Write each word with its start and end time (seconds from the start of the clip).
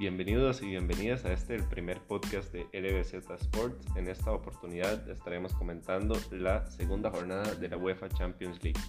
Bienvenidos 0.00 0.62
y 0.62 0.66
bienvenidas 0.68 1.26
a 1.26 1.32
este, 1.34 1.54
el 1.54 1.64
primer 1.64 2.00
podcast 2.00 2.54
de 2.54 2.64
LBZ 2.72 3.12
Sports. 3.42 3.86
En 3.96 4.08
esta 4.08 4.32
oportunidad 4.32 5.06
estaremos 5.10 5.52
comentando 5.52 6.16
la 6.30 6.64
segunda 6.70 7.10
jornada 7.10 7.54
de 7.56 7.68
la 7.68 7.76
UEFA 7.76 8.08
Champions 8.08 8.64
League. 8.64 8.80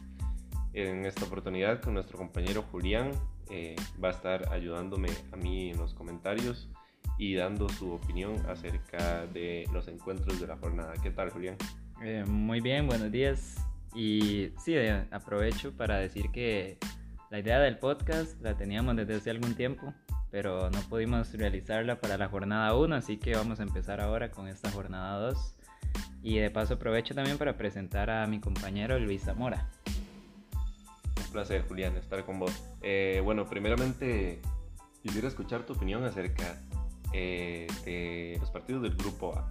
En 0.71 1.05
esta 1.05 1.25
oportunidad 1.25 1.81
con 1.81 1.95
nuestro 1.95 2.17
compañero 2.17 2.63
Julián 2.71 3.11
eh, 3.49 3.75
va 4.01 4.07
a 4.07 4.11
estar 4.11 4.53
ayudándome 4.53 5.09
a 5.33 5.35
mí 5.35 5.71
en 5.71 5.79
los 5.79 5.93
comentarios 5.93 6.69
y 7.17 7.35
dando 7.35 7.67
su 7.67 7.91
opinión 7.91 8.37
acerca 8.47 9.27
de 9.27 9.65
los 9.73 9.89
encuentros 9.89 10.39
de 10.39 10.47
la 10.47 10.55
jornada. 10.55 10.93
¿Qué 11.03 11.11
tal 11.11 11.29
Julián? 11.29 11.57
Eh, 12.01 12.23
muy 12.25 12.61
bien, 12.61 12.87
buenos 12.87 13.11
días. 13.11 13.57
Y 13.93 14.53
sí, 14.63 14.75
eh, 14.75 15.03
aprovecho 15.11 15.75
para 15.75 15.97
decir 15.97 16.31
que 16.31 16.77
la 17.29 17.39
idea 17.39 17.59
del 17.59 17.79
podcast 17.79 18.41
la 18.41 18.55
teníamos 18.55 18.95
desde 18.95 19.15
hace 19.15 19.29
algún 19.29 19.55
tiempo, 19.55 19.93
pero 20.31 20.69
no 20.69 20.79
pudimos 20.81 21.33
realizarla 21.33 21.99
para 21.99 22.17
la 22.17 22.29
jornada 22.29 22.75
1, 22.75 22.95
así 22.95 23.17
que 23.17 23.35
vamos 23.35 23.59
a 23.59 23.63
empezar 23.63 23.99
ahora 23.99 24.31
con 24.31 24.47
esta 24.47 24.71
jornada 24.71 25.19
2. 25.19 25.55
Y 26.23 26.37
de 26.37 26.49
paso 26.49 26.75
aprovecho 26.75 27.13
también 27.13 27.37
para 27.37 27.57
presentar 27.57 28.09
a 28.09 28.25
mi 28.27 28.39
compañero 28.39 28.97
Luis 28.97 29.23
Zamora. 29.23 29.67
Un 31.17 31.31
placer, 31.33 31.65
Julián, 31.67 31.97
estar 31.97 32.25
con 32.25 32.39
vos. 32.39 32.63
Eh, 32.81 33.21
bueno, 33.23 33.45
primeramente 33.45 34.41
quisiera 35.03 35.27
escuchar 35.27 35.65
tu 35.65 35.73
opinión 35.73 36.03
acerca 36.05 36.61
eh, 37.11 37.67
de 37.83 38.37
los 38.39 38.49
partidos 38.51 38.83
del 38.83 38.95
Grupo 38.95 39.37
A. 39.37 39.49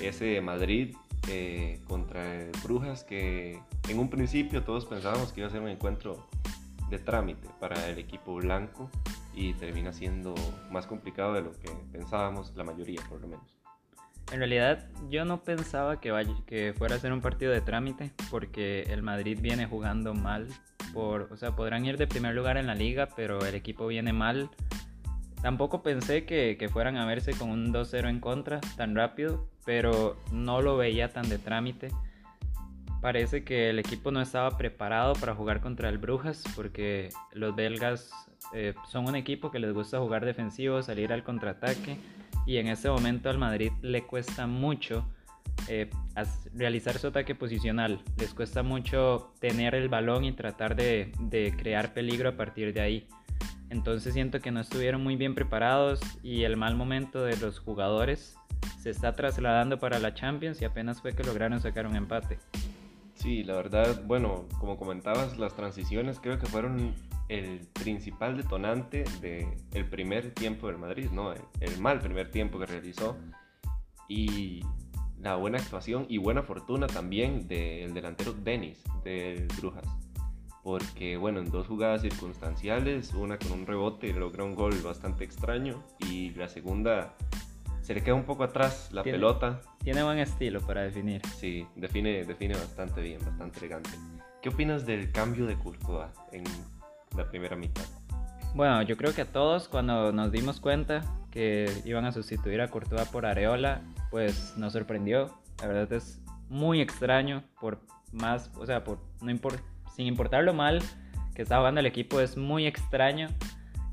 Ese 0.00 0.40
Madrid 0.40 0.96
eh, 1.28 1.80
contra 1.86 2.22
Brujas 2.64 3.04
que 3.04 3.60
en 3.88 3.98
un 3.98 4.10
principio 4.10 4.64
todos 4.64 4.86
pensábamos 4.86 5.32
que 5.32 5.40
iba 5.40 5.48
a 5.48 5.52
ser 5.52 5.60
un 5.60 5.68
encuentro 5.68 6.28
de 6.90 6.98
trámite 6.98 7.48
para 7.60 7.88
el 7.88 7.98
equipo 7.98 8.34
blanco 8.34 8.90
y 9.34 9.54
termina 9.54 9.92
siendo 9.92 10.34
más 10.70 10.86
complicado 10.86 11.34
de 11.34 11.42
lo 11.42 11.52
que 11.52 11.70
pensábamos 11.92 12.54
la 12.56 12.64
mayoría 12.64 13.00
por 13.08 13.20
lo 13.20 13.28
menos. 13.28 13.58
En 14.32 14.38
realidad 14.38 14.88
yo 15.10 15.24
no 15.24 15.42
pensaba 15.42 16.00
que, 16.00 16.10
vaya, 16.10 16.34
fuera 16.76 16.96
a 16.96 16.98
ser 16.98 17.12
un 17.12 17.20
partido 17.20 17.52
de 17.52 17.60
trámite 17.60 18.10
porque 18.30 18.82
el 18.84 19.02
Madrid 19.02 19.38
viene 19.40 19.66
jugando 19.66 20.14
mal. 20.14 20.48
Por, 20.92 21.28
o 21.32 21.36
sea, 21.36 21.54
podrán 21.54 21.84
ir 21.84 21.98
de 21.98 22.06
primer 22.06 22.34
lugar 22.34 22.56
en 22.56 22.66
la 22.66 22.74
liga, 22.74 23.08
pero 23.14 23.44
el 23.44 23.54
equipo 23.54 23.86
viene 23.86 24.12
mal. 24.12 24.48
Tampoco 25.42 25.82
pensé 25.82 26.24
que 26.24 26.68
fueran 26.72 26.96
a 26.96 27.04
verse 27.04 27.32
con 27.32 27.50
un 27.50 27.72
2-0 27.72 28.08
en 28.08 28.20
contra 28.20 28.60
tan 28.76 28.94
rápido, 28.94 29.46
pero 29.66 30.16
no 30.32 30.62
lo 30.62 30.76
veía 30.78 31.12
tan 31.12 31.28
de 31.28 31.38
trámite. 31.38 31.90
Parece 33.04 33.44
que 33.44 33.68
el 33.68 33.78
equipo 33.78 34.10
no 34.12 34.22
estaba 34.22 34.56
preparado 34.56 35.12
para 35.12 35.34
jugar 35.34 35.60
contra 35.60 35.90
el 35.90 35.98
Brujas 35.98 36.42
porque 36.56 37.10
los 37.34 37.54
belgas 37.54 38.10
eh, 38.54 38.72
son 38.88 39.06
un 39.06 39.14
equipo 39.14 39.50
que 39.50 39.58
les 39.58 39.74
gusta 39.74 39.98
jugar 39.98 40.24
defensivo, 40.24 40.82
salir 40.82 41.12
al 41.12 41.22
contraataque 41.22 41.98
y 42.46 42.56
en 42.56 42.68
este 42.68 42.88
momento 42.88 43.28
al 43.28 43.36
Madrid 43.36 43.72
le 43.82 44.04
cuesta 44.04 44.46
mucho 44.46 45.06
eh, 45.68 45.90
realizar 46.54 46.96
su 46.96 47.08
ataque 47.08 47.34
posicional, 47.34 48.00
les 48.16 48.32
cuesta 48.32 48.62
mucho 48.62 49.34
tener 49.38 49.74
el 49.74 49.90
balón 49.90 50.24
y 50.24 50.32
tratar 50.32 50.74
de 50.74 51.12
crear 51.58 51.92
peligro 51.92 52.30
a 52.30 52.36
partir 52.38 52.72
de 52.72 52.80
ahí. 52.80 53.06
Entonces 53.68 54.14
siento 54.14 54.40
que 54.40 54.50
no 54.50 54.60
estuvieron 54.60 55.04
muy 55.04 55.16
bien 55.16 55.34
preparados 55.34 56.00
y 56.22 56.44
el 56.44 56.56
mal 56.56 56.74
momento 56.74 57.22
de 57.22 57.36
los 57.36 57.58
jugadores 57.58 58.34
se 58.80 58.88
está 58.88 59.12
trasladando 59.12 59.78
para 59.78 59.98
la 59.98 60.14
Champions 60.14 60.62
y 60.62 60.64
apenas 60.64 61.02
fue 61.02 61.14
que 61.14 61.22
lograron 61.22 61.60
sacar 61.60 61.86
un 61.86 61.96
empate. 61.96 62.38
Sí, 63.24 63.42
la 63.42 63.54
verdad, 63.54 64.02
bueno, 64.04 64.44
como 64.60 64.76
comentabas, 64.76 65.38
las 65.38 65.56
transiciones 65.56 66.20
creo 66.20 66.38
que 66.38 66.44
fueron 66.44 66.94
el 67.30 67.60
principal 67.72 68.36
detonante 68.36 69.04
del 69.22 69.88
primer 69.88 70.34
tiempo 70.34 70.66
del 70.66 70.76
Madrid, 70.76 71.08
¿no? 71.10 71.32
El, 71.32 71.80
mal 71.80 72.00
primer 72.00 72.30
tiempo 72.30 72.58
que 72.58 72.66
realizó 72.66 73.16
y 74.10 74.60
la 75.18 75.36
buena 75.36 75.56
actuación 75.56 76.04
y 76.10 76.18
buena 76.18 76.42
fortuna 76.42 76.86
también 76.86 77.48
del 77.48 77.94
delantero 77.94 78.34
Denis 78.34 78.84
del 79.04 79.48
Brujas. 79.56 79.86
Porque, 80.62 81.16
bueno, 81.16 81.40
en 81.40 81.50
dos 81.50 81.66
jugadas 81.66 82.02
circunstanciales, 82.02 83.14
una 83.14 83.38
con 83.38 83.52
un 83.52 83.66
rebote 83.66 84.12
logra 84.12 84.44
un 84.44 84.54
gol 84.54 84.74
bastante 84.82 85.24
extraño 85.24 85.82
y 86.10 86.28
la 86.32 86.48
segunda 86.48 87.16
se 87.84 87.92
le 87.92 88.02
queda 88.02 88.14
un 88.14 88.24
poco 88.24 88.44
atrás 88.44 88.88
la 88.92 89.02
pelota. 89.02 89.60
Tiene 89.82 90.02
buen 90.02 90.18
estilo 90.18 90.62
para 90.62 90.80
definir. 90.80 91.20
Sí, 91.36 91.66
define, 91.76 92.24
define 92.24 92.54
bastante 92.54 93.02
bien, 93.02 93.20
bastante 93.22 93.58
elegante. 93.58 93.90
¿Qué 94.40 94.48
opinas 94.48 94.86
del 94.86 95.12
cambio 95.12 95.44
de 95.44 95.54
Courtois 95.56 96.08
en 96.32 96.44
la 97.14 97.28
primera 97.28 97.56
mitad? 97.56 97.84
Bueno, 98.54 98.80
yo 98.80 98.96
creo 98.96 99.14
que 99.14 99.20
a 99.20 99.26
todos 99.26 99.68
cuando 99.68 100.12
nos 100.12 100.32
dimos 100.32 100.60
cuenta 100.60 101.02
que 101.30 101.70
iban 101.84 102.06
a 102.06 102.12
sustituir 102.12 102.62
a 102.62 102.68
Courtois 102.68 103.06
por 103.08 103.26
Areola, 103.26 103.82
pues 104.10 104.54
nos 104.56 104.72
sorprendió. 104.72 105.38
La 105.60 105.66
verdad 105.66 105.92
es 105.92 106.22
muy 106.48 106.80
extraño 106.80 107.44
por 107.60 107.80
más, 108.12 108.50
o 108.56 108.64
sea, 108.64 108.82
por 108.82 108.98
no 109.20 109.30
sin 109.94 110.06
importar 110.06 110.42
lo 110.42 110.54
mal 110.54 110.82
que 111.34 111.42
está 111.42 111.58
jugando 111.58 111.80
el 111.80 111.86
equipo, 111.86 112.20
es 112.20 112.38
muy 112.38 112.66
extraño 112.66 113.28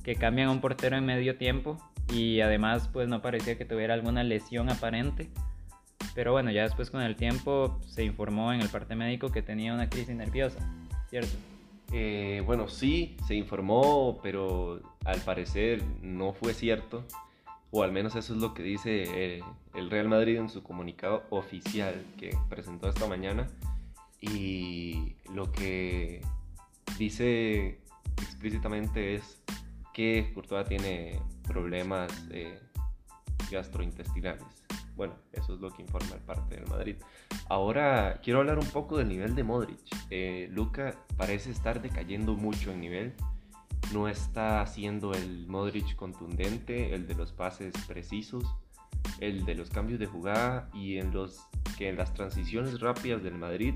que 0.02 0.16
cambien 0.16 0.48
a 0.48 0.52
un 0.52 0.62
portero 0.62 0.96
en 0.96 1.06
medio 1.06 1.38
tiempo 1.38 1.78
y 2.12 2.42
además 2.42 2.90
pues 2.92 3.08
no 3.08 3.22
parecía 3.22 3.58
que 3.58 3.66
tuviera 3.66 3.94
alguna 3.94 4.24
lesión 4.24 4.70
aparente. 4.70 5.30
Pero 6.14 6.34
bueno, 6.34 6.52
ya 6.52 6.64
después 6.64 6.90
con 6.90 7.02
el 7.02 7.16
tiempo 7.16 7.80
se 7.88 8.04
informó 8.04 8.52
en 8.52 8.62
el 8.62 8.70
parte 8.70 8.96
médico 8.96 9.32
que 9.32 9.42
tenía 9.42 9.74
una 9.74 9.90
crisis 9.90 10.16
nerviosa, 10.16 10.60
¿cierto? 11.10 11.32
Eh, 11.94 12.42
bueno, 12.46 12.68
sí, 12.68 13.16
se 13.28 13.36
informó, 13.36 14.20
pero 14.22 14.82
al 15.06 15.22
parecer 15.22 15.84
no 16.02 16.34
fue 16.34 16.54
cierto, 16.54 17.06
o 17.70 17.84
al 17.84 17.92
menos 17.92 18.16
eso 18.16 18.34
es 18.34 18.42
lo 18.42 18.54
que 18.54 18.64
dice 18.64 19.04
eh, 19.08 19.44
el 19.74 19.90
Real 19.90 20.08
Madrid 20.10 20.38
en 20.38 20.50
su 20.50 20.64
comunicado 20.64 21.24
oficial 21.30 22.06
que 22.18 22.38
presentó 22.50 22.90
esta 22.90 23.08
mañana. 23.08 23.48
Y 24.20 25.16
lo 25.34 25.52
que 25.52 26.22
dice 26.98 27.80
explícitamente 28.22 29.16
es 29.16 29.42
que 29.94 30.32
Courtois 30.34 30.68
tiene 30.68 31.20
problemas 31.48 32.12
eh, 32.32 32.60
gastrointestinales. 33.52 34.44
Bueno, 34.96 35.16
eso 35.32 35.56
es 35.56 35.62
lo 35.62 35.72
que 35.72 35.82
informa 35.82 36.16
el 36.16 36.22
parte 36.22 36.56
del 36.56 36.68
Madrid. 36.68 36.96
Ahora 37.50 38.20
quiero 38.22 38.40
hablar 38.40 38.60
un 38.60 38.68
poco 38.68 38.98
del 38.98 39.08
nivel 39.08 39.36
de 39.36 39.44
Modric. 39.44 39.80
Eh, 40.10 40.48
Luca 40.52 40.96
parece 41.18 41.52
estar 41.52 41.82
decayendo 41.82 42.36
mucho 42.36 42.72
en 42.72 42.82
nivel. 42.82 43.14
No 43.94 44.08
está 44.08 44.66
siendo 44.68 45.14
el 45.14 45.48
Modric 45.48 45.96
contundente, 45.96 46.94
el 46.94 47.08
de 47.08 47.16
los 47.16 47.32
pases 47.32 47.74
precisos, 47.88 48.44
el 49.20 49.46
de 49.46 49.56
los 49.56 49.70
cambios 49.70 50.00
de 50.00 50.06
jugada 50.06 50.70
y 50.74 50.98
en 50.98 51.12
los 51.14 51.42
que 51.78 51.90
en 51.90 51.98
las 51.98 52.14
transiciones 52.14 52.80
rápidas 52.80 53.24
del 53.24 53.36
Madrid 53.36 53.76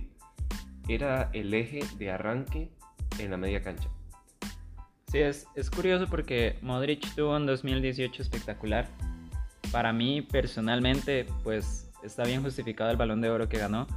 era 0.88 1.30
el 1.34 1.54
eje 1.54 1.80
de 1.98 2.12
arranque 2.12 2.72
en 3.20 3.32
la 3.32 3.38
media 3.38 3.62
cancha. 3.62 3.90
Sí, 5.16 5.22
es, 5.22 5.48
es 5.56 5.70
curioso 5.70 6.08
porque 6.10 6.58
Modric 6.62 7.16
tuvo 7.16 7.38
un 7.38 7.46
2018 7.46 8.22
espectacular. 8.22 8.86
Para 9.72 9.94
mí, 9.94 10.22
personalmente, 10.22 11.26
pues 11.42 11.90
está 12.04 12.26
bien 12.26 12.44
justificado 12.44 12.92
el 12.92 12.98
balón 12.98 13.22
de 13.22 13.30
oro 13.30 13.48
que 13.48 13.58
ganó. 13.58 13.88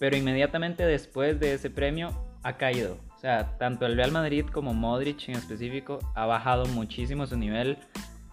Pero 0.00 0.16
inmediatamente 0.16 0.84
después 0.84 1.38
de 1.38 1.54
ese 1.54 1.70
premio 1.70 2.08
ha 2.42 2.56
caído. 2.56 2.98
O 3.14 3.20
sea, 3.20 3.56
tanto 3.56 3.86
el 3.86 3.94
Real 3.94 4.10
Madrid 4.10 4.44
como 4.46 4.74
Modric 4.74 5.28
en 5.28 5.36
específico 5.36 6.00
ha 6.16 6.26
bajado 6.26 6.66
muchísimo 6.66 7.24
su 7.28 7.36
nivel. 7.36 7.78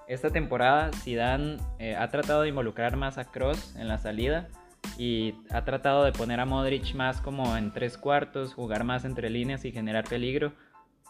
Esta 0.08 0.32
temporada 0.32 0.90
Zidane 1.04 1.58
eh, 1.78 1.96
ha 1.96 2.10
tratado 2.10 2.42
de 2.42 2.50
involucrar 2.50 2.98
más 2.98 3.20
a 3.20 3.26
Cross 3.26 3.76
en 3.76 3.88
la 3.88 4.00
salida 4.00 4.48
y 4.98 5.36
ha 5.52 5.64
tratado 5.64 6.06
de 6.06 6.12
poner 6.12 6.40
a 6.40 6.46
Modric 6.46 6.96
más 6.96 7.22
como 7.22 7.56
en 7.56 7.72
tres 7.72 8.00
cuartos, 8.00 8.56
jugar 8.56 8.84
más 8.84 9.06
entre 9.06 9.30
líneas 9.30 9.64
y 9.64 9.72
generar 9.72 10.06
peligro 10.06 10.54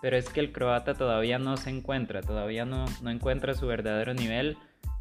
pero 0.02 0.18
es 0.18 0.30
que 0.30 0.40
el 0.40 0.52
croata 0.52 0.94
todavía 0.94 1.40
no 1.40 1.58
se 1.58 1.70
encuentra, 1.70 2.22
todavía 2.22 2.66
no, 2.66 2.86
no 3.02 3.10
encuentra 3.10 3.54
su 3.54 3.68
verdadero 3.68 4.14
nivel 4.14 4.58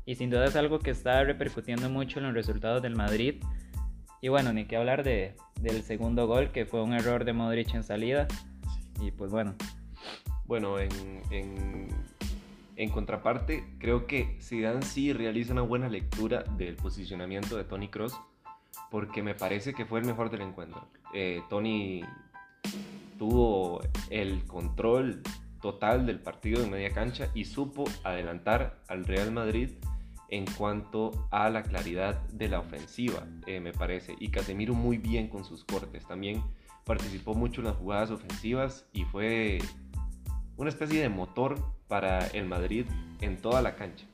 y 0.08 0.14
sin 0.14 0.30
duda 0.30 0.46
es 0.46 0.56
algo 0.56 0.78
que 0.78 0.90
está 0.90 1.22
repercutiendo 1.22 1.90
mucho 1.90 2.18
en 2.18 2.24
los 2.24 2.34
resultados 2.34 2.80
del 2.80 2.96
Madrid. 2.96 3.42
Y 4.22 4.28
bueno, 4.28 4.52
ni 4.54 4.64
que 4.64 4.76
hablar 4.76 5.04
de, 5.04 5.36
del 5.60 5.82
segundo 5.82 6.26
gol, 6.26 6.50
que 6.50 6.64
fue 6.64 6.82
un 6.82 6.94
error 6.94 7.26
de 7.26 7.34
Modric 7.34 7.74
en 7.74 7.82
salida. 7.82 8.26
Y 9.00 9.10
pues 9.10 9.30
bueno. 9.30 9.54
Bueno, 10.46 10.78
en, 10.78 10.90
en, 11.30 11.88
en 12.76 12.90
contraparte, 12.90 13.64
creo 13.78 14.06
que 14.06 14.38
Zidane 14.40 14.80
sí 14.80 15.12
realiza 15.12 15.52
una 15.52 15.60
buena 15.60 15.90
lectura 15.90 16.42
del 16.56 16.76
posicionamiento 16.76 17.58
de 17.58 17.64
Tony 17.64 17.88
Cross, 17.88 18.18
porque 18.90 19.22
me 19.22 19.34
parece 19.34 19.74
que 19.74 19.84
fue 19.84 20.00
el 20.00 20.06
mejor 20.06 20.30
del 20.30 20.40
encuentro. 20.40 20.88
Eh, 21.12 21.42
Tony 21.50 22.02
tuvo 23.18 23.80
el 24.10 24.44
control 24.46 25.22
total 25.60 26.06
del 26.06 26.20
partido 26.20 26.62
en 26.62 26.70
media 26.70 26.90
cancha 26.90 27.28
y 27.34 27.44
supo 27.44 27.84
adelantar 28.04 28.80
al 28.88 29.04
Real 29.04 29.32
Madrid 29.32 29.70
en 30.30 30.44
cuanto 30.46 31.28
a 31.30 31.48
la 31.50 31.62
claridad 31.62 32.20
de 32.28 32.48
la 32.48 32.60
ofensiva, 32.60 33.26
eh, 33.46 33.60
me 33.60 33.72
parece. 33.72 34.14
Y 34.20 34.28
Casemiro 34.30 34.74
muy 34.74 34.98
bien 34.98 35.28
con 35.28 35.44
sus 35.44 35.64
cortes. 35.64 36.06
También 36.06 36.42
participó 36.84 37.34
mucho 37.34 37.60
en 37.60 37.66
las 37.68 37.76
jugadas 37.76 38.10
ofensivas 38.10 38.86
y 38.92 39.04
fue 39.04 39.58
una 40.56 40.68
especie 40.68 41.00
de 41.00 41.08
motor 41.08 41.58
para 41.88 42.26
el 42.28 42.46
Madrid 42.46 42.86
en 43.20 43.40
toda 43.40 43.62
la 43.62 43.74
cancha. 43.76 44.06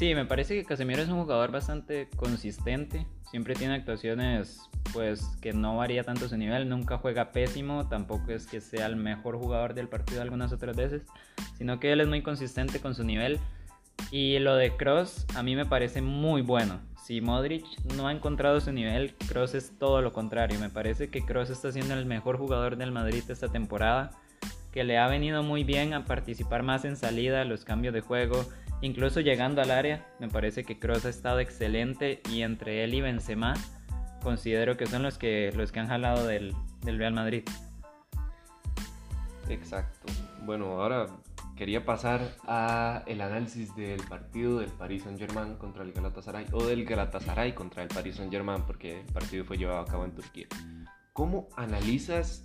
Sí, 0.00 0.14
me 0.14 0.24
parece 0.24 0.54
que 0.54 0.64
Casemiro 0.64 1.02
es 1.02 1.10
un 1.10 1.20
jugador 1.20 1.52
bastante 1.52 2.08
consistente. 2.16 3.06
Siempre 3.30 3.54
tiene 3.54 3.74
actuaciones 3.74 4.62
pues 4.94 5.20
que 5.42 5.52
no 5.52 5.76
varía 5.76 6.04
tanto 6.04 6.26
su 6.26 6.38
nivel, 6.38 6.70
nunca 6.70 6.96
juega 6.96 7.32
pésimo, 7.32 7.86
tampoco 7.86 8.32
es 8.32 8.46
que 8.46 8.62
sea 8.62 8.86
el 8.86 8.96
mejor 8.96 9.36
jugador 9.36 9.74
del 9.74 9.88
partido 9.88 10.22
algunas 10.22 10.54
otras 10.54 10.74
veces, 10.74 11.02
sino 11.58 11.78
que 11.78 11.92
él 11.92 12.00
es 12.00 12.08
muy 12.08 12.22
consistente 12.22 12.80
con 12.80 12.94
su 12.94 13.04
nivel. 13.04 13.38
Y 14.10 14.38
lo 14.38 14.56
de 14.56 14.74
Cross 14.74 15.26
a 15.34 15.42
mí 15.42 15.54
me 15.54 15.66
parece 15.66 16.00
muy 16.00 16.40
bueno. 16.40 16.80
Si 17.04 17.20
Modric 17.20 17.66
no 17.94 18.08
ha 18.08 18.12
encontrado 18.12 18.58
su 18.62 18.72
nivel, 18.72 19.14
Cross 19.28 19.54
es 19.54 19.78
todo 19.78 20.00
lo 20.00 20.14
contrario. 20.14 20.58
Me 20.60 20.70
parece 20.70 21.10
que 21.10 21.26
Cross 21.26 21.50
está 21.50 21.72
siendo 21.72 21.92
el 21.92 22.06
mejor 22.06 22.38
jugador 22.38 22.76
del 22.76 22.90
Madrid 22.90 23.22
esta 23.28 23.48
temporada, 23.48 24.12
que 24.72 24.82
le 24.82 24.96
ha 24.96 25.08
venido 25.08 25.42
muy 25.42 25.62
bien 25.62 25.92
a 25.92 26.06
participar 26.06 26.62
más 26.62 26.86
en 26.86 26.96
salida, 26.96 27.44
los 27.44 27.66
cambios 27.66 27.92
de 27.92 28.00
juego, 28.00 28.46
incluso 28.82 29.20
llegando 29.20 29.62
al 29.62 29.70
área. 29.70 30.06
Me 30.18 30.28
parece 30.28 30.64
que 30.64 30.78
Cross 30.78 31.06
ha 31.06 31.10
estado 31.10 31.40
excelente 31.40 32.20
y 32.30 32.42
entre 32.42 32.84
él 32.84 32.94
y 32.94 33.00
Benzema 33.00 33.54
considero 34.22 34.76
que 34.76 34.86
son 34.86 35.02
los 35.02 35.18
que, 35.18 35.52
los 35.56 35.72
que 35.72 35.80
han 35.80 35.88
jalado 35.88 36.26
del, 36.26 36.54
del 36.82 36.98
Real 36.98 37.12
Madrid. 37.12 37.42
Exacto. 39.48 40.12
Bueno, 40.44 40.80
ahora 40.80 41.06
quería 41.56 41.84
pasar 41.84 42.20
a 42.46 43.02
el 43.06 43.20
análisis 43.20 43.74
del 43.76 44.00
partido 44.04 44.60
del 44.60 44.70
Paris 44.70 45.02
Saint-Germain 45.02 45.56
contra 45.56 45.82
el 45.82 45.92
Galatasaray 45.92 46.46
o 46.52 46.64
del 46.64 46.84
Galatasaray 46.84 47.54
contra 47.54 47.82
el 47.82 47.88
Paris 47.88 48.16
Saint-Germain 48.16 48.62
porque 48.66 49.00
el 49.00 49.12
partido 49.12 49.44
fue 49.44 49.58
llevado 49.58 49.80
a 49.80 49.84
cabo 49.84 50.04
en 50.04 50.14
Turquía. 50.14 50.46
¿Cómo 51.12 51.48
analizas 51.56 52.44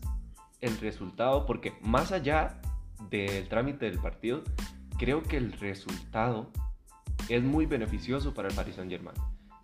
el 0.60 0.78
resultado? 0.80 1.46
Porque 1.46 1.74
más 1.82 2.12
allá 2.12 2.60
del 3.10 3.48
trámite 3.48 3.86
del 3.86 4.00
partido, 4.00 4.44
creo 4.98 5.24
que 5.24 5.38
el 5.38 5.54
resultado 5.54 6.52
es 7.30 7.44
muy 7.44 7.66
beneficioso 7.66 8.34
para 8.34 8.50
el 8.50 8.56
Paris 8.56 8.76
Saint-Germain 8.76 9.16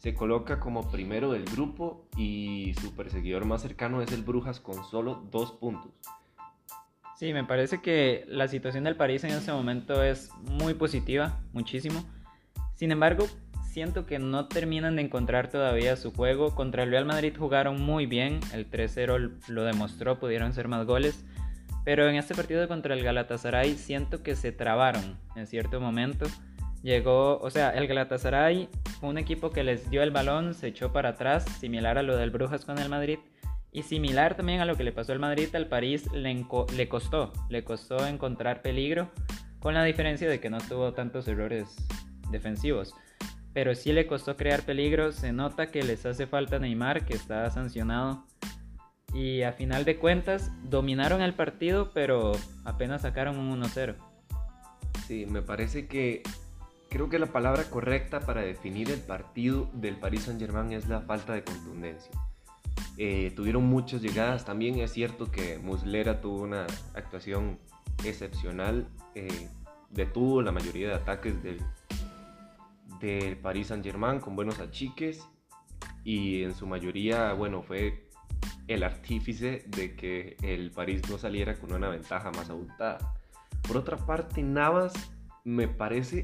se 0.01 0.15
coloca 0.15 0.59
como 0.59 0.89
primero 0.89 1.31
del 1.31 1.45
grupo 1.45 2.07
y 2.17 2.73
su 2.81 2.95
perseguidor 2.95 3.45
más 3.45 3.61
cercano 3.61 4.01
es 4.01 4.11
el 4.11 4.23
Brujas 4.23 4.59
con 4.59 4.83
solo 4.83 5.27
dos 5.29 5.51
puntos. 5.51 5.91
Sí, 7.17 7.33
me 7.33 7.43
parece 7.43 7.81
que 7.81 8.25
la 8.27 8.47
situación 8.47 8.83
del 8.83 8.95
París 8.95 9.23
en 9.25 9.29
este 9.29 9.51
momento 9.51 10.03
es 10.03 10.31
muy 10.39 10.73
positiva, 10.73 11.39
muchísimo. 11.53 12.03
Sin 12.73 12.91
embargo, 12.91 13.27
siento 13.69 14.07
que 14.07 14.17
no 14.17 14.47
terminan 14.47 14.95
de 14.95 15.03
encontrar 15.03 15.51
todavía 15.51 15.95
su 15.95 16.11
juego. 16.11 16.55
Contra 16.55 16.81
el 16.81 16.89
Real 16.89 17.05
Madrid 17.05 17.35
jugaron 17.37 17.79
muy 17.79 18.07
bien, 18.07 18.39
el 18.53 18.71
3-0 18.71 19.49
lo 19.49 19.63
demostró, 19.65 20.17
pudieron 20.19 20.51
ser 20.53 20.67
más 20.67 20.87
goles. 20.87 21.23
Pero 21.83 22.07
en 22.07 22.15
este 22.15 22.35
partido 22.35 22.67
contra 22.67 22.93
el 22.93 23.03
Galatasaray 23.03 23.75
siento 23.75 24.23
que 24.23 24.35
se 24.35 24.51
trabaron 24.51 25.17
en 25.35 25.47
cierto 25.47 25.79
momento. 25.79 26.25
Llegó, 26.83 27.37
o 27.39 27.49
sea, 27.49 27.71
el 27.71 27.87
Galatasaray 27.87 28.69
un 29.01 29.17
equipo 29.17 29.51
que 29.51 29.63
les 29.63 29.89
dio 29.89 30.03
el 30.03 30.11
balón, 30.11 30.53
se 30.53 30.67
echó 30.67 30.93
para 30.93 31.09
atrás, 31.09 31.45
similar 31.59 31.97
a 31.97 32.03
lo 32.03 32.17
del 32.17 32.29
Brujas 32.29 32.65
con 32.65 32.77
el 32.77 32.89
Madrid. 32.89 33.19
Y 33.71 33.83
similar 33.83 34.35
también 34.35 34.59
a 34.59 34.65
lo 34.65 34.75
que 34.75 34.83
le 34.83 34.91
pasó 34.91 35.13
al 35.13 35.19
Madrid, 35.19 35.55
al 35.55 35.67
París 35.67 36.11
le, 36.11 36.45
le 36.75 36.89
costó, 36.89 37.31
le 37.49 37.63
costó 37.63 38.05
encontrar 38.05 38.61
peligro, 38.61 39.09
con 39.59 39.73
la 39.73 39.83
diferencia 39.83 40.27
de 40.29 40.39
que 40.39 40.49
no 40.49 40.57
tuvo 40.57 40.93
tantos 40.93 41.27
errores 41.27 41.77
defensivos. 42.31 42.93
Pero 43.53 43.73
sí 43.75 43.93
le 43.93 44.07
costó 44.07 44.35
crear 44.35 44.63
peligro, 44.63 45.11
se 45.11 45.31
nota 45.31 45.67
que 45.67 45.83
les 45.83 46.05
hace 46.05 46.27
falta 46.27 46.59
Neymar, 46.59 47.05
que 47.05 47.13
está 47.13 47.49
sancionado. 47.49 48.25
Y 49.13 49.41
a 49.41 49.53
final 49.53 49.85
de 49.85 49.97
cuentas, 49.97 50.51
dominaron 50.63 51.21
el 51.21 51.33
partido, 51.33 51.91
pero 51.93 52.31
apenas 52.63 53.01
sacaron 53.01 53.37
un 53.37 53.61
1-0. 53.61 53.95
Sí, 55.07 55.25
me 55.25 55.41
parece 55.41 55.87
que 55.87 56.23
Creo 56.91 57.07
que 57.07 57.19
la 57.19 57.27
palabra 57.27 57.63
correcta 57.69 58.19
para 58.19 58.41
definir 58.41 58.91
el 58.91 58.99
partido 58.99 59.69
del 59.71 59.95
Paris 59.95 60.23
Saint-Germain 60.23 60.73
es 60.73 60.89
la 60.89 60.99
falta 60.99 61.31
de 61.31 61.41
contundencia. 61.41 62.11
Eh, 62.97 63.31
tuvieron 63.33 63.63
muchas 63.63 64.01
llegadas, 64.01 64.43
también 64.43 64.77
es 64.77 64.91
cierto 64.91 65.31
que 65.31 65.57
Muslera 65.57 66.19
tuvo 66.19 66.41
una 66.41 66.67
actuación 66.93 67.59
excepcional, 68.03 68.89
eh, 69.15 69.47
detuvo 69.89 70.41
la 70.41 70.51
mayoría 70.51 70.89
de 70.89 70.95
ataques 70.95 71.41
del, 71.41 71.61
del 72.99 73.37
Paris 73.37 73.67
Saint-Germain 73.67 74.19
con 74.19 74.35
buenos 74.35 74.59
achiques 74.59 75.25
y 76.03 76.43
en 76.43 76.53
su 76.53 76.67
mayoría, 76.67 77.31
bueno, 77.31 77.61
fue 77.61 78.10
el 78.67 78.83
artífice 78.83 79.65
de 79.67 79.95
que 79.95 80.37
el 80.41 80.71
París 80.71 81.01
no 81.09 81.17
saliera 81.17 81.59
con 81.59 81.73
una 81.73 81.89
ventaja 81.89 82.31
más 82.31 82.49
abultada. 82.49 83.15
Por 83.67 83.77
otra 83.77 83.97
parte, 83.97 84.41
Navas 84.43 84.93
me 85.43 85.67
parece 85.67 86.23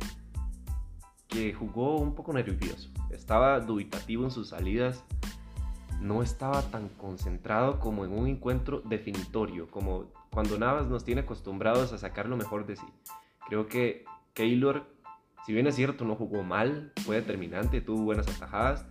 que 1.27 1.53
jugó 1.53 1.97
un 1.97 2.15
poco 2.15 2.33
nervioso. 2.33 2.89
Estaba 3.09 3.59
dubitativo 3.59 4.23
en 4.23 4.31
sus 4.31 4.49
salidas. 4.49 5.03
No 5.99 6.23
estaba 6.23 6.61
tan 6.63 6.89
concentrado 6.89 7.79
como 7.79 8.05
en 8.05 8.11
un 8.11 8.27
encuentro 8.27 8.81
definitorio, 8.81 9.69
como 9.69 10.05
cuando 10.31 10.57
Navas 10.57 10.87
nos 10.87 11.03
tiene 11.03 11.21
acostumbrados 11.21 11.91
a 11.93 11.97
sacar 11.97 12.27
lo 12.27 12.37
mejor 12.37 12.65
de 12.65 12.75
sí. 12.75 12.85
Creo 13.47 13.67
que 13.67 14.05
Keylor, 14.33 14.85
si 15.45 15.53
bien 15.53 15.67
es 15.67 15.75
cierto, 15.75 16.05
no 16.05 16.15
jugó 16.15 16.43
mal, 16.43 16.93
fue 17.03 17.15
determinante, 17.15 17.81
tuvo 17.81 18.03
buenas 18.03 18.27
atajadas. 18.27 18.85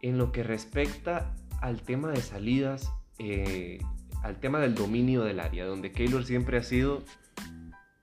En 0.00 0.18
lo 0.18 0.32
que 0.32 0.42
respecta 0.42 1.34
al 1.64 1.80
tema 1.80 2.10
de 2.10 2.20
salidas, 2.20 2.92
eh, 3.18 3.78
al 4.22 4.38
tema 4.38 4.58
del 4.58 4.74
dominio 4.74 5.24
del 5.24 5.40
área, 5.40 5.64
donde 5.64 5.92
Keylor 5.92 6.22
siempre 6.22 6.58
ha 6.58 6.62
sido 6.62 7.02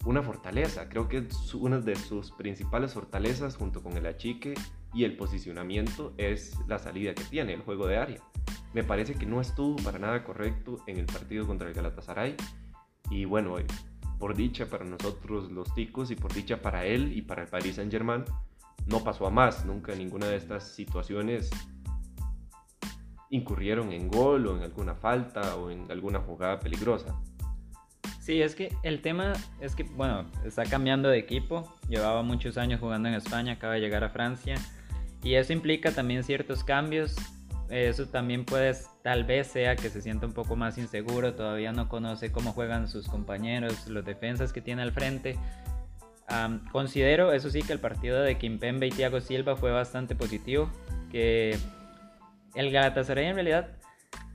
una 0.03 0.23
fortaleza. 0.23 0.89
Creo 0.89 1.07
que 1.07 1.27
una 1.53 1.79
de 1.79 1.95
sus 1.95 2.31
principales 2.31 2.95
fortalezas 2.95 3.55
junto 3.57 3.83
con 3.83 3.95
el 3.97 4.07
achique 4.07 4.55
y 4.95 5.03
el 5.03 5.15
posicionamiento 5.15 6.15
es 6.17 6.57
la 6.67 6.79
salida 6.79 7.13
que 7.13 7.23
tiene, 7.25 7.53
el 7.53 7.61
juego 7.61 7.85
de 7.85 7.97
área. 7.97 8.21
Me 8.73 8.83
parece 8.83 9.13
que 9.13 9.27
no 9.27 9.39
estuvo 9.39 9.75
para 9.83 9.99
nada 9.99 10.23
correcto 10.23 10.77
en 10.87 10.97
el 10.97 11.05
partido 11.05 11.45
contra 11.45 11.67
el 11.67 11.75
Galatasaray. 11.75 12.35
Y 13.11 13.25
bueno, 13.25 13.57
por 14.17 14.35
dicha 14.35 14.71
para 14.71 14.85
nosotros 14.85 15.51
los 15.51 15.71
ticos 15.75 16.09
y 16.09 16.15
por 16.15 16.33
dicha 16.33 16.63
para 16.63 16.87
él 16.87 17.15
y 17.15 17.21
para 17.21 17.43
el 17.43 17.47
Paris 17.47 17.75
Saint 17.75 17.91
Germain, 17.91 18.25
no 18.87 19.03
pasó 19.03 19.27
a 19.27 19.29
más. 19.29 19.67
Nunca 19.67 19.93
ninguna 19.93 20.25
de 20.25 20.37
estas 20.37 20.67
situaciones 20.67 21.51
incurrieron 23.31 23.92
en 23.92 24.10
gol 24.10 24.45
o 24.45 24.57
en 24.57 24.63
alguna 24.63 24.94
falta 24.94 25.56
o 25.56 25.72
en 25.72 25.89
alguna 25.89 26.19
jugada 26.19 26.60
peligrosa. 26.60 27.19
Sí, 28.19 28.42
es 28.42 28.54
que 28.54 28.76
el 28.83 29.02
tema 29.02 29.33
es 29.59 29.76
que, 29.76 29.83
bueno, 29.83 30.30
está 30.45 30.64
cambiando 30.66 31.09
de 31.09 31.18
equipo. 31.18 31.76
Llevaba 31.90 32.21
muchos 32.21 32.57
años 32.57 32.80
jugando 32.80 33.09
en 33.09 33.16
España, 33.16 33.54
acaba 33.54 33.73
de 33.73 33.80
llegar 33.80 34.04
a 34.04 34.09
Francia. 34.09 34.56
Y 35.23 35.35
eso 35.35 35.54
implica 35.54 35.92
también 35.92 36.23
ciertos 36.23 36.64
cambios. 36.64 37.16
Eso 37.69 38.06
también 38.07 38.44
puede, 38.44 38.76
tal 39.02 39.23
vez 39.23 39.47
sea 39.47 39.78
que 39.78 39.90
se 39.90 40.02
sienta 40.02 40.26
un 40.26 40.33
poco 40.33 40.57
más 40.57 40.78
inseguro, 40.78 41.35
todavía 41.35 41.71
no 41.71 41.88
conoce 41.88 42.30
cómo 42.30 42.52
juegan 42.52 42.90
sus 42.90 43.07
compañeros, 43.07 43.88
los 43.88 44.04
defensas 44.04 44.52
que 44.52 44.59
tiene 44.59 44.81
al 44.81 44.92
frente. 44.92 45.40
considero, 46.71 47.31
eso 47.31 47.50
sí, 47.50 47.64
que 47.64 47.71
el 47.71 47.80
partido 47.80 48.21
de 48.21 48.38
Kimpembe 48.38 48.88
y 48.88 48.90
Thiago 48.90 49.21
Silva 49.21 49.56
fue 49.56 49.71
bastante 49.71 50.16
positivo. 50.16 50.69
Que 51.11 51.57
el 52.55 52.71
Galatasaray 52.71 53.27
en 53.27 53.35
realidad 53.35 53.77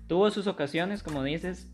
tuvo 0.06 0.30
sus 0.30 0.46
ocasiones, 0.46 1.02
como 1.02 1.23
dices, 1.23 1.70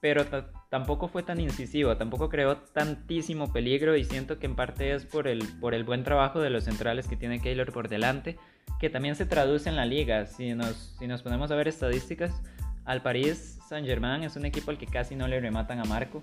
pero 0.00 0.24
tampoco 0.68 1.08
fue 1.08 1.22
tan 1.22 1.40
incisivo, 1.40 1.96
tampoco 1.96 2.28
creó 2.28 2.58
tantísimo 2.58 3.52
peligro 3.52 3.96
y 3.96 4.04
siento 4.04 4.38
que 4.38 4.46
en 4.46 4.56
parte 4.56 4.92
es 4.92 5.04
por 5.04 5.26
el, 5.26 5.42
por 5.60 5.74
el 5.74 5.84
buen 5.84 6.04
trabajo 6.04 6.40
de 6.40 6.50
los 6.50 6.64
centrales 6.64 7.08
que 7.08 7.16
tiene 7.16 7.40
Keylor 7.40 7.72
por 7.72 7.88
delante, 7.88 8.36
que 8.78 8.90
también 8.90 9.14
se 9.14 9.26
traduce 9.26 9.68
en 9.68 9.76
la 9.76 9.86
liga. 9.86 10.26
Si 10.26 10.54
nos, 10.54 10.96
si 10.98 11.06
nos 11.06 11.22
ponemos 11.22 11.50
a 11.50 11.56
ver 11.56 11.68
estadísticas, 11.68 12.42
al 12.84 13.02
París 13.02 13.58
Saint-Germain 13.68 14.22
es 14.22 14.36
un 14.36 14.44
equipo 14.44 14.70
al 14.70 14.78
que 14.78 14.86
casi 14.86 15.16
no 15.16 15.26
le 15.28 15.40
rematan 15.40 15.80
a 15.80 15.84
Marco. 15.84 16.22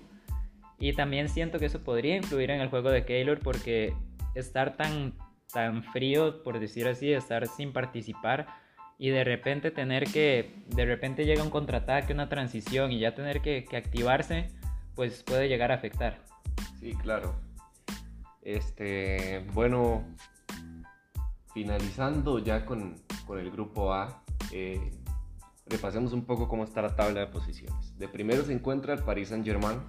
Y 0.78 0.92
también 0.92 1.28
siento 1.28 1.58
que 1.58 1.66
eso 1.66 1.82
podría 1.82 2.16
influir 2.16 2.50
en 2.50 2.60
el 2.60 2.68
juego 2.68 2.90
de 2.90 3.04
Keylor 3.04 3.38
porque 3.40 3.94
estar 4.34 4.76
tan, 4.76 5.14
tan 5.52 5.82
frío, 5.82 6.42
por 6.42 6.58
decir 6.58 6.86
así, 6.88 7.12
estar 7.12 7.46
sin 7.46 7.72
participar, 7.72 8.46
y 8.98 9.10
de 9.10 9.24
repente 9.24 9.70
tener 9.70 10.04
que, 10.04 10.62
de 10.68 10.84
repente 10.84 11.24
llega 11.24 11.42
un 11.42 11.50
contraataque, 11.50 12.12
una 12.12 12.28
transición 12.28 12.92
y 12.92 13.00
ya 13.00 13.14
tener 13.14 13.40
que, 13.40 13.66
activarse, 13.76 14.50
pues 14.94 15.22
puede 15.22 15.48
llegar 15.48 15.72
a 15.72 15.76
afectar. 15.76 16.22
Sí, 16.78 16.94
claro. 16.94 17.34
Este, 18.42 19.44
bueno, 19.52 20.04
finalizando 21.52 22.38
ya 22.38 22.64
con, 22.64 22.96
el 23.36 23.50
grupo 23.50 23.92
A, 23.92 24.22
eh, 24.52 24.90
repasemos 25.66 26.12
un 26.12 26.24
poco 26.24 26.48
cómo 26.48 26.62
está 26.62 26.82
la 26.82 26.94
tabla 26.94 27.20
de 27.20 27.26
posiciones. 27.26 27.98
De 27.98 28.06
primero 28.06 28.44
se 28.44 28.52
encuentra 28.52 28.94
el 28.94 29.02
Paris 29.02 29.28
Saint 29.30 29.44
Germain 29.44 29.80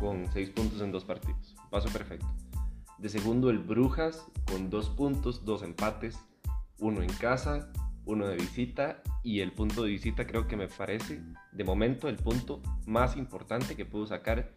con 0.00 0.26
6 0.32 0.50
puntos 0.50 0.80
en 0.80 0.90
dos 0.90 1.04
partidos, 1.04 1.54
paso 1.70 1.88
perfecto. 1.90 2.26
De 2.98 3.08
segundo 3.08 3.50
el 3.50 3.58
Brujas 3.58 4.26
con 4.50 4.70
2 4.70 4.90
puntos, 4.90 5.44
2 5.44 5.62
empates, 5.62 6.18
uno 6.78 7.02
en 7.02 7.12
casa 7.14 7.70
uno 8.08 8.26
de 8.26 8.36
visita 8.36 9.02
y 9.22 9.40
el 9.40 9.52
punto 9.52 9.84
de 9.84 9.90
visita 9.90 10.26
creo 10.26 10.48
que 10.48 10.56
me 10.56 10.66
parece 10.66 11.20
de 11.52 11.64
momento 11.64 12.08
el 12.08 12.16
punto 12.16 12.62
más 12.86 13.16
importante 13.16 13.76
que 13.76 13.84
pudo 13.84 14.06
sacar 14.06 14.50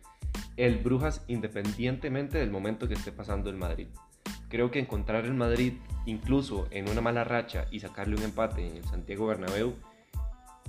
el 0.57 0.77
Brujas 0.77 1.23
independientemente 1.27 2.37
del 2.37 2.49
momento 2.49 2.87
que 2.87 2.93
esté 2.93 3.11
pasando 3.11 3.49
el 3.49 3.57
Madrid. 3.57 3.87
Creo 4.49 4.71
que 4.71 4.79
encontrar 4.79 5.25
el 5.25 5.33
Madrid 5.33 5.73
incluso 6.05 6.67
en 6.71 6.89
una 6.89 7.01
mala 7.01 7.23
racha 7.23 7.67
y 7.71 7.81
sacarle 7.81 8.15
un 8.15 8.23
empate 8.23 8.65
en 8.65 8.77
el 8.77 8.85
Santiago 8.85 9.27
Bernabéu 9.27 9.75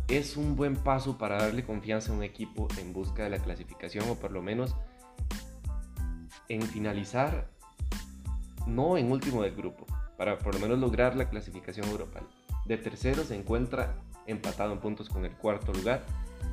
es 0.09 0.37
un 0.37 0.57
buen 0.57 0.77
paso 0.77 1.17
para 1.17 1.39
darle 1.39 1.65
confianza 1.65 2.12
a 2.12 2.17
un 2.17 2.23
equipo 2.23 2.69
en 2.79 2.93
busca 2.93 3.25
de 3.25 3.31
la 3.31 3.39
clasificación 3.39 4.09
o 4.11 4.17
por 4.17 4.33
lo 4.33 4.43
menos 4.43 4.75
en 6.49 6.62
finalizar 6.62 7.49
no 8.67 8.97
en 8.97 9.11
último 9.11 9.43
del 9.43 9.55
grupo, 9.55 9.87
para 10.17 10.39
por 10.39 10.55
lo 10.55 10.61
menos 10.61 10.79
lograr 10.79 11.17
la 11.17 11.29
clasificación 11.29 11.89
europea. 11.89 12.23
De 12.64 12.76
tercero 12.76 13.25
se 13.25 13.37
encuentra 13.37 13.97
empatado 14.26 14.73
en 14.73 14.81
puntos 14.81 15.09
con 15.09 15.25
el 15.25 15.33
cuarto 15.33 15.73
lugar, 15.73 16.04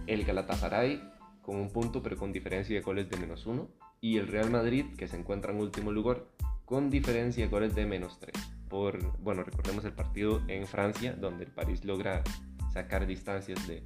el 0.07 0.25
Galatasaray 0.25 1.01
con 1.41 1.57
un 1.57 1.69
punto 1.69 2.03
pero 2.03 2.17
con 2.17 2.31
diferencia 2.31 2.75
de 2.75 2.81
goles 2.81 3.09
de 3.09 3.17
menos 3.17 3.45
uno, 3.45 3.69
y 4.01 4.17
el 4.17 4.27
Real 4.27 4.49
Madrid 4.49 4.85
que 4.97 5.07
se 5.07 5.17
encuentra 5.17 5.51
en 5.51 5.59
último 5.59 5.91
lugar 5.91 6.25
con 6.65 6.89
diferencia 6.89 7.43
de 7.43 7.49
goles 7.49 7.75
de 7.75 7.85
menos 7.85 8.19
tres. 8.19 8.35
Por, 8.69 9.17
bueno, 9.19 9.43
recordemos 9.43 9.83
el 9.85 9.93
partido 9.93 10.41
en 10.47 10.67
Francia 10.67 11.13
donde 11.13 11.45
el 11.45 11.51
París 11.51 11.83
logra 11.83 12.23
sacar 12.71 13.07
distancias 13.07 13.67
de 13.67 13.83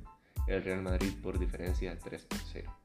Real 0.47 0.81
Madrid 0.81 1.13
por 1.21 1.39
diferencia 1.39 1.91
de 1.91 1.97
3 1.97 2.25
por 2.25 2.39
0. 2.39 2.82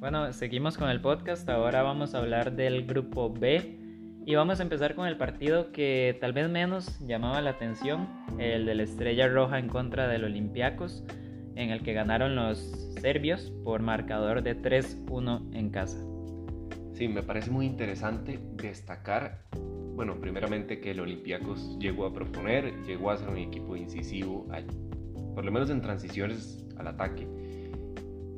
Bueno, 0.00 0.32
seguimos 0.32 0.78
con 0.78 0.88
el 0.88 1.02
podcast. 1.02 1.46
Ahora 1.50 1.82
vamos 1.82 2.14
a 2.14 2.20
hablar 2.20 2.56
del 2.56 2.86
grupo 2.86 3.30
B 3.30 3.76
y 4.24 4.34
vamos 4.34 4.58
a 4.58 4.62
empezar 4.62 4.94
con 4.94 5.06
el 5.06 5.18
partido 5.18 5.72
que 5.72 6.16
tal 6.22 6.32
vez 6.32 6.48
menos 6.48 6.98
llamaba 7.00 7.42
la 7.42 7.50
atención, 7.50 8.08
el 8.38 8.64
de 8.64 8.76
la 8.76 8.84
Estrella 8.84 9.28
Roja 9.28 9.58
en 9.58 9.68
contra 9.68 10.08
del 10.08 10.24
Olympiacos, 10.24 11.04
en 11.54 11.68
el 11.68 11.82
que 11.82 11.92
ganaron 11.92 12.34
los 12.34 12.60
serbios 12.98 13.52
por 13.62 13.82
marcador 13.82 14.42
de 14.42 14.56
3-1 14.56 15.54
en 15.54 15.68
casa. 15.68 15.98
Sí, 16.94 17.06
me 17.06 17.22
parece 17.22 17.50
muy 17.50 17.66
interesante 17.66 18.40
destacar, 18.54 19.42
bueno, 19.96 20.18
primeramente 20.18 20.80
que 20.80 20.92
el 20.92 21.00
Olympiacos 21.00 21.78
llegó 21.78 22.06
a 22.06 22.14
proponer, 22.14 22.72
llegó 22.86 23.10
a 23.10 23.18
ser 23.18 23.28
un 23.28 23.36
equipo 23.36 23.76
incisivo, 23.76 24.48
por 25.34 25.44
lo 25.44 25.52
menos 25.52 25.68
en 25.68 25.82
transiciones 25.82 26.66
al 26.78 26.86
ataque. 26.86 27.39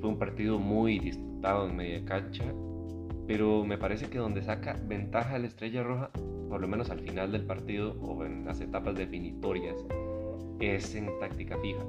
Fue 0.03 0.11
un 0.11 0.19
partido 0.19 0.59
muy 0.59 0.99
en 1.45 1.77
media 1.77 2.05
cancha, 2.05 2.45
pero 3.29 3.65
me 3.65 3.79
parece 3.79 4.11
que 4.11 4.19
donde 4.19 4.43
saca 4.43 4.77
ventaja 4.85 5.39
la 5.39 5.47
Estrella 5.47 5.85
Roja, 5.85 6.11
por 6.49 6.61
lo 6.61 6.67
menos 6.67 6.91
al 6.91 6.99
final 6.99 7.31
del 7.31 7.47
partido 7.47 7.93
o 8.01 8.25
en 8.25 8.45
las 8.45 8.61
etapas 8.61 8.97
definitorias, 8.97 9.77
es 10.59 10.97
en 10.97 11.07
táctica 11.21 11.57
fija. 11.59 11.85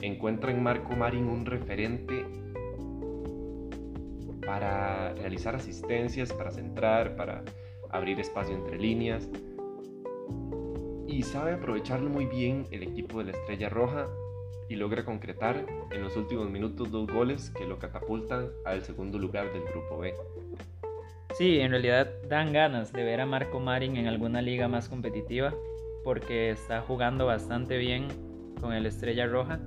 Encuentra 0.00 0.52
en 0.52 0.62
Marco 0.62 0.96
Marín 0.96 1.24
un 1.24 1.44
referente 1.44 2.24
para 4.46 5.12
realizar 5.12 5.54
asistencias, 5.54 6.32
para 6.32 6.50
centrar, 6.50 7.14
para 7.14 7.44
abrir 7.90 8.18
espacio 8.20 8.54
entre 8.54 8.78
líneas. 8.78 9.28
Y 11.06 11.22
sabe 11.24 11.52
aprovecharlo 11.52 12.08
muy 12.08 12.24
bien 12.24 12.66
el 12.70 12.84
equipo 12.84 13.18
de 13.18 13.32
la 13.32 13.38
Estrella 13.38 13.68
Roja 13.68 14.08
y 14.68 14.76
logra 14.76 15.04
concretar 15.04 15.66
en 15.90 16.02
los 16.02 16.16
últimos 16.16 16.50
minutos 16.50 16.90
dos 16.90 17.06
goles 17.06 17.50
que 17.50 17.66
lo 17.66 17.78
catapultan 17.78 18.48
al 18.64 18.82
segundo 18.82 19.18
lugar 19.18 19.52
del 19.52 19.62
grupo 19.64 19.98
B. 19.98 20.14
Sí, 21.36 21.60
en 21.60 21.70
realidad 21.70 22.10
dan 22.28 22.52
ganas 22.52 22.92
de 22.92 23.04
ver 23.04 23.20
a 23.20 23.26
Marco 23.26 23.60
Marin 23.60 23.96
en 23.96 24.06
alguna 24.06 24.42
liga 24.42 24.68
más 24.68 24.88
competitiva 24.88 25.54
porque 26.04 26.50
está 26.50 26.80
jugando 26.80 27.26
bastante 27.26 27.76
bien 27.76 28.08
con 28.60 28.72
el 28.72 28.86
Estrella 28.86 29.26
Roja. 29.26 29.60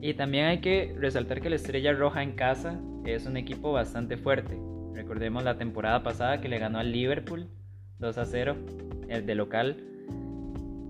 Y 0.00 0.14
también 0.14 0.46
hay 0.46 0.60
que 0.60 0.94
resaltar 0.96 1.40
que 1.40 1.48
el 1.48 1.54
Estrella 1.54 1.92
Roja 1.92 2.22
en 2.22 2.32
casa 2.32 2.80
es 3.04 3.26
un 3.26 3.36
equipo 3.36 3.72
bastante 3.72 4.16
fuerte. 4.16 4.56
Recordemos 4.94 5.44
la 5.44 5.56
temporada 5.56 6.02
pasada 6.02 6.40
que 6.40 6.48
le 6.48 6.58
ganó 6.58 6.78
al 6.78 6.92
Liverpool 6.92 7.48
2 7.98 8.18
a 8.18 8.24
0, 8.24 8.56
el 9.08 9.26
de 9.26 9.34
local. 9.34 9.76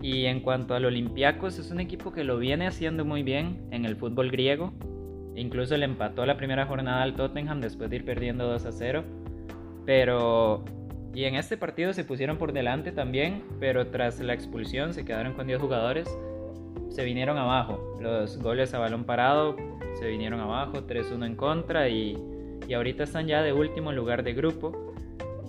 Y 0.00 0.26
en 0.26 0.40
cuanto 0.40 0.74
al 0.74 0.84
Olympiacos, 0.84 1.58
es 1.58 1.70
un 1.70 1.80
equipo 1.80 2.12
que 2.12 2.24
lo 2.24 2.38
viene 2.38 2.66
haciendo 2.66 3.04
muy 3.04 3.22
bien 3.22 3.66
en 3.70 3.84
el 3.84 3.96
fútbol 3.96 4.30
griego. 4.30 4.72
Incluso 5.34 5.76
le 5.76 5.84
empató 5.84 6.24
la 6.26 6.36
primera 6.36 6.66
jornada 6.66 7.02
al 7.02 7.14
Tottenham 7.14 7.60
después 7.60 7.90
de 7.90 7.96
ir 7.96 8.04
perdiendo 8.04 8.46
2 8.46 8.66
a 8.66 8.72
0. 8.72 9.04
Pero. 9.86 10.64
Y 11.14 11.24
en 11.24 11.34
este 11.34 11.56
partido 11.56 11.92
se 11.92 12.04
pusieron 12.04 12.36
por 12.36 12.52
delante 12.52 12.92
también, 12.92 13.42
pero 13.58 13.88
tras 13.88 14.20
la 14.20 14.34
expulsión 14.34 14.94
se 14.94 15.04
quedaron 15.04 15.32
con 15.32 15.46
10 15.46 15.58
jugadores. 15.60 16.08
Se 16.90 17.04
vinieron 17.04 17.38
abajo. 17.38 17.96
Los 18.00 18.38
goles 18.38 18.74
a 18.74 18.78
balón 18.78 19.04
parado 19.04 19.56
se 19.98 20.08
vinieron 20.08 20.38
abajo, 20.38 20.86
3-1 20.86 21.26
en 21.26 21.34
contra 21.34 21.88
y, 21.88 22.16
y 22.68 22.74
ahorita 22.74 23.02
están 23.02 23.26
ya 23.26 23.42
de 23.42 23.52
último 23.52 23.90
lugar 23.92 24.22
de 24.22 24.32
grupo. 24.32 24.94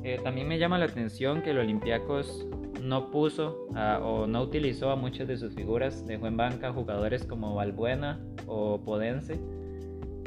Eh, 0.03 0.19
también 0.23 0.47
me 0.47 0.57
llama 0.57 0.77
la 0.77 0.85
atención 0.85 1.41
que 1.41 1.51
el 1.51 1.59
Olympiacos 1.59 2.47
no 2.81 3.11
puso 3.11 3.67
o 4.01 4.27
no 4.27 4.41
utilizó 4.41 4.91
a 4.91 4.95
muchas 4.95 5.27
de 5.27 5.37
sus 5.37 5.53
figuras, 5.53 6.05
dejó 6.05 6.27
en 6.27 6.37
banca 6.37 6.71
jugadores 6.71 7.25
como 7.25 7.55
Valbuena 7.55 8.19
o 8.47 8.81
Podense. 8.81 9.39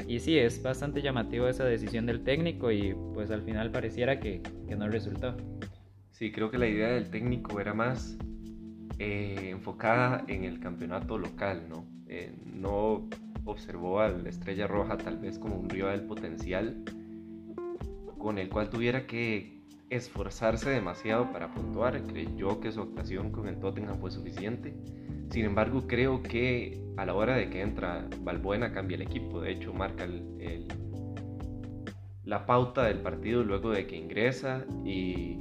Y 0.07 0.19
sí, 0.19 0.37
es 0.37 0.61
bastante 0.61 1.01
llamativo 1.01 1.47
esa 1.47 1.63
decisión 1.63 2.05
del 2.05 2.23
técnico 2.23 2.71
y 2.71 2.95
pues 3.13 3.31
al 3.31 3.41
final 3.43 3.71
pareciera 3.71 4.19
que, 4.19 4.41
no 4.77 4.87
resultó. 4.89 5.35
Sí, 6.11 6.31
creo 6.31 6.49
que 6.49 6.57
la 6.57 6.67
idea 6.67 6.89
del 6.89 7.09
técnico 7.09 7.59
era 7.59 7.73
más 7.73 8.17
eh, 8.97 9.49
enfocada 9.51 10.25
en 10.27 10.43
el 10.43 10.59
campeonato 10.59 11.17
local, 11.17 11.63
¿no? 11.69 11.85
Eh, 12.07 12.33
no 12.45 13.07
observó 13.45 13.99
a 13.99 14.09
la 14.09 14.29
Estrella 14.29 14.67
Roja 14.67 14.97
tal 14.97 15.17
vez 15.17 15.37
como 15.37 15.57
un 15.57 15.69
rival 15.69 16.05
potencial 16.05 16.83
con 18.17 18.37
el 18.37 18.49
cual 18.49 18.69
tuviera 18.69 19.05
que 19.05 19.52
esforzarse 19.95 20.69
demasiado 20.69 21.31
para 21.31 21.53
puntuar. 21.53 22.01
Creyó 22.03 22.59
que 22.59 22.71
su 22.71 22.81
actuación 22.81 23.31
con 23.31 23.47
el 23.47 23.59
Tottenham 23.59 23.99
fue 23.99 24.11
suficiente. 24.11 24.73
Sin 25.29 25.45
embargo, 25.45 25.87
creo 25.87 26.21
que 26.21 26.81
a 26.97 27.05
la 27.05 27.15
hora 27.15 27.35
de 27.35 27.49
que 27.49 27.61
entra 27.61 28.07
Balbuena 28.21 28.71
cambia 28.71 28.95
el 28.95 29.01
equipo. 29.01 29.41
De 29.41 29.51
hecho, 29.51 29.73
marca 29.73 30.03
el, 30.03 30.67
la 32.25 32.45
pauta 32.45 32.85
del 32.85 32.99
partido 32.99 33.43
luego 33.43 33.71
de 33.71 33.87
que 33.87 33.97
ingresa 33.97 34.65
y, 34.85 35.39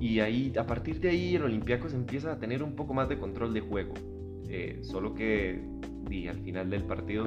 y 0.00 0.20
ahí, 0.20 0.52
a 0.58 0.66
partir 0.66 1.00
de 1.00 1.10
ahí 1.10 1.36
el 1.36 1.44
Olympiacos 1.44 1.94
empieza 1.94 2.32
a 2.32 2.38
tener 2.38 2.62
un 2.62 2.76
poco 2.76 2.94
más 2.94 3.08
de 3.08 3.18
control 3.18 3.54
de 3.54 3.60
juego. 3.60 3.94
Eh, 4.48 4.80
solo 4.82 5.14
que 5.14 5.62
al 6.28 6.38
final 6.40 6.70
del 6.70 6.84
partido 6.84 7.26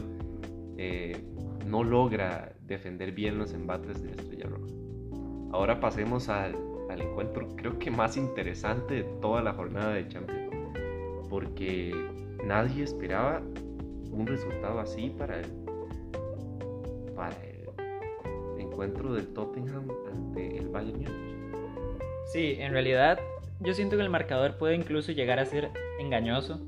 eh, 0.77 1.17
no 1.65 1.83
logra 1.83 2.55
defender 2.61 3.11
bien 3.11 3.37
los 3.37 3.53
embates 3.53 4.01
de 4.01 4.09
la 4.09 4.21
Estrella 4.21 4.45
Roja. 4.47 4.86
Ahora 5.51 5.79
pasemos 5.79 6.29
al, 6.29 6.55
encuentro 6.89 7.47
creo 7.55 7.77
que 7.77 7.91
más 7.91 8.17
interesante 8.17 8.95
de 8.95 9.03
toda 9.21 9.41
la 9.41 9.53
jornada 9.53 9.93
de 9.93 10.07
Champions. 10.07 10.51
Porque 11.29 11.93
nadie 12.43 12.83
esperaba 12.83 13.41
un 14.11 14.25
resultado 14.25 14.79
así 14.79 15.09
para 15.17 15.39
el, 15.39 15.47
para 17.15 17.35
el 17.43 18.61
encuentro 18.61 19.13
del 19.13 19.27
Tottenham 19.27 19.87
ante 20.11 20.57
el 20.57 20.69
Bayern 20.69 20.99
Múnich. 20.99 21.37
Sí, 22.31 22.55
en 22.59 22.71
realidad 22.71 23.19
yo 23.59 23.73
siento 23.73 23.95
que 23.95 24.03
el 24.03 24.09
marcador 24.09 24.57
puede 24.57 24.75
incluso 24.75 25.11
llegar 25.11 25.39
a 25.39 25.45
ser 25.45 25.69
engañoso 25.99 26.59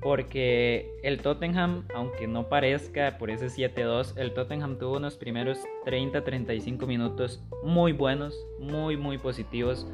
porque 0.00 0.90
el 1.02 1.20
Tottenham, 1.20 1.84
aunque 1.94 2.26
no 2.26 2.48
parezca 2.48 3.18
por 3.18 3.30
ese 3.30 3.46
7-2, 3.46 4.16
el 4.16 4.32
Tottenham 4.32 4.78
tuvo 4.78 4.96
unos 4.96 5.16
primeros 5.16 5.58
30-35 5.86 6.86
minutos 6.86 7.42
muy 7.62 7.92
buenos, 7.92 8.34
muy 8.58 8.96
muy 8.96 9.18
positivos. 9.18 9.86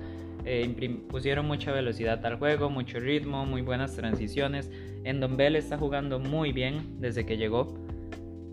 Eh, 0.44 1.00
pusieron 1.08 1.46
mucha 1.46 1.72
velocidad 1.72 2.24
al 2.24 2.38
juego, 2.38 2.70
mucho 2.70 3.00
ritmo, 3.00 3.44
muy 3.46 3.62
buenas 3.62 3.96
transiciones. 3.96 4.70
Endombele 5.02 5.58
está 5.58 5.76
jugando 5.76 6.20
muy 6.20 6.52
bien 6.52 7.00
desde 7.00 7.26
que 7.26 7.36
llegó. 7.36 7.74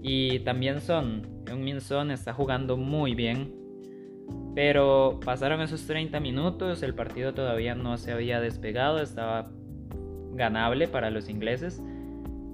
Y 0.02 0.40
también 0.40 0.82
Son, 0.82 1.44
Min 1.56 1.82
Son 1.82 2.10
está 2.10 2.34
jugando 2.34 2.78
muy 2.78 3.14
bien. 3.14 3.54
Pero 4.56 5.20
pasaron 5.24 5.62
esos 5.62 5.86
30 5.86 6.20
minutos, 6.20 6.82
el 6.84 6.96
partido 6.96 7.34
todavía 7.34 7.76
no 7.76 7.98
se 7.98 8.12
había 8.12 8.40
despegado, 8.40 9.02
estaba 9.02 9.52
ganable 10.36 10.88
para 10.88 11.10
los 11.10 11.30
ingleses. 11.30 11.82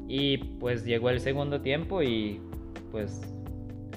Y 0.08 0.38
pues 0.60 0.86
llegó 0.86 1.10
el 1.10 1.20
segundo 1.20 1.62
tiempo 1.62 2.02
y 2.02 2.42
pues 2.92 3.22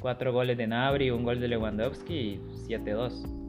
cuatro 0.01 0.33
goles 0.33 0.59
de 0.59 0.67
Nabri, 0.67 1.11
un 1.11 1.25
gol 1.25 1.41
de 1.41 1.49
Lewandowski 1.49 2.15
y 2.15 2.41
7-2. 2.69 3.43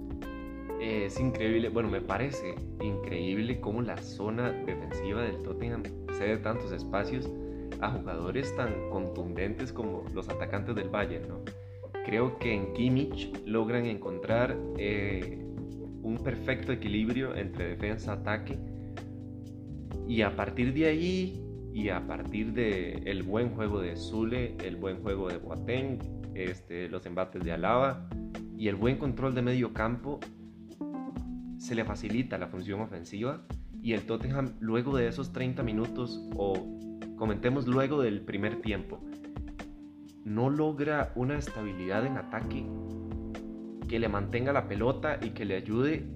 Es 0.81 1.19
increíble, 1.19 1.69
bueno, 1.69 1.89
me 1.89 2.01
parece 2.01 2.55
increíble 2.81 3.59
cómo 3.59 3.81
la 3.81 3.97
zona 3.97 4.51
defensiva 4.51 5.21
del 5.21 5.41
Tottenham 5.41 5.83
cede 6.17 6.37
tantos 6.37 6.71
espacios 6.71 7.29
a 7.81 7.91
jugadores 7.91 8.55
tan 8.55 8.89
contundentes 8.89 9.73
como 9.73 10.05
los 10.13 10.29
atacantes 10.29 10.75
del 10.75 10.89
Bayern, 10.89 11.27
¿no? 11.27 11.39
Creo 12.05 12.37
que 12.37 12.53
en 12.53 12.73
Kimmich 12.73 13.31
logran 13.45 13.85
encontrar 13.85 14.57
eh, 14.77 15.39
un 16.01 16.17
perfecto 16.21 16.71
equilibrio 16.71 17.35
entre 17.35 17.69
defensa-ataque. 17.69 18.57
Y 20.07 20.21
a 20.21 20.35
partir 20.35 20.73
de 20.73 20.85
ahí, 20.85 21.41
y 21.73 21.89
a 21.89 22.05
partir 22.05 22.53
del 22.53 23.07
el 23.07 23.23
buen 23.23 23.49
juego 23.49 23.81
de 23.81 23.95
Zule, 23.95 24.55
el 24.63 24.75
buen 24.75 25.01
juego 25.01 25.29
de 25.29 25.37
Boateng, 25.37 25.99
este, 26.35 26.89
los 26.89 27.05
embates 27.05 27.43
de 27.43 27.51
Alaba 27.51 28.07
y 28.57 28.67
el 28.67 28.75
buen 28.75 28.97
control 28.97 29.33
de 29.33 29.41
medio 29.41 29.73
campo, 29.73 30.19
se 31.57 31.75
le 31.75 31.85
facilita 31.85 32.37
la 32.37 32.47
función 32.47 32.81
ofensiva 32.81 33.45
y 33.81 33.93
el 33.93 34.01
Tottenham 34.01 34.53
luego 34.59 34.95
de 34.97 35.07
esos 35.07 35.31
30 35.31 35.63
minutos 35.63 36.21
o 36.35 36.53
comentemos 37.15 37.67
luego 37.67 38.01
del 38.01 38.21
primer 38.21 38.61
tiempo 38.61 39.01
no 40.25 40.49
logra 40.49 41.11
una 41.15 41.37
estabilidad 41.37 42.05
en 42.05 42.17
ataque 42.17 42.65
que 43.87 43.99
le 43.99 44.07
mantenga 44.07 44.53
la 44.53 44.67
pelota 44.67 45.19
y 45.21 45.31
que 45.31 45.45
le 45.45 45.55
ayude 45.55 46.07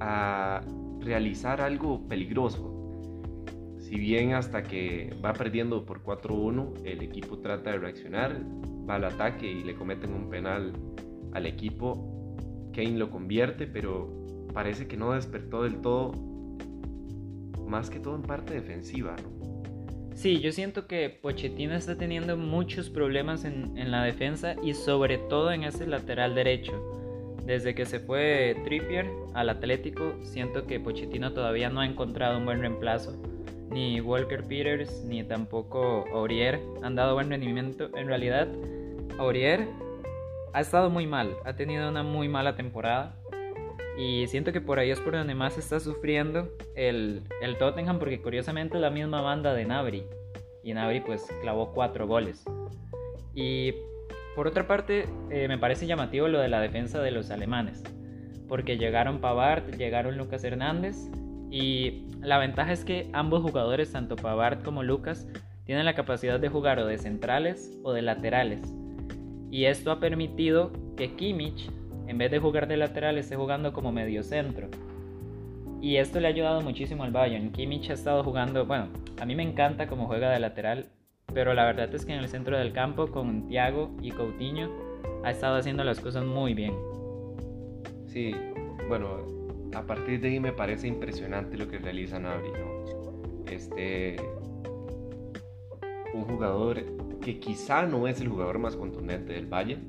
a 0.00 0.62
realizar 1.06 1.60
algo 1.60 2.06
peligroso. 2.08 2.72
Si 3.78 3.96
bien 3.96 4.34
hasta 4.34 4.62
que 4.64 5.16
va 5.24 5.32
perdiendo 5.32 5.86
por 5.86 6.02
4-1, 6.02 6.84
el 6.84 7.02
equipo 7.02 7.38
trata 7.38 7.70
de 7.70 7.78
reaccionar, 7.78 8.42
va 8.88 8.96
al 8.96 9.04
ataque 9.04 9.50
y 9.50 9.62
le 9.62 9.74
cometen 9.74 10.12
un 10.12 10.28
penal 10.28 10.72
al 11.32 11.46
equipo, 11.46 12.36
Kane 12.74 12.98
lo 12.98 13.10
convierte, 13.10 13.66
pero 13.66 14.12
parece 14.52 14.88
que 14.88 14.96
no 14.96 15.12
despertó 15.12 15.62
del 15.62 15.80
todo, 15.80 16.12
más 17.66 17.88
que 17.88 18.00
todo 18.00 18.16
en 18.16 18.22
parte 18.22 18.54
defensiva. 18.54 19.14
Sí, 20.14 20.40
yo 20.40 20.50
siento 20.50 20.86
que 20.86 21.10
Pochettino 21.10 21.74
está 21.74 21.96
teniendo 21.96 22.36
muchos 22.36 22.88
problemas 22.88 23.44
en, 23.44 23.90
la 23.90 24.02
defensa 24.02 24.56
y 24.62 24.72
sobre 24.72 25.18
todo 25.18 25.52
en 25.52 25.62
ese 25.62 25.86
lateral 25.86 26.34
derecho. 26.34 26.72
Desde 27.46 27.76
que 27.76 27.86
se 27.86 28.00
fue 28.00 28.56
Trippier 28.64 29.08
al 29.34 29.48
Atlético, 29.50 30.14
siento 30.22 30.66
que 30.66 30.80
Pochettino 30.80 31.32
todavía 31.32 31.70
no 31.70 31.80
ha 31.80 31.86
encontrado 31.86 32.38
un 32.38 32.44
buen 32.44 32.60
reemplazo. 32.60 33.16
Ni 33.70 34.00
Walker 34.00 34.42
Peters 34.42 35.04
ni 35.04 35.22
tampoco 35.22 36.06
Aurier 36.12 36.60
han 36.82 36.96
dado 36.96 37.14
buen 37.14 37.30
rendimiento. 37.30 37.88
En 37.96 38.08
realidad, 38.08 38.48
Aurier 39.18 39.68
ha 40.54 40.60
estado 40.60 40.90
muy 40.90 41.06
mal, 41.06 41.36
ha 41.44 41.54
tenido 41.54 41.88
una 41.88 42.02
muy 42.02 42.28
mala 42.28 42.56
temporada. 42.56 43.14
Y 43.96 44.26
siento 44.26 44.52
que 44.52 44.60
por 44.60 44.80
ahí 44.80 44.90
es 44.90 45.00
por 45.00 45.12
donde 45.12 45.36
más 45.36 45.56
está 45.56 45.78
sufriendo 45.78 46.48
el, 46.74 47.22
el 47.40 47.56
Tottenham, 47.58 48.00
porque 48.00 48.20
curiosamente 48.20 48.74
es 48.74 48.80
la 48.80 48.90
misma 48.90 49.20
banda 49.20 49.54
de 49.54 49.64
Nabri. 49.66 50.04
Y 50.64 50.74
Nabri 50.74 51.00
pues 51.00 51.24
clavó 51.42 51.72
cuatro 51.72 52.08
goles. 52.08 52.44
Y 53.36 53.72
por 54.36 54.46
otra 54.46 54.68
parte, 54.68 55.08
eh, 55.30 55.48
me 55.48 55.58
parece 55.58 55.88
llamativo 55.88 56.28
lo 56.28 56.38
de 56.38 56.48
la 56.48 56.60
defensa 56.60 57.02
de 57.02 57.10
los 57.10 57.32
alemanes. 57.32 57.82
Porque 58.46 58.78
llegaron 58.78 59.18
Pavard, 59.20 59.74
llegaron 59.76 60.16
Lucas 60.16 60.44
Hernández. 60.44 61.10
Y 61.50 62.04
la 62.20 62.38
ventaja 62.38 62.72
es 62.72 62.84
que 62.84 63.10
ambos 63.12 63.42
jugadores, 63.42 63.90
tanto 63.90 64.14
Pavard 64.14 64.62
como 64.62 64.84
Lucas, 64.84 65.26
tienen 65.64 65.84
la 65.84 65.94
capacidad 65.94 66.38
de 66.38 66.48
jugar 66.48 66.78
o 66.78 66.86
de 66.86 66.98
centrales 66.98 67.76
o 67.82 67.92
de 67.92 68.02
laterales. 68.02 68.72
Y 69.50 69.64
esto 69.64 69.90
ha 69.90 69.98
permitido 69.98 70.70
que 70.96 71.16
Kimmich 71.16 71.68
en 72.06 72.18
vez 72.18 72.30
de 72.30 72.38
jugar 72.38 72.68
de 72.68 72.76
lateral, 72.76 73.18
esté 73.18 73.36
jugando 73.36 73.72
como 73.72 73.92
medio 73.92 74.22
centro. 74.22 74.68
Y 75.80 75.96
esto 75.96 76.20
le 76.20 76.28
ha 76.28 76.30
ayudado 76.30 76.60
muchísimo 76.60 77.04
al 77.04 77.10
Bayern. 77.10 77.52
Kimmich 77.52 77.90
ha 77.90 77.94
estado 77.94 78.22
jugando, 78.22 78.64
bueno, 78.64 78.88
a 79.20 79.26
mí 79.26 79.34
me 79.34 79.42
encanta 79.42 79.86
cómo 79.86 80.06
juega 80.06 80.30
de 80.30 80.38
lateral, 80.38 80.86
pero 81.36 81.52
la 81.52 81.66
verdad 81.66 81.94
es 81.94 82.06
que 82.06 82.14
en 82.14 82.20
el 82.20 82.30
centro 82.30 82.56
del 82.56 82.72
campo 82.72 83.08
con 83.08 83.46
Thiago 83.46 83.90
y 84.00 84.10
Coutinho 84.10 84.70
ha 85.22 85.30
estado 85.30 85.56
haciendo 85.56 85.84
las 85.84 86.00
cosas 86.00 86.24
muy 86.24 86.54
bien. 86.54 86.72
Sí, 88.06 88.34
bueno, 88.88 89.18
a 89.74 89.82
partir 89.82 90.18
de 90.18 90.28
ahí 90.28 90.40
me 90.40 90.52
parece 90.52 90.88
impresionante 90.88 91.58
lo 91.58 91.68
que 91.68 91.76
realiza 91.76 92.18
Nabri, 92.18 92.48
Este 93.50 94.16
un 96.14 96.24
jugador 96.24 96.82
que 97.20 97.38
quizá 97.38 97.84
no 97.84 98.08
es 98.08 98.18
el 98.22 98.28
jugador 98.28 98.58
más 98.58 98.74
contundente 98.74 99.34
del 99.34 99.44
Bayern, 99.44 99.82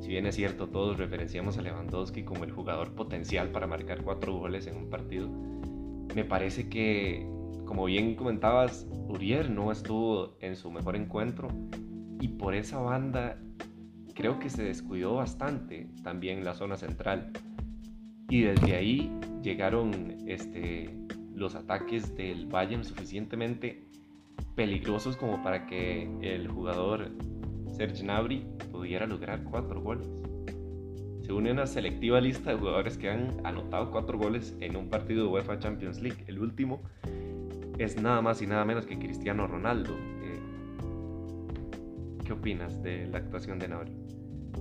si 0.00 0.10
bien 0.10 0.24
es 0.26 0.36
cierto, 0.36 0.68
todos 0.68 0.98
referenciamos 0.98 1.58
a 1.58 1.62
Lewandowski 1.62 2.22
como 2.22 2.44
el 2.44 2.52
jugador 2.52 2.92
potencial 2.92 3.48
para 3.48 3.66
marcar 3.66 4.04
cuatro 4.04 4.34
goles 4.34 4.68
en 4.68 4.76
un 4.76 4.88
partido, 4.88 5.28
me 6.14 6.22
parece 6.22 6.68
que, 6.68 7.26
como 7.66 7.84
bien 7.84 8.14
comentabas, 8.14 8.86
Uriel 9.08 9.54
no 9.54 9.70
estuvo 9.70 10.36
en 10.40 10.56
su 10.56 10.70
mejor 10.70 10.96
encuentro 10.96 11.48
y 12.20 12.28
por 12.28 12.54
esa 12.54 12.78
banda 12.78 13.38
creo 14.14 14.38
que 14.38 14.48
se 14.48 14.62
descuidó 14.62 15.14
bastante 15.14 15.90
también 16.02 16.44
la 16.44 16.54
zona 16.54 16.76
central. 16.76 17.32
Y 18.28 18.42
desde 18.42 18.76
ahí 18.76 19.12
llegaron 19.42 20.16
este, 20.26 20.96
los 21.34 21.54
ataques 21.54 22.16
del 22.16 22.46
Bayern 22.46 22.84
suficientemente 22.84 23.84
peligrosos 24.54 25.16
como 25.16 25.42
para 25.42 25.66
que 25.66 26.08
el 26.22 26.48
jugador 26.48 27.10
Serge 27.68 28.02
Gnabry 28.02 28.46
pudiera 28.72 29.06
lograr 29.06 29.44
cuatro 29.44 29.82
goles. 29.82 30.08
Se 31.22 31.32
une 31.32 31.50
una 31.50 31.66
selectiva 31.66 32.20
lista 32.20 32.50
de 32.50 32.56
jugadores 32.56 32.96
que 32.96 33.10
han 33.10 33.44
anotado 33.44 33.90
cuatro 33.90 34.16
goles 34.16 34.56
en 34.60 34.76
un 34.76 34.88
partido 34.88 35.24
de 35.24 35.32
UEFA 35.32 35.58
Champions 35.58 36.00
League. 36.00 36.24
El 36.28 36.38
último 36.38 36.80
es 37.78 38.00
nada 38.00 38.20
más 38.22 38.42
y 38.42 38.46
nada 38.46 38.64
menos 38.64 38.86
que 38.86 38.98
Cristiano 38.98 39.46
Ronaldo. 39.46 39.94
Eh, 40.22 40.40
¿Qué 42.24 42.32
opinas 42.32 42.82
de 42.82 43.06
la 43.06 43.18
actuación 43.18 43.58
de 43.58 43.66
Gnabry? 43.66 43.92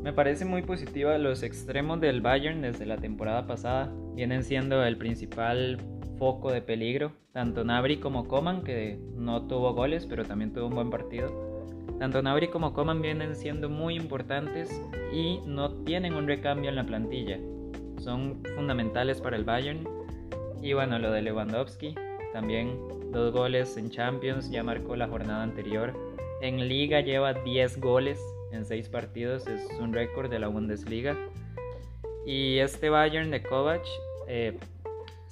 Me 0.02 0.14
parece 0.14 0.46
muy 0.46 0.62
positiva. 0.62 1.18
Los 1.18 1.44
extremos 1.44 2.00
del 2.00 2.22
Bayern 2.22 2.62
desde 2.62 2.86
la 2.86 2.98
temporada 2.98 3.48
pasada 3.48 3.92
vienen 4.14 4.44
siendo 4.44 4.84
el 4.84 4.98
principal 4.98 5.80
foco 6.18 6.52
de 6.52 6.62
peligro. 6.62 7.12
Tanto 7.34 7.64
Gnabry 7.64 7.98
como 7.98 8.28
Coman, 8.28 8.64
que 8.64 9.00
no 9.16 9.48
tuvo 9.48 9.74
goles, 9.74 10.06
pero 10.06 10.26
también 10.26 10.54
tuvo 10.54 10.68
un 10.68 10.76
buen 10.76 10.90
partido 10.90 11.56
tanto 12.00 12.22
Nabri 12.22 12.50
como 12.50 12.74
Coman 12.74 13.02
vienen 13.02 13.36
siendo 13.36 13.70
muy 13.70 13.96
importantes 13.96 14.82
y 15.14 15.40
no 15.46 15.72
tienen 15.84 16.14
un 16.14 16.28
recambio 16.28 16.70
en 16.70 16.76
la 16.76 16.84
plantilla. 16.84 17.40
Son 18.00 18.42
fundamentales 18.56 19.22
para 19.22 19.38
el 19.38 19.46
Bayern. 19.46 19.88
Y 20.62 20.74
bueno, 20.74 21.00
lo 21.00 21.12
de 21.12 21.22
Lewandowski, 21.22 21.96
también 22.36 22.78
dos 23.14 23.32
goles 23.32 23.78
en 23.78 23.90
Champions, 23.90 24.52
ya 24.52 24.62
marcó 24.62 24.98
la 24.98 25.08
jornada 25.08 25.42
anterior. 25.42 25.94
En 26.42 26.68
Liga 26.68 27.00
lleva 27.00 27.32
10 27.32 27.80
goles 27.80 28.20
en 28.52 28.66
6 28.66 28.90
partidos, 28.90 29.48
es 29.48 29.66
un 29.80 29.94
récord 29.94 30.30
de 30.30 30.40
la 30.40 30.50
Bundesliga. 30.50 31.16
Y 32.26 32.58
este 32.58 32.90
Bayern 32.90 33.32
de 33.32 33.42
Kovac 33.42 33.84
eh, 34.28 34.58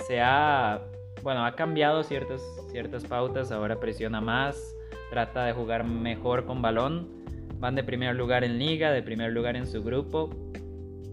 se 0.08 0.22
ha, 0.22 0.82
bueno, 1.24 1.46
ha 1.46 1.58
cambiado 1.58 2.04
ciertas, 2.04 2.42
ciertas 2.72 3.04
pautas, 3.04 3.52
ahora 3.52 3.82
presiona 3.82 4.22
más, 4.22 4.58
trata 5.10 5.44
de 5.44 5.52
jugar 5.52 5.84
mejor 5.84 6.46
con 6.46 6.62
balón. 6.62 7.10
Van 7.60 7.76
de 7.76 7.84
primer 7.84 8.16
lugar 8.16 8.46
en 8.46 8.60
liga, 8.60 8.92
de 8.92 9.04
primer 9.04 9.34
lugar 9.34 9.58
en 9.58 9.68
su 9.68 9.84
grupo. 9.84 10.30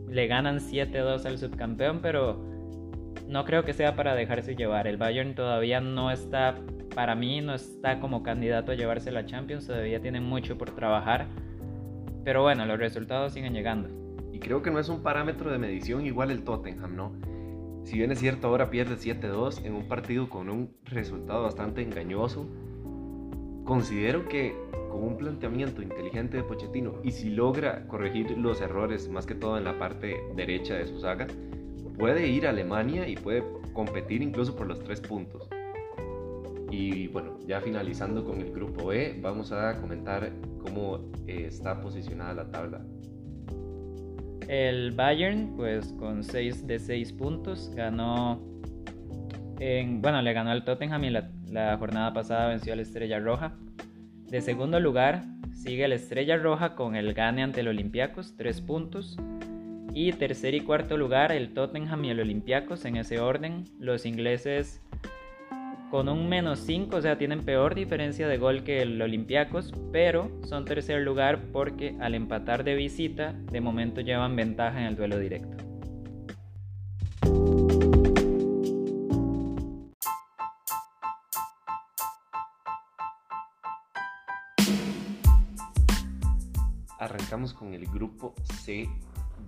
Le 0.08 0.28
ganan 0.28 0.60
7-2 0.60 1.24
al 1.24 1.38
subcampeón, 1.38 1.98
pero 2.00 2.49
no 3.30 3.44
creo 3.44 3.64
que 3.64 3.72
sea 3.72 3.94
para 3.94 4.14
dejarse 4.14 4.56
llevar. 4.56 4.86
El 4.86 4.96
Bayern 4.96 5.34
todavía 5.34 5.80
no 5.80 6.10
está, 6.10 6.56
para 6.94 7.14
mí, 7.14 7.40
no 7.40 7.54
está 7.54 8.00
como 8.00 8.22
candidato 8.22 8.72
a 8.72 8.74
llevarse 8.74 9.12
la 9.12 9.24
Champions. 9.24 9.66
Todavía 9.66 10.00
tiene 10.00 10.20
mucho 10.20 10.58
por 10.58 10.74
trabajar. 10.74 11.28
Pero 12.24 12.42
bueno, 12.42 12.66
los 12.66 12.78
resultados 12.78 13.32
siguen 13.32 13.54
llegando. 13.54 13.88
Y 14.32 14.40
creo 14.40 14.62
que 14.62 14.70
no 14.70 14.78
es 14.78 14.88
un 14.88 15.02
parámetro 15.02 15.50
de 15.50 15.58
medición 15.58 16.04
igual 16.04 16.30
el 16.30 16.44
Tottenham, 16.44 16.96
¿no? 16.96 17.12
Si 17.84 17.96
bien 17.96 18.12
es 18.12 18.18
cierto, 18.18 18.48
ahora 18.48 18.68
pierde 18.68 18.96
7-2 18.96 19.64
en 19.64 19.74
un 19.74 19.88
partido 19.88 20.28
con 20.28 20.50
un 20.50 20.74
resultado 20.84 21.44
bastante 21.44 21.82
engañoso 21.82 22.46
Considero 23.70 24.28
que 24.28 24.56
con 24.90 25.04
un 25.04 25.16
planteamiento 25.16 25.80
inteligente 25.80 26.36
de 26.36 26.42
Pochettino 26.42 26.94
y 27.04 27.12
si 27.12 27.30
logra 27.30 27.86
corregir 27.86 28.36
los 28.36 28.60
errores 28.60 29.08
más 29.08 29.26
que 29.26 29.36
todo 29.36 29.58
en 29.58 29.62
la 29.62 29.78
parte 29.78 30.16
derecha 30.34 30.74
de 30.74 30.88
su 30.88 30.98
saga, 30.98 31.28
puede 32.00 32.26
ir 32.26 32.46
a 32.46 32.50
Alemania 32.50 33.06
y 33.06 33.14
puede 33.14 33.44
competir 33.74 34.22
incluso 34.22 34.56
por 34.56 34.66
los 34.66 34.82
tres 34.82 35.02
puntos. 35.02 35.48
Y 36.70 37.08
bueno, 37.08 37.38
ya 37.46 37.60
finalizando 37.60 38.24
con 38.24 38.40
el 38.40 38.50
grupo 38.52 38.86
B, 38.86 39.18
vamos 39.20 39.52
a 39.52 39.78
comentar 39.80 40.32
cómo 40.58 41.10
eh, 41.26 41.44
está 41.46 41.80
posicionada 41.80 42.32
la 42.32 42.50
tabla. 42.50 42.80
El 44.48 44.92
Bayern, 44.92 45.54
pues 45.56 45.92
con 45.98 46.24
6 46.24 46.66
de 46.66 46.78
6 46.78 47.12
puntos, 47.12 47.70
ganó. 47.74 48.40
En, 49.58 50.00
bueno, 50.00 50.22
le 50.22 50.32
ganó 50.32 50.50
al 50.50 50.64
Tottenham 50.64 51.04
y 51.04 51.10
la, 51.10 51.30
la 51.50 51.76
jornada 51.76 52.14
pasada 52.14 52.48
venció 52.48 52.72
a 52.72 52.76
la 52.76 52.82
Estrella 52.82 53.20
Roja. 53.20 53.52
De 54.26 54.40
segundo 54.40 54.80
lugar 54.80 55.22
sigue 55.52 55.86
la 55.86 55.96
Estrella 55.96 56.38
Roja 56.38 56.74
con 56.74 56.96
el 56.96 57.12
gane 57.12 57.42
ante 57.42 57.60
el 57.60 57.68
Olympiacos, 57.68 58.36
3 58.36 58.60
puntos. 58.62 59.18
Y 59.92 60.12
tercer 60.12 60.54
y 60.54 60.60
cuarto 60.60 60.96
lugar, 60.96 61.32
el 61.32 61.52
Tottenham 61.52 62.04
y 62.04 62.10
el 62.10 62.20
Olympiacos 62.20 62.84
en 62.84 62.96
ese 62.96 63.18
orden. 63.18 63.64
Los 63.78 64.06
ingleses 64.06 64.80
con 65.90 66.08
un 66.08 66.28
menos 66.28 66.60
5, 66.60 66.96
o 66.96 67.02
sea, 67.02 67.18
tienen 67.18 67.40
peor 67.40 67.74
diferencia 67.74 68.28
de 68.28 68.38
gol 68.38 68.62
que 68.62 68.82
el 68.82 69.02
Olympiacos, 69.02 69.72
pero 69.90 70.30
son 70.46 70.64
tercer 70.64 71.02
lugar 71.02 71.40
porque 71.52 71.96
al 72.00 72.14
empatar 72.14 72.62
de 72.62 72.76
visita, 72.76 73.32
de 73.32 73.60
momento 73.60 74.00
llevan 74.00 74.36
ventaja 74.36 74.80
en 74.80 74.86
el 74.86 74.94
duelo 74.94 75.18
directo. 75.18 75.56
Arrancamos 87.00 87.52
con 87.52 87.74
el 87.74 87.86
grupo 87.86 88.34
C 88.62 88.88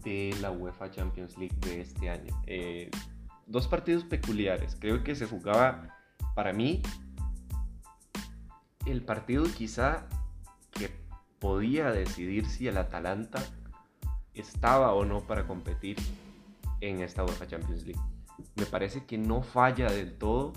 de 0.02 0.34
la 0.40 0.50
UEFA 0.50 0.90
Champions 0.90 1.36
League 1.38 1.56
de 1.60 1.80
este 1.80 2.10
año. 2.10 2.34
Eh, 2.46 2.90
dos 3.46 3.68
partidos 3.68 4.04
peculiares. 4.04 4.76
Creo 4.78 5.02
que 5.04 5.14
se 5.14 5.26
jugaba, 5.26 5.96
para 6.34 6.52
mí, 6.52 6.82
el 8.86 9.02
partido 9.02 9.44
quizá 9.44 10.06
que 10.70 10.90
podía 11.38 11.90
decidir 11.90 12.46
si 12.46 12.68
el 12.68 12.76
Atalanta 12.76 13.42
estaba 14.34 14.92
o 14.94 15.04
no 15.04 15.20
para 15.20 15.46
competir 15.46 15.96
en 16.80 17.00
esta 17.00 17.24
UEFA 17.24 17.46
Champions 17.46 17.84
League. 17.84 18.00
Me 18.56 18.66
parece 18.66 19.04
que 19.04 19.18
no 19.18 19.42
falla 19.42 19.90
del 19.90 20.16
todo 20.16 20.52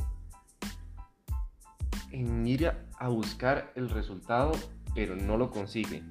en 2.11 2.47
ir 2.47 2.71
a 2.97 3.07
buscar 3.09 3.73
el 3.75 3.89
resultado, 3.89 4.53
pero 4.93 5.15
no 5.15 5.37
lo 5.37 5.51
consigue. 5.51 6.01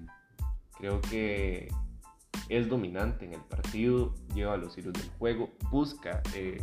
Creo 0.76 1.00
que 1.00 1.72
es 2.48 2.68
dominante 2.68 3.24
en 3.24 3.34
el 3.34 3.40
partido, 3.40 4.14
lleva 4.34 4.56
los 4.56 4.76
hilos 4.76 4.92
del 4.92 5.08
juego, 5.18 5.50
busca 5.70 6.22
eh, 6.34 6.62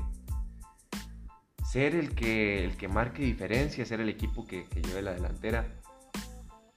ser 1.69 1.95
el 1.95 2.13
que, 2.13 2.65
el 2.65 2.77
que 2.77 2.87
marque 2.87 3.23
diferencia, 3.23 3.85
ser 3.85 4.01
el 4.01 4.09
equipo 4.09 4.45
que, 4.45 4.65
que 4.65 4.81
lleve 4.81 5.01
la 5.01 5.13
delantera, 5.13 5.67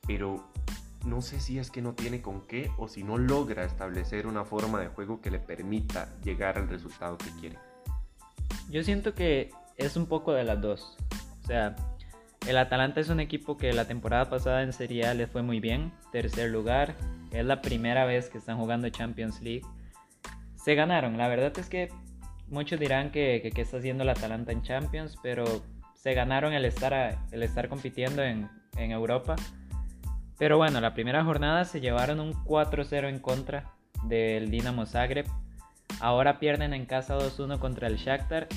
pero 0.07 0.51
no 1.05 1.21
sé 1.21 1.41
si 1.41 1.59
es 1.59 1.71
que 1.71 1.83
no 1.83 1.95
tiene 1.95 2.23
con 2.23 2.41
qué 2.47 2.71
o 2.79 2.89
si 2.89 3.03
no 3.03 3.19
logra 3.19 3.65
establecer 3.65 4.27
una 4.27 4.45
forma 4.45 4.81
de 4.81 4.89
juego 4.89 5.21
que 5.21 5.31
le 5.31 5.39
permita 5.39 6.09
llegar 6.23 6.59
al 6.59 6.69
resultado 6.69 7.19
que 7.19 7.31
quiere. 7.41 7.59
Yo 8.71 8.83
siento 8.83 9.15
que 9.15 9.51
es 9.77 9.97
un 9.97 10.07
poco 10.07 10.33
de 10.33 10.45
las 10.45 10.61
dos. 10.61 10.97
O 11.43 11.47
sea, 11.47 11.77
el 12.47 12.59
Atalanta 12.59 13.01
es 13.01 13.09
un 13.09 13.21
equipo 13.21 13.57
que 13.57 13.73
la 13.73 13.87
temporada 13.87 14.29
pasada 14.29 14.63
en 14.63 14.73
Serie 14.73 15.07
A 15.07 15.15
les 15.15 15.31
fue 15.31 15.43
muy 15.43 15.61
bien, 15.61 15.93
tercer 16.13 16.51
lugar, 16.51 16.95
es 17.31 17.45
la 17.45 17.63
primera 17.63 18.05
vez 18.05 18.29
que 18.29 18.39
están 18.39 18.59
jugando 18.59 18.89
Champions 18.91 19.41
League. 19.41 19.63
Se 20.55 20.75
ganaron, 20.75 21.17
la 21.17 21.29
verdad 21.29 21.53
es 21.59 21.69
que 21.69 21.91
muchos 22.49 22.79
dirán 22.79 23.11
que, 23.11 23.51
que, 23.55 23.63
está 23.63 23.79
haciendo 23.79 24.03
el 24.03 24.11
Atalanta 24.11 24.53
en 24.53 24.63
Champions, 24.63 25.17
pero 25.23 25.45
se 25.95 26.15
ganaron 26.15 26.53
el 26.53 26.65
estar, 26.65 27.19
el 27.33 27.43
estar 27.43 27.69
compitiendo 27.69 28.23
en, 28.23 28.49
en 28.77 28.91
Europa. 28.91 29.37
Pero 30.39 30.59
bueno, 30.59 30.81
la 30.81 30.95
primera 30.95 31.25
jornada 31.25 31.65
se 31.65 31.81
llevaron 31.81 32.21
un 32.21 32.33
4-0 32.33 33.09
en 33.09 33.21
contra 33.21 33.73
del 34.05 34.51
Dinamo 34.51 34.85
Zagreb. 34.85 35.27
Ahora 36.01 36.39
pierden 36.39 36.75
en 36.75 36.87
casa 36.87 37.17
2-1 37.17 37.59
contra 37.59 37.87
el 37.87 37.97
Shakhtar. 37.97 38.49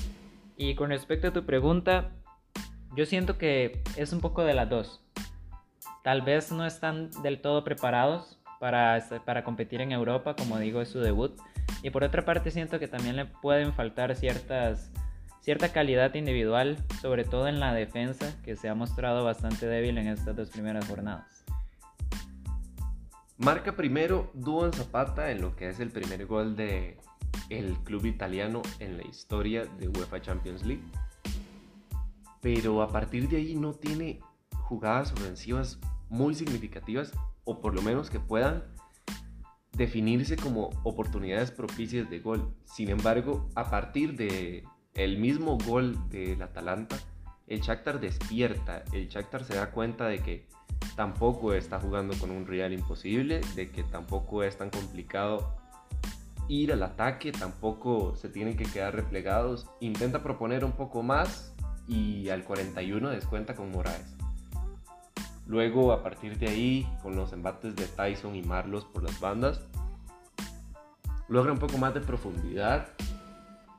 Y 0.56 0.74
con 0.74 0.90
respecto 0.90 1.28
a 1.28 1.32
tu 1.32 1.46
pregunta, 1.46 2.10
yo 2.94 3.06
siento 3.06 3.38
que 3.38 3.82
es 3.96 4.12
un 4.12 4.20
poco 4.20 4.44
de 4.44 4.54
las 4.54 4.68
dos. 4.68 5.04
Tal 6.02 6.22
vez 6.22 6.52
no 6.52 6.66
están 6.66 7.10
del 7.22 7.40
todo 7.40 7.64
preparados 7.64 8.38
para, 8.60 9.04
para 9.24 9.44
competir 9.44 9.80
en 9.80 9.92
Europa, 9.92 10.34
como 10.34 10.58
digo, 10.58 10.80
es 10.80 10.88
su 10.88 11.00
debut. 11.00 11.38
Y 11.82 11.90
por 11.90 12.04
otra 12.04 12.24
parte 12.24 12.50
siento 12.50 12.78
que 12.78 12.88
también 12.88 13.16
le 13.16 13.26
pueden 13.26 13.72
faltar 13.72 14.14
ciertas, 14.16 14.90
cierta 15.40 15.70
calidad 15.72 16.14
individual, 16.14 16.78
sobre 17.00 17.24
todo 17.24 17.48
en 17.48 17.60
la 17.60 17.72
defensa, 17.72 18.34
que 18.42 18.56
se 18.56 18.68
ha 18.68 18.74
mostrado 18.74 19.24
bastante 19.24 19.66
débil 19.66 19.98
en 19.98 20.08
estas 20.08 20.34
dos 20.34 20.50
primeras 20.50 20.86
jornadas. 20.88 21.44
Marca 23.36 23.76
primero 23.76 24.32
Duan 24.34 24.72
Zapata 24.72 25.30
en 25.30 25.40
lo 25.40 25.54
que 25.54 25.68
es 25.68 25.78
el 25.78 25.90
primer 25.90 26.26
gol 26.26 26.56
de 26.56 26.98
el 27.50 27.78
club 27.84 28.04
italiano 28.06 28.62
en 28.80 28.96
la 28.96 29.06
historia 29.06 29.64
de 29.64 29.88
UEFA 29.88 30.20
Champions 30.20 30.66
League. 30.66 30.82
Pero 32.50 32.80
a 32.80 32.88
partir 32.88 33.28
de 33.28 33.36
ahí 33.36 33.54
no 33.56 33.74
tiene 33.74 34.20
jugadas 34.62 35.12
ofensivas 35.12 35.78
muy 36.08 36.34
significativas 36.34 37.12
o 37.44 37.60
por 37.60 37.74
lo 37.74 37.82
menos 37.82 38.08
que 38.08 38.20
puedan 38.20 38.64
definirse 39.72 40.34
como 40.36 40.70
oportunidades 40.82 41.50
propicias 41.50 42.08
de 42.08 42.20
gol. 42.20 42.54
Sin 42.64 42.88
embargo, 42.88 43.50
a 43.54 43.68
partir 43.68 44.16
de 44.16 44.64
el 44.94 45.18
mismo 45.18 45.58
gol 45.58 46.08
del 46.08 46.40
Atalanta, 46.40 46.96
el 47.48 47.60
Shakhtar 47.60 48.00
despierta, 48.00 48.82
el 48.94 49.08
Shakhtar 49.10 49.44
se 49.44 49.54
da 49.54 49.70
cuenta 49.70 50.06
de 50.06 50.20
que 50.20 50.48
tampoco 50.96 51.52
está 51.52 51.78
jugando 51.78 52.16
con 52.16 52.30
un 52.30 52.46
Real 52.46 52.72
imposible, 52.72 53.42
de 53.56 53.68
que 53.68 53.82
tampoco 53.82 54.42
es 54.42 54.56
tan 54.56 54.70
complicado 54.70 55.54
ir 56.48 56.72
al 56.72 56.82
ataque, 56.82 57.30
tampoco 57.30 58.16
se 58.16 58.30
tienen 58.30 58.56
que 58.56 58.64
quedar 58.64 58.94
replegados, 58.94 59.66
intenta 59.80 60.22
proponer 60.22 60.64
un 60.64 60.72
poco 60.72 61.02
más 61.02 61.54
y 61.88 62.28
al 62.28 62.44
41 62.44 63.10
descuenta 63.10 63.56
con 63.56 63.70
Moraes. 63.70 64.14
Luego, 65.46 65.92
a 65.92 66.02
partir 66.02 66.38
de 66.38 66.48
ahí, 66.48 66.88
con 67.02 67.16
los 67.16 67.32
embates 67.32 67.74
de 67.74 67.86
Tyson 67.86 68.36
y 68.36 68.42
Marlos 68.42 68.84
por 68.84 69.02
las 69.02 69.18
bandas, 69.18 69.66
logra 71.28 71.52
un 71.52 71.58
poco 71.58 71.78
más 71.78 71.94
de 71.94 72.00
profundidad 72.00 72.88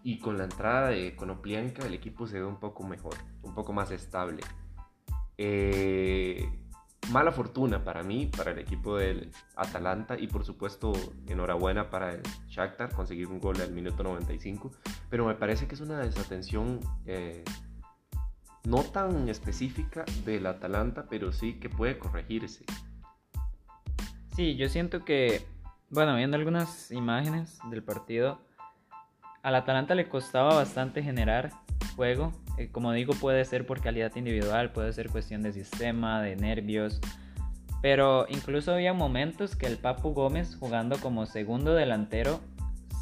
y 0.04 0.18
con 0.20 0.38
la 0.38 0.46
entrada 0.46 0.90
de 0.90 1.16
Konoplianka 1.16 1.86
el 1.86 1.94
equipo 1.94 2.26
se 2.26 2.40
ve 2.40 2.46
un 2.46 2.60
poco 2.60 2.84
mejor, 2.84 3.14
un 3.44 3.54
poco 3.54 3.72
más 3.72 3.92
estable. 3.92 4.42
Eh, 5.38 6.50
mala 7.12 7.32
fortuna 7.32 7.84
para 7.84 8.04
mí, 8.04 8.26
para 8.26 8.52
el 8.52 8.60
equipo 8.60 8.98
del 8.98 9.32
Atalanta 9.56 10.18
y 10.18 10.28
por 10.28 10.46
supuesto 10.46 10.94
enhorabuena 11.28 11.90
para 11.90 12.14
el 12.14 12.22
Shakhtar 12.48 12.94
conseguir 12.94 13.28
un 13.28 13.40
gol 13.40 13.60
al 13.62 13.72
minuto 13.72 14.04
95, 14.04 14.72
pero 15.10 15.26
me 15.26 15.36
parece 15.36 15.68
que 15.68 15.76
es 15.76 15.82
una 15.82 16.00
desatención 16.00 16.80
eh, 17.06 17.44
no 18.70 18.84
tan 18.84 19.28
específica 19.30 20.06
del 20.26 20.46
Atalanta, 20.46 21.08
pero 21.10 21.32
sí 21.32 21.54
que 21.54 21.70
puede 21.70 21.98
corregirse. 21.98 22.64
Sí, 24.36 24.56
yo 24.56 24.70
siento 24.70 25.04
que, 25.04 25.46
bueno, 25.90 26.16
viendo 26.16 26.38
algunas 26.38 26.92
imágenes 26.92 27.58
del 27.72 27.84
partido, 27.84 28.40
al 29.42 29.56
Atalanta 29.56 29.96
le 29.96 30.08
costaba 30.08 30.54
bastante 30.54 31.02
generar 31.02 31.50
juego. 31.96 32.32
Eh, 32.58 32.70
como 32.72 32.92
digo, 32.94 33.14
puede 33.16 33.44
ser 33.44 33.66
por 33.66 33.82
calidad 33.82 34.16
individual, 34.16 34.72
puede 34.72 34.94
ser 34.94 35.10
cuestión 35.10 35.42
de 35.42 35.52
sistema, 35.52 36.22
de 36.22 36.36
nervios. 36.36 37.02
Pero 37.82 38.28
incluso 38.30 38.74
había 38.74 38.94
momentos 38.94 39.56
que 39.56 39.66
el 39.66 39.78
Papu 39.78 40.14
Gómez, 40.14 40.56
jugando 40.56 40.98
como 41.00 41.26
segundo 41.26 41.74
delantero, 41.74 42.40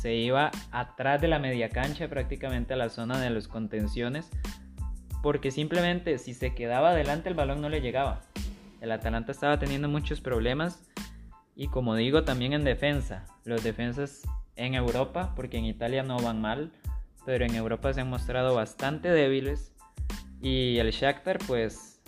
se 0.02 0.14
iba 0.16 0.52
atrás 0.72 1.20
de 1.20 1.28
la 1.28 1.40
media 1.40 1.70
cancha, 1.70 2.08
prácticamente 2.08 2.74
a 2.74 2.78
la 2.78 2.90
zona 2.90 3.20
de 3.20 3.32
los 3.32 3.48
contenciones, 3.48 4.30
porque 5.28 5.52
simplemente 5.52 6.20
si 6.20 6.34
se 6.34 6.56
quedaba 6.56 6.92
adelante 6.92 7.28
el 7.28 7.36
balón 7.36 7.60
no 7.60 7.68
le 7.68 7.82
llegaba. 7.82 8.22
El 8.80 8.94
Atalanta 8.94 9.34
estaba 9.34 9.60
teniendo 9.60 9.90
muchos 9.90 10.22
problemas 10.22 10.82
y 11.54 11.68
como 11.68 11.96
digo 11.96 12.24
también 12.24 12.54
en 12.54 12.64
defensa. 12.64 13.26
Los 13.44 13.62
defensas 13.62 14.22
en 14.56 14.74
Europa, 14.74 15.34
porque 15.36 15.58
en 15.58 15.66
Italia 15.66 16.02
no 16.02 16.18
van 16.18 16.40
mal, 16.40 16.72
pero 17.26 17.44
en 17.44 17.56
Europa 17.56 17.94
se 17.94 18.00
han 18.00 18.10
mostrado 18.10 18.56
bastante 18.56 19.10
débiles 19.10 19.74
y 20.42 20.78
el 20.78 20.92
Shakhtar 20.92 21.40
pues 21.46 22.00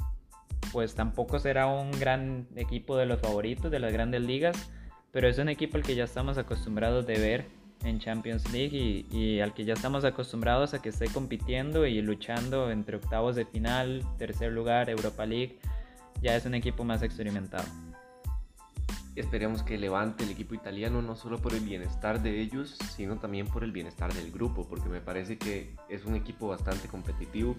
pues 0.72 0.96
tampoco 0.96 1.40
será 1.40 1.68
un 1.68 1.92
gran 1.92 2.48
equipo 2.56 2.96
de 2.96 3.06
los 3.06 3.20
favoritos 3.20 3.70
de 3.70 3.80
las 3.80 3.92
grandes 3.92 4.22
ligas, 4.22 4.72
pero 5.12 5.28
es 5.28 5.38
un 5.40 5.50
equipo 5.50 5.76
al 5.76 5.84
que 5.84 5.96
ya 5.96 6.06
estamos 6.06 6.38
acostumbrados 6.38 7.06
de 7.06 7.20
ver 7.20 7.59
en 7.84 8.00
Champions 8.00 8.52
League 8.52 9.06
y, 9.12 9.40
al 9.40 9.54
que 9.54 9.66
ya 9.66 9.74
estamos 9.74 10.04
acostumbrados 10.06 10.74
a 10.74 10.82
que 10.82 10.90
esté 10.90 11.08
compitiendo 11.08 11.86
y 11.86 12.02
luchando 12.02 12.72
entre 12.72 12.98
octavos 12.98 13.36
de 13.36 13.46
final, 13.46 14.04
tercer 14.18 14.52
lugar, 14.52 14.90
Europa 14.90 15.26
League, 15.26 15.60
ya 16.22 16.36
es 16.36 16.46
un 16.46 16.56
equipo 16.56 16.84
más 16.84 17.02
experimentado. 17.02 17.66
Esperemos 19.16 19.64
que 19.64 19.78
levante 19.78 20.24
el 20.24 20.30
equipo 20.30 20.56
italiano 20.56 21.02
no 21.02 21.16
solo 21.16 21.40
por 21.40 21.54
el 21.54 21.62
bienestar 21.62 22.22
de 22.22 22.40
ellos, 22.40 22.78
sino 22.96 23.18
también 23.18 23.48
por 23.48 23.64
el 23.64 23.72
bienestar 23.72 24.14
del 24.14 24.32
grupo, 24.32 24.68
porque 24.70 24.88
me 24.88 25.02
parece 25.02 25.38
que 25.38 25.76
es 25.90 26.06
un 26.06 26.16
equipo 26.16 26.48
bastante 26.48 26.88
competitivo, 26.88 27.58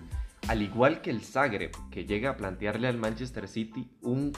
al 0.49 0.63
igual 0.63 1.03
que 1.03 1.11
el 1.11 1.23
Zagreb, 1.23 1.73
que 1.91 2.07
llega 2.07 2.31
a 2.31 2.37
plantearle 2.37 2.89
al 2.89 2.97
Manchester 2.97 3.47
City 3.47 3.91
un 4.01 4.33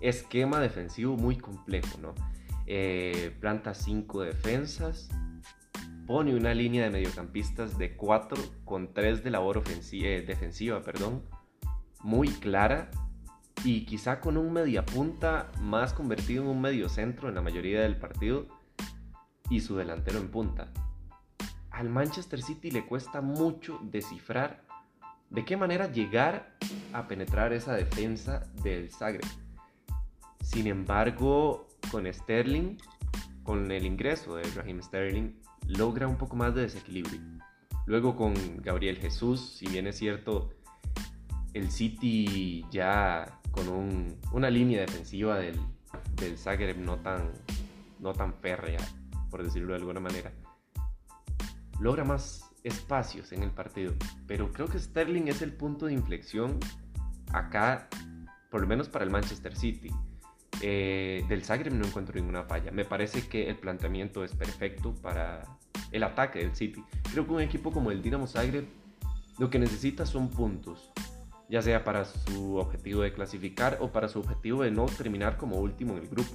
esquema 0.00 0.60
defensivo 0.60 1.16
muy 1.16 1.36
complejo, 1.36 1.98
¿no? 2.00 2.14
Eh, 2.70 3.34
planta 3.40 3.72
5 3.72 4.20
defensas, 4.24 5.08
pone 6.06 6.34
una 6.34 6.52
línea 6.52 6.84
de 6.84 6.90
mediocampistas 6.90 7.78
de 7.78 7.96
4 7.96 8.36
con 8.66 8.92
3 8.92 9.24
de 9.24 9.30
labor 9.30 9.62
eh, 9.66 10.24
defensiva, 10.26 10.82
perdón, 10.82 11.22
muy 12.02 12.28
clara 12.28 12.90
y 13.64 13.86
quizá 13.86 14.20
con 14.20 14.36
un 14.36 14.52
mediapunta 14.52 15.50
más 15.62 15.94
convertido 15.94 16.42
en 16.42 16.50
un 16.50 16.60
medio 16.60 16.90
centro 16.90 17.30
en 17.30 17.36
la 17.36 17.40
mayoría 17.40 17.80
del 17.80 17.96
partido 17.96 18.46
y 19.48 19.60
su 19.60 19.74
delantero 19.76 20.18
en 20.18 20.30
punta. 20.30 20.70
Al 21.70 21.88
Manchester 21.88 22.42
City 22.42 22.70
le 22.70 22.84
cuesta 22.84 23.22
mucho 23.22 23.80
descifrar 23.82 24.62
de 25.30 25.46
qué 25.46 25.56
manera 25.56 25.90
llegar 25.90 26.54
a 26.92 27.08
penetrar 27.08 27.54
esa 27.54 27.74
defensa 27.74 28.46
del 28.62 28.90
Zagreb. 28.90 29.24
Sin 30.42 30.66
embargo, 30.66 31.67
con 31.90 32.12
Sterling, 32.12 32.76
con 33.42 33.70
el 33.70 33.86
ingreso 33.86 34.36
de 34.36 34.44
Raheem 34.54 34.82
Sterling, 34.82 35.32
logra 35.66 36.06
un 36.06 36.16
poco 36.16 36.36
más 36.36 36.54
de 36.54 36.62
desequilibrio. 36.62 37.20
Luego 37.86 38.16
con 38.16 38.34
Gabriel 38.58 38.98
Jesús, 38.98 39.56
si 39.56 39.66
bien 39.66 39.86
es 39.86 39.96
cierto, 39.96 40.50
el 41.54 41.70
City 41.70 42.64
ya 42.70 43.40
con 43.50 44.18
una 44.32 44.50
línea 44.50 44.82
defensiva 44.82 45.38
del, 45.38 45.58
del 46.16 46.36
Zagreb 46.36 46.78
no 46.78 46.98
tan, 46.98 47.32
no 47.98 48.12
tan 48.12 48.34
férrea, 48.34 48.80
por 49.30 49.42
decirlo 49.42 49.72
de 49.72 49.78
alguna 49.78 50.00
manera, 50.00 50.32
logra 51.80 52.04
más 52.04 52.50
espacios 52.62 53.32
en 53.32 53.42
el 53.42 53.50
partido. 53.50 53.94
Pero 54.26 54.52
creo 54.52 54.68
que 54.68 54.78
Sterling 54.78 55.28
es 55.28 55.42
el 55.42 55.52
punto 55.52 55.86
de 55.86 55.94
inflexión 55.94 56.58
acá, 57.32 57.88
por 58.50 58.60
lo 58.60 58.66
menos 58.66 58.88
para 58.88 59.04
el 59.04 59.10
Manchester 59.10 59.56
City. 59.56 59.90
Eh, 60.60 61.24
del 61.28 61.44
Zagreb 61.44 61.72
no 61.72 61.86
encuentro 61.86 62.16
ninguna 62.16 62.44
falla. 62.44 62.70
Me 62.70 62.84
parece 62.84 63.28
que 63.28 63.48
el 63.48 63.56
planteamiento 63.56 64.24
es 64.24 64.34
perfecto 64.34 64.94
para 64.94 65.42
el 65.92 66.02
ataque 66.02 66.40
del 66.40 66.54
City. 66.54 66.82
Creo 67.12 67.26
que 67.26 67.32
un 67.32 67.40
equipo 67.40 67.70
como 67.72 67.90
el 67.90 68.02
Dinamo 68.02 68.26
Zagreb 68.26 68.66
lo 69.38 69.50
que 69.50 69.58
necesita 69.58 70.04
son 70.04 70.30
puntos, 70.30 70.90
ya 71.48 71.62
sea 71.62 71.84
para 71.84 72.04
su 72.04 72.56
objetivo 72.56 73.02
de 73.02 73.12
clasificar 73.12 73.78
o 73.80 73.92
para 73.92 74.08
su 74.08 74.18
objetivo 74.18 74.64
de 74.64 74.72
no 74.72 74.86
terminar 74.86 75.36
como 75.36 75.58
último 75.58 75.92
en 75.96 76.02
el 76.02 76.08
grupo. 76.08 76.34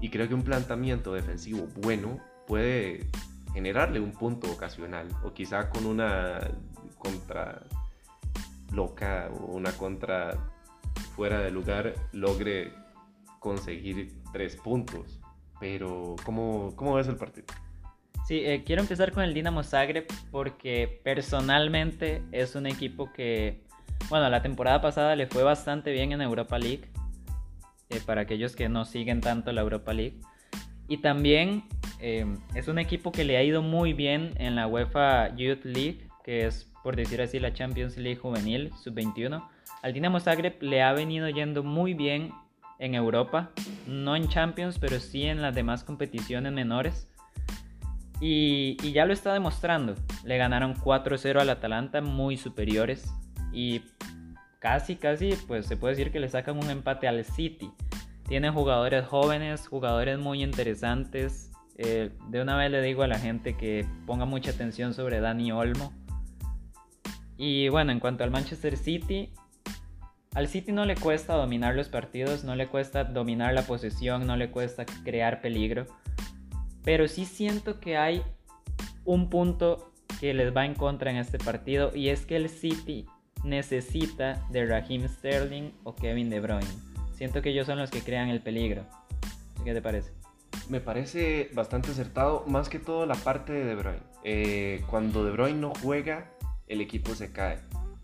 Y 0.00 0.10
creo 0.10 0.26
que 0.26 0.34
un 0.34 0.42
planteamiento 0.42 1.14
defensivo 1.14 1.68
bueno 1.76 2.18
puede 2.48 3.06
generarle 3.54 4.00
un 4.00 4.12
punto 4.12 4.50
ocasional 4.50 5.08
o 5.22 5.32
quizá 5.32 5.70
con 5.70 5.86
una 5.86 6.40
contra 6.98 7.62
loca 8.72 9.30
o 9.32 9.52
una 9.52 9.72
contra 9.72 10.36
fuera 11.14 11.40
de 11.40 11.50
lugar 11.50 11.94
logre 12.12 12.72
conseguir 13.42 14.12
tres 14.32 14.56
puntos. 14.56 15.20
Pero, 15.60 16.16
¿cómo, 16.24 16.72
cómo 16.76 16.94
ves 16.94 17.08
el 17.08 17.16
partido? 17.16 17.46
Sí, 18.26 18.40
eh, 18.44 18.62
quiero 18.64 18.82
empezar 18.82 19.12
con 19.12 19.24
el 19.24 19.34
Dinamo 19.34 19.62
Zagreb 19.62 20.06
porque 20.30 21.00
personalmente 21.04 22.22
es 22.30 22.54
un 22.54 22.66
equipo 22.66 23.12
que, 23.12 23.64
bueno, 24.08 24.30
la 24.30 24.42
temporada 24.42 24.80
pasada 24.80 25.16
le 25.16 25.26
fue 25.26 25.42
bastante 25.42 25.92
bien 25.92 26.12
en 26.12 26.22
Europa 26.22 26.58
League, 26.58 26.88
eh, 27.90 28.00
para 28.06 28.22
aquellos 28.22 28.56
que 28.56 28.68
no 28.68 28.84
siguen 28.84 29.20
tanto 29.20 29.52
la 29.52 29.60
Europa 29.60 29.92
League. 29.92 30.20
Y 30.88 30.98
también 30.98 31.64
eh, 32.00 32.24
es 32.54 32.68
un 32.68 32.78
equipo 32.78 33.12
que 33.12 33.24
le 33.24 33.36
ha 33.36 33.42
ido 33.42 33.60
muy 33.60 33.92
bien 33.92 34.34
en 34.36 34.54
la 34.54 34.66
UEFA 34.66 35.34
Youth 35.36 35.64
League, 35.64 36.08
que 36.24 36.46
es 36.46 36.72
por 36.82 36.96
decir 36.96 37.20
así 37.20 37.38
la 37.38 37.52
Champions 37.52 37.96
League 37.96 38.20
juvenil 38.20 38.72
sub-21. 38.82 39.48
Al 39.82 39.92
Dinamo 39.92 40.20
Zagreb 40.20 40.62
le 40.62 40.82
ha 40.82 40.92
venido 40.92 41.28
yendo 41.28 41.64
muy 41.64 41.94
bien 41.94 42.32
en 42.82 42.96
Europa, 42.96 43.52
no 43.86 44.16
en 44.16 44.28
Champions, 44.28 44.78
pero 44.80 44.98
sí 44.98 45.22
en 45.22 45.40
las 45.40 45.54
demás 45.54 45.84
competiciones 45.84 46.52
menores. 46.52 47.08
Y, 48.20 48.76
y 48.82 48.92
ya 48.92 49.06
lo 49.06 49.12
está 49.12 49.32
demostrando. 49.32 49.94
Le 50.24 50.36
ganaron 50.36 50.74
4-0 50.74 51.40
al 51.40 51.48
Atalanta, 51.48 52.00
muy 52.00 52.36
superiores. 52.36 53.08
Y 53.52 53.82
casi, 54.58 54.96
casi, 54.96 55.34
pues 55.46 55.66
se 55.66 55.76
puede 55.76 55.94
decir 55.94 56.10
que 56.10 56.18
le 56.18 56.28
sacan 56.28 56.58
un 56.58 56.70
empate 56.70 57.06
al 57.06 57.24
City. 57.24 57.70
Tiene 58.26 58.50
jugadores 58.50 59.06
jóvenes, 59.06 59.68
jugadores 59.68 60.18
muy 60.18 60.42
interesantes. 60.42 61.52
Eh, 61.78 62.10
de 62.30 62.42
una 62.42 62.56
vez 62.56 62.70
le 62.72 62.82
digo 62.82 63.04
a 63.04 63.06
la 63.06 63.18
gente 63.18 63.56
que 63.56 63.86
ponga 64.06 64.24
mucha 64.24 64.50
atención 64.50 64.92
sobre 64.92 65.20
Dani 65.20 65.52
Olmo. 65.52 65.92
Y 67.36 67.68
bueno, 67.68 67.92
en 67.92 68.00
cuanto 68.00 68.24
al 68.24 68.32
Manchester 68.32 68.76
City, 68.76 69.32
al 70.34 70.48
City 70.48 70.72
no 70.72 70.86
le 70.86 70.96
cuesta 70.96 71.34
dominar 71.34 71.74
los 71.74 71.88
partidos, 71.88 72.42
no 72.42 72.54
le 72.54 72.66
cuesta 72.66 73.04
dominar 73.04 73.52
la 73.52 73.62
posesión, 73.62 74.26
no 74.26 74.36
le 74.36 74.50
cuesta 74.50 74.86
crear 75.04 75.42
peligro. 75.42 75.86
Pero 76.84 77.06
sí 77.06 77.26
siento 77.26 77.80
que 77.80 77.96
hay 77.96 78.22
un 79.04 79.28
punto 79.28 79.92
que 80.20 80.32
les 80.32 80.56
va 80.56 80.64
en 80.64 80.74
contra 80.74 81.10
en 81.10 81.16
este 81.16 81.38
partido 81.38 81.94
y 81.94 82.08
es 82.08 82.24
que 82.24 82.36
el 82.36 82.48
City 82.48 83.06
necesita 83.44 84.46
de 84.50 84.64
Raheem 84.66 85.06
Sterling 85.08 85.72
o 85.84 85.94
Kevin 85.94 86.30
De 86.30 86.40
Bruyne. 86.40 86.66
Siento 87.14 87.42
que 87.42 87.50
ellos 87.50 87.66
son 87.66 87.78
los 87.78 87.90
que 87.90 88.00
crean 88.00 88.28
el 88.28 88.40
peligro. 88.40 88.86
¿Qué 89.64 89.74
te 89.74 89.82
parece? 89.82 90.12
Me 90.68 90.80
parece 90.80 91.50
bastante 91.52 91.90
acertado, 91.90 92.44
más 92.46 92.68
que 92.68 92.78
todo 92.78 93.04
la 93.04 93.14
parte 93.16 93.52
de 93.52 93.64
De 93.64 93.74
Bruyne. 93.74 94.02
Eh, 94.24 94.82
cuando 94.88 95.24
De 95.24 95.30
Bruyne 95.30 95.60
no 95.60 95.72
juega, 95.82 96.30
el 96.68 96.80
equipo 96.80 97.14
se 97.14 97.32
cae. 97.32 97.58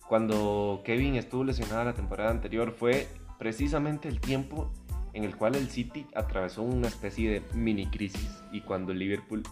Cuando 0.08 0.80
Kevin 0.84 1.16
estuvo 1.16 1.44
lesionado 1.44 1.84
la 1.84 1.92
temporada 1.92 2.30
anterior 2.30 2.72
fue 2.72 3.08
precisamente 3.38 4.08
el 4.08 4.20
tiempo 4.20 4.72
en 5.12 5.24
el 5.24 5.36
cual 5.36 5.54
el 5.54 5.68
City 5.68 6.06
atravesó 6.14 6.62
una 6.62 6.88
especie 6.88 7.30
de 7.30 7.42
mini 7.54 7.86
crisis 7.86 8.42
y 8.50 8.62
cuando 8.62 8.94
Liverpool 8.94 9.42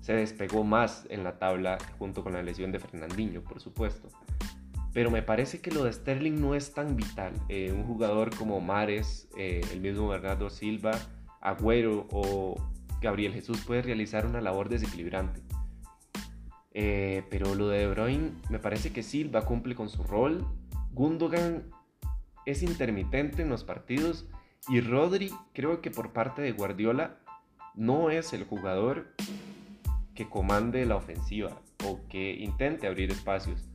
se 0.00 0.14
despegó 0.14 0.62
más 0.62 1.06
en 1.10 1.24
la 1.24 1.38
tabla 1.38 1.78
junto 1.98 2.22
con 2.22 2.32
la 2.32 2.42
lesión 2.42 2.70
de 2.70 2.78
Fernandinho, 2.78 3.42
por 3.42 3.60
supuesto. 3.60 4.08
Pero 4.92 5.10
me 5.10 5.22
parece 5.22 5.60
que 5.60 5.72
lo 5.72 5.82
de 5.82 5.92
Sterling 5.92 6.40
no 6.40 6.54
es 6.54 6.74
tan 6.74 6.96
vital. 6.96 7.32
Eh, 7.48 7.72
un 7.72 7.84
jugador 7.84 8.36
como 8.36 8.60
Mares, 8.60 9.28
eh, 9.36 9.62
el 9.72 9.80
mismo 9.80 10.08
Bernardo 10.08 10.48
Silva, 10.50 10.92
Agüero 11.40 12.06
o 12.12 12.54
Gabriel 13.00 13.32
Jesús 13.32 13.60
puede 13.66 13.82
realizar 13.82 14.26
una 14.26 14.40
labor 14.40 14.68
desequilibrante. 14.68 15.40
Eh, 16.74 17.24
pero 17.30 17.54
lo 17.54 17.68
de 17.68 17.80
De 17.80 17.88
Bruyne 17.88 18.32
me 18.48 18.58
parece 18.58 18.92
que 18.92 19.02
Silva 19.02 19.44
cumple 19.44 19.74
con 19.74 19.88
su 19.88 20.02
rol. 20.02 20.46
Gundogan 20.92 21.64
es 22.46 22.62
intermitente 22.62 23.42
en 23.42 23.48
los 23.48 23.64
partidos. 23.64 24.26
Y 24.68 24.80
Rodri 24.80 25.32
creo 25.52 25.80
que 25.80 25.90
por 25.90 26.12
parte 26.12 26.40
de 26.40 26.52
Guardiola 26.52 27.16
no 27.74 28.10
es 28.10 28.32
el 28.32 28.44
jugador 28.44 29.12
que 30.14 30.28
comande 30.28 30.86
la 30.86 30.96
ofensiva 30.96 31.60
o 31.84 32.00
que 32.08 32.34
intente 32.34 32.86
abrir 32.86 33.10
espacios. 33.10 33.68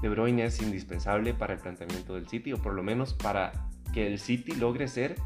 De 0.00 0.08
Bruyne 0.08 0.44
es 0.44 0.62
indispensable 0.62 1.34
para 1.34 1.54
el 1.54 1.60
planteamiento 1.60 2.14
del 2.14 2.28
City 2.28 2.52
o 2.52 2.58
por 2.58 2.74
lo 2.74 2.82
menos 2.82 3.12
para 3.14 3.52
que 3.92 4.06
el 4.06 4.18
City 4.18 4.52
logre 4.52 4.88
ser 4.88 5.16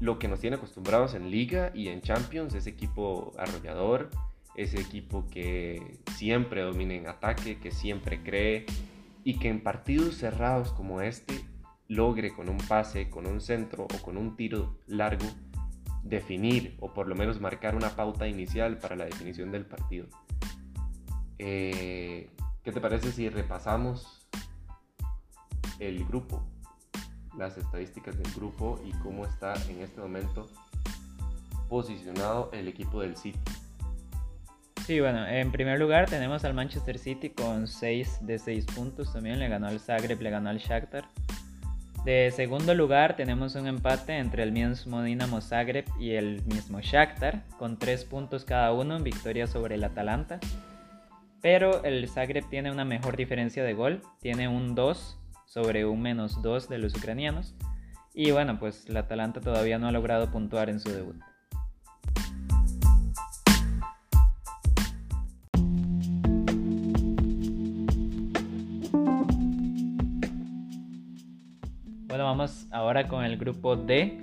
lo 0.00 0.18
que 0.18 0.28
nos 0.28 0.40
tiene 0.40 0.56
acostumbrados 0.56 1.14
en 1.14 1.30
Liga 1.30 1.70
y 1.74 1.88
en 1.88 2.02
Champions, 2.02 2.54
ese 2.54 2.70
equipo 2.70 3.32
arrollador, 3.38 4.10
ese 4.56 4.80
equipo 4.80 5.26
que 5.28 5.98
siempre 6.16 6.62
domina 6.62 6.94
en 6.94 7.08
ataque, 7.08 7.58
que 7.58 7.70
siempre 7.70 8.22
cree 8.22 8.66
y 9.24 9.38
que 9.38 9.48
en 9.48 9.62
partidos 9.62 10.16
cerrados 10.16 10.72
como 10.72 11.00
este 11.00 11.44
logre 11.88 12.34
con 12.34 12.48
un 12.48 12.58
pase, 12.58 13.10
con 13.10 13.26
un 13.26 13.40
centro 13.40 13.84
o 13.84 14.02
con 14.02 14.16
un 14.16 14.36
tiro 14.36 14.78
largo 14.86 15.26
definir 16.02 16.76
o 16.80 16.92
por 16.92 17.08
lo 17.08 17.14
menos 17.14 17.40
marcar 17.40 17.74
una 17.74 17.96
pauta 17.96 18.28
inicial 18.28 18.78
para 18.78 18.96
la 18.96 19.06
definición 19.06 19.50
del 19.50 19.66
partido. 19.66 20.06
Eh, 21.38 22.30
¿Qué 22.62 22.72
te 22.72 22.80
parece 22.80 23.12
si 23.12 23.28
repasamos 23.28 24.26
el 25.78 26.04
grupo, 26.04 26.42
las 27.36 27.58
estadísticas 27.58 28.16
del 28.16 28.32
grupo 28.34 28.80
y 28.84 28.92
cómo 28.98 29.26
está 29.26 29.54
en 29.68 29.80
este 29.80 30.00
momento 30.00 30.46
posicionado 31.68 32.50
el 32.52 32.68
equipo 32.68 33.00
del 33.00 33.16
City? 33.16 33.40
Sí, 34.86 35.00
bueno, 35.00 35.26
en 35.26 35.50
primer 35.50 35.78
lugar 35.78 36.10
tenemos 36.10 36.44
al 36.44 36.52
Manchester 36.52 36.98
City 36.98 37.30
con 37.30 37.66
6 37.66 38.18
de 38.22 38.38
6 38.38 38.66
puntos 38.66 39.12
también, 39.12 39.38
le 39.38 39.48
ganó 39.48 39.68
al 39.68 39.80
Zagreb, 39.80 40.20
le 40.20 40.30
ganó 40.30 40.50
al 40.50 40.58
Shakhtar. 40.58 41.04
De 42.04 42.30
segundo 42.36 42.74
lugar 42.74 43.16
tenemos 43.16 43.54
un 43.54 43.66
empate 43.66 44.18
entre 44.18 44.42
el 44.42 44.52
mismo 44.52 45.02
Dinamo 45.02 45.40
Zagreb 45.40 45.86
y 45.98 46.10
el 46.10 46.44
mismo 46.44 46.80
Shakhtar, 46.82 47.44
con 47.58 47.78
3 47.78 48.04
puntos 48.04 48.44
cada 48.44 48.72
uno 48.74 48.96
en 48.96 49.04
victoria 49.04 49.46
sobre 49.46 49.76
el 49.76 49.84
Atalanta. 49.84 50.38
Pero 51.40 51.82
el 51.82 52.06
Zagreb 52.10 52.46
tiene 52.50 52.70
una 52.70 52.84
mejor 52.84 53.16
diferencia 53.16 53.64
de 53.64 53.72
gol, 53.72 54.02
tiene 54.20 54.48
un 54.48 54.74
2 54.74 55.18
sobre 55.46 55.86
un 55.86 56.02
menos 56.02 56.42
2 56.42 56.68
de 56.68 56.76
los 56.76 56.94
ucranianos. 56.94 57.54
Y 58.12 58.32
bueno, 58.32 58.58
pues 58.58 58.84
el 58.86 58.98
Atalanta 58.98 59.40
todavía 59.40 59.78
no 59.78 59.88
ha 59.88 59.92
logrado 59.92 60.30
puntuar 60.30 60.68
en 60.68 60.80
su 60.80 60.90
debut. 60.90 61.16
Vamos 72.24 72.66
ahora 72.72 73.06
con 73.06 73.22
el 73.22 73.36
grupo 73.36 73.76
D 73.76 74.18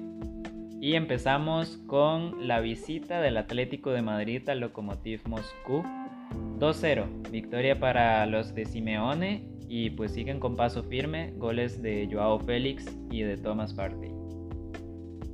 y 0.82 0.96
empezamos 0.96 1.78
con 1.86 2.48
la 2.48 2.60
visita 2.60 3.22
del 3.22 3.38
Atlético 3.38 3.92
de 3.92 4.02
Madrid 4.02 4.50
al 4.50 4.60
Lokomotiv 4.60 5.22
Moscú. 5.28 5.84
2-0, 6.58 7.30
victoria 7.30 7.80
para 7.80 8.26
los 8.26 8.56
de 8.56 8.66
Simeone 8.66 9.48
y 9.70 9.92
pues 9.92 10.14
siguen 10.14 10.40
con 10.40 10.56
paso 10.56 10.84
firme, 10.84 11.34
goles 11.38 11.82
de 11.84 12.10
Joao 12.12 12.40
Félix 12.40 12.86
y 13.12 13.22
de 13.22 13.38
Thomas 13.38 13.74
Partey. 13.74 14.12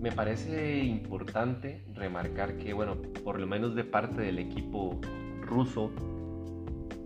Me 0.01 0.11
parece 0.11 0.83
importante 0.83 1.85
remarcar 1.93 2.57
que, 2.57 2.73
bueno, 2.73 3.01
por 3.23 3.39
lo 3.39 3.47
menos 3.47 3.75
de 3.75 3.85
parte 3.85 4.21
del 4.21 4.39
equipo 4.39 4.99
ruso, 5.41 5.91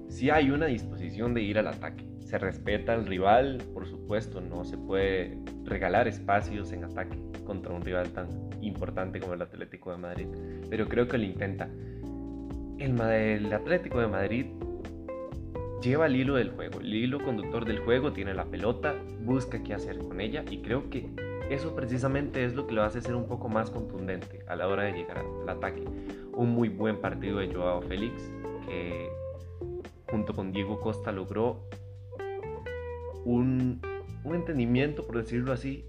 sí 0.10 0.32
hay 0.32 0.50
una 0.50 0.66
disposición 0.66 1.36
de 1.36 1.44
ir 1.44 1.60
al 1.60 1.68
ataque 1.68 2.11
se 2.32 2.38
respeta 2.38 2.94
al 2.94 3.06
rival, 3.08 3.62
por 3.74 3.86
supuesto, 3.86 4.40
no 4.40 4.64
se 4.64 4.78
puede 4.78 5.38
regalar 5.66 6.08
espacios 6.08 6.72
en 6.72 6.86
ataque 6.86 7.18
contra 7.44 7.74
un 7.74 7.82
rival 7.82 8.10
tan 8.12 8.30
importante 8.62 9.20
como 9.20 9.34
el 9.34 9.42
Atlético 9.42 9.92
de 9.92 9.98
Madrid, 9.98 10.28
pero 10.70 10.88
creo 10.88 11.10
que 11.10 11.18
lo 11.18 11.26
intenta. 11.26 11.68
El, 12.80 13.52
Atlético 13.52 14.00
de 14.00 14.08
Madrid 14.08 14.46
lleva 15.82 16.06
el 16.06 16.16
hilo 16.16 16.36
del 16.36 16.52
juego, 16.52 16.80
el 16.80 16.96
hilo 16.96 17.20
conductor 17.20 17.66
del 17.66 17.80
juego, 17.80 18.14
tiene 18.14 18.34
la 18.34 18.46
pelota, 18.46 18.96
busca 19.26 19.62
qué 19.62 19.74
hacer 19.74 20.00
con 20.00 20.22
ella 20.22 20.46
y 20.50 20.62
creo 20.62 20.90
que 20.90 21.10
eso 21.50 21.76
precisamente 21.76 22.46
es 22.46 22.56
lo 22.56 22.66
que 22.66 22.74
lo 22.74 22.84
hace 22.84 23.02
ser 23.02 23.16
un 23.16 23.28
poco 23.28 23.50
más 23.50 23.70
contundente 23.70 24.46
a 24.48 24.56
la 24.56 24.70
hora 24.70 24.84
de 24.84 24.94
llegar 24.94 25.18
al 25.18 25.50
ataque. 25.50 25.84
Un 26.34 26.52
muy 26.52 26.70
buen 26.70 27.02
partido 27.02 27.40
de 27.40 27.54
Joao 27.54 27.82
Félix, 27.82 28.32
que 28.66 29.10
junto 30.10 30.34
con 30.34 30.54
Diego 30.54 30.80
Costa 30.80 31.12
logró 31.12 31.68
un, 33.26 33.82
un 34.24 34.36
entendimiento, 34.36 35.06
por 35.06 35.18
decirlo 35.18 35.52
así, 35.52 35.86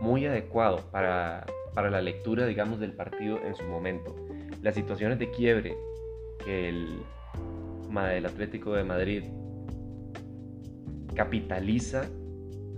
muy 0.00 0.26
adecuado 0.26 0.80
para, 0.90 1.46
para 1.74 1.90
la 1.90 2.00
lectura, 2.00 2.46
digamos, 2.46 2.80
del 2.80 2.92
partido 2.92 3.38
en 3.44 3.54
su 3.54 3.64
momento. 3.64 4.14
Las 4.62 4.74
situaciones 4.74 5.18
de 5.18 5.30
quiebre 5.30 5.76
que 6.44 6.68
el, 6.68 7.00
el 7.96 8.26
Atlético 8.26 8.74
de 8.74 8.84
Madrid 8.84 9.24
capitaliza 11.14 12.08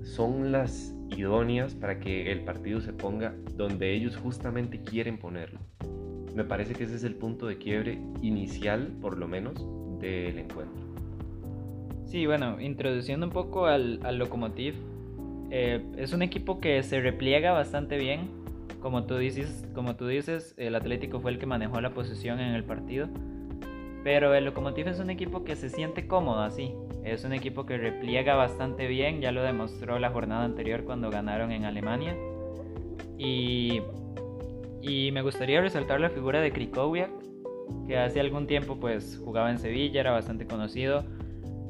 son 0.02 0.52
las 0.52 0.94
idóneas 1.10 1.74
para 1.74 1.98
que 1.98 2.30
el 2.32 2.44
partido 2.44 2.80
se 2.80 2.92
ponga 2.92 3.34
donde 3.54 3.92
ellos 3.92 4.16
justamente 4.16 4.82
quieren 4.82 5.18
ponerlo. 5.18 5.58
Me 6.34 6.44
parece 6.44 6.74
que 6.74 6.84
ese 6.84 6.96
es 6.96 7.04
el 7.04 7.14
punto 7.14 7.46
de 7.46 7.56
quiebre 7.56 7.98
inicial, 8.20 8.92
por 9.00 9.16
lo 9.16 9.26
menos, 9.26 9.54
del 10.00 10.38
encuentro. 10.38 10.85
Sí, 12.06 12.24
bueno, 12.24 12.60
introduciendo 12.60 13.26
un 13.26 13.32
poco 13.32 13.66
al, 13.66 13.98
al 14.04 14.18
Lokomotiv, 14.18 14.74
eh, 15.50 15.84
es 15.96 16.12
un 16.12 16.22
equipo 16.22 16.60
que 16.60 16.82
se 16.84 17.00
repliega 17.00 17.52
bastante 17.52 17.98
bien. 17.98 18.30
Como 18.80 19.04
tú, 19.04 19.16
dices, 19.16 19.66
como 19.74 19.96
tú 19.96 20.06
dices, 20.06 20.54
el 20.56 20.76
Atlético 20.76 21.18
fue 21.20 21.32
el 21.32 21.38
que 21.38 21.46
manejó 21.46 21.80
la 21.80 21.90
posición 21.90 22.38
en 22.38 22.54
el 22.54 22.62
partido. 22.62 23.08
Pero 24.04 24.32
el 24.34 24.44
Lokomotiv 24.44 24.86
es 24.86 25.00
un 25.00 25.10
equipo 25.10 25.42
que 25.42 25.56
se 25.56 25.68
siente 25.68 26.06
cómodo 26.06 26.42
así. 26.42 26.72
Es 27.04 27.24
un 27.24 27.32
equipo 27.32 27.66
que 27.66 27.76
repliega 27.76 28.36
bastante 28.36 28.86
bien, 28.86 29.20
ya 29.20 29.32
lo 29.32 29.42
demostró 29.42 29.98
la 29.98 30.10
jornada 30.10 30.44
anterior 30.44 30.84
cuando 30.84 31.10
ganaron 31.10 31.50
en 31.50 31.64
Alemania. 31.64 32.16
Y, 33.18 33.82
y 34.80 35.10
me 35.10 35.22
gustaría 35.22 35.60
resaltar 35.60 36.00
la 36.00 36.10
figura 36.10 36.40
de 36.40 36.52
Krikowiak, 36.52 37.10
que 37.88 37.98
hace 37.98 38.20
algún 38.20 38.46
tiempo 38.46 38.78
pues 38.78 39.20
jugaba 39.24 39.50
en 39.50 39.58
Sevilla, 39.58 40.00
era 40.00 40.12
bastante 40.12 40.46
conocido. 40.46 41.04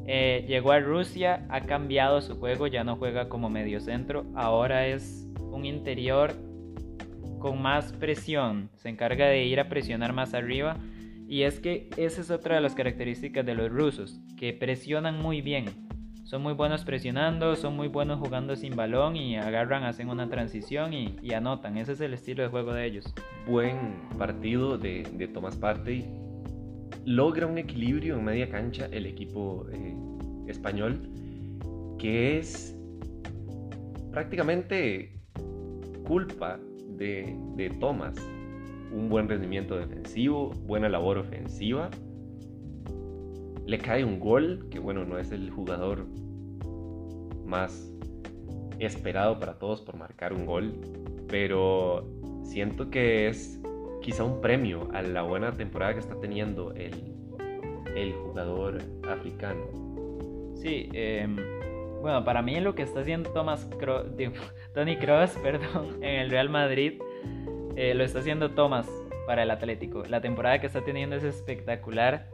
Eh, 0.09 0.45
llegó 0.47 0.73
a 0.73 0.81
Rusia, 0.81 1.47
ha 1.49 1.63
cambiado 1.63 2.21
su 2.21 2.37
juego, 2.37 2.67
ya 2.67 2.85
no 2.85 2.97
juega 2.97 3.29
como 3.29 3.51
medio 3.51 3.81
centro, 3.81 4.25
ahora 4.35 4.87
es 4.87 5.27
un 5.39 5.65
interior 5.65 6.33
con 7.39 7.61
más 7.61 7.93
presión, 7.93 8.71
se 8.77 8.89
encarga 8.89 9.27
de 9.27 9.45
ir 9.45 9.59
a 9.59 9.69
presionar 9.69 10.13
más 10.13 10.33
arriba 10.35 10.77
y 11.29 11.43
es 11.43 11.59
que 11.59 11.91
esa 11.97 12.21
es 12.21 12.31
otra 12.31 12.55
de 12.57 12.61
las 12.61 12.75
características 12.75 13.45
de 13.45 13.55
los 13.55 13.71
rusos, 13.71 14.21
que 14.37 14.53
presionan 14.53 15.21
muy 15.21 15.41
bien. 15.41 15.67
Son 16.23 16.43
muy 16.43 16.55
buenos 16.55 16.85
presionando, 16.85 17.55
son 17.55 17.77
muy 17.77 17.87
buenos 17.87 18.19
jugando 18.19 18.57
sin 18.57 18.75
balón 18.75 19.15
y 19.15 19.37
agarran, 19.37 19.85
hacen 19.85 20.09
una 20.09 20.29
transición 20.29 20.93
y, 20.93 21.33
anotan. 21.33 21.79
Ese 21.79 21.93
es 21.93 22.01
el 22.01 22.15
estilo 22.15 22.43
de 22.43 22.49
juego 22.49 22.73
de 22.73 22.85
ellos. 22.85 23.15
Buen 23.47 23.95
partido 24.19 24.77
de, 24.77 25.05
de 25.05 25.29
Tomás 25.29 25.57
Partey. 25.57 26.26
Logra 27.05 27.47
un 27.47 27.59
equilibrio 27.59 28.19
en 28.19 28.25
media 28.25 28.49
cancha 28.49 28.87
el 28.91 29.07
equipo 29.07 29.67
eh, 29.73 29.97
español, 30.47 31.09
que 31.99 32.39
es 32.39 32.77
prácticamente 34.11 35.21
culpa 36.05 36.59
de, 36.97 37.37
de 37.57 37.71
Tomás 37.71 38.17
un 38.93 39.09
buen 39.09 39.29
rendimiento 39.29 39.77
defensivo, 39.77 40.51
buena 40.67 40.89
labor 40.89 41.19
ofensiva. 41.19 41.91
Le 43.67 43.79
cae 43.79 44.05
un 44.05 44.21
gol, 44.21 44.69
que 44.71 44.79
bueno, 44.79 45.05
no 45.05 45.19
es 45.19 45.33
el 45.33 45.51
jugador 45.51 46.07
más 47.45 47.93
esperado 48.79 49.39
para 49.41 49.59
todos 49.59 49.81
por 49.81 49.97
marcar 49.97 50.33
un 50.33 50.47
gol, 50.47 50.81
pero 51.29 52.09
siento 52.43 52.91
que 52.91 53.29
es 53.29 53.61
quizá 54.07 54.23
un 54.23 54.41
premio 54.41 54.89
a 54.95 55.03
la 55.03 55.23
buena 55.23 55.51
temporada 55.51 55.95
que 55.95 55.99
está 55.99 56.15
teniendo 56.21 56.73
el, 56.75 56.95
el 57.97 58.13
jugador 58.13 58.79
africano. 59.11 60.55
Sí, 60.55 60.89
em, 60.93 61.35
bueno, 62.01 62.25
para 62.25 62.41
mí 62.41 62.61
lo 62.61 62.77
que 62.77 62.83
está 62.83 63.01
haciendo 63.01 63.31
Thomas 63.31 63.69
Tony 64.75 64.97
Cross 64.97 65.37
perdón, 65.43 65.97
en 66.05 66.21
el 66.21 66.31
Real 66.31 66.49
Madrid 66.49 67.03
eh, 67.75 67.95
lo 67.95 68.05
está 68.05 68.21
haciendo 68.21 68.53
Thomas 68.53 68.89
para 69.27 69.43
el 69.43 69.51
Atlético. 69.51 70.05
La 70.09 70.21
temporada 70.21 70.61
que 70.61 70.69
está 70.69 70.83
teniendo 70.83 71.17
es 71.17 71.25
espectacular. 71.25 72.29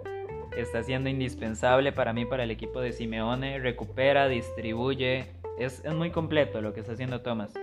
Está 0.55 0.83
siendo 0.83 1.09
indispensable 1.09 1.91
para 1.91 2.13
mí, 2.13 2.27
para 2.27 2.45
el 2.45 2.51
equipo 2.51 2.83
de 2.83 2.93
Simeone. 2.93 3.59
Recupera, 3.61 4.29
distribuye. 4.29 5.25
Es, 5.59 5.83
es 5.87 5.95
muy 5.95 6.11
completo 6.11 6.61
lo 6.61 6.75
que 6.75 6.81
está 6.81 6.93
haciendo 6.93 7.23
Thomas. 7.23 7.55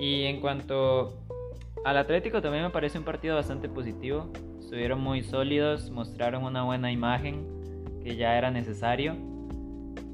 Y 0.00 0.24
en 0.24 0.40
cuanto 0.40 1.26
al 1.86 1.98
Atlético, 1.98 2.42
también 2.42 2.64
me 2.64 2.70
parece 2.70 2.98
un 2.98 3.04
partido 3.04 3.36
bastante 3.36 3.68
positivo. 3.68 4.32
Estuvieron 4.58 5.00
muy 5.00 5.22
sólidos, 5.22 5.88
mostraron 5.90 6.42
una 6.42 6.64
buena 6.64 6.90
imagen 6.90 7.46
que 8.02 8.16
ya 8.16 8.36
era 8.36 8.50
necesario. 8.50 9.14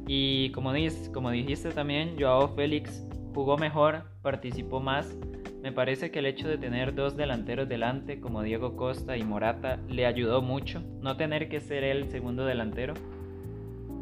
Y 0.06 0.50
como, 0.50 0.72
dijiste 0.72 1.70
también, 1.70 2.16
Joao 2.20 2.54
Félix 2.54 3.06
jugó 3.34 3.56
mejor, 3.56 4.04
participó 4.20 4.80
más 4.80 5.16
me 5.62 5.70
parece 5.70 6.10
que 6.10 6.18
el 6.18 6.26
hecho 6.26 6.48
de 6.48 6.58
tener 6.58 6.92
dos 6.92 7.16
delanteros 7.16 7.68
delante 7.68 8.20
como 8.20 8.42
Diego 8.42 8.76
Costa 8.76 9.16
y 9.16 9.22
Morata 9.22 9.78
le 9.88 10.06
ayudó 10.06 10.42
mucho, 10.42 10.82
no 11.00 11.16
tener 11.16 11.48
que 11.48 11.60
ser 11.60 11.84
el 11.84 12.10
segundo 12.10 12.44
delantero. 12.44 12.94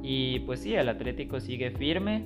Y 0.02 0.40
pues 0.40 0.60
sí, 0.60 0.74
el 0.74 0.88
Atlético 0.88 1.38
sigue 1.38 1.70
firme, 1.70 2.24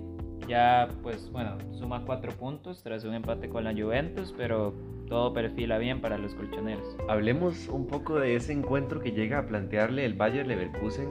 ya 0.49 0.89
pues 1.03 1.29
bueno, 1.33 1.59
suma 1.73 2.05
cuatro 2.07 2.31
puntos 2.31 2.85
tras 2.85 3.05
un 3.05 3.13
empate 3.13 3.49
con 3.49 3.65
la 3.65 3.73
Juventus, 3.73 4.33
pero 4.37 4.73
todo 5.15 5.33
perfila 5.33 5.79
bien 5.79 6.01
para 6.01 6.19
los 6.19 6.35
colchoneros. 6.35 6.97
Hablemos 7.09 7.69
un 7.69 7.87
poco 7.87 8.19
de 8.19 8.35
ese 8.35 8.53
encuentro 8.53 8.99
que 8.99 9.13
llega 9.13 9.39
a 9.39 9.47
plantearle 9.47 10.05
el 10.05 10.15
Bayer 10.15 10.45
Leverkusen 10.45 11.09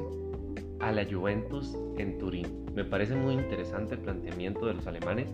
a 0.81 0.91
la 0.91 1.05
Juventus 1.09 1.73
en 1.97 2.17
Turín. 2.17 2.65
Me 2.75 2.83
parece 2.83 3.15
muy 3.15 3.35
interesante 3.35 3.95
el 3.95 4.01
planteamiento 4.01 4.65
de 4.65 4.73
los 4.73 4.85
alemanes. 4.87 5.33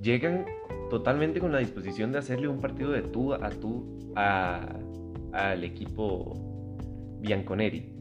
Llegan 0.00 0.46
totalmente 0.88 1.38
con 1.38 1.52
la 1.52 1.58
disposición 1.58 2.12
de 2.12 2.20
hacerle 2.20 2.48
un 2.48 2.60
partido 2.60 2.92
de 2.92 3.02
tú 3.02 3.34
a 3.34 3.50
tú 3.50 3.84
al 4.14 5.62
equipo 5.62 6.34
Bianconeri. 7.20 7.92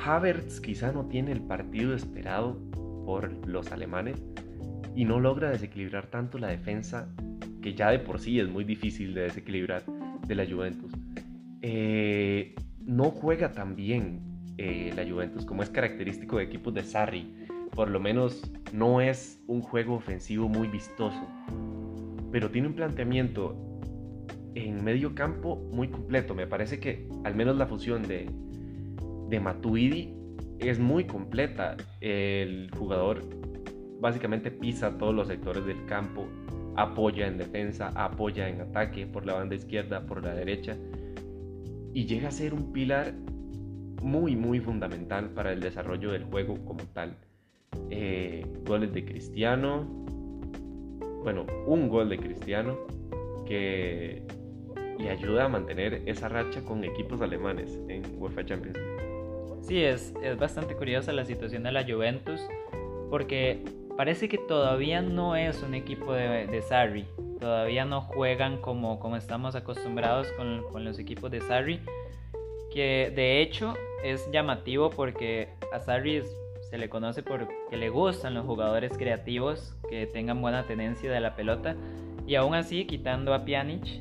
Havertz 0.00 0.60
quizá 0.60 0.92
no 0.92 1.06
tiene 1.06 1.32
el 1.32 1.40
partido 1.40 1.92
esperado 1.92 2.56
por 3.04 3.48
los 3.48 3.72
alemanes 3.72 4.22
y 4.94 5.04
no 5.06 5.18
logra 5.18 5.50
desequilibrar 5.50 6.06
tanto 6.06 6.38
la 6.38 6.46
defensa 6.46 7.08
que 7.60 7.74
ya 7.74 7.90
de 7.90 7.98
por 7.98 8.20
sí 8.20 8.40
es 8.40 8.48
muy 8.48 8.64
difícil 8.64 9.14
de 9.14 9.22
desequilibrar 9.22 9.84
de 10.26 10.34
la 10.34 10.46
Juventus. 10.46 10.92
Eh, 11.62 12.54
no 12.84 13.10
juega 13.10 13.52
tan 13.52 13.74
bien 13.74 14.20
eh, 14.56 14.92
la 14.96 15.08
Juventus 15.08 15.44
como 15.44 15.62
es 15.62 15.70
característico 15.70 16.38
de 16.38 16.44
equipos 16.44 16.74
de 16.74 16.82
Sarri 16.82 17.48
por 17.78 17.90
lo 17.90 18.00
menos 18.00 18.42
no 18.72 19.00
es 19.00 19.40
un 19.46 19.60
juego 19.60 19.94
ofensivo 19.94 20.48
muy 20.48 20.66
vistoso, 20.66 21.28
pero 22.32 22.50
tiene 22.50 22.66
un 22.66 22.74
planteamiento 22.74 23.56
en 24.56 24.82
medio 24.82 25.14
campo 25.14 25.54
muy 25.72 25.86
completo. 25.86 26.34
Me 26.34 26.48
parece 26.48 26.80
que 26.80 27.08
al 27.22 27.36
menos 27.36 27.56
la 27.56 27.68
fusión 27.68 28.02
de, 28.02 28.28
de 29.28 29.38
Matuidi 29.38 30.12
es 30.58 30.80
muy 30.80 31.04
completa. 31.04 31.76
El 32.00 32.68
jugador 32.76 33.22
básicamente 34.00 34.50
pisa 34.50 34.98
todos 34.98 35.14
los 35.14 35.28
sectores 35.28 35.64
del 35.64 35.84
campo, 35.86 36.26
apoya 36.78 37.26
en 37.26 37.38
defensa, 37.38 37.92
apoya 37.94 38.48
en 38.48 38.60
ataque 38.60 39.06
por 39.06 39.26
la 39.26 39.34
banda 39.34 39.56
izquierda, 39.56 40.06
por 40.06 40.22
la 40.22 40.32
derecha, 40.32 40.76
y 41.92 42.06
llega 42.06 42.28
a 42.28 42.30
ser 42.30 42.54
un 42.54 42.72
pilar 42.72 43.14
muy, 44.00 44.36
muy 44.36 44.60
fundamental 44.60 45.30
para 45.30 45.52
el 45.52 45.60
desarrollo 45.60 46.12
del 46.12 46.24
juego 46.24 46.56
como 46.64 46.84
tal. 46.94 47.16
Eh, 47.90 48.46
goles 48.64 48.92
de 48.92 49.04
Cristiano, 49.04 49.86
bueno, 51.24 51.46
un 51.66 51.88
gol 51.88 52.08
de 52.10 52.18
Cristiano 52.18 52.78
que 53.44 54.22
le 54.98 55.10
ayuda 55.10 55.46
a 55.46 55.48
mantener 55.48 56.02
esa 56.06 56.28
racha 56.28 56.62
con 56.64 56.84
equipos 56.84 57.20
alemanes 57.20 57.80
en 57.88 58.02
UEFA 58.22 58.46
Champions. 58.46 58.78
Sí, 59.62 59.82
es, 59.82 60.14
es 60.22 60.38
bastante 60.38 60.76
curiosa 60.76 61.12
la 61.12 61.24
situación 61.24 61.64
de 61.64 61.72
la 61.72 61.84
Juventus 61.84 62.40
porque 63.10 63.64
parece 63.98 64.28
que 64.28 64.38
todavía 64.38 65.02
no 65.02 65.34
es 65.34 65.60
un 65.64 65.74
equipo 65.74 66.12
de, 66.12 66.46
de 66.46 66.62
Sarri, 66.62 67.04
todavía 67.40 67.84
no 67.84 68.00
juegan 68.00 68.58
como, 68.58 69.00
como 69.00 69.16
estamos 69.16 69.56
acostumbrados 69.56 70.28
con, 70.36 70.62
con 70.70 70.84
los 70.84 71.00
equipos 71.00 71.32
de 71.32 71.40
Sarri, 71.40 71.80
que 72.72 73.12
de 73.12 73.42
hecho 73.42 73.74
es 74.04 74.30
llamativo 74.30 74.90
porque 74.90 75.48
a 75.72 75.80
Sarri 75.80 76.22
se 76.70 76.78
le 76.78 76.88
conoce 76.88 77.24
porque 77.24 77.76
le 77.76 77.88
gustan 77.88 78.34
los 78.34 78.46
jugadores 78.46 78.96
creativos 78.96 79.74
que 79.90 80.06
tengan 80.06 80.40
buena 80.40 80.64
tenencia 80.64 81.10
de 81.10 81.18
la 81.18 81.34
pelota. 81.34 81.74
Y 82.24 82.36
aún 82.36 82.54
así, 82.54 82.86
quitando 82.86 83.34
a 83.34 83.44
Pjanic, 83.44 84.00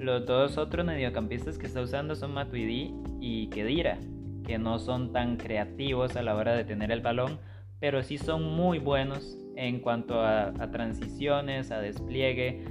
los 0.00 0.26
dos 0.26 0.58
otros 0.58 0.84
mediocampistas 0.84 1.56
que 1.56 1.66
está 1.66 1.82
usando 1.82 2.16
son 2.16 2.34
Matuidi 2.34 2.96
y 3.20 3.46
Kedira, 3.50 3.98
que 4.44 4.58
no 4.58 4.80
son 4.80 5.12
tan 5.12 5.36
creativos 5.36 6.16
a 6.16 6.22
la 6.22 6.34
hora 6.34 6.54
de 6.54 6.64
tener 6.64 6.90
el 6.90 7.00
balón, 7.00 7.38
pero 7.80 8.02
sí 8.02 8.18
son 8.18 8.42
muy 8.42 8.78
buenos 8.78 9.38
en 9.56 9.80
cuanto 9.80 10.20
a, 10.20 10.52
transiciones, 10.70 11.70
a 11.70 11.80
despliegue. 11.80 12.64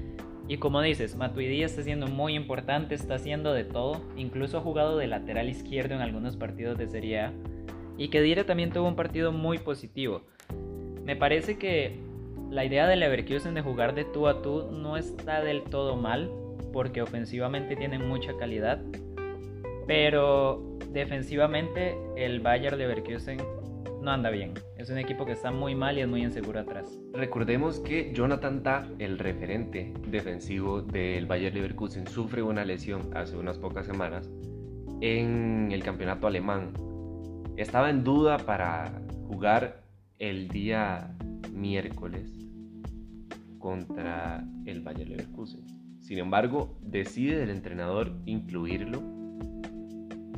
Y 0.48 0.58
como 0.58 0.82
dices, 0.82 1.16
Matuidi 1.16 1.64
está 1.64 1.82
siendo 1.82 2.08
muy 2.08 2.36
importante, 2.36 2.96
está 2.96 3.16
haciendo 3.16 3.54
de 3.54 3.64
todo, 3.64 4.02
incluso 4.16 4.60
ha 4.60 4.62
jugado 4.62 4.98
de 4.98 5.08
lateral 5.08 5.50
izquierdo 5.50 5.96
en 5.96 6.02
algunos 6.02 6.38
partidos 6.38 6.78
de 6.78 6.88
Serie 6.88 7.20
A. 7.22 7.34
Y 7.98 8.10
que 8.10 8.22
Dire 8.22 8.44
también 8.44 8.72
tuvo 8.72 8.88
un 8.88 8.96
partido 8.96 9.32
muy 9.32 9.58
positivo. 9.58 10.22
Me 11.04 11.16
parece 11.16 11.58
que 11.58 12.00
la 12.50 12.66
idea 12.66 12.88
de 12.88 12.96
Leverkusen 12.96 13.54
de 13.54 13.62
jugar 13.62 13.96
de 13.96 14.06
tú 14.06 14.28
a 14.28 14.42
tú 14.42 14.70
no 14.72 14.98
está 14.98 15.42
del 15.42 15.64
todo 15.64 15.96
mal, 15.96 16.30
porque 16.72 17.02
ofensivamente 17.02 17.76
tienen 17.76 18.08
mucha 18.08 18.36
calidad, 18.38 18.82
pero 19.88 20.78
defensivamente 20.92 21.98
el 22.16 22.40
Bayern 22.40 22.78
Leverkusen 22.78 23.38
no 24.06 24.12
anda 24.12 24.30
bien. 24.30 24.54
Es 24.78 24.90
un 24.92 25.00
equipo 25.00 25.26
que 25.26 25.32
está 25.32 25.52
muy 25.52 25.74
mal 25.74 25.98
y 25.98 26.02
es 26.02 26.08
muy 26.08 26.22
inseguro 26.24 26.60
atrás. 26.60 26.98
Recordemos 27.12 27.80
que 27.80 28.14
Jonathan 28.14 28.62
Tah, 28.62 28.88
el 29.00 29.18
referente 29.18 29.92
defensivo 30.08 30.84
del 30.84 31.26
Bayern 31.26 31.56
Leverkusen, 31.56 32.08
sufre 32.08 32.44
una 32.44 32.64
lesión 32.64 33.10
hace 33.16 33.36
unas 33.36 33.58
pocas 33.58 33.88
semanas 33.88 34.30
en 35.02 35.70
el 35.72 35.84
campeonato 35.84 36.28
alemán. 36.28 36.72
Estaba 37.58 37.90
en 37.90 38.04
duda 38.04 38.38
para 38.38 39.02
jugar 39.28 39.84
el 40.20 40.50
día 40.50 41.18
miércoles 41.52 42.32
contra 43.58 44.46
el 44.68 44.82
Bayern 44.82 45.10
Leverkusen. 45.10 45.66
Sin 46.00 46.20
embargo, 46.20 46.78
decide 46.82 47.42
el 47.42 47.50
entrenador 47.50 48.14
incluirlo 48.26 49.15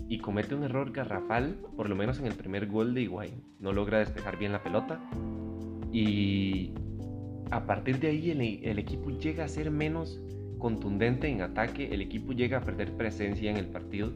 y 0.10 0.20
comete 0.20 0.55
un 0.55 0.64
error 0.64 0.91
garrafal, 0.91 1.58
por 1.76 1.89
lo 1.89 1.95
menos 1.95 2.20
en 2.20 2.28
el 2.28 2.34
primer 2.34 2.68
gol 2.68 2.93
de 2.93 3.01
Higuaín. 3.01 3.43
No 3.60 3.74
logra 3.74 3.99
despejar 3.99 4.38
bien 4.38 4.51
la 4.51 4.64
pelota 4.64 4.99
y 5.91 6.72
a 7.51 7.66
partir 7.66 7.99
de 7.99 8.08
ahí 8.08 8.32
el, 8.32 8.80
equipo 8.80 9.10
llega 9.10 9.45
a 9.45 9.47
ser 9.47 9.72
menos 9.72 10.22
contundente 10.58 11.28
en 11.28 11.41
ataque, 11.41 11.93
el 11.93 12.01
equipo 12.01 12.34
llega 12.34 12.58
a 12.58 12.62
perder 12.62 12.93
presencia 12.93 13.49
en 13.49 13.58
el 13.58 13.68
partido 13.68 14.12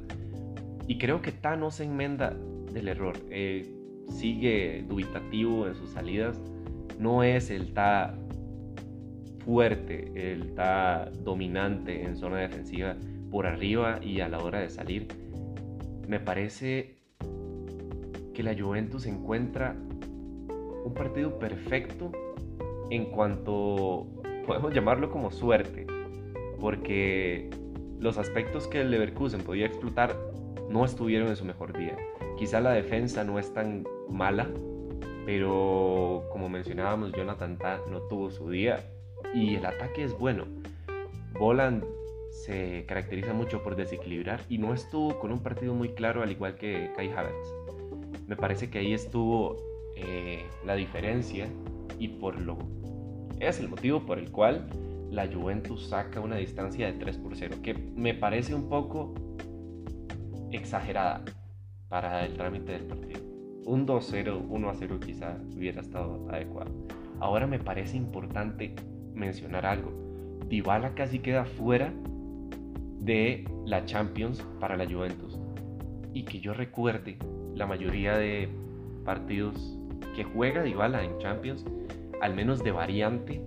y 0.88 0.98
creo 0.98 1.22
que 1.22 1.32
Ta 1.32 1.56
no 1.56 1.72
se 1.72 1.84
enmenda 1.84 2.36
del 2.74 2.88
error. 2.88 3.16
Eh, 3.30 3.74
sigue 4.10 4.84
dubitativo 4.88 5.68
en 5.68 5.76
sus 5.76 5.92
salidas, 5.92 6.42
no 7.00 7.24
es 7.24 7.50
el 7.50 7.74
Ta 7.74 8.18
fuerte, 9.46 10.12
él 10.16 10.44
está 10.50 11.12
dominante 11.24 12.04
en 12.04 12.16
zona 12.16 12.38
defensiva 12.38 12.96
por 13.32 13.48
arriba 13.48 14.00
y 14.04 14.20
a 14.20 14.30
la 14.30 14.40
hora 14.40 14.60
de 14.60 14.70
salir. 14.70 15.08
Me 16.12 16.20
parece 16.20 16.98
que 18.34 18.44
la 18.44 18.54
Juventus 18.54 19.06
encuentra 19.06 19.78
un 20.84 20.94
partido 20.94 21.40
perfecto 21.40 22.12
en 22.90 23.06
cuanto 23.06 24.08
podemos 24.46 24.74
llamarlo 24.74 25.10
como 25.10 25.32
suerte, 25.32 25.88
porque 26.60 27.50
los 27.98 28.18
aspectos 28.18 28.68
que 28.68 28.82
el 28.82 28.92
Leverkusen 28.92 29.40
podía 29.40 29.68
explotar 29.68 30.14
no 30.70 30.84
estuvieron 30.84 31.30
en 31.30 31.38
su 31.38 31.46
mejor 31.46 31.78
día. 31.78 31.96
Quizá 32.38 32.60
la 32.60 32.74
defensa 32.74 33.24
no 33.24 33.40
es 33.40 33.54
tan 33.54 33.86
mala, 34.10 34.50
pero 35.26 36.26
como 36.30 36.50
mencionábamos, 36.50 37.14
Jonathan 37.14 37.58
no 37.90 38.02
tuvo 38.10 38.32
su 38.32 38.50
día 38.50 38.84
y 39.34 39.56
el 39.56 39.66
ataque 39.66 40.04
es 40.04 40.12
bueno. 40.20 40.44
Boland 41.40 41.86
se 42.46 42.86
caracteriza 42.88 43.34
mucho 43.34 43.62
por 43.62 43.76
desequilibrar 43.76 44.42
y 44.50 44.58
no 44.58 44.74
estuvo 44.74 45.20
con 45.20 45.32
un 45.32 45.40
partido 45.40 45.76
muy 45.76 45.90
claro 45.90 46.24
al 46.24 46.32
igual 46.32 46.56
que 46.56 46.92
Kai 46.96 47.10
Havertz. 47.12 47.54
Me 48.28 48.36
parece 48.36 48.70
que 48.70 48.80
ahí 48.80 48.94
estuvo 48.94 49.58
eh, 49.96 50.44
la 50.66 50.76
diferencia 50.76 51.48
y 52.00 52.08
por 52.08 52.42
lo 52.42 52.58
es 53.40 53.60
el 53.60 53.70
motivo 53.70 54.06
por 54.06 54.18
el 54.18 54.32
cual 54.32 54.68
la 55.12 55.28
Juventus 55.28 55.90
saca 55.90 56.20
una 56.20 56.38
distancia 56.38 56.88
de 56.88 56.94
3 56.94 57.18
por 57.18 57.36
0, 57.36 57.58
que 57.62 57.74
me 57.74 58.14
parece 58.14 58.56
un 58.56 58.70
poco 58.70 59.14
exagerada 60.52 61.24
para 61.90 62.26
el 62.26 62.34
trámite 62.34 62.72
del 62.72 62.86
partido. 62.86 63.20
Un 63.66 63.86
2-0, 63.86 64.48
1-0 64.48 65.00
quizá 65.00 65.38
hubiera 65.56 65.82
estado 65.82 66.28
adecuado. 66.30 66.72
Ahora 67.20 67.46
me 67.46 67.60
parece 67.60 67.98
importante 67.98 68.74
mencionar 69.14 69.66
algo. 69.66 69.92
Dybala 70.48 70.96
casi 70.96 71.20
queda 71.20 71.46
fuera 71.46 71.94
de 73.02 73.46
la 73.66 73.84
Champions 73.86 74.46
para 74.60 74.78
la 74.78 74.86
Juventus. 74.86 75.38
Y 76.14 76.24
que 76.24 76.40
yo 76.40 76.54
recuerde, 76.54 77.18
la 77.56 77.66
mayoría 77.66 78.16
de 78.16 78.48
partidos 79.04 79.78
que 80.16 80.24
juega 80.24 80.64
Dybala 80.64 81.04
en 81.04 81.18
Champions, 81.18 81.66
al 82.22 82.36
menos 82.36 82.64
de 82.64 82.72
variante, 82.72 83.42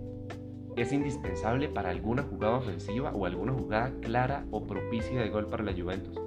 es 0.76 0.92
indispensable 0.92 1.68
para 1.68 1.90
alguna 1.90 2.22
jugada 2.24 2.57
ofensiva 2.57 3.12
o 3.12 3.26
alguna 3.26 3.52
jugada 3.52 3.92
clara 4.00 4.44
o 4.50 4.66
propicia 4.66 5.20
de 5.20 5.28
gol 5.28 5.46
para 5.46 5.62
la 5.62 5.72
Juventus. 5.72 6.18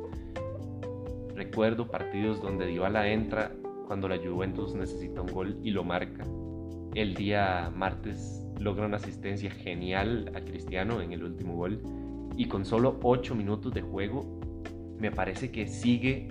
Recuerdo 1.36 1.88
partidos 1.88 2.42
donde 2.42 2.66
Dybala 2.66 3.10
entra 3.10 3.52
cuando 3.88 4.08
la 4.08 4.18
Juventus 4.18 4.74
necesita 4.74 5.22
un 5.22 5.32
gol 5.32 5.60
y 5.64 5.72
lo 5.72 5.84
marca. 5.84 6.24
El 6.96 7.14
día 7.14 7.72
martes 7.76 8.46
logra 8.60 8.86
una 8.86 8.98
asistencia 8.98 9.52
genial 9.52 10.32
a 10.34 10.42
Cristiano 10.42 11.02
en 11.02 11.12
el 11.12 11.24
último 11.24 11.56
gol 11.56 11.82
y 12.38 12.46
con 12.46 12.66
solo 12.66 13.00
8 13.02 13.36
minutos 13.36 13.74
de 13.74 13.82
juego 13.82 14.40
me 15.00 15.12
parece 15.12 15.52
que 15.52 15.68
sigue 15.68 16.30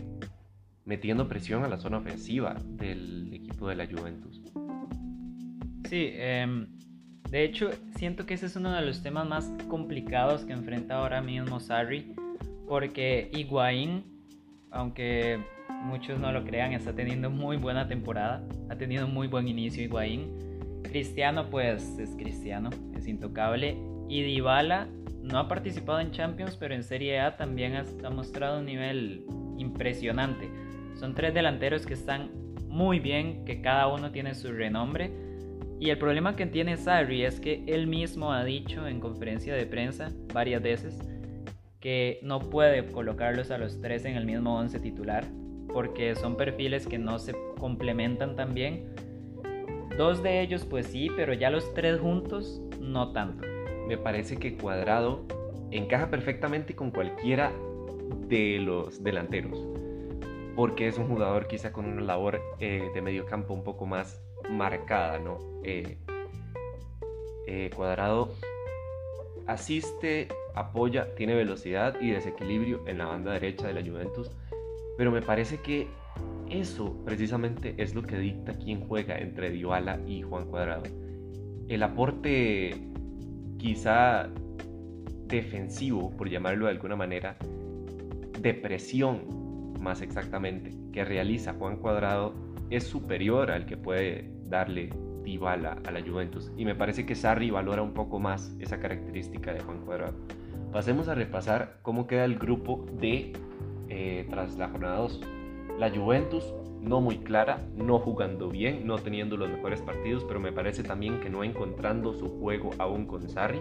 metiendo 0.85 1.29
presión 1.29 1.65
a 1.65 1.69
la 1.69 1.77
zona 1.77 1.99
ofensiva 1.99 2.57
del 2.65 3.33
equipo 3.35 3.69
de 3.69 3.77
la 3.77 3.87
Juventus. 3.87 4.41
Sí, 5.89 6.11
em, 6.15 6.69
de 7.31 7.45
hecho 7.45 7.71
siento 7.97 8.25
que 8.25 8.35
ese 8.35 8.47
es 8.47 8.57
uno 8.57 8.73
de 8.73 8.83
los 8.83 9.03
temas 9.03 9.29
más 9.29 9.53
complicados 9.69 10.45
que 10.45 10.53
enfrenta 10.53 10.97
ahora 10.97 11.21
mismo 11.21 11.61
Sarri 11.61 12.15
porque 12.67 13.31
Higuaín, 13.33 14.05
aunque 14.71 15.39
muchos 15.85 16.19
no 16.19 16.33
lo 16.33 16.45
crean, 16.45 16.73
está 16.73 16.95
teniendo 16.95 17.31
muy 17.31 17.57
buena 17.57 17.87
temporada, 17.87 18.47
ha 18.69 18.77
tenido 18.77 19.07
muy 19.07 19.29
buen 19.29 19.49
inicio 19.49 19.83
Higuaín 19.83 20.47
Cristiano 20.97 21.51
pues 21.51 21.99
es 21.99 22.17
Cristiano, 22.17 22.71
es 22.97 23.07
intocable. 23.07 23.77
Y 24.09 24.23
Dybala 24.23 24.89
no 25.27 25.39
ha 25.39 25.49
participado 25.49 26.01
en 26.01 26.11
Champions, 26.11 26.57
pero 26.57 26.75
en 26.75 26.83
Serie 26.83 27.21
A 27.21 27.37
también 27.37 27.75
ha, 27.77 28.11
mostrado 28.11 28.61
un 28.61 28.67
nivel 28.67 29.25
impresionante. 29.59 30.51
Son 30.95 31.15
tres 31.15 31.35
delanteros 31.35 31.87
que 31.87 31.95
están 31.95 32.31
muy 32.69 33.01
bien, 33.01 33.45
que 33.45 33.61
cada 33.61 33.89
uno 33.89 34.11
tiene 34.11 34.35
su 34.35 34.53
renombre. 34.53 35.11
Y 35.79 35.91
el 35.91 35.99
problema 35.99 36.37
que 36.37 36.47
tiene 36.47 36.77
Sarri 36.77 37.25
es 37.25 37.41
que 37.41 37.65
él 37.67 37.87
mismo 37.87 38.33
ha 38.33 38.45
dicho 38.45 38.87
en 38.87 39.01
conferencia 39.01 39.55
de 39.55 39.67
prensa 39.67 40.13
varias 40.33 40.63
veces 40.63 40.99
que 41.81 42.19
no 42.23 42.41
puede 42.41 42.87
colocarlos 42.87 43.51
a 43.51 43.59
los 43.59 43.81
tres 43.81 44.07
en 44.07 44.17
el 44.17 44.25
mismo 44.25 44.57
once 44.57 44.81
titular 44.81 45.25
porque 45.73 46.15
son 46.15 46.37
perfiles 46.37 46.87
que 46.87 46.97
no 46.97 47.19
se 47.19 47.35
complementan 47.59 48.35
tan 48.35 48.55
bien 48.55 48.95
Dos 49.97 50.23
de 50.23 50.43
ellos 50.43 50.67
pues 50.69 50.89
sí, 50.89 51.09
pero 51.17 51.33
ya 51.33 51.49
los 51.49 51.73
tres 51.73 51.99
juntos 51.99 52.61
no 52.81 53.13
tanto. 53.13 53.56
Me 53.87 53.97
parece 53.97 54.37
que 54.37 54.57
Cuadrado 54.57 55.25
encaja 55.71 56.11
perfectamente 56.11 56.75
con 56.75 56.91
cualquiera 56.91 57.53
de 58.29 58.59
los 58.59 59.03
delanteros, 59.03 59.67
porque 60.55 60.89
es 60.89 60.99
un 60.99 61.09
jugador 61.09 61.47
quizá 61.47 61.73
con 61.73 61.87
una 61.87 62.03
labor 62.03 62.41
eh, 62.61 62.91
de 62.95 63.03
medio 63.03 63.27
campo 63.27 63.55
un 63.55 63.63
poco 63.63 63.87
más 63.87 64.21
marcada, 64.51 65.19
¿no? 65.19 65.39
Eh, 65.63 65.99
eh, 67.47 67.71
Cuadrado 67.75 68.35
asiste, 69.47 70.29
apoya, 70.55 71.15
tiene 71.15 71.35
velocidad 71.35 71.97
y 72.01 72.11
desequilibrio 72.11 72.87
en 72.87 72.99
la 72.99 73.07
banda 73.07 73.33
derecha 73.33 73.69
de 73.69 73.75
la 73.75 73.89
Juventus, 73.89 74.31
pero 74.99 75.13
me 75.13 75.23
parece 75.23 75.61
que 75.61 75.87
eso 76.51 76.97
precisamente 77.05 77.75
es 77.79 77.95
lo 77.95 78.03
que 78.03 78.19
dicta 78.19 78.55
quién 78.55 78.81
juega 78.81 79.19
entre 79.19 79.51
Dybala 79.51 80.01
y 80.07 80.23
Juan 80.23 80.47
Cuadrado. 80.47 80.85
El 81.69 81.83
aporte 81.83 82.75
quizá 83.59 84.29
defensivo, 85.27 86.17
por 86.17 86.29
llamarlo 86.29 86.67
de 86.67 86.73
alguna 86.73 86.97
manera, 86.97 87.37
de 88.41 88.55
presión 88.55 89.75
más 89.81 90.03
exactamente, 90.03 90.73
que 90.93 91.05
realiza 91.05 91.55
Juan 91.55 91.77
Cuadrado 91.77 92.35
es 92.71 92.85
superior 92.85 93.51
al 93.51 93.67
que 93.67 93.77
puede 93.77 94.31
darle 94.45 94.91
Dybala 95.23 95.79
a 95.87 95.91
la 95.91 96.01
Juventus. 96.01 96.53
Y 96.57 96.65
me 96.65 96.75
parece 96.75 97.05
que 97.05 97.15
Sarri 97.15 97.51
valora 97.51 97.83
un 97.83 97.95
poco 97.95 98.19
más 98.19 98.57
esa 98.61 98.79
característica 98.79 99.53
de 99.53 99.61
Juan 99.61 99.85
Cuadrado. 99.85 100.15
Pasemos 100.73 101.09
a 101.09 101.15
repasar 101.15 101.79
cómo 101.83 102.07
queda 102.07 102.25
el 102.25 102.39
grupo 102.39 102.87
de 103.01 103.33
eh, 103.89 104.27
tras 104.31 104.57
la 104.57 104.69
jornada 104.69 104.99
2. 104.99 105.21
La 105.79 105.91
Juventus 105.91 106.45
no 106.87 107.01
muy 107.01 107.19
clara, 107.19 107.69
no 107.75 107.99
jugando 107.99 108.49
bien, 108.49 108.87
no 108.87 108.97
teniendo 108.99 109.37
los 109.37 109.51
mejores 109.51 109.83
partidos, 109.83 110.25
pero 110.25 110.39
me 110.39 110.53
parece 110.53 110.85
también 110.85 111.21
que 111.21 111.29
no 111.29 111.43
encontrando 111.43 112.15
su 112.15 112.29
juego 112.39 112.71
aún 112.79 113.07
con 113.07 113.29
Sarri. 113.29 113.61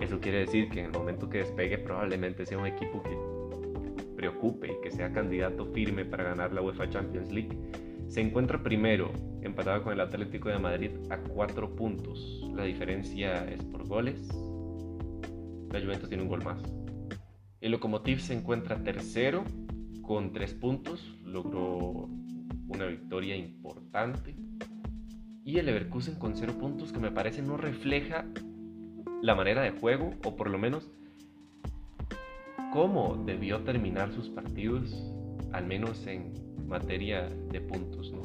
Eso 0.00 0.18
quiere 0.18 0.40
decir 0.40 0.68
que 0.68 0.80
en 0.80 0.86
el 0.86 0.92
momento 0.92 1.30
que 1.30 1.38
despegue 1.38 1.78
probablemente 1.78 2.44
sea 2.44 2.58
un 2.58 2.66
equipo 2.66 3.02
que 3.02 3.16
preocupe 4.16 4.72
y 4.72 4.80
que 4.82 4.90
sea 4.90 5.12
candidato 5.12 5.64
firme 5.66 6.04
para 6.04 6.24
ganar 6.24 6.52
la 6.52 6.60
UEFA 6.60 6.90
Champions 6.90 7.30
League. 7.30 7.56
Se 8.08 8.20
encuentra 8.20 8.60
primero, 8.60 9.12
empatado 9.42 9.84
con 9.84 9.92
el 9.92 10.00
Atlético 10.00 10.48
de 10.48 10.58
Madrid 10.58 10.90
a 11.08 11.18
cuatro 11.18 11.76
puntos. 11.76 12.44
La 12.54 12.64
diferencia 12.64 13.48
es 13.48 13.64
por 13.64 13.86
goles. 13.86 14.28
La 15.70 15.80
Juventus 15.80 16.08
tiene 16.08 16.24
un 16.24 16.28
gol 16.28 16.42
más. 16.42 16.60
El 17.60 17.70
Lokomotiv 17.70 18.18
se 18.20 18.34
encuentra 18.34 18.82
tercero 18.82 19.44
con 20.02 20.32
tres 20.32 20.52
puntos. 20.54 21.16
Logró 21.24 22.08
una 22.70 22.86
victoria 22.86 23.36
importante. 23.36 24.34
Y 25.44 25.58
el 25.58 25.66
Leverkusen 25.66 26.14
con 26.14 26.36
cero 26.36 26.54
puntos 26.58 26.92
que 26.92 26.98
me 26.98 27.10
parece 27.10 27.42
no 27.42 27.56
refleja 27.56 28.24
la 29.22 29.34
manera 29.34 29.62
de 29.62 29.72
juego 29.72 30.14
o 30.24 30.36
por 30.36 30.48
lo 30.48 30.58
menos 30.58 30.88
cómo 32.72 33.22
debió 33.26 33.60
terminar 33.64 34.12
sus 34.12 34.28
partidos, 34.28 35.12
al 35.52 35.66
menos 35.66 36.06
en 36.06 36.32
materia 36.66 37.28
de 37.28 37.60
puntos, 37.60 38.12
¿no? 38.12 38.20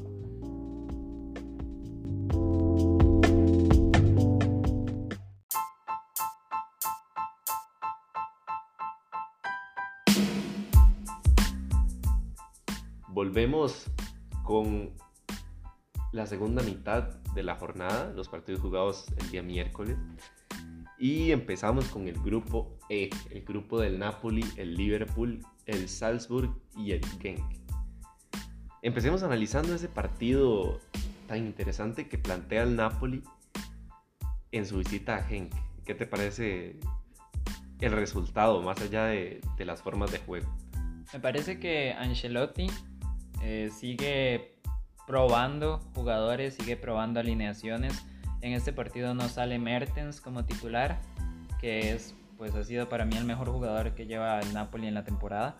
Volvemos 13.09 13.89
con 14.45 14.91
la 16.13 16.25
segunda 16.25 16.63
mitad 16.63 17.09
de 17.33 17.43
la 17.43 17.55
jornada, 17.55 18.13
los 18.15 18.29
partidos 18.29 18.61
jugados 18.61 19.05
el 19.17 19.31
día 19.31 19.43
miércoles. 19.43 19.97
Y 20.97 21.31
empezamos 21.31 21.89
con 21.89 22.07
el 22.07 22.17
grupo 22.21 22.77
E, 22.89 23.09
el 23.31 23.43
grupo 23.43 23.81
del 23.81 23.99
Napoli, 23.99 24.45
el 24.55 24.75
Liverpool, 24.75 25.45
el 25.65 25.89
Salzburg 25.89 26.55
y 26.77 26.91
el 26.91 27.05
Genk. 27.19 27.43
Empecemos 28.81 29.23
analizando 29.23 29.75
ese 29.75 29.89
partido 29.89 30.79
tan 31.27 31.39
interesante 31.39 32.07
que 32.07 32.17
plantea 32.17 32.63
el 32.63 32.75
Napoli 32.75 33.23
en 34.51 34.65
su 34.65 34.77
visita 34.77 35.17
a 35.17 35.23
Genk. 35.23 35.53
¿Qué 35.83 35.95
te 35.95 36.05
parece 36.05 36.79
el 37.81 37.91
resultado 37.91 38.61
más 38.61 38.79
allá 38.79 39.05
de, 39.05 39.41
las 39.59 39.81
formas 39.81 40.11
de 40.11 40.19
juego? 40.19 40.55
Me 41.11 41.19
parece 41.19 41.59
que 41.59 41.93
Ancelotti 41.93 42.67
eh, 43.45 43.69
sigue 43.69 44.55
probando 45.07 45.79
jugadores, 45.93 46.55
sigue 46.55 46.75
probando 46.75 47.19
alineaciones 47.19 48.03
en 48.45 48.53
este 48.53 48.71
partido 48.71 49.15
no 49.15 49.27
sale 49.27 49.57
Mertens 49.57 50.21
como 50.21 50.45
titular, 50.45 50.99
que 51.59 51.93
es, 51.93 52.13
pues 52.37 52.53
ha 52.53 52.63
sido 52.63 52.87
para 52.87 53.03
mí 53.03 53.17
el 53.17 53.25
mejor 53.25 53.49
jugador 53.49 53.95
que 53.95 54.05
lleva 54.05 54.39
el 54.39 54.53
Napoli 54.53 54.87
en 54.87 54.93
la 54.93 55.03
temporada. 55.03 55.55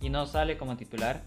Y 0.00 0.08
no 0.08 0.24
sale 0.24 0.56
como 0.56 0.78
titular. 0.78 1.20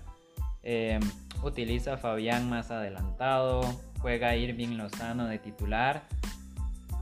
Eh, 0.63 0.99
utiliza 1.43 1.97
Fabián 1.97 2.49
más 2.49 2.71
adelantado, 2.71 3.61
juega 3.99 4.35
Irving 4.35 4.75
Lozano 4.75 5.27
de 5.27 5.37
titular. 5.37 6.01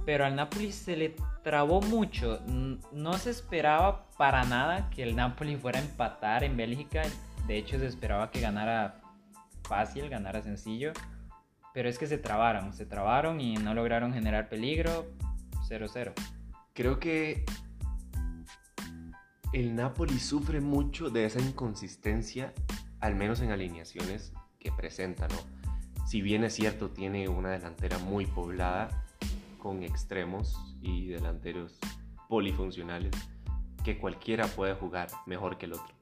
Pero 0.05 0.25
al 0.25 0.35
Napoli 0.35 0.73
se 0.73 0.97
le 0.97 1.15
trabó 1.41 1.79
mucho. 1.79 2.41
No 2.91 3.13
se 3.13 3.29
esperaba 3.29 4.07
para 4.17 4.43
nada 4.43 4.89
que 4.89 5.03
el 5.03 5.15
Napoli 5.15 5.55
fuera 5.55 5.79
a 5.79 5.83
empatar 5.83 6.43
en 6.43 6.57
Bélgica. 6.57 7.03
De 7.47 7.57
hecho, 7.57 7.79
se 7.79 7.87
esperaba 7.87 8.29
que 8.29 8.41
ganara 8.41 9.00
fácil, 9.63 10.09
ganara 10.09 10.41
sencillo. 10.41 10.93
Pero 11.73 11.89
es 11.89 11.97
que 11.97 12.07
se 12.07 12.17
trabaron, 12.17 12.73
se 12.73 12.85
trabaron 12.85 13.39
y 13.39 13.55
no 13.55 13.73
lograron 13.73 14.13
generar 14.13 14.49
peligro. 14.49 15.11
0-0. 15.69 16.13
Creo 16.73 16.99
que 16.99 17.45
el 19.53 19.75
Napoli 19.75 20.19
sufre 20.19 20.61
mucho 20.61 21.09
de 21.09 21.25
esa 21.25 21.39
inconsistencia, 21.39 22.53
al 22.99 23.15
menos 23.15 23.41
en 23.41 23.51
alineaciones 23.51 24.33
que 24.59 24.71
presenta, 24.71 25.27
¿no? 25.27 25.37
Si 26.05 26.21
bien 26.21 26.43
es 26.43 26.53
cierto, 26.53 26.89
tiene 26.89 27.29
una 27.29 27.51
delantera 27.51 27.97
muy 27.97 28.25
poblada 28.25 29.05
con 29.59 29.83
extremos 29.83 30.57
y 30.81 31.07
delanteros 31.07 31.79
polifuncionales, 32.27 33.11
que 33.83 33.97
cualquiera 33.97 34.47
puede 34.47 34.73
jugar 34.73 35.09
mejor 35.25 35.57
que 35.57 35.65
el 35.65 35.73
otro, 35.73 35.93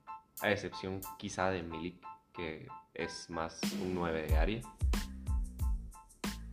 a 0.42 0.52
excepción 0.52 1.02
quizá 1.18 1.50
de 1.50 1.64
Milik, 1.64 2.02
que 2.34 2.68
es 3.04 3.30
más 3.30 3.60
un 3.82 3.96
9 3.96 4.28
de 4.28 4.38
área 4.38 4.62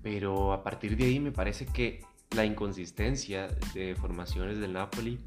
pero 0.06 0.52
a 0.52 0.62
partir 0.62 0.96
de 0.96 1.06
ahí 1.06 1.18
me 1.18 1.32
parece 1.32 1.66
que 1.66 2.04
la 2.30 2.44
inconsistencia 2.44 3.48
de 3.74 3.96
formaciones 3.96 4.60
del 4.60 4.74
Napoli 4.74 5.18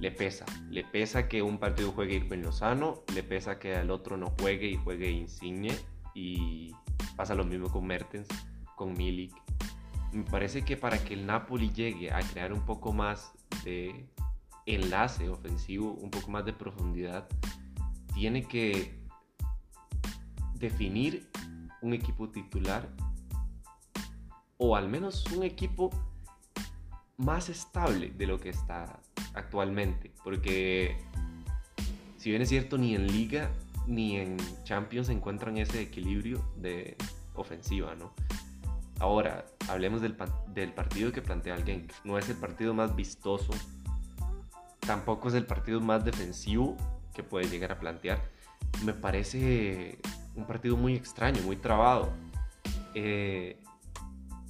le 0.00 0.10
pesa. 0.10 0.44
Le 0.68 0.84
pesa 0.84 1.26
que 1.26 1.40
un 1.40 1.56
partido 1.56 1.92
juegue 1.92 2.16
Irving 2.16 2.40
Lozano, 2.40 3.02
le 3.14 3.22
pesa 3.22 3.58
que 3.58 3.74
al 3.74 3.90
otro 3.90 4.18
no 4.18 4.34
juegue 4.38 4.66
y 4.66 4.76
juegue 4.76 5.10
Insigne 5.10 5.74
y 6.14 6.74
pasa 7.16 7.34
lo 7.34 7.46
mismo 7.46 7.70
con 7.70 7.86
Mertens, 7.86 8.28
con 8.76 8.92
Milik. 8.92 9.32
Me 10.12 10.24
parece 10.24 10.62
que 10.62 10.76
para 10.76 11.02
que 11.02 11.14
el 11.14 11.24
Napoli 11.24 11.72
llegue 11.72 12.12
a 12.12 12.20
crear 12.20 12.52
un 12.52 12.66
poco 12.66 12.92
más 12.92 13.32
de 13.64 14.10
enlace 14.66 15.30
ofensivo, 15.30 15.94
un 15.94 16.10
poco 16.10 16.30
más 16.30 16.44
de 16.44 16.52
profundidad, 16.52 17.26
tiene 18.12 18.42
que 18.42 18.99
definir 20.60 21.28
un 21.82 21.94
equipo 21.94 22.28
titular 22.28 22.88
o 24.58 24.76
al 24.76 24.88
menos 24.88 25.24
un 25.34 25.42
equipo 25.42 25.90
más 27.16 27.48
estable 27.48 28.10
de 28.10 28.26
lo 28.26 28.38
que 28.38 28.50
está 28.50 29.00
actualmente. 29.34 30.12
Porque 30.22 30.96
si 32.18 32.30
bien 32.30 32.42
es 32.42 32.50
cierto, 32.50 32.76
ni 32.76 32.94
en 32.94 33.06
liga 33.06 33.50
ni 33.86 34.18
en 34.18 34.36
Champions 34.64 35.08
encuentran 35.08 35.56
ese 35.56 35.80
equilibrio 35.80 36.44
de 36.56 36.96
ofensiva, 37.34 37.94
¿no? 37.94 38.12
Ahora, 38.98 39.46
hablemos 39.68 40.02
del, 40.02 40.14
del 40.52 40.72
partido 40.74 41.10
que 41.10 41.22
plantea 41.22 41.54
alguien. 41.54 41.88
No 42.04 42.18
es 42.18 42.28
el 42.28 42.36
partido 42.36 42.74
más 42.74 42.94
vistoso, 42.94 43.52
tampoco 44.80 45.28
es 45.28 45.34
el 45.34 45.46
partido 45.46 45.80
más 45.80 46.04
defensivo 46.04 46.76
que 47.14 47.22
puede 47.22 47.48
llegar 47.48 47.72
a 47.72 47.80
plantear. 47.80 48.22
Me 48.84 48.92
parece 48.92 49.98
un 50.40 50.46
partido 50.46 50.76
muy 50.76 50.94
extraño, 50.94 51.40
muy 51.42 51.56
trabado. 51.56 52.12
Eh, 52.94 53.62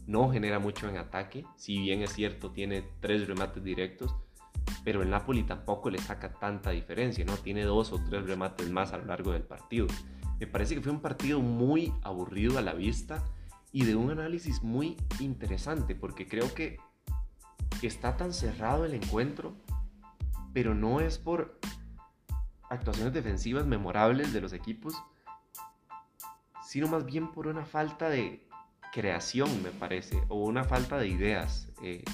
no 0.06 0.30
genera 0.30 0.58
mucho 0.58 0.88
en 0.88 0.96
ataque, 0.96 1.44
si 1.56 1.78
bien 1.78 2.02
es 2.02 2.12
cierto, 2.12 2.50
tiene 2.50 2.82
tres 3.00 3.28
remates 3.28 3.62
directos, 3.62 4.14
pero 4.82 5.02
el 5.02 5.10
Napoli 5.10 5.44
tampoco 5.44 5.90
le 5.90 5.98
saca 5.98 6.32
tanta 6.32 6.70
diferencia, 6.70 7.24
¿no? 7.24 7.36
Tiene 7.36 7.62
dos 7.62 7.92
o 7.92 8.02
tres 8.02 8.24
remates 8.24 8.70
más 8.70 8.92
a 8.92 8.98
lo 8.98 9.04
largo 9.04 9.32
del 9.32 9.42
partido. 9.42 9.86
Me 10.40 10.46
parece 10.46 10.74
que 10.74 10.80
fue 10.80 10.90
un 10.90 11.00
partido 11.00 11.40
muy 11.40 11.92
aburrido 12.02 12.58
a 12.58 12.62
la 12.62 12.72
vista 12.72 13.22
y 13.72 13.84
de 13.84 13.94
un 13.94 14.10
análisis 14.10 14.62
muy 14.62 14.96
interesante, 15.20 15.94
porque 15.94 16.26
creo 16.26 16.52
que 16.54 16.78
está 17.82 18.16
tan 18.16 18.32
cerrado 18.32 18.84
el 18.84 18.94
encuentro, 18.94 19.54
pero 20.52 20.74
no 20.74 21.00
es 21.00 21.18
por 21.18 21.60
actuaciones 22.68 23.12
defensivas 23.12 23.66
memorables 23.66 24.32
de 24.32 24.40
los 24.40 24.52
equipos, 24.52 24.94
sino 26.70 26.86
más 26.86 27.04
bien 27.04 27.32
por 27.32 27.48
una 27.48 27.64
falta 27.64 28.08
de 28.08 28.46
creación, 28.92 29.60
me 29.60 29.70
parece, 29.70 30.22
o 30.28 30.36
una 30.44 30.62
falta 30.62 30.98
de 30.98 31.08
ideas, 31.08 31.68
eh, 31.82 32.04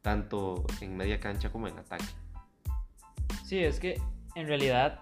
tanto 0.00 0.66
en 0.80 0.96
media 0.96 1.20
cancha 1.20 1.52
como 1.52 1.68
en 1.68 1.78
ataque. 1.78 2.04
Sí, 3.44 3.62
es 3.62 3.78
que 3.78 4.02
en 4.34 4.48
realidad 4.48 4.98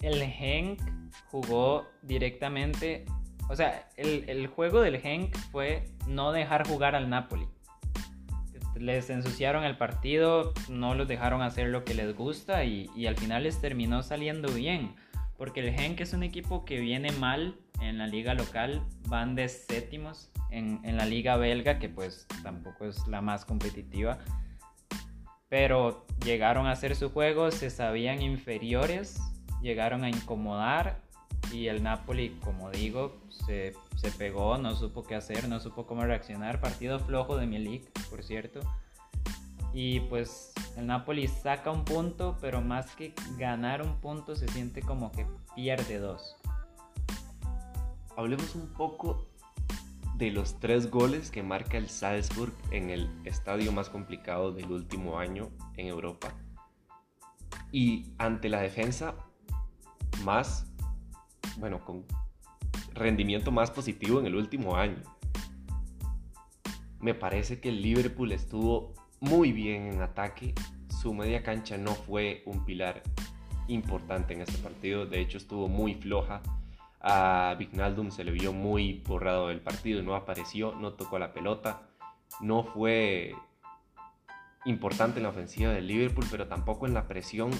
el 0.00 0.22
Henk 0.22 0.80
jugó 1.26 1.86
directamente, 2.00 3.04
o 3.50 3.56
sea, 3.56 3.90
el, 3.98 4.46
juego 4.46 4.80
del 4.80 4.94
Henk 5.04 5.36
fue 5.52 5.84
no 6.06 6.32
dejar 6.32 6.66
jugar 6.66 6.94
al 6.94 7.10
Napoli. 7.10 7.46
Les 8.74 9.10
ensuciaron 9.10 9.64
el 9.64 9.76
partido, 9.76 10.54
no 10.70 10.94
los 10.94 11.06
dejaron 11.06 11.42
hacer 11.42 11.68
lo 11.68 11.84
que 11.84 11.92
les 11.92 12.16
gusta 12.16 12.64
y 12.64 13.06
al 13.06 13.18
final 13.18 13.42
les 13.42 13.60
terminó 13.60 14.02
saliendo 14.02 14.50
bien. 14.50 14.94
Porque 15.36 15.60
el 15.60 15.74
Genk 15.74 16.00
es 16.00 16.14
un 16.14 16.22
equipo 16.22 16.64
que 16.64 16.78
viene 16.78 17.12
mal 17.12 17.58
en 17.80 17.98
la 17.98 18.06
liga 18.06 18.34
local, 18.34 18.82
van 19.08 19.34
de 19.34 19.48
séptimos 19.48 20.30
en, 20.50 20.96
la 20.96 21.04
liga 21.04 21.36
belga, 21.36 21.78
que 21.78 21.88
pues 21.88 22.26
tampoco 22.42 22.86
es 22.86 23.06
la 23.08 23.20
más 23.20 23.44
competitiva. 23.44 24.18
Pero 25.48 26.06
llegaron 26.24 26.66
a 26.66 26.72
hacer 26.72 26.96
su 26.96 27.10
juego, 27.10 27.50
se 27.50 27.70
sabían 27.70 28.22
inferiores, 28.22 29.20
llegaron 29.62 30.04
a 30.04 30.08
incomodar 30.08 31.02
y 31.52 31.68
el 31.68 31.82
Napoli, 31.82 32.30
como 32.42 32.70
digo, 32.70 33.20
se, 33.46 33.74
se 33.96 34.10
pegó, 34.12 34.58
no 34.58 34.74
supo 34.74 35.02
qué 35.04 35.14
hacer, 35.14 35.48
no 35.48 35.60
supo 35.60 35.86
cómo 35.86 36.02
reaccionar. 36.02 36.60
Partido 36.60 36.98
flojo 36.98 37.36
de 37.36 37.46
Milik, 37.46 37.90
por 38.08 38.22
cierto. 38.22 38.60
Y 39.72 40.00
pues 40.00 40.52
el 40.76 40.86
Napoli 40.86 41.26
saca 41.26 41.70
un 41.70 41.84
punto, 41.84 42.38
pero 42.40 42.60
más 42.60 42.94
que 42.94 43.12
ganar 43.36 43.82
un 43.82 44.00
punto 44.00 44.36
se 44.36 44.46
siente 44.48 44.82
como 44.82 45.10
que 45.10 45.26
pierde 45.56 45.98
dos. 45.98 46.36
Hablemos 48.16 48.54
un 48.54 48.68
poco 48.68 49.26
de 50.16 50.30
los 50.30 50.60
tres 50.60 50.90
goles 50.90 51.32
que 51.32 51.42
marca 51.42 51.76
el 51.76 51.88
Salzburg 51.88 52.52
en 52.70 52.90
el 52.90 53.10
estadio 53.24 53.72
más 53.72 53.90
complicado 53.90 54.52
del 54.52 54.70
último 54.70 55.18
año 55.18 55.50
en 55.76 55.88
Europa. 55.88 56.32
Y 57.72 58.12
ante 58.18 58.48
la 58.48 58.60
defensa 58.60 59.16
más, 60.22 60.72
bueno, 61.58 61.84
con 61.84 62.04
rendimiento 62.94 63.50
más 63.50 63.72
positivo 63.72 64.20
en 64.20 64.26
el 64.26 64.36
último 64.36 64.76
año. 64.76 65.02
Me 67.00 67.14
parece 67.14 67.60
que 67.60 67.70
el 67.70 67.82
Liverpool 67.82 68.30
estuvo 68.30 68.94
muy 69.20 69.52
bien 69.52 69.92
en 69.92 70.02
ataque. 70.02 70.54
Su 71.02 71.12
media 71.12 71.42
cancha 71.42 71.76
no 71.76 71.94
fue 71.94 72.44
un 72.46 72.64
pilar 72.64 73.02
importante 73.66 74.34
en 74.34 74.42
este 74.42 74.58
partido. 74.58 75.04
De 75.04 75.20
hecho, 75.20 75.38
estuvo 75.38 75.68
muy 75.68 75.94
floja. 75.94 76.40
A 77.06 77.54
Vignaldum 77.58 78.10
se 78.10 78.24
le 78.24 78.30
vio 78.30 78.54
muy 78.54 79.02
borrado 79.06 79.48
del 79.48 79.60
partido. 79.60 80.02
No 80.02 80.14
apareció, 80.14 80.74
no 80.74 80.94
tocó 80.94 81.18
la 81.18 81.34
pelota. 81.34 81.82
No 82.40 82.64
fue 82.64 83.34
importante 84.64 85.18
en 85.18 85.24
la 85.24 85.28
ofensiva 85.28 85.70
del 85.70 85.86
Liverpool, 85.86 86.24
pero 86.30 86.48
tampoco 86.48 86.86
en 86.86 86.94
la 86.94 87.06
presión 87.06 87.50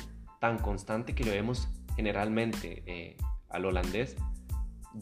tan 0.40 0.57
constante 0.57 1.14
que 1.14 1.24
lo 1.24 1.32
vemos 1.32 1.68
generalmente 1.95 2.82
eh, 2.86 3.18
al 3.51 3.66
holandés. 3.66 4.16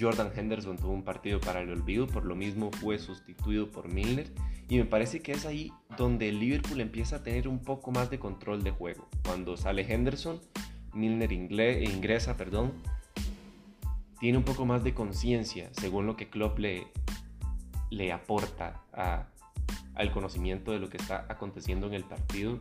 Jordan 0.00 0.32
Henderson 0.34 0.76
tuvo 0.76 0.92
un 0.92 1.04
partido 1.04 1.38
para 1.38 1.60
el 1.60 1.70
olvido, 1.70 2.08
por 2.08 2.24
lo 2.24 2.34
mismo 2.34 2.72
fue 2.72 2.98
sustituido 2.98 3.70
por 3.70 3.92
Milner 3.92 4.32
y 4.68 4.78
me 4.78 4.86
parece 4.86 5.20
que 5.20 5.32
es 5.32 5.46
ahí 5.46 5.70
donde 5.96 6.30
el 6.30 6.40
Liverpool 6.40 6.80
empieza 6.80 7.16
a 7.16 7.22
tener 7.22 7.46
un 7.46 7.60
poco 7.60 7.92
más 7.92 8.10
de 8.10 8.18
control 8.18 8.64
de 8.64 8.70
juego. 8.72 9.06
Cuando 9.24 9.56
sale 9.56 9.82
Henderson, 9.82 10.40
Milner 10.94 11.30
ingresa, 11.30 12.36
perdón, 12.36 12.72
tiene 14.22 14.38
un 14.38 14.44
poco 14.44 14.64
más 14.64 14.84
de 14.84 14.94
conciencia 14.94 15.68
según 15.72 16.06
lo 16.06 16.14
que 16.14 16.30
Klopp 16.30 16.60
le, 16.60 16.86
le 17.90 18.12
aporta 18.12 18.80
al 19.96 20.12
conocimiento 20.12 20.70
de 20.70 20.78
lo 20.78 20.88
que 20.88 20.96
está 20.96 21.26
aconteciendo 21.28 21.88
en 21.88 21.94
el 21.94 22.04
partido 22.04 22.60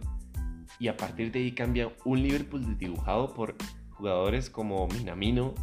y 0.80 0.88
a 0.88 0.98
partir 0.98 1.32
de 1.32 1.38
ahí 1.38 1.52
cambia 1.52 1.92
un 2.04 2.24
Liverpool 2.24 2.80
dibujado 2.80 3.36
por 3.36 3.56
jugadores 3.92 4.50
como 4.50 4.88
Minamino 4.88 5.54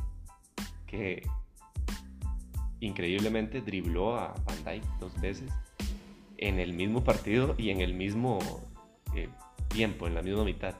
que 0.87 1.27
increíblemente 2.79 3.61
dribló 3.61 4.15
a 4.15 4.35
Van 4.47 4.65
Dijk 4.65 4.85
dos 5.01 5.21
veces 5.21 5.51
en 6.37 6.61
el 6.61 6.75
mismo 6.75 7.03
partido 7.03 7.57
y 7.59 7.71
en 7.71 7.81
el 7.81 7.93
mismo 7.93 8.39
eh, 9.17 9.29
tiempo, 9.67 10.07
en 10.07 10.15
la 10.15 10.23
misma 10.23 10.45
mitad. 10.45 10.77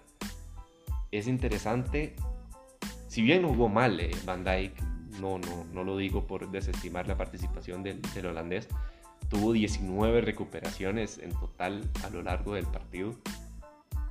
Es 1.11 1.27
interesante, 1.27 2.15
si 3.09 3.21
bien 3.23 3.43
jugó 3.43 3.69
mal 3.69 3.99
eh, 3.99 4.13
Van 4.25 4.45
Dijk, 4.45 4.81
no, 5.21 5.39
no, 5.39 5.65
no 5.73 5.85
lo 5.85 5.97
digo 5.97 6.27
por 6.27 6.51
desestimar 6.51 7.07
la 7.09 7.17
participación 7.17 7.83
del, 7.83 8.01
holandés, 8.27 8.69
tuvo 9.29 9.53
19 9.53 10.21
recuperaciones 10.21 11.19
en 11.19 11.31
total 11.31 11.89
a 12.05 12.11
lo 12.11 12.23
largo 12.23 12.55
del 12.55 12.67
partido, 12.67 13.15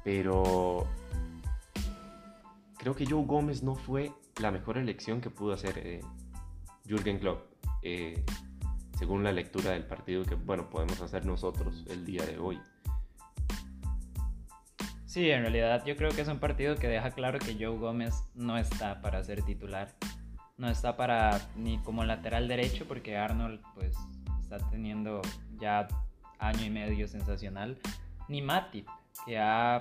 pero 0.03 0.88
creo 2.78 2.95
que 2.95 3.05
Joe 3.05 3.26
Gómez 3.26 3.64
no 3.64 3.76
fue 3.76 4.12
la 4.39 4.51
mejor 4.51 4.78
elección 4.78 5.22
que 5.22 5.30
pudo 5.30 5.53
hacer 5.53 5.78
eh, 5.78 6.01
Jürgen 6.88 7.20
Klopp. 7.20 7.45
Eh, 7.82 8.24
según 8.97 9.24
la 9.24 9.32
lectura 9.32 9.72
del 9.72 9.86
partido 9.86 10.24
que, 10.24 10.36
bueno, 10.36 10.70
podemos 10.70 10.99
hacer 11.01 11.26
nosotros 11.26 11.86
el 11.89 12.03
día 12.03 12.26
de 12.26 12.39
hoy. 12.39 12.60
Sí, 15.05 15.30
en 15.30 15.41
realidad 15.41 15.84
yo 15.86 15.95
creo 15.95 16.12
que 16.12 16.22
es 16.22 16.28
un 16.28 16.39
partido 16.39 16.76
que 16.76 16.88
deja 16.88 17.12
claro 17.12 17.39
que 17.39 17.53
Joe 17.53 17.78
Gómez 17.78 18.24
no 18.36 18.58
está 18.58 19.01
para 19.01 19.24
ser 19.24 19.43
titular. 19.43 19.95
No 20.58 20.70
está 20.70 20.97
para 20.97 21.39
ni 21.55 21.78
como 21.80 22.03
lateral 22.03 22.47
derecho 22.47 22.86
porque 22.88 23.18
Arnold 23.18 23.62
pues 23.76 23.95
está 24.41 24.58
teniendo 24.70 25.22
ya 25.60 25.88
año 26.39 26.66
y 26.66 26.70
medio 26.70 27.08
sensacional. 27.08 27.78
Ni 28.28 28.41
Matip, 28.41 28.88
que 29.26 29.38
ha 29.38 29.80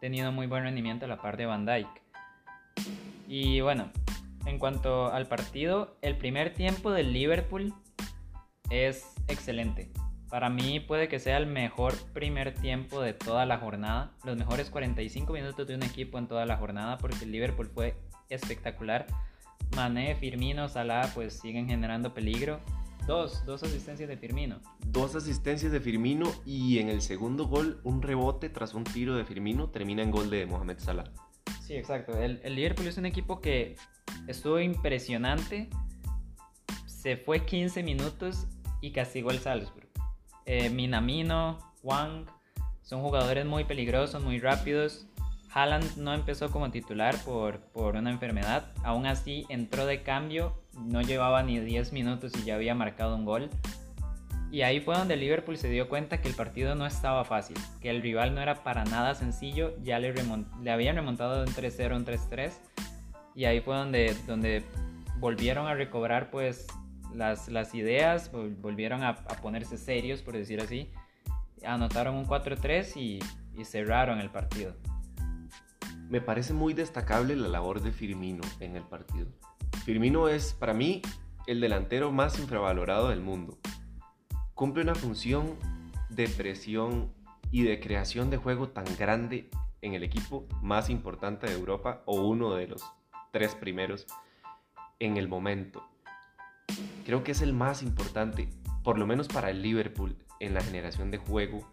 tenido 0.00 0.30
muy 0.32 0.46
buen 0.46 0.64
rendimiento 0.64 1.06
a 1.06 1.08
la 1.08 1.20
par 1.20 1.36
de 1.36 1.46
Van 1.46 1.64
Dyke. 1.64 2.02
Y 3.26 3.60
bueno, 3.60 3.90
en 4.46 4.58
cuanto 4.58 5.12
al 5.12 5.26
partido, 5.26 5.96
el 6.02 6.16
primer 6.16 6.54
tiempo 6.54 6.90
del 6.90 7.12
Liverpool 7.12 7.74
es 8.70 9.12
excelente. 9.28 9.90
Para 10.28 10.50
mí 10.50 10.78
puede 10.80 11.08
que 11.08 11.18
sea 11.18 11.38
el 11.38 11.46
mejor 11.46 11.94
primer 12.12 12.54
tiempo 12.54 13.00
de 13.00 13.14
toda 13.14 13.46
la 13.46 13.58
jornada, 13.58 14.12
los 14.24 14.36
mejores 14.36 14.68
45 14.68 15.32
minutos 15.32 15.66
de 15.66 15.74
un 15.74 15.82
equipo 15.82 16.18
en 16.18 16.28
toda 16.28 16.44
la 16.44 16.58
jornada, 16.58 16.98
porque 16.98 17.24
el 17.24 17.32
Liverpool 17.32 17.70
fue 17.74 17.96
espectacular. 18.28 19.06
Mané, 19.76 20.14
Firmino, 20.16 20.68
Salah 20.68 21.10
pues 21.14 21.34
siguen 21.34 21.66
generando 21.66 22.14
peligro. 22.14 22.60
Dos, 23.06 23.44
dos 23.46 23.62
asistencias 23.62 24.08
de 24.08 24.16
Firmino. 24.16 24.60
Dos 24.86 25.14
asistencias 25.14 25.72
de 25.72 25.80
Firmino 25.80 26.30
y 26.44 26.78
en 26.78 26.88
el 26.88 27.00
segundo 27.00 27.46
gol 27.46 27.80
un 27.84 28.02
rebote 28.02 28.50
tras 28.50 28.74
un 28.74 28.84
tiro 28.84 29.16
de 29.16 29.24
Firmino 29.24 29.70
termina 29.70 30.02
en 30.02 30.10
gol 30.10 30.28
de 30.30 30.44
Mohamed 30.46 30.78
Salah. 30.78 31.04
Sí, 31.62 31.74
exacto. 31.74 32.18
El, 32.18 32.40
el 32.42 32.54
Liverpool 32.54 32.86
es 32.86 32.98
un 32.98 33.06
equipo 33.06 33.40
que 33.40 33.76
estuvo 34.26 34.60
impresionante. 34.60 35.70
Se 36.86 37.16
fue 37.16 37.44
15 37.44 37.82
minutos 37.82 38.46
y 38.80 38.92
castigó 38.92 39.30
el 39.30 39.38
Salzburg. 39.38 39.88
Eh, 40.44 40.70
Minamino, 40.70 41.58
Wang 41.82 42.26
son 42.82 43.02
jugadores 43.02 43.44
muy 43.44 43.64
peligrosos, 43.64 44.22
muy 44.22 44.38
rápidos. 44.38 45.06
Haaland 45.52 45.96
no 45.96 46.14
empezó 46.14 46.50
como 46.50 46.70
titular 46.70 47.16
por, 47.24 47.60
por 47.60 47.96
una 47.96 48.10
enfermedad, 48.10 48.72
aún 48.84 49.06
así 49.06 49.46
entró 49.48 49.86
de 49.86 50.02
cambio, 50.02 50.54
no 50.74 51.02
llevaba 51.02 51.42
ni 51.42 51.58
10 51.58 51.92
minutos 51.92 52.32
y 52.36 52.44
ya 52.44 52.54
había 52.54 52.74
marcado 52.74 53.16
un 53.16 53.24
gol. 53.24 53.50
Y 54.50 54.62
ahí 54.62 54.80
fue 54.80 54.96
donde 54.96 55.16
Liverpool 55.16 55.58
se 55.58 55.68
dio 55.68 55.88
cuenta 55.88 56.22
que 56.22 56.28
el 56.28 56.34
partido 56.34 56.74
no 56.74 56.86
estaba 56.86 57.24
fácil, 57.24 57.56
que 57.82 57.90
el 57.90 58.00
rival 58.00 58.34
no 58.34 58.40
era 58.40 58.62
para 58.62 58.84
nada 58.84 59.14
sencillo, 59.14 59.74
ya 59.82 59.98
le, 59.98 60.14
le 60.62 60.70
habían 60.70 60.96
remontado 60.96 61.42
un 61.42 61.48
3-0, 61.48 61.96
un 61.96 62.06
3-3, 62.06 62.52
y 63.34 63.44
ahí 63.44 63.60
fue 63.60 63.76
donde, 63.76 64.16
donde 64.26 64.64
volvieron 65.18 65.66
a 65.66 65.74
recobrar 65.74 66.30
pues 66.30 66.66
las, 67.14 67.48
las 67.48 67.74
ideas, 67.74 68.30
volvieron 68.32 69.02
a, 69.02 69.16
ponerse 69.42 69.76
serios, 69.76 70.22
por 70.22 70.34
decir 70.34 70.60
así. 70.60 70.90
Anotaron 71.64 72.14
un 72.16 72.26
4-3 72.26 72.96
y, 72.96 73.18
y 73.56 73.64
cerraron 73.64 74.18
el 74.18 74.30
partido. 74.30 74.74
Me 76.08 76.20
parece 76.20 76.52
muy 76.52 76.74
destacable 76.74 77.36
la 77.36 77.48
labor 77.48 77.80
de 77.80 77.92
Firmino 77.92 78.42
en 78.60 78.76
el 78.76 78.82
partido. 78.82 79.26
Firmino 79.84 80.28
es, 80.28 80.54
para 80.54 80.74
mí, 80.74 81.02
el 81.46 81.60
delantero 81.60 82.12
más 82.12 82.38
infravalorado 82.38 83.10
del 83.10 83.20
mundo. 83.20 83.58
Cumple 84.54 84.82
una 84.82 84.94
función 84.94 85.56
de 86.08 86.28
presión 86.28 87.12
y 87.50 87.62
de 87.62 87.80
creación 87.80 88.30
de 88.30 88.36
juego 88.36 88.68
tan 88.68 88.86
grande 88.98 89.50
en 89.82 89.94
el 89.94 90.02
equipo 90.02 90.46
más 90.62 90.90
importante 90.90 91.46
de 91.46 91.54
Europa 91.54 92.02
o 92.06 92.22
uno 92.22 92.54
de 92.54 92.66
los 92.66 92.82
tres 93.32 93.54
primeros 93.54 94.06
en 94.98 95.16
el 95.16 95.28
momento 95.28 95.82
creo 97.08 97.24
que 97.24 97.32
es 97.32 97.40
el 97.40 97.54
más 97.54 97.82
importante, 97.82 98.50
por 98.84 98.98
lo 98.98 99.06
menos 99.06 99.28
para 99.28 99.48
el 99.48 99.62
Liverpool 99.62 100.14
en 100.40 100.52
la 100.52 100.60
generación 100.60 101.10
de 101.10 101.16
juego. 101.16 101.66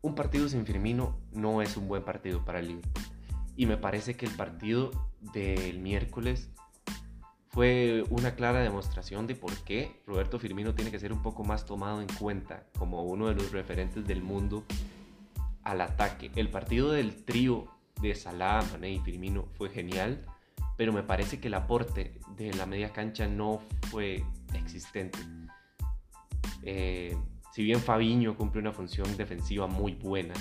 Un 0.00 0.14
partido 0.14 0.48
sin 0.48 0.64
Firmino 0.64 1.18
no 1.32 1.60
es 1.60 1.76
un 1.76 1.88
buen 1.88 2.04
partido 2.04 2.44
para 2.44 2.60
el 2.60 2.68
Liverpool. 2.68 3.02
Y 3.56 3.66
me 3.66 3.76
parece 3.76 4.16
que 4.16 4.26
el 4.26 4.32
partido 4.32 4.90
del 5.34 5.78
miércoles 5.78 6.50
fue 7.48 8.04
una 8.08 8.34
clara 8.34 8.60
demostración 8.60 9.26
de 9.26 9.34
por 9.34 9.52
qué 9.64 10.00
Roberto 10.06 10.38
Firmino 10.38 10.74
tiene 10.74 10.90
que 10.90 10.98
ser 10.98 11.12
un 11.12 11.22
poco 11.22 11.44
más 11.44 11.66
tomado 11.66 12.00
en 12.00 12.08
cuenta 12.08 12.66
como 12.78 13.04
uno 13.04 13.28
de 13.28 13.34
los 13.34 13.52
referentes 13.52 14.06
del 14.06 14.22
mundo 14.22 14.64
al 15.62 15.80
ataque. 15.82 16.30
El 16.34 16.48
partido 16.48 16.92
del 16.92 17.24
trío 17.24 17.68
de 18.00 18.14
Salah, 18.14 18.64
Mané 18.72 18.92
y 18.92 19.00
Firmino 19.00 19.46
fue 19.56 19.68
genial 19.68 20.24
pero 20.76 20.92
me 20.92 21.02
parece 21.02 21.38
que 21.38 21.48
el 21.48 21.54
aporte 21.54 22.18
de 22.36 22.52
la 22.54 22.66
media 22.66 22.92
cancha 22.92 23.28
no 23.28 23.60
fue 23.90 24.24
existente. 24.54 25.18
Eh, 26.62 27.16
si 27.52 27.62
bien 27.62 27.80
Fabiño 27.80 28.36
cumple 28.36 28.60
una 28.60 28.72
función 28.72 29.16
defensiva 29.16 29.66
muy 29.66 29.92
buena, 29.94 30.34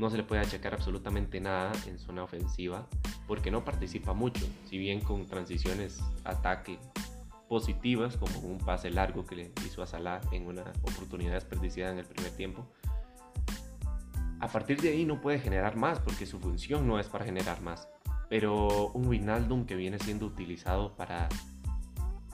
no 0.00 0.08
se 0.08 0.16
le 0.16 0.22
puede 0.22 0.40
achacar 0.40 0.72
absolutamente 0.72 1.40
nada 1.40 1.72
en 1.86 1.98
zona 1.98 2.24
ofensiva 2.24 2.86
porque 3.26 3.50
no 3.50 3.66
participa 3.66 4.14
mucho, 4.14 4.46
si 4.64 4.78
bien 4.78 5.00
con 5.00 5.26
transiciones 5.26 6.00
ataque 6.24 6.78
positivas 7.50 8.16
como 8.16 8.38
un 8.38 8.56
pase 8.56 8.88
largo 8.90 9.26
que 9.26 9.36
le 9.36 9.52
hizo 9.66 9.82
a 9.82 9.86
Salah 9.86 10.22
en 10.32 10.46
una 10.46 10.62
oportunidad 10.82 11.34
desperdiciada 11.34 11.92
en 11.92 11.98
el 11.98 12.06
primer 12.06 12.32
tiempo. 12.32 12.66
A 14.40 14.48
partir 14.48 14.80
de 14.80 14.88
ahí 14.88 15.04
no 15.04 15.20
puede 15.20 15.38
generar 15.38 15.76
más 15.76 15.98
porque 16.00 16.24
su 16.24 16.40
función 16.40 16.88
no 16.88 16.98
es 16.98 17.06
para 17.08 17.26
generar 17.26 17.60
más. 17.60 17.86
Pero 18.30 18.88
un 18.92 19.06
Wijnaldum 19.06 19.66
que 19.66 19.74
viene 19.76 19.98
siendo 19.98 20.24
utilizado 20.24 20.96
para 20.96 21.28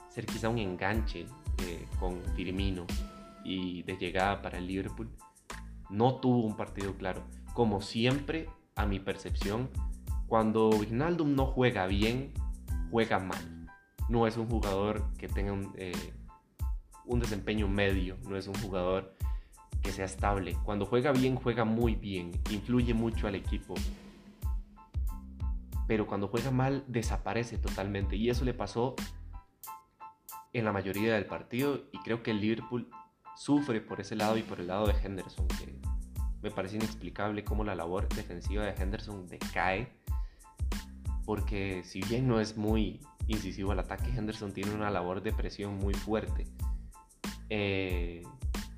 ser 0.09 0.25
quizá 0.25 0.47
un 0.47 0.57
enganche 0.57 1.25
eh, 1.65 1.85
con 1.99 2.23
Firmino 2.35 2.85
y 3.43 3.83
de 3.83 3.97
llegada 3.97 4.41
para 4.41 4.57
el 4.57 4.67
Liverpool, 4.67 5.09
no 5.89 6.15
tuvo 6.21 6.45
un 6.45 6.55
partido 6.55 6.95
claro. 6.95 7.23
Como 7.57 7.81
siempre, 7.81 8.47
a 8.75 8.85
mi 8.85 8.99
percepción, 8.99 9.71
cuando 10.27 10.69
Wijnaldum 10.69 11.33
no 11.33 11.47
juega 11.47 11.87
bien, 11.87 12.31
juega 12.91 13.17
mal. 13.17 13.67
No 14.09 14.27
es 14.27 14.37
un 14.37 14.47
jugador 14.47 15.11
que 15.17 15.27
tenga 15.27 15.53
un, 15.53 15.73
eh, 15.75 16.13
un 17.05 17.19
desempeño 17.19 17.67
medio, 17.67 18.15
no 18.29 18.37
es 18.37 18.45
un 18.45 18.53
jugador 18.61 19.15
que 19.81 19.91
sea 19.91 20.05
estable. 20.05 20.55
Cuando 20.65 20.85
juega 20.85 21.11
bien, 21.11 21.35
juega 21.35 21.65
muy 21.65 21.95
bien, 21.95 22.31
influye 22.51 22.93
mucho 22.93 23.27
al 23.27 23.33
equipo 23.33 23.73
pero 25.87 26.05
cuando 26.05 26.27
juega 26.27 26.51
mal 26.51 26.83
desaparece 26.85 27.57
totalmente. 27.57 28.15
Y 28.17 28.29
eso 28.29 28.45
le 28.45 28.53
pasó 28.53 28.93
en 30.53 30.63
la 30.63 30.71
mayoría 30.71 31.15
del 31.15 31.25
partido 31.25 31.85
y 31.91 31.97
creo 32.03 32.21
que 32.21 32.29
el 32.29 32.39
Liverpool 32.39 32.87
sufre 33.35 33.81
por 33.81 33.99
ese 33.99 34.15
lado 34.15 34.37
y 34.37 34.43
por 34.43 34.59
el 34.59 34.67
lado 34.67 34.85
de 34.85 34.93
Henderson, 34.93 35.47
me 36.41 36.51
parece 36.51 36.75
inexplicable 36.75 37.43
cómo 37.43 37.63
la 37.63 37.75
labor 37.75 38.07
defensiva 38.09 38.63
de 38.63 38.81
Henderson 38.81 39.27
decae, 39.27 39.87
porque 41.25 41.83
si 41.83 42.01
bien 42.01 42.27
no 42.27 42.39
es 42.39 42.57
muy 42.57 43.01
incisivo 43.27 43.71
al 43.71 43.79
ataque, 43.79 44.09
Henderson 44.15 44.53
tiene 44.53 44.73
una 44.73 44.89
labor 44.89 45.21
de 45.21 45.33
presión 45.33 45.75
muy 45.77 45.93
fuerte. 45.93 46.45
Eh, 47.49 48.23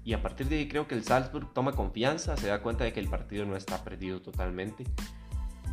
y 0.03 0.13
a 0.13 0.21
partir 0.21 0.47
de 0.47 0.57
ahí 0.57 0.67
creo 0.67 0.87
que 0.87 0.95
el 0.95 1.03
Salzburg 1.03 1.53
toma 1.53 1.73
confianza, 1.73 2.35
se 2.37 2.47
da 2.47 2.61
cuenta 2.61 2.83
de 2.83 2.93
que 2.93 2.99
el 2.99 3.09
partido 3.09 3.45
no 3.45 3.55
está 3.55 3.83
perdido 3.83 4.21
totalmente. 4.21 4.85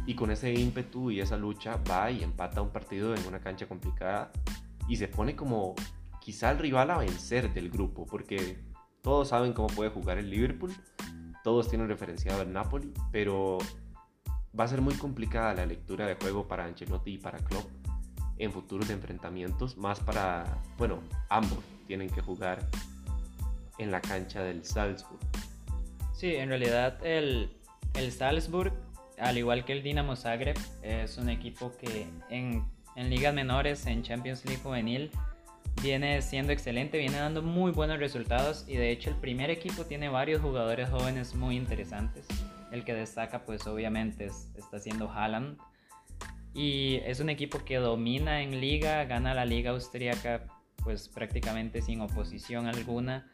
Y 0.06 0.14
con 0.14 0.30
ese 0.30 0.52
ímpetu 0.52 1.10
y 1.10 1.20
esa 1.20 1.36
lucha 1.36 1.80
va 1.90 2.10
y 2.10 2.22
empata 2.22 2.62
un 2.62 2.70
partido 2.70 3.14
en 3.14 3.26
una 3.26 3.40
cancha 3.40 3.66
complicada 3.66 4.30
y 4.88 4.96
se 4.96 5.08
pone 5.08 5.34
como 5.34 5.74
quizá 6.20 6.50
el 6.50 6.58
rival 6.58 6.90
a 6.90 6.98
vencer 6.98 7.52
del 7.54 7.70
grupo, 7.70 8.06
porque 8.06 8.58
todos 9.00 9.28
saben 9.28 9.52
cómo 9.52 9.68
puede 9.68 9.90
jugar 9.90 10.18
el 10.18 10.28
Liverpool, 10.30 10.72
todos 11.46 11.68
tienen 11.68 11.86
referenciado 11.86 12.42
el 12.42 12.52
Napoli, 12.52 12.92
pero 13.12 13.58
va 14.58 14.64
a 14.64 14.66
ser 14.66 14.80
muy 14.80 14.94
complicada 14.94 15.54
la 15.54 15.64
lectura 15.64 16.04
de 16.04 16.16
juego 16.16 16.48
para 16.48 16.64
Ancelotti 16.64 17.12
y 17.12 17.18
para 17.18 17.38
Klopp 17.38 17.70
en 18.36 18.50
futuros 18.50 18.90
enfrentamientos, 18.90 19.76
más 19.76 20.00
para, 20.00 20.60
bueno, 20.76 20.98
ambos 21.28 21.60
tienen 21.86 22.10
que 22.10 22.20
jugar 22.20 22.58
en 23.78 23.92
la 23.92 24.00
cancha 24.00 24.42
del 24.42 24.64
Salzburg. 24.64 25.20
Sí, 26.12 26.34
en 26.34 26.48
realidad 26.48 26.98
el, 27.06 27.56
el 27.94 28.10
Salzburg, 28.10 28.72
al 29.16 29.38
igual 29.38 29.64
que 29.64 29.72
el 29.72 29.84
Dinamo 29.84 30.16
Zagreb, 30.16 30.58
es 30.82 31.16
un 31.16 31.28
equipo 31.28 31.70
que 31.76 32.08
en, 32.28 32.64
en 32.96 33.08
ligas 33.08 33.32
menores, 33.32 33.86
en 33.86 34.02
Champions 34.02 34.44
League 34.46 34.62
juvenil, 34.64 35.12
viene 35.82 36.22
siendo 36.22 36.52
excelente, 36.52 36.98
viene 36.98 37.18
dando 37.18 37.42
muy 37.42 37.72
buenos 37.72 37.98
resultados 37.98 38.64
y 38.68 38.76
de 38.76 38.90
hecho 38.90 39.10
el 39.10 39.16
primer 39.16 39.50
equipo 39.50 39.84
tiene 39.84 40.08
varios 40.08 40.40
jugadores 40.40 40.88
jóvenes 40.90 41.34
muy 41.34 41.56
interesantes. 41.56 42.26
El 42.72 42.84
que 42.84 42.94
destaca 42.94 43.44
pues 43.44 43.66
obviamente 43.66 44.26
está 44.56 44.78
siendo 44.80 45.10
Haaland 45.10 45.58
y 46.54 46.96
es 47.04 47.20
un 47.20 47.28
equipo 47.28 47.64
que 47.64 47.76
domina 47.76 48.42
en 48.42 48.60
liga, 48.60 49.04
gana 49.04 49.34
la 49.34 49.44
liga 49.44 49.72
austríaca 49.72 50.46
pues 50.82 51.08
prácticamente 51.08 51.82
sin 51.82 52.00
oposición 52.00 52.66
alguna. 52.66 53.30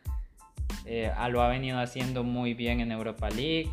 Eh, 0.86 1.12
lo 1.30 1.42
ha 1.42 1.48
venido 1.48 1.78
haciendo 1.78 2.24
muy 2.24 2.54
bien 2.54 2.80
en 2.80 2.90
Europa 2.90 3.30
League. 3.30 3.70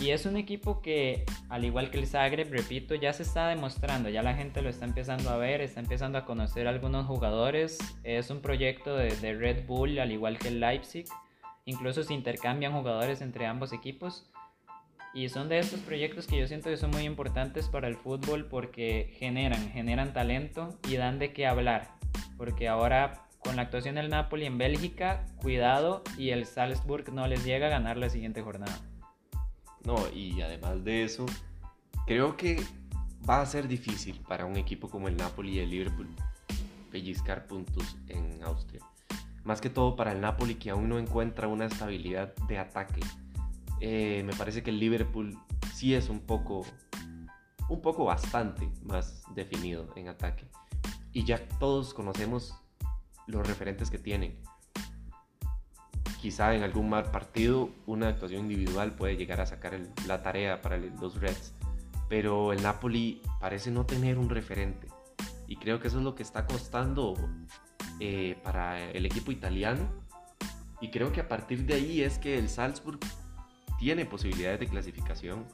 Y 0.00 0.12
es 0.12 0.26
un 0.26 0.36
equipo 0.36 0.80
que, 0.80 1.24
al 1.48 1.64
igual 1.64 1.90
que 1.90 1.98
el 1.98 2.06
Zagreb, 2.06 2.52
repito, 2.52 2.94
ya 2.94 3.12
se 3.12 3.24
está 3.24 3.48
demostrando, 3.48 4.08
ya 4.08 4.22
la 4.22 4.34
gente 4.34 4.62
lo 4.62 4.68
está 4.68 4.84
empezando 4.84 5.30
a 5.30 5.36
ver, 5.36 5.60
está 5.60 5.80
empezando 5.80 6.18
a 6.18 6.24
conocer 6.24 6.68
a 6.68 6.70
algunos 6.70 7.06
jugadores. 7.06 7.78
Es 8.04 8.30
un 8.30 8.40
proyecto 8.40 8.96
de, 8.96 9.34
Red 9.34 9.66
Bull, 9.66 9.98
al 9.98 10.12
igual 10.12 10.38
que 10.38 10.48
el 10.48 10.60
Leipzig. 10.60 11.06
Incluso 11.64 12.04
se 12.04 12.14
intercambian 12.14 12.72
jugadores 12.72 13.20
entre 13.22 13.46
ambos 13.46 13.72
equipos. 13.72 14.30
Y 15.14 15.30
son 15.30 15.48
de 15.48 15.58
estos 15.58 15.80
proyectos 15.80 16.28
que 16.28 16.38
yo 16.38 16.46
siento 16.46 16.70
que 16.70 16.76
son 16.76 16.90
muy 16.90 17.02
importantes 17.02 17.66
para 17.68 17.88
el 17.88 17.96
fútbol 17.96 18.46
porque 18.46 19.16
generan, 19.18 19.70
generan 19.72 20.12
talento 20.12 20.78
y 20.88 20.96
dan 20.96 21.18
de 21.18 21.32
qué 21.32 21.46
hablar. 21.46 21.88
Porque 22.36 22.68
ahora 22.68 23.24
con 23.40 23.56
la 23.56 23.62
actuación 23.62 23.96
del 23.96 24.10
Napoli 24.10 24.46
en 24.46 24.58
Bélgica, 24.58 25.26
cuidado 25.40 26.04
y 26.16 26.30
el 26.30 26.46
Salzburg 26.46 27.12
no 27.12 27.26
les 27.26 27.44
llega 27.44 27.66
a 27.66 27.70
ganar 27.70 27.96
la 27.96 28.10
siguiente 28.10 28.42
jornada. 28.42 28.78
No, 29.88 29.96
y 30.14 30.42
además 30.42 30.84
de 30.84 31.02
eso, 31.02 31.24
creo 32.06 32.36
que 32.36 32.62
va 33.26 33.40
a 33.40 33.46
ser 33.46 33.66
difícil 33.66 34.20
para 34.28 34.44
un 34.44 34.58
equipo 34.58 34.90
como 34.90 35.08
el 35.08 35.16
Napoli 35.16 35.52
y 35.52 35.58
el 35.60 35.70
Liverpool 35.70 36.14
pellizcar 36.90 37.46
puntos 37.46 37.96
en 38.08 38.42
Austria. 38.42 38.82
Más 39.44 39.62
que 39.62 39.70
todo 39.70 39.96
para 39.96 40.12
el 40.12 40.20
Napoli 40.20 40.56
que 40.56 40.68
aún 40.68 40.90
no 40.90 40.98
encuentra 40.98 41.48
una 41.48 41.64
estabilidad 41.64 42.34
de 42.48 42.58
ataque 42.58 43.00
eh, 43.80 44.22
me 44.26 44.34
parece 44.34 44.62
que 44.62 44.68
el 44.68 44.78
Liverpool 44.78 45.38
sí 45.72 45.94
es 45.94 46.10
un 46.10 46.20
poco, 46.20 46.66
un 47.70 47.80
poco 47.80 48.04
bastante 48.04 48.68
más 48.82 49.22
definido 49.34 49.88
en 49.96 50.08
ataque. 50.08 50.44
Y 51.14 51.24
ya 51.24 51.48
todos 51.58 51.94
conocemos 51.94 52.54
los 53.26 53.48
referentes 53.48 53.90
que 53.90 53.98
tienen. 53.98 54.38
Quizá 56.20 56.54
en 56.54 56.62
algún 56.62 56.90
mal 56.90 57.10
partido 57.10 57.70
una 57.86 58.08
actuación 58.08 58.42
individual 58.42 58.92
puede 58.92 59.16
llegar 59.16 59.40
a 59.40 59.46
sacar 59.46 59.78
la 60.06 60.22
tarea 60.22 60.60
para 60.60 60.76
los 60.76 61.20
Reds. 61.20 61.54
Pero 62.08 62.52
el 62.52 62.62
Napoli 62.62 63.22
parece 63.40 63.70
no 63.70 63.86
tener 63.86 64.18
un 64.18 64.28
referente. 64.28 64.88
Y 65.46 65.56
creo 65.56 65.80
que 65.80 65.88
eso 65.88 65.98
es 65.98 66.04
lo 66.04 66.14
que 66.14 66.22
está 66.22 66.46
costando 66.46 67.14
eh, 68.00 68.36
para 68.42 68.90
el 68.90 69.06
equipo 69.06 69.30
italiano. 69.30 69.88
Y 70.80 70.90
creo 70.90 71.12
que 71.12 71.20
a 71.20 71.28
partir 71.28 71.64
de 71.66 71.74
ahí 71.74 72.02
es 72.02 72.18
que 72.18 72.38
el 72.38 72.48
Salzburg 72.48 73.00
tiene 73.78 74.04
posibilidades 74.04 74.60
de 74.60 74.66
clasificación 74.66 75.46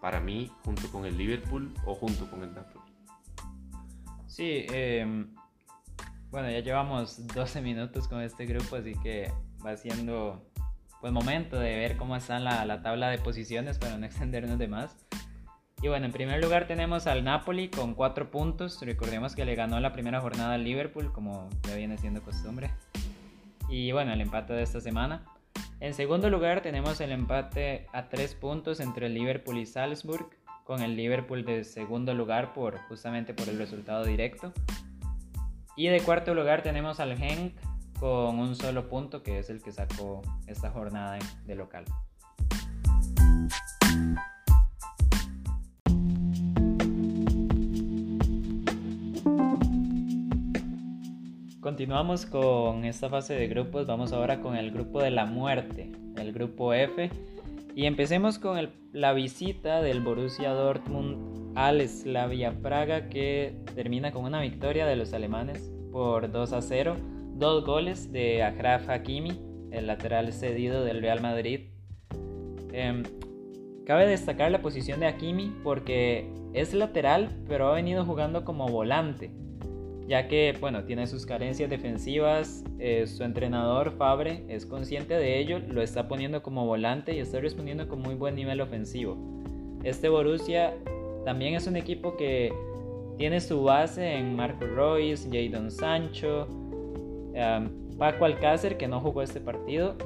para 0.00 0.20
mí 0.20 0.50
junto 0.64 0.90
con 0.90 1.06
el 1.06 1.16
Liverpool 1.16 1.72
o 1.86 1.94
junto 1.94 2.28
con 2.28 2.42
el 2.42 2.52
Napoli. 2.52 2.84
Sí, 4.26 4.66
em, 4.70 5.28
bueno, 6.30 6.50
ya 6.50 6.60
llevamos 6.60 7.26
12 7.28 7.60
minutos 7.60 8.08
con 8.08 8.20
este 8.20 8.46
grupo, 8.46 8.76
así 8.76 8.94
que 9.02 9.30
va 9.64 9.76
siendo 9.76 10.42
pues 11.00 11.12
momento 11.12 11.58
de 11.58 11.76
ver 11.76 11.96
cómo 11.96 12.14
está 12.14 12.38
la, 12.38 12.64
la 12.64 12.80
tabla 12.82 13.10
de 13.10 13.18
posiciones 13.18 13.78
para 13.78 13.96
no 13.98 14.06
extendernos 14.06 14.58
de 14.58 14.68
más. 14.68 14.96
Y 15.82 15.88
bueno, 15.88 16.06
en 16.06 16.12
primer 16.12 16.40
lugar 16.40 16.68
tenemos 16.68 17.08
al 17.08 17.24
Napoli 17.24 17.68
con 17.68 17.94
4 17.94 18.30
puntos. 18.30 18.80
Recordemos 18.82 19.34
que 19.34 19.44
le 19.44 19.56
ganó 19.56 19.80
la 19.80 19.92
primera 19.92 20.20
jornada 20.20 20.54
al 20.54 20.62
Liverpool, 20.62 21.12
como 21.12 21.50
ya 21.66 21.74
viene 21.74 21.98
siendo 21.98 22.22
costumbre. 22.22 22.70
Y 23.68 23.90
bueno, 23.90 24.12
el 24.12 24.20
empate 24.20 24.52
de 24.52 24.62
esta 24.62 24.80
semana. 24.80 25.24
En 25.80 25.94
segundo 25.94 26.30
lugar 26.30 26.62
tenemos 26.62 27.00
el 27.00 27.10
empate 27.10 27.88
a 27.92 28.08
tres 28.08 28.36
puntos 28.36 28.78
entre 28.78 29.06
el 29.06 29.14
Liverpool 29.14 29.58
y 29.58 29.66
Salzburg, 29.66 30.30
con 30.62 30.82
el 30.82 30.94
Liverpool 30.94 31.44
de 31.44 31.64
segundo 31.64 32.14
lugar 32.14 32.52
por, 32.52 32.78
justamente 32.82 33.34
por 33.34 33.48
el 33.48 33.58
resultado 33.58 34.04
directo. 34.04 34.52
Y 35.74 35.88
de 35.88 36.00
cuarto 36.00 36.32
lugar 36.32 36.62
tenemos 36.62 37.00
al 37.00 37.16
Genk 37.16 37.56
con 38.02 38.40
un 38.40 38.56
solo 38.56 38.88
punto 38.88 39.22
que 39.22 39.38
es 39.38 39.48
el 39.48 39.62
que 39.62 39.70
sacó 39.70 40.22
esta 40.48 40.72
jornada 40.72 41.20
de 41.46 41.54
local. 41.54 41.84
Continuamos 51.60 52.26
con 52.26 52.84
esta 52.84 53.08
fase 53.08 53.34
de 53.34 53.46
grupos, 53.46 53.86
vamos 53.86 54.12
ahora 54.12 54.40
con 54.40 54.56
el 54.56 54.72
grupo 54.72 55.00
de 55.00 55.12
la 55.12 55.24
muerte, 55.24 55.92
el 56.16 56.32
grupo 56.32 56.74
F. 56.74 57.08
Y 57.76 57.86
empecemos 57.86 58.40
con 58.40 58.68
la 58.92 59.12
visita 59.12 59.80
del 59.80 60.00
Borussia 60.00 60.50
Dortmund 60.50 61.56
al 61.56 61.88
Slavia 61.88 62.60
Praga 62.60 63.08
que 63.08 63.54
termina 63.76 64.10
con 64.10 64.24
una 64.24 64.40
victoria 64.40 64.86
de 64.86 64.96
los 64.96 65.12
alemanes 65.12 65.72
por 65.92 66.32
2 66.32 66.52
a 66.52 66.62
0. 66.62 67.21
Dos 67.42 67.64
goles 67.64 68.12
de 68.12 68.44
Achraf 68.44 68.88
Hakimi, 68.88 69.32
el 69.72 69.88
lateral 69.88 70.32
cedido 70.32 70.84
del 70.84 71.02
Real 71.02 71.20
Madrid. 71.20 71.70
Em, 72.72 73.02
cabe 73.84 74.06
destacar 74.06 74.52
la 74.52 74.62
posición 74.62 75.00
de 75.00 75.06
Hakimi 75.06 75.52
porque 75.64 76.30
es 76.52 76.72
lateral 76.72 77.30
pero 77.48 77.66
ha 77.66 77.74
venido 77.74 78.04
jugando 78.04 78.44
como 78.44 78.68
volante 78.68 79.32
ya 80.06 80.28
que 80.28 80.56
bueno, 80.60 80.84
tiene 80.84 81.08
sus 81.08 81.26
carencias 81.26 81.68
defensivas, 81.68 82.62
eh, 82.78 83.08
su 83.08 83.24
entrenador 83.24 83.90
Fabre 83.90 84.44
es 84.48 84.64
consciente 84.64 85.14
de 85.14 85.40
ello, 85.40 85.58
lo 85.58 85.82
está 85.82 86.06
poniendo 86.06 86.44
como 86.44 86.64
volante 86.64 87.12
y 87.12 87.18
está 87.18 87.40
respondiendo 87.40 87.88
con 87.88 88.02
muy 88.02 88.14
buen 88.14 88.36
nivel 88.36 88.60
ofensivo. 88.60 89.16
Este 89.82 90.08
Borussia 90.08 90.74
también 91.24 91.56
es 91.56 91.66
un 91.66 91.74
equipo 91.74 92.16
que 92.16 92.52
tiene 93.18 93.40
su 93.40 93.64
base 93.64 94.14
en 94.14 94.36
Marco 94.36 94.64
Royce, 94.64 95.28
Jadon 95.28 95.72
Sancho, 95.72 96.46
Paco 97.98 98.24
Alcácer 98.24 98.76
que 98.76 98.88
no 98.88 99.00
jugó 99.00 99.22
este 99.22 99.40
partido, 99.40 99.96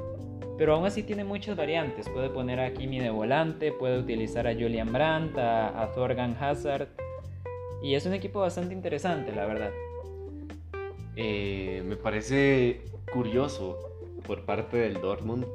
pero 0.57 0.75
aún 0.75 0.85
así 0.85 1.03
tiene 1.03 1.23
muchas 1.23 1.55
variantes. 1.55 2.09
Puede 2.09 2.29
poner 2.29 2.59
a 2.59 2.73
Kimi 2.73 2.99
de 2.99 3.09
volante, 3.09 3.71
puede 3.71 3.99
utilizar 3.99 4.47
a 4.47 4.53
Julian 4.53 4.91
Brandt, 4.91 5.37
a, 5.37 5.81
a 5.81 5.91
Thorgan 5.91 6.35
Hazard. 6.39 6.87
Y 7.83 7.95
es 7.95 8.05
un 8.05 8.13
equipo 8.13 8.39
bastante 8.39 8.73
interesante, 8.73 9.31
la 9.31 9.45
verdad. 9.45 9.71
Eh, 11.15 11.81
me 11.83 11.95
parece 11.95 12.81
curioso 13.11 13.79
por 14.27 14.45
parte 14.45 14.77
del 14.77 15.01
Dortmund 15.01 15.45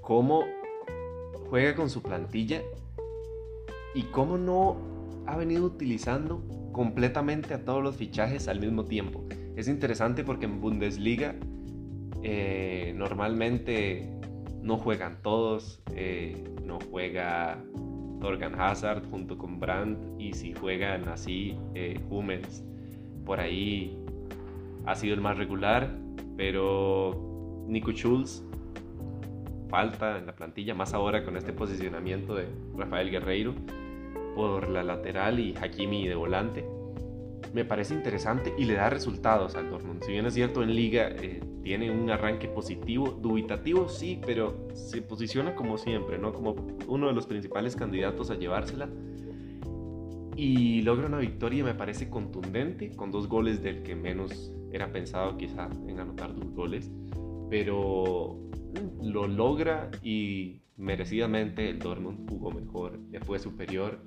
cómo 0.00 0.44
juega 1.48 1.76
con 1.76 1.88
su 1.88 2.02
plantilla 2.02 2.62
y 3.94 4.02
cómo 4.04 4.38
no 4.38 4.76
ha 5.26 5.36
venido 5.36 5.64
utilizando 5.64 6.42
completamente 6.72 7.54
a 7.54 7.64
todos 7.64 7.82
los 7.82 7.96
fichajes 7.96 8.48
al 8.48 8.58
mismo 8.58 8.84
tiempo. 8.84 9.22
Es 9.58 9.66
interesante 9.66 10.22
porque 10.22 10.44
en 10.44 10.60
Bundesliga 10.60 11.34
eh, 12.22 12.92
normalmente 12.94 14.08
no 14.62 14.78
juegan 14.78 15.20
todos, 15.20 15.82
eh, 15.96 16.44
no 16.62 16.78
juega 16.92 17.60
Torgan 18.20 18.54
Hazard 18.60 19.10
junto 19.10 19.36
con 19.36 19.58
Brandt 19.58 19.98
y 20.16 20.32
si 20.32 20.54
juegan 20.54 21.08
así 21.08 21.56
Hummels 22.08 22.62
por 23.26 23.40
ahí 23.40 23.98
ha 24.86 24.94
sido 24.94 25.14
el 25.14 25.20
más 25.20 25.36
regular, 25.36 25.92
pero 26.36 27.64
Nico 27.66 27.90
Schulz 27.90 28.44
falta 29.68 30.18
en 30.18 30.26
la 30.26 30.36
plantilla, 30.36 30.72
más 30.76 30.94
ahora 30.94 31.24
con 31.24 31.36
este 31.36 31.52
posicionamiento 31.52 32.36
de 32.36 32.46
Rafael 32.76 33.10
Guerreiro 33.10 33.54
por 34.36 34.68
la 34.68 34.84
lateral 34.84 35.40
y 35.40 35.56
Hakimi 35.60 36.06
de 36.06 36.14
volante. 36.14 36.77
Me 37.52 37.64
parece 37.64 37.94
interesante 37.94 38.52
y 38.58 38.64
le 38.64 38.74
da 38.74 38.90
resultados 38.90 39.54
al 39.54 39.70
Dortmund. 39.70 40.02
Si 40.04 40.12
bien 40.12 40.26
es 40.26 40.34
cierto 40.34 40.62
en 40.62 40.74
liga 40.74 41.08
eh, 41.08 41.40
tiene 41.62 41.90
un 41.90 42.10
arranque 42.10 42.48
positivo, 42.48 43.10
dubitativo 43.10 43.88
sí, 43.88 44.20
pero 44.24 44.68
se 44.74 45.02
posiciona 45.02 45.54
como 45.54 45.78
siempre, 45.78 46.18
¿no? 46.18 46.32
Como 46.32 46.54
uno 46.86 47.08
de 47.08 47.14
los 47.14 47.26
principales 47.26 47.74
candidatos 47.74 48.30
a 48.30 48.36
llevársela. 48.36 48.88
Y 50.36 50.82
logra 50.82 51.08
una 51.08 51.18
victoria 51.18 51.64
me 51.64 51.74
parece 51.74 52.08
contundente, 52.08 52.94
con 52.94 53.10
dos 53.10 53.28
goles 53.28 53.62
del 53.62 53.82
que 53.82 53.96
menos 53.96 54.52
era 54.70 54.92
pensado 54.92 55.36
quizá 55.36 55.68
en 55.88 55.98
anotar 55.98 56.34
dos 56.34 56.52
goles. 56.52 56.90
Pero 57.50 58.38
lo 59.02 59.26
logra 59.26 59.90
y 60.02 60.60
merecidamente 60.76 61.68
el 61.70 61.78
Dortmund 61.80 62.30
jugó 62.30 62.52
mejor, 62.52 63.00
le 63.10 63.20
fue 63.20 63.38
superior, 63.38 64.00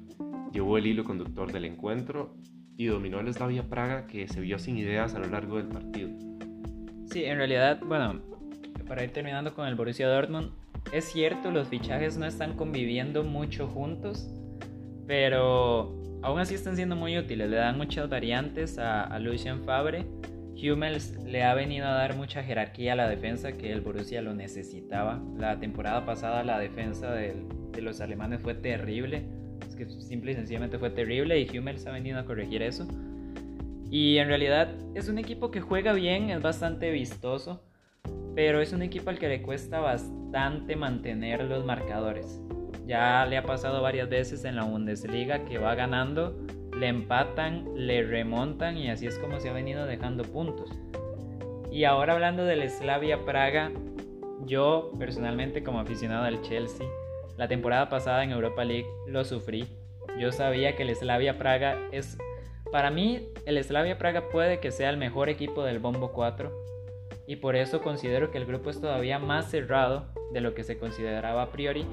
llevó 0.53 0.77
el 0.77 0.87
hilo 0.87 1.03
conductor 1.03 1.51
del 1.51 1.65
encuentro 1.65 2.35
y 2.81 2.87
dominó 2.87 3.19
el 3.19 3.33
Slavia 3.33 3.63
Praga 3.63 4.07
que 4.07 4.27
se 4.27 4.41
vio 4.41 4.57
sin 4.59 4.77
ideas 4.77 5.13
a 5.13 5.19
lo 5.19 5.27
largo 5.27 5.57
del 5.57 5.67
partido. 5.67 6.09
Sí, 7.11 7.25
en 7.25 7.37
realidad, 7.37 7.79
bueno, 7.85 8.21
para 8.87 9.03
ir 9.03 9.11
terminando 9.11 9.53
con 9.53 9.67
el 9.67 9.75
Borussia 9.75 10.07
Dortmund, 10.07 10.51
es 10.91 11.05
cierto, 11.05 11.51
los 11.51 11.67
fichajes 11.67 12.17
no 12.17 12.25
están 12.25 12.55
conviviendo 12.55 13.23
mucho 13.23 13.67
juntos, 13.67 14.29
pero 15.05 15.95
aún 16.23 16.39
así 16.39 16.55
están 16.55 16.75
siendo 16.75 16.95
muy 16.95 17.17
útiles, 17.17 17.49
le 17.49 17.57
dan 17.57 17.77
muchas 17.77 18.09
variantes 18.09 18.79
a, 18.79 19.03
a 19.03 19.19
Lucien 19.19 19.63
Fabre 19.63 20.05
Hummels 20.61 21.17
le 21.25 21.43
ha 21.43 21.53
venido 21.53 21.87
a 21.87 21.91
dar 21.91 22.15
mucha 22.15 22.43
jerarquía 22.43 22.93
a 22.93 22.95
la 22.95 23.09
defensa 23.09 23.53
que 23.53 23.71
el 23.71 23.81
Borussia 23.81 24.21
lo 24.21 24.33
necesitaba. 24.33 25.21
La 25.37 25.59
temporada 25.59 26.05
pasada 26.05 26.43
la 26.43 26.59
defensa 26.59 27.11
de, 27.11 27.35
los 27.81 28.01
alemanes 28.01 28.41
fue 28.41 28.53
terrible. 28.53 29.23
Es 29.67 29.75
que 29.75 29.89
simple 29.89 30.31
y 30.31 30.35
sencillamente 30.35 30.77
fue 30.77 30.89
terrible 30.89 31.39
y 31.39 31.57
Hummels 31.57 31.85
ha 31.87 31.91
venido 31.91 32.19
a 32.19 32.25
corregir 32.25 32.61
eso. 32.61 32.87
Y 33.89 34.17
en 34.17 34.27
realidad 34.27 34.73
es 34.95 35.09
un 35.09 35.17
equipo 35.17 35.51
que 35.51 35.61
juega 35.61 35.93
bien, 35.93 36.29
es 36.29 36.41
bastante 36.41 36.91
vistoso, 36.91 37.61
pero 38.35 38.61
es 38.61 38.71
un 38.73 38.81
equipo 38.81 39.09
al 39.09 39.19
que 39.19 39.27
le 39.27 39.41
cuesta 39.41 39.79
bastante 39.79 40.75
mantener 40.75 41.43
los 41.43 41.65
marcadores. 41.65 42.41
Ya 42.87 43.25
le 43.25 43.37
ha 43.37 43.43
pasado 43.43 43.81
varias 43.81 44.09
veces 44.09 44.45
en 44.45 44.55
la 44.55 44.63
Bundesliga 44.63 45.45
que 45.45 45.57
va 45.57 45.75
ganando 45.75 46.37
le 46.77 46.87
empatan, 46.87 47.65
le 47.75 48.03
remontan 48.03 48.77
y 48.77 48.89
así 48.89 49.05
es 49.05 49.19
como 49.19 49.39
se 49.39 49.49
ha 49.49 49.53
venido 49.53 49.85
dejando 49.85 50.23
puntos. 50.23 50.69
Y 51.71 51.83
ahora 51.83 52.13
hablando 52.13 52.43
del 52.43 52.67
Slavia 52.69 53.23
Praga, 53.23 53.71
yo 54.45 54.91
personalmente 54.97 55.63
como 55.63 55.79
aficionado 55.79 56.25
al 56.25 56.41
Chelsea, 56.41 56.87
la 57.41 57.47
temporada 57.47 57.89
pasada 57.89 58.23
en 58.23 58.29
Europa 58.29 58.63
League 58.63 58.85
lo 59.07 59.25
sufrí. 59.25 59.65
Yo 60.19 60.31
sabía 60.31 60.75
que 60.75 60.83
el 60.83 60.95
Slavia 60.95 61.39
Praga 61.39 61.75
es, 61.91 62.19
para 62.71 62.91
mí, 62.91 63.29
el 63.47 63.63
Slavia 63.63 63.97
Praga 63.97 64.29
puede 64.29 64.59
que 64.59 64.69
sea 64.69 64.91
el 64.91 64.97
mejor 64.97 65.27
equipo 65.27 65.63
del 65.63 65.79
Bombo 65.79 66.11
4 66.11 66.51
y 67.25 67.37
por 67.37 67.55
eso 67.55 67.81
considero 67.81 68.29
que 68.29 68.37
el 68.37 68.45
grupo 68.45 68.69
es 68.69 68.79
todavía 68.79 69.17
más 69.17 69.49
cerrado 69.49 70.13
de 70.31 70.39
lo 70.39 70.53
que 70.53 70.63
se 70.63 70.77
consideraba 70.77 71.41
a 71.41 71.51
priori. 71.51 71.83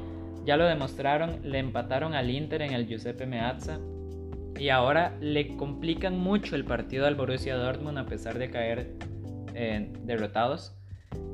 Ya 0.45 0.59
lo 0.59 0.67
demostraron, 0.67 1.41
le 1.43 1.61
empataron 1.61 2.13
al 2.13 2.29
Inter 2.29 2.61
en 2.61 2.75
el 2.75 2.87
Giuseppe 2.87 3.25
Meazza 3.25 3.81
y 4.59 4.69
ahora 4.69 5.17
le 5.19 5.57
complican 5.57 6.19
mucho 6.19 6.57
el 6.57 6.67
partido 6.67 7.07
al 7.07 7.15
Borussia 7.15 7.57
Dortmund 7.57 7.97
a 7.97 8.05
pesar 8.05 8.39
de 8.39 8.51
caer 8.51 8.93
eh, 9.55 9.91
derrotados. 10.03 10.78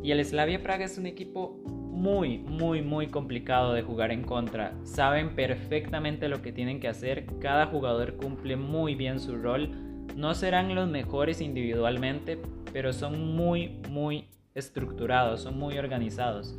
Y 0.02 0.10
el 0.10 0.24
Slavia 0.24 0.62
Praga 0.62 0.84
es 0.84 0.98
un 0.98 1.06
equipo 1.06 1.62
muy, 1.66 2.38
muy, 2.38 2.82
muy 2.82 3.06
complicado 3.06 3.72
de 3.72 3.82
jugar 3.82 4.12
en 4.12 4.22
contra. 4.22 4.74
Saben 4.84 5.34
perfectamente 5.34 6.28
lo 6.28 6.42
que 6.42 6.52
tienen 6.52 6.80
que 6.80 6.88
hacer. 6.88 7.26
Cada 7.40 7.66
jugador 7.66 8.16
cumple 8.16 8.56
muy 8.56 8.94
bien 8.94 9.18
su 9.20 9.36
rol. 9.36 9.70
No 10.16 10.34
serán 10.34 10.74
los 10.74 10.88
mejores 10.88 11.40
individualmente, 11.40 12.38
pero 12.72 12.92
son 12.92 13.34
muy, 13.34 13.80
muy 13.88 14.28
estructurados, 14.54 15.42
son 15.42 15.58
muy 15.58 15.78
organizados. 15.78 16.54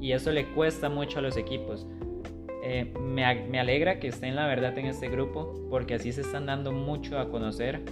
Y 0.00 0.12
eso 0.12 0.32
le 0.32 0.46
cuesta 0.48 0.88
mucho 0.88 1.20
a 1.20 1.22
los 1.22 1.36
equipos. 1.36 1.86
Eh, 2.64 2.92
me, 3.00 3.24
alegra 3.24 3.98
que 3.98 4.08
estén 4.08 4.36
la 4.36 4.46
verdad 4.46 4.78
en 4.78 4.86
este 4.86 5.08
grupo 5.08 5.66
porque 5.68 5.94
así 5.94 6.12
se 6.12 6.20
están 6.20 6.46
dando 6.46 6.70
mucho 6.70 7.18
a 7.18 7.28
conocer 7.28 7.82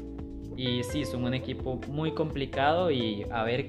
y 0.56 0.84
sí, 0.84 1.04
son 1.04 1.24
un 1.24 1.34
equipo 1.34 1.80
muy 1.88 2.14
complicado 2.14 2.92
y 2.92 3.26
a 3.32 3.42
ver 3.42 3.66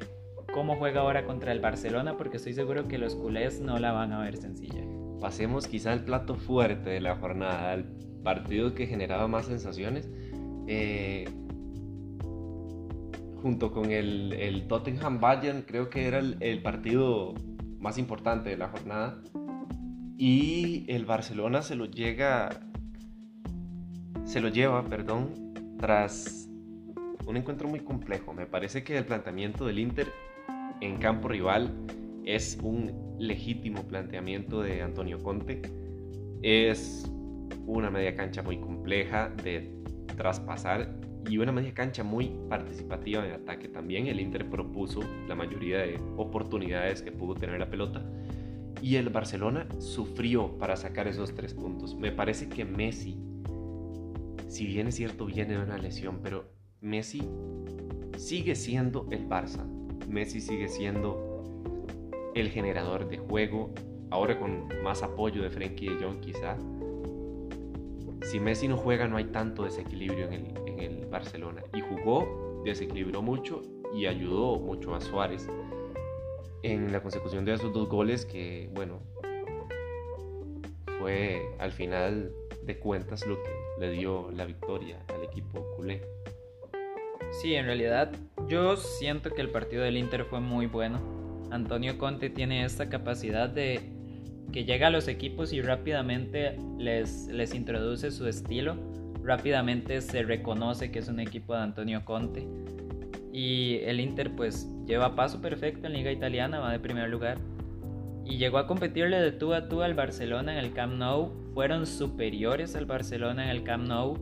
cómo 0.54 0.76
juega 0.76 1.02
ahora 1.02 1.26
contra 1.26 1.52
el 1.52 1.60
Barcelona 1.60 2.18
porque 2.18 2.38
estoy 2.38 2.54
seguro 2.54 2.88
que 2.88 2.98
los 2.98 3.16
culés 3.16 3.62
no 3.62 3.80
la 3.80 3.92
van 3.92 4.14
a 4.14 4.20
ver 4.20 4.38
sencilla. 4.38 4.82
Pasemos 5.20 5.68
quizá 5.68 5.92
al 5.94 6.04
plato 6.04 6.36
fuerte 6.36 6.90
de 6.90 7.02
la 7.02 7.16
jornada, 7.16 7.72
al 7.72 7.86
partido 8.24 8.74
que 8.74 8.88
generaba 8.88 9.28
más 9.28 9.46
sensaciones. 9.46 10.10
Eh, 10.68 11.26
junto 13.42 13.72
con 13.72 13.92
el, 13.92 14.34
el 14.34 14.68
Tottenham 14.68 15.20
Bayern 15.20 15.64
creo 15.64 15.90
que 15.90 16.08
era 16.08 16.20
el, 16.20 16.38
el 16.40 16.62
partido 16.62 17.34
más 17.80 17.98
importante 17.98 18.52
de 18.52 18.58
la 18.58 18.68
jornada 18.68 19.20
y 20.16 20.86
el 20.88 21.06
Barcelona 21.06 21.64
se 21.64 21.76
lo 21.76 21.86
llega 21.86 22.50
se 24.24 24.40
lo 24.40 24.50
lleva, 24.50 24.86
perdón, 24.86 25.54
tras 25.80 26.48
un 27.26 27.38
encuentro 27.38 27.68
muy 27.68 27.80
complejo. 27.80 28.34
Me 28.34 28.46
parece 28.46 28.84
que 28.84 28.98
el 28.98 29.06
planteamiento 29.06 29.66
del 29.66 29.80
Inter 29.80 30.08
en 30.82 30.98
campo 30.98 31.28
rival 31.28 31.72
es 32.26 32.58
un 32.62 33.16
legítimo 33.20 33.84
planteamiento 33.88 34.62
de 34.62 34.82
Antonio 34.82 35.20
Conte. 35.20 35.62
Es 36.42 37.10
una 37.68 37.90
media 37.90 38.16
cancha 38.16 38.42
muy 38.42 38.58
compleja 38.58 39.30
de 39.44 39.72
traspasar 40.18 40.96
y 41.30 41.38
una 41.38 41.52
media 41.52 41.74
cancha 41.74 42.04
muy 42.04 42.32
participativa 42.50 43.26
en 43.26 43.34
ataque 43.34 43.68
también. 43.70 44.08
El 44.08 44.20
Inter 44.20 44.50
propuso 44.50 45.02
la 45.28 45.36
mayoría 45.36 45.80
de 45.80 46.00
oportunidades 46.18 47.04
que 47.04 47.12
pudo 47.12 47.36
tener 47.36 47.60
la 47.60 47.70
pelota 47.70 48.04
y 48.82 48.96
el 48.96 49.10
Barcelona 49.10 49.68
sufrió 49.78 50.58
para 50.58 50.76
sacar 50.76 51.08
esos 51.08 51.36
tres 51.36 51.54
puntos. 51.54 51.96
Me 51.96 52.12
parece 52.12 52.50
que 52.50 52.66
Messi, 52.66 53.20
si 54.48 54.66
bien 54.66 54.88
es 54.88 54.96
cierto, 54.96 55.28
viene 55.28 55.54
de 55.54 55.64
una 55.64 55.78
lesión, 55.78 56.20
pero 56.24 56.46
Messi 56.82 57.22
sigue 58.18 58.56
siendo 58.56 59.08
el 59.12 59.30
Barça. 59.30 59.81
Messi 60.08 60.42
sigue 60.42 60.68
siendo 60.68 61.44
el 62.36 62.50
generador 62.50 63.08
de 63.08 63.18
juego, 63.18 63.72
ahora 64.10 64.40
con 64.40 64.68
más 64.84 65.04
apoyo 65.04 65.44
de 65.44 65.50
Frenkie 65.50 65.90
de 65.90 66.04
Jong 66.04 66.20
quizá. 66.20 66.58
Si 68.24 68.40
Messi 68.40 68.68
no 68.68 68.78
juega 68.78 69.08
no 69.08 69.18
hay 69.18 69.26
tanto 69.26 69.64
desequilibrio 69.64 70.28
en 70.28 70.34
el, 70.34 70.58
en 70.68 70.80
el 70.80 71.06
Barcelona. 71.08 71.64
Y 71.74 71.82
jugó, 71.82 72.62
desequilibró 72.64 73.22
mucho 73.22 73.62
y 73.94 74.06
ayudó 74.06 74.60
mucho 74.60 74.96
a 74.96 75.02
Suárez 75.02 75.48
en 76.64 76.92
la 76.92 77.02
consecución 77.02 77.46
de 77.46 77.54
esos 77.54 77.74
dos 77.74 77.90
goles 77.90 78.26
que, 78.26 78.70
bueno, 78.74 79.00
fue 81.00 81.42
al 81.58 81.72
final 81.72 82.32
de 82.64 82.78
cuentas 82.78 83.26
lo 83.26 83.42
que 83.42 83.50
le 83.80 83.92
dio 83.92 84.30
la 84.32 84.46
victoria 84.46 85.04
al 85.08 85.24
equipo 85.24 85.66
culé. 85.76 86.02
Sí, 87.42 87.56
en 87.56 87.66
realidad 87.66 88.12
yo 88.52 88.76
siento 88.76 89.30
que 89.32 89.40
el 89.40 89.50
partido 89.50 89.82
del 89.84 89.96
Inter 89.96 90.26
fue 90.26 90.42
muy 90.42 90.66
bueno. 90.66 91.00
Antonio 91.52 91.98
Conte 91.98 92.30
tiene 92.30 92.66
esta 92.66 92.90
capacidad 92.90 93.48
de 93.48 93.80
que 94.52 94.66
llega 94.66 94.88
a 94.88 94.90
los 94.90 95.08
equipos 95.08 95.54
y 95.54 95.62
rápidamente 95.62 96.58
les, 96.78 97.28
les 97.28 97.56
introduce 97.56 98.12
su 98.12 98.28
estilo. 98.28 98.76
Rápidamente 99.24 100.02
se 100.02 100.24
reconoce 100.24 100.92
que 100.92 101.00
es 101.00 101.08
un 101.08 101.22
equipo 101.22 101.54
de 101.54 101.62
Antonio 101.62 102.04
Conte. 102.04 102.46
Y 103.32 103.78
el 103.86 104.02
Inter 104.02 104.36
pues 104.36 104.70
lleva 104.86 105.16
paso 105.16 105.40
perfecto 105.40 105.88
en 105.88 105.94
Liga 105.94 106.12
Italiana, 106.12 106.60
va 106.60 106.74
de 106.74 106.80
primer 106.80 107.08
lugar. 107.08 107.38
Y 108.26 108.36
llegó 108.36 108.58
a 108.58 108.68
competirle 108.68 109.22
de 109.22 109.32
tú 109.32 109.54
a 109.54 109.70
tú 109.70 109.82
al 109.82 109.94
Barcelona 109.94 110.52
en 110.52 110.66
el 110.66 110.74
Camp 110.74 110.96
Nou. 110.96 111.32
Fueron 111.54 111.86
superiores 111.86 112.76
al 112.76 112.86
Barcelona 112.86 113.46
en 113.46 113.50
el 113.52 113.64
Camp 113.64 113.88
Nou. 113.88 114.18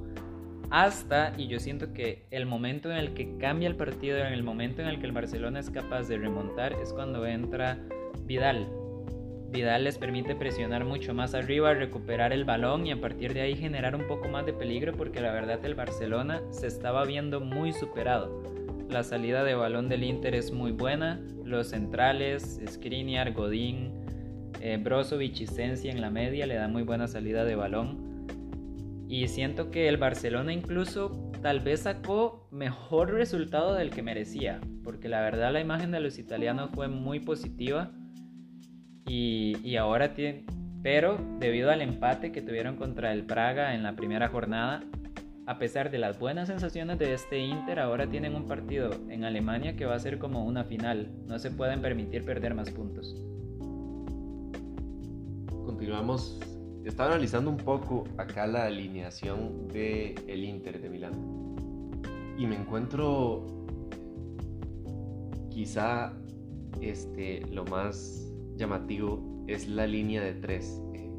Hasta, 0.72 1.34
y 1.38 1.48
yo 1.48 1.60
siento 1.60 1.94
que 1.94 2.26
el 2.30 2.46
momento 2.46 2.92
en 2.92 2.98
el 2.98 3.14
que 3.14 3.38
cambia 3.38 3.68
el 3.68 3.76
partido, 3.76 4.20
en 4.20 4.34
el 4.34 4.44
momento 4.44 4.82
en 4.82 4.88
el 4.88 5.00
que 5.00 5.08
el 5.08 5.12
Barcelona 5.12 5.60
es 5.60 5.70
capaz 5.70 6.08
de 6.08 6.18
remontar, 6.18 6.74
es 6.74 6.94
cuando 6.94 7.26
entra 7.26 7.80
Vidal. 8.26 8.68
Vidal 9.52 9.84
les 9.84 9.98
permite 9.98 10.36
presionar 10.36 10.86
mucho 10.86 11.16
más 11.16 11.34
arriba, 11.34 11.74
recuperar 11.74 12.34
el 12.34 12.46
balón 12.46 12.86
y 12.86 12.92
a 12.92 13.02
partir 13.02 13.34
de 13.34 13.42
ahí 13.42 13.56
generar 13.56 13.96
un 13.96 14.06
poco 14.06 14.28
más 14.28 14.46
de 14.46 14.54
peligro 14.54 14.94
porque 14.94 15.22
la 15.22 15.32
verdad 15.32 15.66
el 15.66 15.74
Barcelona 15.74 16.44
se 16.52 16.68
estaba 16.68 17.04
viendo 17.06 17.40
muy 17.40 17.74
superado. 17.74 18.44
La 18.90 19.04
salida 19.04 19.44
de 19.44 19.56
balón 19.56 19.90
del 19.90 20.04
Inter 20.04 20.36
es 20.36 20.52
muy 20.52 20.72
buena. 20.72 21.20
Los 21.44 21.70
centrales, 21.70 22.62
Skriniar, 22.68 23.34
Godín, 23.34 23.92
eh, 24.62 24.78
Brozovic 24.80 25.42
y 25.42 25.48
Sensi 25.48 25.90
en 25.90 26.02
la 26.02 26.12
media 26.12 26.46
le 26.46 26.56
dan 26.56 26.72
muy 26.72 26.84
buena 26.84 27.08
salida 27.08 27.44
de 27.44 27.56
balón. 27.56 28.09
Y 29.10 29.28
siento 29.28 29.72
que 29.72 29.90
el 29.90 29.98
Barcelona 29.98 30.54
incluso 30.54 31.32
tal 31.42 31.62
vez 31.62 31.82
sacó 31.82 32.48
mejor 32.52 33.12
resultado 33.12 33.74
del 33.74 33.90
que 33.90 34.04
merecía, 34.04 34.62
porque 34.84 35.10
la 35.10 35.22
verdad 35.22 35.52
la 35.52 35.62
imagen 35.62 35.90
de 35.90 36.00
los 36.00 36.20
italianos 36.20 36.70
fue 36.76 36.88
muy 36.88 37.20
positiva 37.20 37.92
y, 39.08 39.58
y 39.64 39.78
ahora 39.78 40.14
tiene, 40.14 40.46
pero 40.84 41.18
debido 41.40 41.72
al 41.72 41.82
empate 41.82 42.32
que 42.32 42.44
tuvieron 42.44 42.76
contra 42.76 43.12
el 43.12 43.26
Praga 43.26 43.74
en 43.74 43.82
la 43.82 43.96
primera 43.96 44.30
jornada, 44.30 44.84
a 45.48 45.58
pesar 45.58 45.90
de 45.90 45.98
las 45.98 46.20
buenas 46.20 46.48
sensaciones 46.48 47.00
de 47.00 47.16
este 47.16 47.40
Inter, 47.40 47.80
ahora 47.80 48.08
tienen 48.08 48.36
un 48.36 48.48
partido 48.48 48.92
en 49.10 49.24
Alemania 49.24 49.76
que 49.76 49.88
va 49.88 49.96
a 49.96 50.00
ser 50.00 50.20
como 50.20 50.46
una 50.46 50.66
final. 50.66 51.10
No 51.26 51.40
se 51.40 51.50
pueden 51.50 51.82
permitir 51.82 52.24
perder 52.24 52.54
más 52.54 52.70
puntos. 52.70 53.16
Continuamos. 55.66 56.40
Estaba 56.86 57.12
analizando 57.12 57.50
un 57.52 57.58
poco 57.58 58.06
acá 58.18 58.48
la 58.48 58.66
alineación 58.66 59.68
del 59.68 60.16
el 60.28 60.44
Inter 60.44 60.82
de 60.82 60.90
Milán. 60.90 61.14
Y 62.38 62.48
me 62.48 62.56
encuentro 62.56 63.46
quizá 65.50 66.14
este, 66.80 67.42
lo 67.52 67.66
más 67.66 68.32
llamativo 68.56 69.44
es 69.48 69.68
la 69.68 69.86
línea 69.88 70.22
de 70.22 70.34
tres 70.34 70.82
eh, 70.94 71.12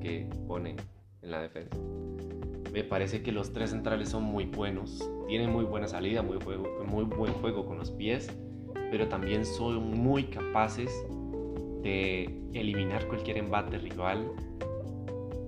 que 0.00 0.28
pone 0.46 0.76
en 1.22 1.30
la 1.30 1.40
defensa. 1.40 1.76
Me 2.72 2.84
parece 2.84 3.22
que 3.22 3.32
los 3.32 3.52
tres 3.52 3.70
centrales 3.70 4.10
son 4.10 4.24
muy 4.24 4.44
buenos, 4.44 5.10
tienen 5.26 5.50
muy 5.50 5.64
buena 5.64 5.88
salida, 5.88 6.22
muy, 6.22 6.38
muy 6.86 7.04
buen 7.04 7.32
juego 7.34 7.64
con 7.64 7.78
los 7.78 7.90
pies, 7.90 8.28
pero 8.90 9.08
también 9.08 9.46
son 9.46 9.90
muy 9.98 10.24
capaces 10.24 10.90
de 11.82 12.24
eliminar 12.52 13.06
cualquier 13.06 13.38
embate 13.38 13.78
rival. 13.78 14.30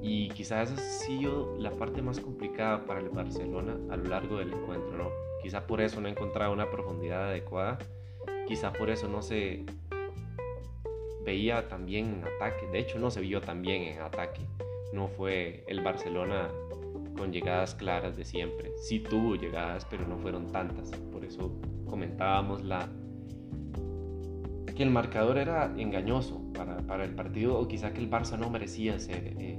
Y 0.03 0.29
quizás 0.31 0.71
esa 0.71 0.81
ha 0.81 0.85
sido 0.85 1.57
la 1.59 1.71
parte 1.73 2.01
más 2.01 2.21
complicada 2.21 2.85
para 2.87 3.01
el 3.01 3.11
Barcelona 3.11 3.77
a 3.91 3.97
lo 3.97 4.05
largo 4.05 4.39
del 4.39 4.53
encuentro, 4.53 4.97
¿no? 4.97 5.11
Quizá 5.43 5.67
por 5.67 5.81
eso 5.81 6.01
no 6.01 6.09
ha 6.09 6.11
encontrado 6.11 6.53
una 6.53 6.71
profundidad 6.71 7.29
adecuada, 7.29 7.79
quizá 8.47 8.73
por 8.73 8.91
eso 8.91 9.09
no 9.09 9.23
se 9.23 9.65
veía 11.25 11.69
tan 11.69 11.87
bien 11.87 12.07
en 12.07 12.25
ataque, 12.25 12.67
de 12.73 12.79
hecho 12.79 12.99
no 12.99 13.11
se 13.11 13.21
vio 13.21 13.41
tan 13.41 13.63
bien 13.63 13.83
en 13.83 14.01
ataque, 14.01 14.41
no 14.93 15.09
fue 15.09 15.65
el 15.69 15.83
Barcelona 15.83 16.49
con 17.17 17.33
llegadas 17.33 17.75
claras 17.75 18.17
de 18.17 18.25
siempre. 18.25 18.73
Sí 18.79 19.01
tuvo 19.01 19.37
llegadas, 19.37 19.87
pero 19.91 20.07
no 20.07 20.19
fueron 20.19 20.51
tantas. 20.51 20.91
Por 21.13 21.25
eso 21.25 21.53
comentábamos 21.87 22.65
la 22.65 22.89
que 24.81 24.85
el 24.85 24.91
marcador 24.93 25.37
era 25.37 25.75
engañoso 25.77 26.41
para, 26.55 26.79
para 26.79 27.05
el 27.05 27.15
partido 27.15 27.59
o 27.59 27.69
quizá 27.69 27.93
que 27.93 28.01
el 28.01 28.09
Barça 28.09 28.39
no 28.39 28.49
merecía 28.49 28.99
ser 28.99 29.37
eh, 29.39 29.59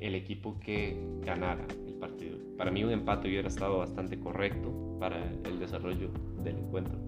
el 0.00 0.14
equipo 0.14 0.58
que 0.58 0.98
ganara 1.20 1.66
el 1.86 1.92
partido. 1.96 2.38
Para 2.56 2.70
mí 2.70 2.82
un 2.82 2.92
empate 2.92 3.28
hubiera 3.28 3.48
estado 3.48 3.76
bastante 3.76 4.18
correcto 4.18 4.96
para 4.98 5.22
el 5.22 5.58
desarrollo 5.58 6.08
del 6.42 6.56
encuentro. 6.60 6.98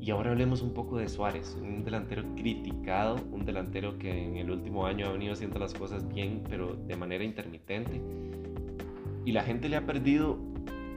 Y 0.00 0.10
ahora 0.10 0.32
hablemos 0.32 0.62
un 0.62 0.74
poco 0.74 0.98
de 0.98 1.08
Suárez, 1.08 1.56
un 1.62 1.84
delantero 1.84 2.24
criticado, 2.34 3.20
un 3.30 3.44
delantero 3.44 3.96
que 3.96 4.10
en 4.10 4.36
el 4.36 4.50
último 4.50 4.84
año 4.84 5.06
ha 5.06 5.12
venido 5.12 5.34
haciendo 5.34 5.60
las 5.60 5.72
cosas 5.74 6.08
bien, 6.08 6.42
pero 6.48 6.74
de 6.74 6.96
manera 6.96 7.22
intermitente 7.22 8.02
y 9.24 9.30
la 9.30 9.44
gente 9.44 9.68
le 9.68 9.76
ha 9.76 9.86
perdido 9.86 10.38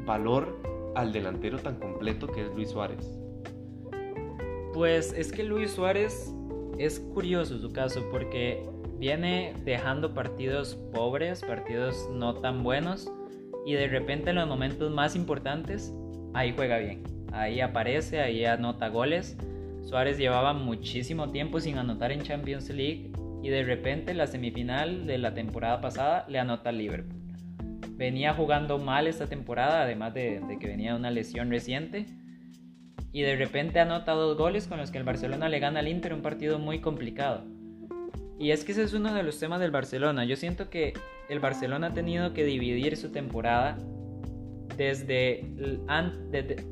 valor 0.07 0.59
al 0.95 1.13
delantero 1.13 1.59
tan 1.59 1.75
completo 1.75 2.25
que 2.25 2.47
es 2.47 2.55
Luis 2.55 2.71
Suárez. 2.71 3.19
Pues 4.75 5.13
es 5.13 5.31
que 5.31 5.45
Luis 5.45 5.71
Suárez 5.71 6.35
es 6.77 6.99
curioso 6.99 7.57
su 7.59 7.71
caso 7.71 8.05
porque 8.11 8.61
viene 8.99 9.53
dejando 9.63 10.13
partidos 10.13 10.75
pobres, 10.93 11.39
partidos 11.39 12.09
no 12.11 12.33
tan 12.35 12.61
buenos 12.61 13.09
y 13.65 13.75
de 13.75 13.87
repente 13.87 14.31
en 14.31 14.35
los 14.35 14.49
momentos 14.49 14.91
más 14.91 15.15
importantes 15.15 15.93
ahí 16.33 16.51
juega 16.53 16.77
bien, 16.79 17.03
ahí 17.31 17.61
aparece, 17.61 18.19
ahí 18.19 18.43
anota 18.43 18.89
goles. 18.89 19.37
Suárez 19.83 20.17
llevaba 20.17 20.51
muchísimo 20.51 21.31
tiempo 21.31 21.61
sin 21.61 21.77
anotar 21.77 22.11
en 22.11 22.23
Champions 22.23 22.69
League 22.69 23.13
y 23.43 23.47
de 23.47 23.63
repente 23.63 24.13
la 24.13 24.27
semifinal 24.27 25.07
de 25.07 25.19
la 25.19 25.33
temporada 25.33 25.79
pasada 25.79 26.25
le 26.27 26.37
anota 26.37 26.67
al 26.71 26.79
Liverpool 26.79 27.25
venía 27.97 28.33
jugando 28.33 28.77
mal 28.77 29.07
esta 29.07 29.27
temporada, 29.27 29.83
además 29.83 30.13
de, 30.13 30.41
que 30.59 30.67
venía 30.67 30.95
una 30.95 31.11
lesión 31.11 31.49
reciente. 31.49 32.05
Y 33.15 33.21
de 33.21 33.37
repente 33.37 33.79
anota 33.79 34.11
dos 34.11 34.37
goles 34.37 34.67
con 34.67 34.77
los 34.77 34.91
que 34.91 34.97
el 34.97 35.05
Barcelona 35.05 35.47
le 35.47 35.59
gana 35.59 35.79
al 35.79 35.87
Inter, 35.87 36.13
un 36.13 36.21
partido 36.21 36.59
muy 36.59 36.79
complicado. 36.79 37.45
Y 38.37 38.51
es 38.51 38.65
que 38.65 38.73
ese 38.73 38.83
es 38.83 38.93
uno 38.93 39.13
de 39.13 39.23
los 39.23 39.39
temas 39.39 39.61
del 39.61 39.71
Barcelona. 39.71 40.25
Yo 40.25 40.35
siento 40.35 40.69
que 40.69 40.91
el 41.29 41.39
Barcelona 41.39 41.87
ha 41.87 41.93
tenido 41.93 42.33
que 42.33 42.43
dividir 42.43 42.97
su 42.97 43.13
temporada 43.13 43.77
desde, 44.75 45.45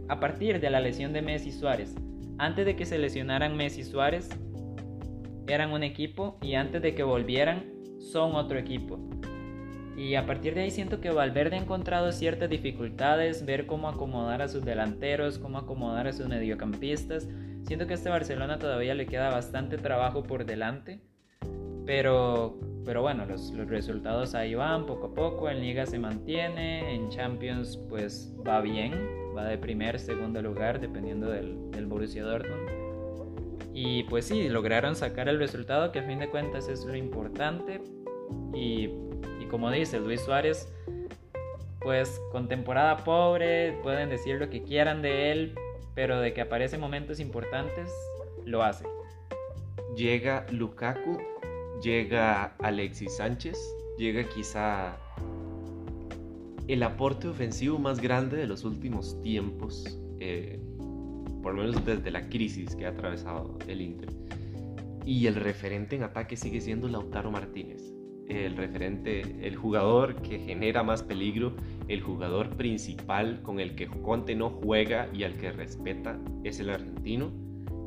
a 0.10 0.20
partir 0.20 0.60
de 0.60 0.70
la 0.70 0.82
lesión 0.82 1.14
de 1.14 1.22
Messi 1.22 1.50
Suárez. 1.50 1.96
Antes 2.38 2.66
de 2.66 2.76
que 2.76 2.86
se 2.86 2.98
lesionaran 2.98 3.56
Messi 3.56 3.86
Suárez, 3.86 4.28
eran 5.48 5.72
un 5.72 5.84
equipo 5.84 6.38
y 6.42 6.56
antes 6.56 6.82
de 6.82 6.94
que 6.94 7.04
volvieran, 7.04 7.72
son 8.00 8.36
otro 8.36 8.60
equipo. 8.60 9.00
Y 9.96 10.16
a 10.16 10.26
partir 10.26 10.56
de 10.56 10.62
ahí 10.62 10.72
siento 10.72 11.00
que 11.00 11.12
Valverde 11.12 11.56
ha 11.56 11.60
encontrado 11.60 12.12
ciertas 12.12 12.50
dificultades, 12.50 13.46
ver 13.46 13.68
cómo 13.68 13.88
acomodar 13.88 14.42
a 14.42 14.48
sus 14.48 14.66
delanteros, 14.66 15.38
cómo 15.38 15.60
acomodar 15.60 16.08
a 16.08 16.14
sus 16.14 16.28
mediocampistas. 16.28 17.28
Siento 17.64 17.86
que 17.86 17.94
a 17.94 17.96
este 17.96 18.10
Barcelona 18.10 18.58
todavía 18.58 18.96
le 18.96 19.06
queda 19.06 19.30
bastante 19.30 19.78
trabajo 19.78 20.24
por 20.24 20.46
delante. 20.46 21.00
Pero, 21.86 22.60
pero 22.86 23.02
bueno, 23.02 23.26
los, 23.26 23.52
los 23.52 23.68
resultados 23.68 24.36
ahí 24.36 24.56
van 24.56 24.86
poco 24.86 25.08
a 25.08 25.14
poco. 25.14 25.50
En 25.50 25.62
Liga 25.62 25.86
se 25.86 26.00
mantiene, 26.00 26.96
en 26.96 27.10
Champions 27.10 27.78
pues 27.90 28.34
va 28.46 28.62
bien, 28.62 28.94
va 29.38 29.46
de 29.46 29.58
primer, 29.58 30.00
segundo 30.00 30.42
lugar, 30.42 30.80
dependiendo 30.80 31.30
del, 31.30 31.70
del 31.72 31.86
Borussia 31.86 32.24
Dortmund. 32.24 32.84
Y 33.74 34.04
pues 34.04 34.26
sí, 34.26 34.50
lograron 34.50 34.96
sacar 34.96 35.28
el 35.30 35.40
resultado, 35.40 35.92
que 35.92 36.00
a 36.00 36.04
fin 36.04 36.20
de 36.20 36.30
cuentas 36.30 36.68
es 36.68 36.86
lo 36.86 36.96
importante. 36.96 37.82
Y 38.54 38.90
como 39.54 39.70
dice 39.70 40.00
Luis 40.00 40.20
Suárez, 40.22 40.68
pues 41.80 42.20
con 42.32 42.48
temporada 42.48 43.04
pobre 43.04 43.74
pueden 43.84 44.10
decir 44.10 44.38
lo 44.38 44.50
que 44.50 44.64
quieran 44.64 45.04
de 45.04 45.32
él, 45.32 45.54
pero 45.94 46.20
de 46.20 46.34
que 46.34 46.42
aparece 46.42 46.74
en 46.74 46.82
momentos 46.82 47.20
importantes, 47.20 47.92
lo 48.46 48.64
hace. 48.64 48.84
Llega 49.96 50.48
Lukaku, 50.50 51.20
llega 51.84 52.56
Alexis 52.64 53.18
Sánchez, 53.18 53.56
llega 54.00 54.28
quizá 54.28 54.98
el 56.68 56.82
aporte 56.82 57.28
ofensivo 57.28 57.78
más 57.78 58.02
grande 58.02 58.38
de 58.38 58.48
los 58.48 58.64
últimos 58.64 59.22
tiempos, 59.22 60.00
eh, 60.20 60.60
por 61.44 61.54
lo 61.54 61.62
menos 61.62 61.86
desde 61.86 62.10
la 62.10 62.28
crisis 62.28 62.76
que 62.76 62.88
ha 62.88 62.90
atravesado 62.90 63.60
el 63.68 63.82
Inter. 63.82 64.10
Y 65.06 65.28
el 65.28 65.36
referente 65.36 65.96
en 65.96 66.02
ataque 66.02 66.38
sigue 66.38 66.60
siendo 66.60 66.88
Lautaro 66.88 67.30
Martínez 67.30 67.93
el 68.28 68.56
referente, 68.56 69.22
el 69.42 69.56
jugador 69.56 70.16
que 70.22 70.40
genera 70.40 70.84
más 70.84 71.04
peligro, 71.04 71.54
el 71.88 72.02
jugador 72.02 72.50
principal 72.56 73.42
con 73.42 73.60
el 73.60 73.76
que 73.76 73.88
Conte 73.88 74.36
no 74.36 74.50
juega 74.50 75.10
y 75.14 75.24
al 75.24 75.34
que 75.34 75.52
respeta 75.52 76.20
es 76.44 76.60
el 76.60 76.70
argentino 76.70 77.32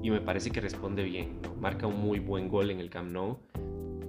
y 0.03 0.11
me 0.11 0.21
parece 0.21 0.51
que 0.51 0.61
responde 0.61 1.03
bien, 1.03 1.41
marca 1.61 1.87
un 1.87 2.01
muy 2.01 2.21
buen 2.21 2.49
gol 2.49 2.71
en 2.71 2.81
el 2.81 2.91
Camp 2.91 3.11
Nou, 3.11 3.39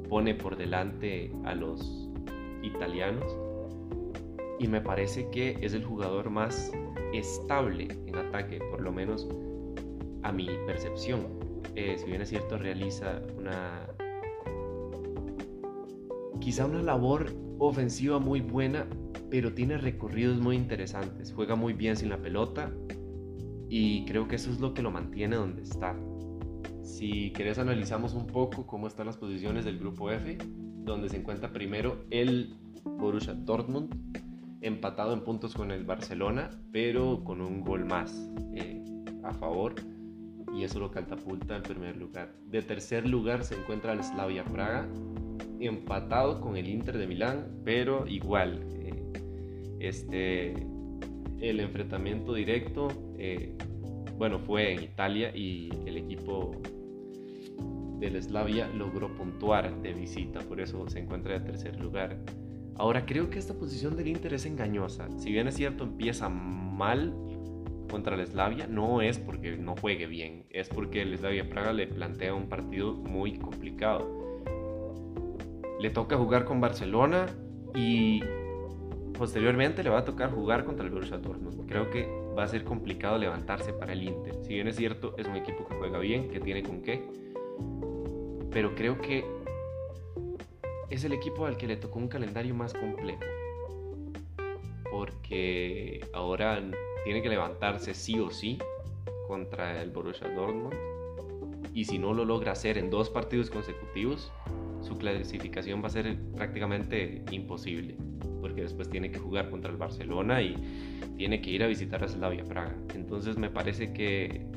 pone 0.09 0.36
por 0.36 0.57
delante 0.57 1.32
a 1.45 1.55
los 1.55 2.09
italianos 2.61 3.36
y 4.59 4.67
me 4.67 4.82
parece 4.82 5.30
que 5.30 5.57
es 5.61 5.73
el 5.73 5.84
jugador 5.84 6.30
más 6.30 6.71
estable 7.13 7.88
en 8.05 8.15
ataque, 8.15 8.59
por 8.71 8.82
lo 8.82 8.91
menos 8.91 9.28
a 10.23 10.32
mi 10.32 10.47
percepción. 10.65 11.25
Eh, 11.75 11.95
si 11.97 12.05
bien 12.05 12.21
es 12.21 12.30
cierto, 12.30 12.57
realiza 12.57 13.21
una 13.38 13.88
quizá 16.40 16.66
una 16.66 16.82
labor 16.82 17.34
ofensiva 17.60 18.20
muy 18.20 18.42
buena, 18.42 18.88
pero 19.30 19.54
tiene 19.54 19.78
recorridos 19.78 20.40
muy 20.40 20.56
interesantes. 20.56 21.34
Juega 21.34 21.56
muy 21.56 21.74
bien 21.74 21.96
sin 21.98 22.10
la 22.10 22.22
pelota 22.22 22.72
y 23.70 24.06
creo 24.06 24.28
que 24.28 24.36
eso 24.36 24.52
es 24.52 24.60
lo 24.60 24.74
que 24.74 24.82
lo 24.82 24.92
mantiene 24.92 25.36
donde 25.36 25.64
está. 25.64 25.96
Si 26.84 27.32
querés 27.32 27.58
analizamos 27.58 28.14
un 28.14 28.28
poco 28.28 28.66
cómo 28.66 28.88
están 28.88 29.08
las 29.08 29.18
posiciones 29.18 29.66
del 29.66 29.78
grupo 29.78 30.10
F, 30.12 30.38
donde 30.84 31.10
se 31.10 31.18
encuentra 31.18 31.52
primero 31.52 32.06
el 32.10 32.56
Borussia 32.84 33.34
Dortmund, 33.34 33.94
empatado 34.62 35.14
en 35.14 35.22
puntos 35.22 35.54
con 35.54 35.72
el 35.72 35.84
Barcelona, 35.84 36.50
pero 36.72 37.24
con 37.24 37.42
un 37.42 37.62
gol 37.62 37.86
más 37.86 38.30
eh, 38.56 38.82
a 39.24 39.34
favor 39.34 39.76
y 40.54 40.64
eso 40.64 40.80
lo 40.80 40.90
catapulta 40.90 41.58
en 41.58 41.64
primer 41.64 41.98
lugar. 41.98 42.34
De 42.46 42.62
tercer 42.62 43.08
lugar 43.08 43.44
se 43.44 43.56
encuentra 43.56 43.94
el 43.94 44.04
Slavia 44.04 44.44
Praga 44.46 44.88
empatado 45.60 46.41
con 46.41 46.58
el 46.58 46.68
Inter 46.68 46.97
de 46.97 47.08
Milán, 47.08 47.62
pero 47.64 48.05
igual, 48.08 48.64
eh, 48.74 49.03
este, 49.80 50.53
el 51.39 51.60
enfrentamiento 51.60 52.34
directo, 52.34 52.88
eh, 53.18 53.55
bueno, 54.18 54.39
fue 54.39 54.74
en 54.74 54.84
Italia 54.84 55.36
y 55.36 55.70
el 55.86 55.97
equipo 55.97 56.51
del 57.99 58.22
Slavia 58.22 58.68
logró 58.70 59.16
puntuar 59.16 59.82
de 59.82 59.93
visita, 59.93 60.39
por 60.41 60.62
eso 60.62 60.88
se 60.89 60.99
encuentra 60.99 61.36
en 61.36 61.45
tercer 61.45 61.80
lugar. 61.80 62.18
Ahora 62.76 63.05
creo 63.05 63.30
que 63.30 63.39
esta 63.39 63.55
posición 63.55 63.95
del 63.95 64.08
Inter 64.08 64.36
es 64.36 64.45
engañosa. 64.45 65.08
Si 65.18 65.32
bien 65.32 65.47
es 65.47 65.55
cierto, 65.55 65.84
empieza 65.84 66.30
mal 66.30 67.14
contra 67.89 68.16
el 68.16 68.26
Slavia, 68.28 68.68
no 68.68 69.01
es 69.01 69.18
porque 69.18 69.58
no 69.58 69.76
juegue 69.76 70.05
bien, 70.05 70.45
es 70.49 70.70
porque 70.70 71.01
el 71.01 71.18
Slavia 71.18 71.49
Praga 71.49 71.74
le 71.74 71.88
plantea 71.88 72.34
un 72.34 72.49
partido 72.49 72.93
muy 72.93 73.38
complicado. 73.38 74.16
Le 75.80 75.89
toca 75.89 76.17
jugar 76.17 76.45
con 76.45 76.59
Barcelona 76.59 77.28
y 77.75 78.21
posteriormente 79.17 79.84
le 79.84 79.89
va 79.89 79.99
a 79.99 80.05
tocar 80.05 80.32
jugar 80.32 80.65
contra 80.65 80.86
el 80.86 80.91
Borussia 80.91 81.17
Dortmund. 81.17 81.67
Creo 81.67 81.89
que 81.89 82.07
va 82.38 82.43
a 82.43 82.47
ser 82.47 82.63
complicado 82.63 83.17
levantarse 83.17 83.73
para 83.73 83.93
el 83.93 84.03
Inter. 84.03 84.36
Si 84.43 84.53
bien 84.53 84.67
es 84.67 84.75
cierto, 84.75 85.15
es 85.17 85.28
un 85.28 85.36
equipo 85.36 85.67
que 85.67 85.75
juega 85.75 85.99
bien, 85.99 86.30
que 86.30 86.39
tiene 86.39 86.63
con 86.63 86.82
qué, 86.82 87.03
pero 88.51 88.75
creo 88.75 88.99
que 88.99 89.25
es 90.89 91.03
el 91.03 91.13
equipo 91.13 91.45
al 91.45 91.57
que 91.57 91.67
le 91.67 91.78
tocó 91.78 91.99
un 91.99 92.07
calendario 92.07 92.55
más 92.55 92.73
complejo. 92.73 93.21
Porque 94.89 96.01
ahora 96.13 96.61
tiene 97.03 97.21
que 97.21 97.30
levantarse 97.30 97.93
sí 97.93 98.19
o 98.19 98.30
sí 98.30 98.57
contra 99.28 99.82
el 99.82 99.91
Borussia 99.91 100.28
Dortmund. 100.30 100.75
Y 101.73 101.86
si 101.86 101.99
no 101.99 102.13
lo 102.13 102.25
logra 102.25 102.53
hacer 102.53 102.78
en 102.78 102.89
dos 102.89 103.09
partidos 103.09 103.49
consecutivos, 103.49 104.32
su 104.88 104.98
clasificación 104.98 105.84
va 105.84 105.88
a 105.88 105.92
ser 105.92 106.18
prácticamente 106.36 107.24
imposible. 107.32 107.98
Porque 108.42 108.62
después 108.62 108.90
tiene 108.90 109.12
que 109.12 109.20
jugar 109.20 109.50
contra 109.50 109.72
el 109.72 109.78
Barcelona 109.78 110.42
y 110.42 110.56
tiene 111.18 111.42
que 111.42 111.52
ir 111.52 111.64
a 111.64 111.68
visitar 111.68 112.04
a 112.04 112.08
Slavia 112.08 112.44
Praga. 112.44 112.76
Entonces 112.96 113.38
me 113.38 113.50
parece 113.50 113.94
que 113.94 114.48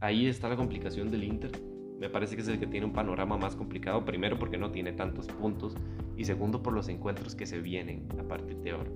ahí 0.00 0.26
está 0.26 0.48
la 0.48 0.56
complicación 0.56 1.10
del 1.10 1.24
Inter 1.24 1.52
me 1.98 2.10
parece 2.10 2.36
que 2.36 2.42
es 2.42 2.48
el 2.48 2.58
que 2.58 2.66
tiene 2.66 2.86
un 2.86 2.92
panorama 2.92 3.36
más 3.38 3.56
complicado, 3.56 4.04
primero 4.04 4.38
porque 4.38 4.58
no 4.58 4.70
tiene 4.70 4.92
tantos 4.92 5.26
puntos 5.28 5.74
y 6.16 6.24
segundo 6.24 6.62
por 6.62 6.72
los 6.72 6.88
encuentros 6.88 7.34
que 7.34 7.46
se 7.46 7.60
vienen 7.60 8.06
a 8.20 8.22
partir 8.22 8.56
de 8.58 8.72
ahora. 8.72 8.90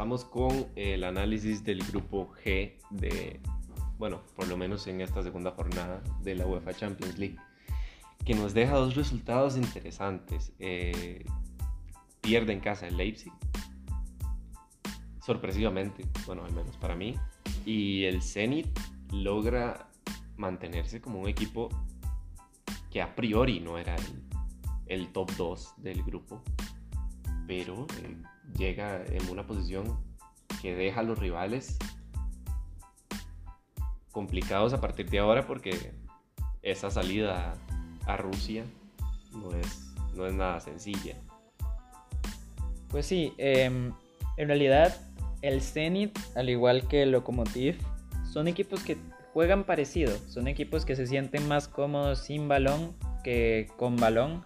Comenzamos 0.00 0.24
con 0.24 0.66
el 0.76 1.04
análisis 1.04 1.62
del 1.62 1.84
grupo 1.84 2.32
G 2.42 2.72
de, 2.88 3.38
bueno, 3.98 4.22
por 4.34 4.48
lo 4.48 4.56
menos 4.56 4.86
en 4.86 5.02
esta 5.02 5.22
segunda 5.22 5.50
jornada 5.50 6.02
de 6.22 6.36
la 6.36 6.46
UEFA 6.46 6.72
Champions 6.72 7.18
League 7.18 7.36
que 8.24 8.34
nos 8.34 8.54
deja 8.54 8.76
dos 8.76 8.94
resultados 8.94 9.58
interesantes. 9.58 10.54
Eh, 10.58 11.26
pierde 12.22 12.54
en 12.54 12.60
casa 12.60 12.88
el 12.88 12.96
Leipzig, 12.96 13.30
sorpresivamente, 15.22 16.06
bueno, 16.24 16.46
al 16.46 16.54
menos 16.54 16.78
para 16.78 16.96
mí, 16.96 17.14
y 17.66 18.04
el 18.04 18.22
Zenit 18.22 18.68
logra 19.12 19.90
mantenerse 20.38 21.02
como 21.02 21.20
un 21.20 21.28
equipo 21.28 21.68
que 22.90 23.02
a 23.02 23.14
priori 23.14 23.60
no 23.60 23.76
era 23.76 23.96
el, 24.86 25.08
top 25.08 25.30
2 25.36 25.74
del 25.76 26.02
grupo, 26.04 26.42
pero 27.46 27.86
eh, 28.02 28.16
llega 28.56 29.04
en 29.06 29.28
una 29.30 29.46
posición 29.46 29.98
que 30.62 30.74
deja 30.74 31.00
a 31.00 31.02
los 31.02 31.18
rivales 31.18 31.78
complicados 34.12 34.72
a 34.72 34.80
partir 34.80 35.08
de 35.08 35.18
ahora 35.18 35.46
porque 35.46 35.92
esa 36.62 36.90
salida 36.90 37.54
a 38.06 38.16
Rusia 38.16 38.64
no 39.32 39.54
es, 39.54 39.94
no 40.14 40.26
es 40.26 40.34
nada 40.34 40.60
sencilla. 40.60 41.16
Pues 42.88 43.06
sí, 43.06 43.32
em, 43.38 43.92
en 44.36 44.48
realidad 44.48 44.96
el 45.42 45.62
Zenit, 45.62 46.18
al 46.34 46.50
igual 46.50 46.88
que 46.88 47.02
el 47.02 47.12
Lokomotiv, 47.12 47.78
son 48.30 48.48
equipos 48.48 48.82
que 48.82 48.98
juegan 49.32 49.64
parecido, 49.64 50.16
son 50.28 50.48
equipos 50.48 50.84
que 50.84 50.96
se 50.96 51.06
sienten 51.06 51.46
más 51.48 51.68
cómodos 51.68 52.18
sin 52.18 52.48
balón 52.48 52.94
que 53.22 53.68
con 53.76 53.96
balón. 53.96 54.44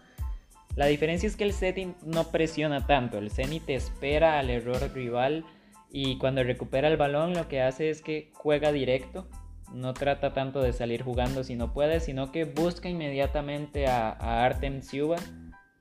La 0.77 0.87
diferencia 0.87 1.27
es 1.27 1.37
que 1.37 1.45
el 1.45 1.53
Zenit 1.53 1.97
no 2.03 2.31
presiona 2.31 2.87
tanto, 2.87 3.18
el 3.18 3.31
Zenit 3.31 3.68
espera 3.70 4.39
al 4.39 4.51
error 4.51 4.91
rival 4.93 5.45
y 5.91 6.18
cuando 6.18 6.43
recupera 6.43 6.89
el 6.89 6.97
balón 6.97 7.35
lo 7.35 7.47
que 7.47 7.62
hace 7.62 7.91
es 7.91 8.03
que 8.03 8.33
juega 8.35 8.72
directo 8.72 9.29
no 9.75 9.93
trata 9.93 10.33
tanto 10.33 10.62
de 10.62 10.72
salir 10.72 11.03
jugando 11.03 11.45
si 11.45 11.57
no 11.57 11.72
puede, 11.72 12.01
sino 12.01 12.33
que 12.33 12.45
busca 12.45 12.89
inmediatamente 12.89 13.87
a, 13.87 14.45
Artem 14.45 14.83
Siuba, 14.83 15.16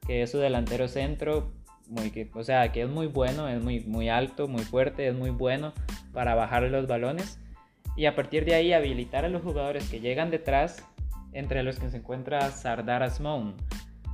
que 0.06 0.24
es 0.24 0.32
su 0.32 0.40
delantero 0.40 0.88
centro, 0.88 1.54
muy, 1.88 2.30
o 2.34 2.44
sea, 2.44 2.72
que 2.72 2.82
es 2.82 2.90
muy 2.90 3.08
bueno, 3.08 3.48
es 3.48 3.62
muy, 3.62 3.82
muy 3.82 4.10
alto, 4.10 4.48
muy 4.48 4.64
fuerte, 4.64 5.08
es 5.08 5.16
muy 5.16 5.30
bueno 5.30 5.74
para 6.12 6.34
bajar 6.34 6.64
los 6.64 6.88
balones. 6.88 7.40
Y 7.96 8.06
a 8.08 8.16
partir 8.16 8.46
de 8.46 8.56
ahí 8.56 8.74
habilitar 8.74 9.26
a 9.26 9.30
los 9.30 9.44
jugadores 9.44 9.88
que 9.90 10.00
llegan 10.00 10.32
detrás, 10.32 10.84
entre 11.32 11.62
los 11.64 11.80
que 11.80 11.90
se 11.90 11.98
encuentra 11.98 12.50
Sardar 12.52 13.04
Asmoun, 13.04 13.56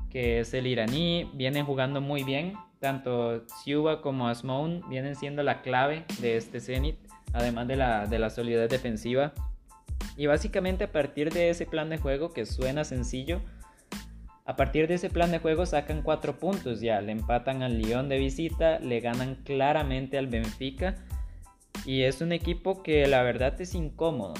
que 0.09 0.39
es 0.39 0.53
el 0.53 0.67
iraní, 0.67 1.29
vienen 1.33 1.65
jugando 1.65 2.01
muy 2.01 2.23
bien. 2.23 2.53
Tanto 2.79 3.45
Siuba 3.47 4.01
como 4.01 4.27
Asmoun 4.27 4.83
vienen 4.89 5.15
siendo 5.15 5.43
la 5.43 5.61
clave 5.61 6.05
de 6.21 6.37
este 6.37 6.61
Zenit, 6.61 6.97
además 7.33 7.67
de 7.67 7.75
la, 7.75 8.05
de 8.05 8.19
la 8.19 8.29
solidez 8.29 8.69
defensiva 8.69 9.33
y 10.19 10.25
básicamente 10.27 10.83
a 10.83 10.91
partir 10.91 11.31
de 11.31 11.49
ese 11.49 11.65
plan 11.65 11.89
de 11.89 11.97
juego 11.97 12.33
que 12.33 12.45
suena 12.45 12.83
sencillo, 12.83 13.39
a 14.45 14.57
partir 14.57 14.87
de 14.87 14.95
ese 14.95 15.09
plan 15.09 15.31
de 15.31 15.39
juego 15.39 15.65
sacan 15.65 16.01
cuatro 16.01 16.39
puntos 16.39 16.81
ya, 16.81 16.99
le 16.99 17.13
empatan 17.13 17.63
al 17.63 17.77
Lyon 17.77 18.09
de 18.09 18.17
visita, 18.17 18.79
le 18.79 18.99
ganan 18.99 19.35
claramente 19.45 20.17
al 20.17 20.27
Benfica 20.27 20.95
y 21.85 22.01
es 22.01 22.19
un 22.19 22.33
equipo 22.33 22.83
que 22.83 23.07
la 23.07 23.23
verdad 23.23 23.59
es 23.61 23.75
incómodo. 23.75 24.33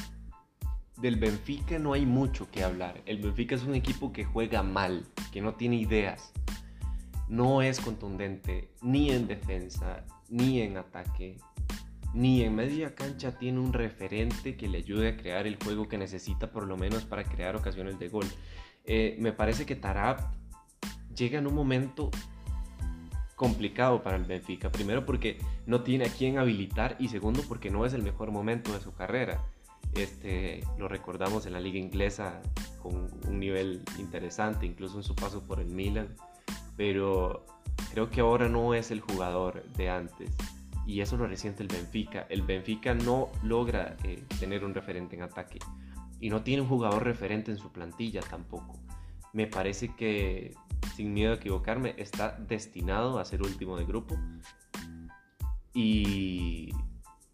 Del 1.02 1.16
Benfica 1.16 1.80
no 1.80 1.94
hay 1.94 2.06
mucho 2.06 2.52
que 2.52 2.64
hablar. 2.64 3.02
El 3.06 3.20
Benfica 3.20 3.56
es 3.56 3.64
un 3.64 3.74
equipo 3.74 4.12
que 4.12 4.26
juega 4.26 4.64
mal, 4.64 5.06
que 5.32 5.42
no 5.42 5.54
tiene 5.56 5.78
ideas. 5.78 6.34
No 7.30 7.62
es 7.62 7.80
contundente 7.80 8.72
ni 8.82 9.12
en 9.12 9.28
defensa, 9.28 10.06
ni 10.30 10.62
en 10.62 10.78
ataque, 10.78 11.38
ni 12.14 12.42
en 12.42 12.56
media 12.56 12.96
cancha 12.96 13.38
tiene 13.38 13.60
un 13.60 13.72
referente 13.72 14.58
que 14.58 14.68
le 14.68 14.80
ayude 14.80 15.10
a 15.10 15.18
crear 15.18 15.48
el 15.48 15.58
juego 15.64 15.88
que 15.88 15.98
necesita 15.98 16.52
por 16.52 16.68
lo 16.68 16.76
menos 16.76 17.06
para 17.06 17.24
crear 17.24 17.56
ocasiones 17.56 17.98
de 17.98 18.10
gol. 18.10 18.26
Eh, 18.84 19.16
me 19.20 19.32
parece 19.32 19.66
que 19.66 19.76
Tarab 19.76 20.32
llega 21.16 21.40
en 21.40 21.48
un 21.48 21.54
momento 21.54 22.12
complicado 23.36 24.04
para 24.04 24.18
el 24.18 24.26
Benfica. 24.26 24.70
Primero 24.70 25.06
porque 25.06 25.38
no 25.66 25.82
tiene 25.84 26.06
a 26.06 26.10
quién 26.10 26.40
habilitar 26.40 26.98
y 27.00 27.08
segundo 27.08 27.42
porque 27.48 27.70
no 27.70 27.86
es 27.86 27.94
el 27.94 28.04
mejor 28.04 28.32
momento 28.32 28.74
de 28.74 28.82
su 28.82 28.94
carrera. 28.94 29.46
Este, 29.96 30.64
lo 30.78 30.88
recordamos 30.88 31.46
en 31.46 31.54
la 31.54 31.60
liga 31.60 31.80
inglesa 31.80 32.42
con 32.82 33.10
un 33.28 33.40
nivel 33.40 33.82
interesante, 33.98 34.66
incluso 34.66 34.98
en 34.98 35.04
su 35.04 35.16
paso 35.16 35.44
por 35.44 35.60
el 35.60 35.68
Milan, 35.68 36.16
pero 36.78 37.46
creo 37.92 38.10
que 38.10 38.22
ahora 38.22 38.48
no 38.48 38.74
es 38.74 38.92
el 38.92 39.02
jugador 39.02 39.64
de 39.74 39.90
antes 39.90 40.32
y 40.90 41.02
eso 41.02 41.18
lo 41.18 41.28
resiente 41.28 41.62
el 41.62 41.70
Benfica. 41.70 42.26
El 42.30 42.42
Benfica 42.42 42.96
no 42.96 43.30
logra 43.44 43.96
eh, 44.04 44.24
tener 44.40 44.66
un 44.66 44.74
referente 44.74 45.16
en 45.16 45.22
ataque 45.22 45.60
y 46.20 46.30
no 46.30 46.42
tiene 46.42 46.64
un 46.64 46.68
jugador 46.68 47.04
referente 47.04 47.52
en 47.52 47.58
su 47.58 47.72
plantilla 47.72 48.22
tampoco. 48.22 48.80
Me 49.32 49.46
parece 49.46 49.96
que, 49.96 50.56
sin 50.96 51.14
miedo 51.14 51.34
a 51.34 51.36
equivocarme, 51.36 51.94
está 51.98 52.32
destinado 52.32 53.20
a 53.20 53.26
ser 53.26 53.44
último 53.44 53.78
de 53.78 53.86
grupo 53.86 54.18
y 55.74 56.74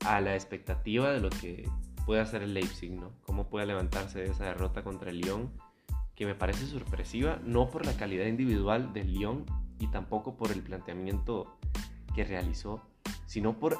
a 0.05 0.19
la 0.19 0.35
expectativa 0.35 1.11
de 1.11 1.21
lo 1.21 1.29
que 1.29 1.69
puede 2.05 2.21
hacer 2.21 2.43
el 2.43 2.53
Leipzig, 2.53 2.91
¿no? 2.91 3.11
Cómo 3.25 3.49
puede 3.49 3.65
levantarse 3.65 4.19
de 4.19 4.31
esa 4.31 4.45
derrota 4.45 4.83
contra 4.83 5.09
el 5.09 5.19
Lyon, 5.19 5.51
que 6.15 6.25
me 6.25 6.35
parece 6.35 6.65
sorpresiva, 6.67 7.39
no 7.43 7.69
por 7.69 7.85
la 7.85 7.97
calidad 7.97 8.25
individual 8.25 8.93
del 8.93 9.13
Lyon 9.13 9.45
y 9.79 9.87
tampoco 9.87 10.37
por 10.37 10.51
el 10.51 10.61
planteamiento 10.61 11.57
que 12.13 12.23
realizó, 12.23 12.81
sino 13.25 13.59
por 13.59 13.77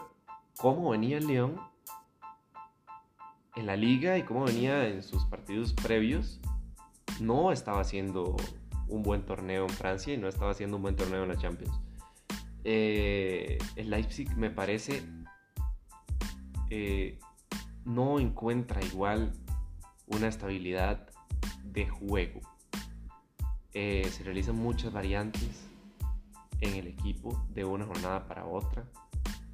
cómo 0.57 0.89
venía 0.89 1.17
el 1.17 1.27
León 1.27 1.59
en 3.55 3.65
la 3.65 3.77
liga 3.77 4.17
y 4.17 4.23
cómo 4.23 4.43
venía 4.43 4.87
en 4.87 5.01
sus 5.01 5.25
partidos 5.25 5.73
previos. 5.73 6.41
No 7.21 7.51
estaba 7.51 7.79
haciendo 7.79 8.35
un 8.87 9.03
buen 9.03 9.25
torneo 9.25 9.63
en 9.63 9.69
Francia 9.69 10.13
y 10.13 10.17
no 10.17 10.27
estaba 10.27 10.51
haciendo 10.51 10.75
un 10.77 10.83
buen 10.83 10.95
torneo 10.95 11.23
en 11.23 11.29
la 11.29 11.37
Champions. 11.37 11.79
Eh, 12.63 13.57
el 13.75 13.89
Leipzig 13.89 14.35
me 14.35 14.49
parece 14.49 15.03
eh, 16.69 17.19
no 17.85 18.19
encuentra 18.19 18.83
igual 18.83 19.31
una 20.07 20.27
estabilidad 20.27 21.09
de 21.63 21.87
juego. 21.87 22.41
Eh, 23.73 24.09
se 24.11 24.23
realizan 24.23 24.55
muchas 24.55 24.91
variantes 24.91 25.67
en 26.61 26.75
el 26.75 26.87
equipo 26.87 27.45
de 27.49 27.65
una 27.65 27.85
jornada 27.85 28.27
para 28.27 28.45
otra. 28.45 28.85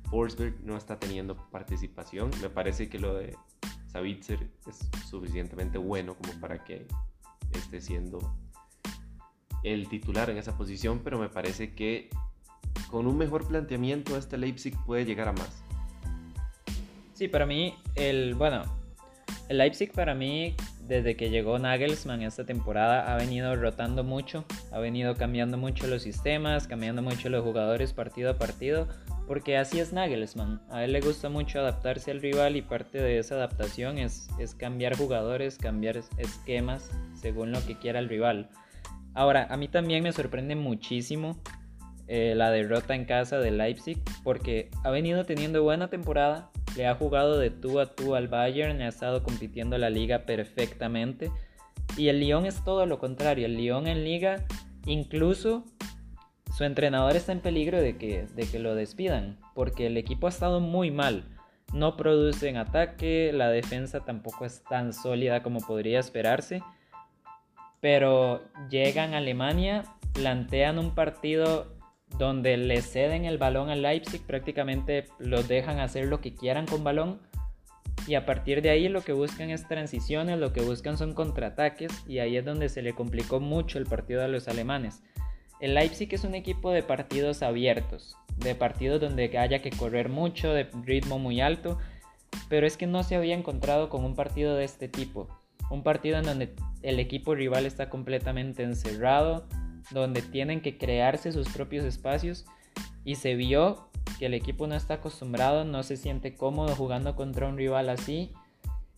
Forsberg 0.10 0.62
no 0.64 0.78
está 0.78 1.00
teniendo 1.00 1.36
participación. 1.50 2.32
Me 2.42 2.50
parece 2.50 2.90
que 2.90 3.00
lo 3.00 3.14
de 3.16 3.36
Savitzer 3.88 4.52
es 4.68 4.90
suficientemente 5.10 5.78
bueno 5.78 6.16
como 6.16 6.40
para 6.40 6.64
que 6.64 6.88
esté 7.54 7.82
siendo 7.82 8.20
el 9.64 9.88
titular 9.90 10.30
en 10.30 10.38
esa 10.38 10.58
posición, 10.58 11.02
pero 11.04 11.20
me 11.20 11.30
parece 11.30 11.74
que 11.76 12.10
con 12.90 13.08
un 13.08 13.18
mejor 13.18 13.48
planteamiento 13.48 14.18
este 14.18 14.38
Leipzig 14.38 14.76
puede 14.86 15.06
llegar 15.06 15.28
a 15.28 15.34
más. 15.34 15.64
Sí, 17.22 17.28
para 17.28 17.46
mí, 17.46 17.76
el, 17.94 18.34
bueno, 18.34 18.64
el 19.48 19.60
Leipzig 19.60 19.92
para 19.92 20.16
mí, 20.16 20.56
desde 20.88 21.16
que 21.16 21.30
llegó 21.30 21.60
Nagelsmann 21.60 22.24
esta 22.24 22.48
temporada, 22.48 23.14
ha 23.14 23.16
venido 23.16 23.56
rotando 23.56 24.04
mucho, 24.04 24.44
ha 24.72 24.80
venido 24.80 25.14
cambiando 25.14 25.56
mucho 25.56 25.86
los 25.86 26.02
sistemas, 26.02 26.68
cambiando 26.68 27.04
mucho 27.04 27.30
los 27.30 27.44
jugadores 27.44 27.94
partido 27.94 28.32
a 28.32 28.40
partido, 28.40 28.88
porque 29.28 29.56
así 29.56 29.80
es 29.80 29.94
Nagelsmann. 29.94 30.64
A 30.72 30.84
él 30.84 30.94
le 30.94 31.02
gusta 31.02 31.30
mucho 31.30 31.60
adaptarse 31.60 32.10
al 32.10 32.22
rival 32.22 32.56
y 32.56 32.64
parte 32.64 33.00
de 33.00 33.20
esa 33.20 33.36
adaptación 33.36 34.00
es, 34.00 34.28
es 34.40 34.56
cambiar 34.56 34.98
jugadores, 34.98 35.60
cambiar 35.60 35.98
esquemas 36.18 36.90
según 37.14 37.52
lo 37.52 37.64
que 37.68 37.78
quiera 37.78 38.00
el 38.00 38.10
rival. 38.10 38.50
Ahora, 39.14 39.46
a 39.52 39.58
mí 39.58 39.68
también 39.68 40.02
me 40.02 40.12
sorprende 40.12 40.56
muchísimo 40.56 41.40
eh, 42.08 42.34
la 42.36 42.50
derrota 42.50 42.96
en 42.96 43.06
casa 43.06 43.38
de 43.38 43.52
Leipzig 43.52 43.98
porque 44.24 44.72
ha 44.84 44.90
venido 44.90 45.24
teniendo 45.24 45.62
buena 45.64 45.88
temporada, 45.90 46.50
le 46.76 46.88
ha 46.88 46.96
jugado 46.96 47.38
de 47.38 47.50
tú 47.50 47.80
a 47.80 47.96
tú 47.96 48.16
al 48.16 48.28
Bayern, 48.28 48.82
ha 48.82 48.88
estado 48.88 49.24
compitiendo 49.24 49.78
la 49.78 49.90
liga 49.90 50.26
perfectamente 50.26 51.32
y 51.98 52.08
el 52.10 52.20
Lyon 52.20 52.46
es 52.46 52.64
todo 52.64 52.86
lo 52.86 53.00
contrario, 53.00 53.46
el 53.46 53.58
Lyon 53.58 53.88
en 53.88 54.04
liga 54.04 54.46
incluso 54.86 55.64
su 56.56 56.64
entrenador 56.64 57.16
está 57.16 57.32
en 57.32 57.40
peligro 57.40 57.82
de 57.82 57.98
que, 57.98 58.26
de 58.36 58.46
que 58.46 58.60
lo 58.60 58.76
despidan 58.76 59.40
porque 59.56 59.88
el 59.88 59.98
equipo 59.98 60.28
ha 60.28 60.30
estado 60.30 60.60
muy 60.60 60.92
mal. 60.92 61.24
No 61.74 61.96
produce 61.96 62.58
ataque, 62.58 63.32
la 63.34 63.50
defensa 63.50 64.02
tampoco 64.04 64.44
es 64.44 64.62
tan 64.66 64.92
sólida 64.92 65.42
como 65.42 65.62
podría 65.62 66.02
esperarse 66.02 66.62
pero 67.82 68.44
llegan 68.70 69.14
a 69.14 69.18
Alemania, 69.18 69.84
plantean 70.14 70.80
un 70.80 70.96
partido 70.96 71.66
donde 72.18 72.58
le 72.58 72.82
ceden 72.82 73.26
el 73.26 73.38
balón 73.38 73.70
al 73.70 73.82
Leipzig, 73.82 74.22
prácticamente 74.22 75.06
los 75.20 75.48
dejan 75.48 75.80
hacer 75.80 76.08
lo 76.08 76.22
que 76.22 76.36
quieran 76.36 76.66
con 76.66 76.84
balón 76.84 77.20
y 78.08 78.16
a 78.16 78.26
partir 78.26 78.62
de 78.62 78.70
ahí 78.70 78.90
lo 78.90 79.02
que 79.02 79.14
buscan 79.14 79.50
es 79.50 79.68
transiciones, 79.68 80.40
lo 80.40 80.54
que 80.54 80.62
buscan 80.62 80.98
son 80.98 81.14
contraataques 81.14 81.92
y 82.08 82.20
ahí 82.20 82.38
es 82.38 82.46
donde 82.46 82.70
se 82.70 82.82
le 82.82 82.94
complicó 82.94 83.40
mucho 83.40 83.78
el 83.78 83.86
partido 83.86 84.24
a 84.24 84.28
los 84.28 84.48
alemanes. 84.48 85.04
El 85.60 85.76
Leipzig 85.76 86.12
es 86.14 86.24
un 86.24 86.34
equipo 86.34 86.72
de 86.72 86.82
partidos 86.82 87.44
abiertos, 87.44 88.18
de 88.38 88.56
partidos 88.56 89.00
donde 89.00 89.38
haya 89.38 89.62
que 89.62 89.70
correr 89.70 90.10
mucho, 90.10 90.54
de 90.54 90.68
ritmo 90.84 91.20
muy 91.20 91.40
alto, 91.40 91.78
pero 92.50 92.66
es 92.66 92.78
que 92.78 92.88
no 92.88 93.04
se 93.04 93.16
había 93.16 93.36
encontrado 93.36 93.90
con 93.90 94.04
un 94.04 94.16
partido 94.16 94.56
de 94.56 94.64
este 94.64 94.88
tipo. 94.88 95.28
Un 95.70 95.84
partido 95.84 96.18
en 96.18 96.26
donde 96.26 96.56
el 96.82 97.00
equipo 97.00 97.36
rival 97.36 97.68
está 97.68 97.90
completamente 97.90 98.64
encerrado, 98.64 99.48
donde 99.90 100.22
tienen 100.22 100.62
que 100.62 100.78
crearse 100.78 101.32
sus 101.32 101.50
propios 101.50 101.84
espacios 101.84 102.46
y 103.04 103.16
se 103.16 103.36
vio 103.36 103.90
que 104.20 104.28
el 104.28 104.34
equipo 104.34 104.68
no 104.68 104.76
está 104.76 104.96
acostumbrado, 104.96 105.66
no 105.66 105.84
se 105.84 105.98
siente 105.98 106.36
cómodo 106.36 106.76
jugando 106.76 107.16
contra 107.16 107.48
un 107.48 107.58
rival 107.58 107.90
así 107.90 108.32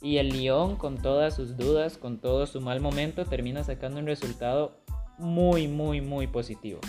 y 0.02 0.18
el 0.18 0.30
Lyon 0.30 0.76
con 0.76 0.98
todas 0.98 1.36
sus 1.36 1.56
dudas, 1.56 1.98
con 1.98 2.20
todo 2.20 2.46
su 2.46 2.60
mal 2.60 2.82
momento, 2.82 3.26
termina 3.26 3.64
sacando 3.64 4.00
un 4.00 4.06
resultado 4.06 4.78
muy, 5.18 5.68
muy, 5.68 6.02
muy 6.02 6.28
positivo. 6.28 6.82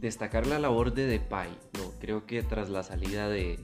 Destacar 0.00 0.46
la 0.46 0.58
labor 0.58 0.92
de 0.92 1.06
Depay, 1.06 1.48
¿no? 1.74 1.92
creo 2.00 2.26
que 2.26 2.42
tras 2.42 2.68
la 2.68 2.82
salida 2.82 3.28
de 3.28 3.58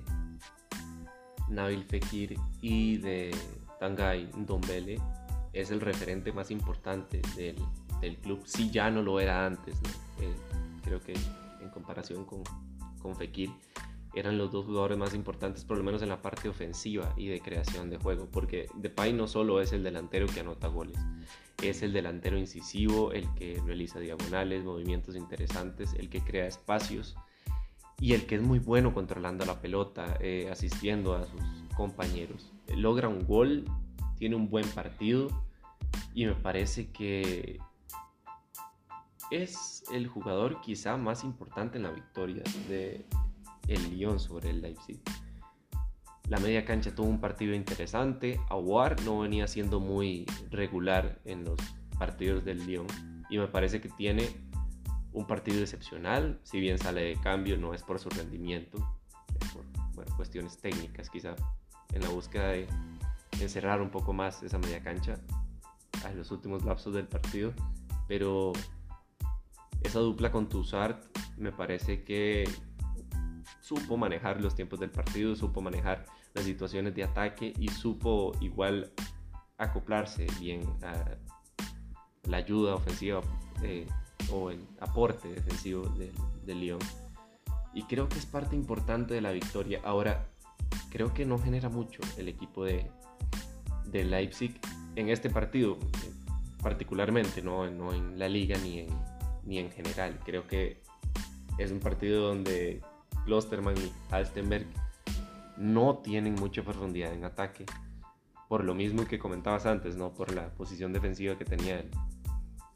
Nabil 1.49 1.85
Fekir 1.85 2.39
y 2.63 2.99
de 2.99 3.35
Tangay 3.81 4.31
Ndombele, 4.37 5.01
es 5.53 5.73
el 5.73 5.81
referente 5.81 6.33
más 6.33 6.53
importante 6.53 7.21
del, 7.37 7.57
del 8.01 8.17
club, 8.19 8.43
si 8.45 8.71
ya 8.71 8.91
no 8.91 9.03
lo 9.03 9.21
era 9.21 9.47
antes. 9.47 9.77
Eh, 10.21 10.35
creo 10.83 11.01
que 11.01 11.15
en 11.61 11.71
comparación 11.71 12.25
con, 12.25 12.43
con 13.01 13.17
Fekir, 13.17 13.51
eran 14.15 14.39
los 14.39 14.51
dos 14.51 14.67
jugadores 14.67 14.99
más 14.99 15.15
importantes, 15.15 15.65
por 15.65 15.79
lo 15.79 15.85
menos 15.85 16.03
en 16.03 16.09
la 16.09 16.21
parte 16.21 16.49
ofensiva 16.49 17.15
y 17.17 17.29
de 17.29 17.41
creación 17.41 17.91
de 17.91 17.97
juego, 17.97 18.29
porque 18.31 18.67
Depay 18.75 19.13
no 19.13 19.29
solo 19.29 19.61
es 19.61 19.73
el 19.73 19.85
delantero 19.85 20.27
que 20.27 20.41
anota 20.41 20.67
goles, 20.67 20.99
es 21.63 21.83
el 21.83 21.93
delantero 21.93 22.37
incisivo, 22.37 23.13
el 23.13 23.33
que 23.35 23.61
realiza 23.65 24.01
diagonales, 24.01 24.65
movimientos 24.65 25.15
interesantes, 25.15 25.95
el 25.95 26.09
que 26.09 26.21
crea 26.23 26.47
espacios 26.47 27.17
y 28.01 28.15
el 28.15 28.27
que 28.27 28.35
es 28.37 28.43
muy 28.43 28.59
bueno 28.59 28.93
controlando 28.95 29.45
la 29.45 29.61
pelota, 29.61 30.17
eh, 30.21 30.49
asistiendo 30.51 31.15
a 31.15 31.27
sus 31.27 31.41
compañeros. 31.77 32.51
Logra 32.75 33.09
un 33.09 33.25
gol 33.27 33.65
tiene 34.21 34.37
un 34.37 34.51
buen 34.51 34.69
partido 34.69 35.29
y 36.15 36.27
me 36.27 36.35
parece 36.35 36.91
que 36.91 37.59
es 39.31 39.85
el 39.93 40.07
jugador 40.07 40.61
quizá 40.61 40.97
más 40.97 41.25
importante 41.25 41.79
en 41.79 41.85
la 41.85 41.91
victoria 41.91 42.43
de 42.69 43.07
el 43.69 43.91
Lyon 43.91 44.19
sobre 44.19 44.51
el 44.51 44.61
Leipzig. 44.61 45.01
La 46.29 46.39
media 46.39 46.65
cancha 46.65 46.95
tuvo 46.95 47.09
un 47.09 47.21
partido 47.21 47.55
interesante. 47.55 48.41
Aguar 48.49 49.01
no 49.03 49.21
venía 49.21 49.47
siendo 49.47 49.81
muy 49.81 50.27
regular 50.51 51.21
en 51.25 51.45
los 51.45 51.59
partidos 51.99 52.45
del 52.45 52.67
Lyon 52.67 52.87
y 53.29 53.39
me 53.39 53.49
parece 53.49 53.81
que 53.81 53.89
tiene 53.89 54.29
un 55.13 55.27
partido 55.27 55.61
excepcional. 55.61 56.41
Si 56.43 56.61
bien 56.61 56.79
sale 56.79 57.03
de 57.03 57.17
cambio, 57.21 57.57
no 57.57 57.75
es 57.75 57.83
por 57.83 57.99
su 57.99 58.09
rendimiento, 58.11 58.79
es 59.41 59.51
por 59.51 59.65
cuestiones 60.17 60.59
técnicas 60.59 61.11
quizá 61.11 61.35
en 61.93 62.03
la 62.03 62.09
búsqueda 62.09 62.49
de 62.49 62.67
encerrar 63.41 63.81
un 63.81 63.91
poco 63.91 64.13
más 64.13 64.43
esa 64.43 64.59
media 64.59 64.83
cancha 64.83 65.19
en 66.09 66.17
los 66.17 66.31
últimos 66.31 66.65
lapsos 66.65 66.95
del 66.95 67.07
partido, 67.07 67.53
pero 68.07 68.53
esa 69.83 69.99
dupla 70.01 70.31
con 70.31 70.49
Tussart 70.49 71.05
me 71.37 71.53
parece 71.53 72.05
que 72.05 72.49
supo 73.61 73.97
manejar 73.97 74.41
los 74.41 74.55
tiempos 74.55 74.81
del 74.81 74.91
partido, 74.91 75.35
supo 75.37 75.61
manejar 75.61 76.05
las 76.35 76.45
situaciones 76.45 76.95
de 76.95 77.05
ataque 77.05 77.53
y 77.59 77.69
supo 77.69 78.33
igual 78.41 78.93
acoplarse 79.59 80.27
bien 80.41 80.63
a 80.83 81.17
la 82.29 82.37
ayuda 82.39 82.75
ofensiva 82.75 83.21
eh, 83.63 83.87
o 84.33 84.51
el 84.51 84.67
aporte 84.81 85.29
defensivo 85.29 85.89
del 85.91 86.13
de 86.45 86.55
Lyon. 86.55 86.79
Y 87.75 87.85
creo 87.85 88.09
que 88.09 88.19
es 88.19 88.27
parte 88.27 88.57
importante 88.57 89.15
de 89.15 89.21
la 89.21 89.31
victoria. 89.31 89.81
Ahora, 89.85 90.27
creo 90.91 91.15
que 91.15 91.25
no 91.25 91.39
genera 91.39 91.69
mucho 91.69 92.01
el 92.17 92.29
equipo 92.29 92.65
de, 92.65 92.91
de 93.87 94.05
Leipzig 94.05 94.59
en 94.97 95.09
este 95.09 95.31
partido, 95.31 95.79
particularmente, 96.63 97.43
no, 97.43 97.71
no 97.71 97.93
en 97.93 98.19
la 98.19 98.29
liga 98.29 98.59
ni 98.59 98.81
en, 98.81 99.10
ni 99.45 99.59
en 99.59 99.71
general. 99.71 100.19
Creo 100.25 100.47
que 100.47 100.81
es 101.59 101.71
un 101.71 101.81
partido 101.81 102.29
donde 102.29 102.81
Klosterman 103.25 103.77
y 103.77 103.93
Alstenberg 104.11 104.67
no 105.57 105.99
tienen 105.99 106.35
mucha 106.35 106.63
profundidad 106.63 107.13
en 107.13 107.25
ataque. 107.25 107.67
Por 108.49 108.65
lo 108.65 108.75
mismo 108.75 109.07
que 109.07 109.19
comentabas 109.19 109.67
antes, 109.67 109.97
¿no? 109.97 110.13
Por 110.13 110.35
la 110.35 110.53
posición 110.55 110.93
defensiva 110.93 111.37
que 111.37 111.45
tenía 111.45 111.85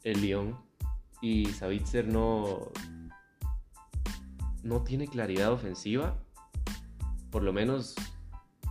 el, 0.03 0.21
Lyon. 0.21 0.55
Y 1.21 1.47
Savitzer 1.47 2.07
no, 2.07 2.71
no 4.63 4.83
tiene 4.83 5.07
claridad 5.07 5.51
ofensiva. 5.51 6.17
Por 7.31 7.43
lo 7.43 7.51
menos 7.51 7.95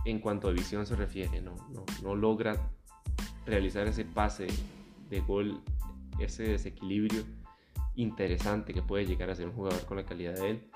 en 0.05 0.19
cuanto 0.19 0.47
a 0.47 0.51
visión 0.51 0.85
se 0.85 0.95
refiere, 0.95 1.41
no, 1.41 1.55
no, 2.01 2.15
logra 2.15 2.71
realizar 3.45 3.87
ese 3.87 4.05
pase 4.05 4.47
de 5.09 5.19
gol, 5.19 5.61
ese 6.19 6.43
desequilibrio 6.43 7.23
interesante 7.95 8.73
que 8.73 8.81
puede 8.81 9.05
llegar 9.05 9.29
a 9.29 9.35
ser 9.35 9.47
un 9.47 9.53
jugador 9.53 9.85
con 9.85 9.97
la 9.97 10.05
calidad 10.05 10.35
de 10.35 10.49
él. 10.49 10.71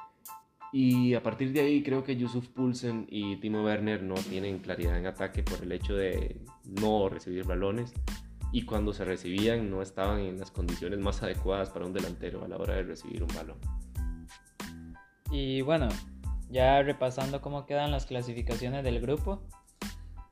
Y 0.71 1.15
a 1.15 1.23
partir 1.23 1.51
de 1.51 1.61
ahí 1.61 1.81
creo 1.81 2.03
que 2.03 2.15
Yusuf 2.15 2.47
Poulsen 2.49 3.07
y 3.09 3.37
Timo 3.37 3.63
Werner 3.63 4.03
no 4.03 4.15
tienen 4.15 4.59
claridad 4.59 4.97
en 4.97 5.07
ataque 5.07 5.41
por 5.41 5.63
el 5.63 5.71
hecho 5.71 5.95
de 5.95 6.41
no 6.63 7.09
recibir 7.09 7.43
balones 7.43 7.93
y 8.51 8.63
cuando 8.63 8.93
se 8.93 9.05
recibían 9.05 9.69
no 9.69 9.81
estaban 9.81 10.19
en 10.19 10.39
las 10.39 10.51
condiciones 10.51 10.99
más 10.99 11.21
adecuadas 11.23 11.69
para 11.69 11.85
un 11.85 11.93
delantero 11.93 12.43
a 12.43 12.47
la 12.47 12.57
hora 12.57 12.75
de 12.75 12.83
recibir 12.83 13.23
un 13.23 13.29
balón. 13.35 13.57
Y 15.31 15.61
bueno, 15.61 15.89
ya 16.49 16.81
repasando 16.81 17.41
cómo 17.41 17.65
quedan 17.65 17.91
las 17.91 18.05
clasificaciones 18.05 18.83
del 18.83 18.99
grupo. 18.99 19.43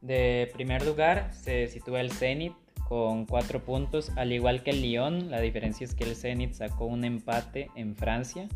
De 0.02 0.50
primer 0.54 0.86
lugar 0.86 1.34
se 1.34 1.68
sitúa 1.68 2.02
el 2.02 2.12
Zenit 2.12 2.54
con 2.88 3.26
4 3.26 3.64
puntos, 3.66 4.12
al 4.16 4.32
igual 4.32 4.64
que 4.64 4.72
el 4.72 4.82
Lyon. 4.82 5.30
La 5.30 5.42
diferencia 5.42 5.84
es 5.84 5.94
que 5.94 6.06
el 6.06 6.16
Zenit 6.16 6.54
sacó 6.54 6.86
un 6.86 7.04
empate 7.04 7.70
en 7.76 7.96
Francia. 7.96 8.48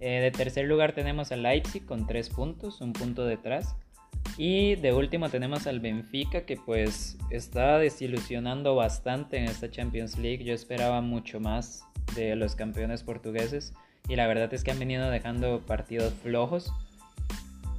Eh, 0.00 0.20
de 0.20 0.30
tercer 0.30 0.66
lugar 0.66 0.92
tenemos 0.92 1.30
al 1.32 1.42
Leipzig 1.42 1.84
con 1.84 2.06
3 2.06 2.30
puntos, 2.30 2.80
un 2.80 2.92
punto 2.92 3.26
detrás. 3.26 3.76
Y 4.38 4.76
de 4.76 4.94
último 4.94 5.28
tenemos 5.28 5.66
al 5.66 5.80
Benfica 5.80 6.46
que 6.46 6.56
pues 6.56 7.18
está 7.30 7.78
desilusionando 7.78 8.74
bastante 8.74 9.36
en 9.36 9.44
esta 9.44 9.70
Champions 9.70 10.16
League. 10.16 10.44
Yo 10.44 10.54
esperaba 10.54 11.00
mucho 11.00 11.40
más 11.40 11.84
de 12.14 12.34
los 12.36 12.54
campeones 12.54 13.02
portugueses 13.02 13.74
y 14.08 14.16
la 14.16 14.26
verdad 14.26 14.52
es 14.54 14.64
que 14.64 14.70
han 14.70 14.78
venido 14.78 15.10
dejando 15.10 15.60
partidos 15.66 16.14
flojos. 16.14 16.72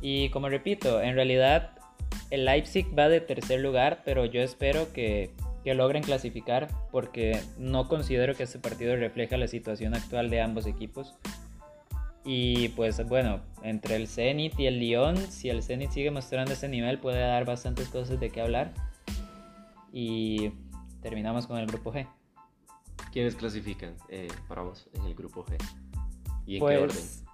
Y 0.01 0.30
como 0.30 0.49
repito, 0.49 1.01
en 1.01 1.15
realidad 1.15 1.78
el 2.30 2.45
Leipzig 2.45 2.88
va 2.97 3.10
de 3.10 3.22
tercer 3.22 3.60
lugar, 3.60 4.01
pero 4.06 4.26
yo 4.26 4.41
espero 4.41 4.91
que, 4.93 5.31
que 5.64 5.73
logren 5.73 6.03
clasificar 6.03 6.68
porque 6.91 7.39
no 7.57 7.88
considero 7.88 8.35
que 8.35 8.43
este 8.43 8.60
partido 8.60 8.95
refleja 8.95 9.38
la 9.38 9.47
situación 9.47 9.95
actual 9.95 10.30
de 10.30 10.41
ambos 10.41 10.65
equipos. 10.65 11.15
Y 12.23 12.69
pues 12.69 13.03
bueno, 13.07 13.41
entre 13.64 13.95
el 13.95 14.07
Zenit 14.07 14.60
y 14.60 14.68
el 14.68 14.80
Lyon, 14.80 15.18
si 15.18 15.49
el 15.49 15.64
Zenit 15.64 15.91
sigue 15.91 16.11
mostrando 16.11 16.53
ese 16.53 16.68
nivel, 16.68 16.99
puede 16.99 17.19
dar 17.19 17.45
bastantes 17.45 17.88
cosas 17.89 18.19
de 18.19 18.30
qué 18.30 18.41
hablar. 18.41 18.73
Y 19.91 20.51
terminamos 21.01 21.47
con 21.47 21.57
el 21.57 21.65
grupo 21.65 21.91
G. 21.91 22.07
¿Quiénes 23.11 23.35
clasifican 23.35 23.95
eh, 24.10 24.27
para 24.47 24.61
vos 24.61 24.88
en 24.93 25.06
el 25.06 25.15
grupo 25.15 25.43
G? 25.45 25.57
¿Y 26.45 26.57
en 26.57 26.60
qué 26.60 26.60
pues, 26.60 26.81
orden? 26.81 27.28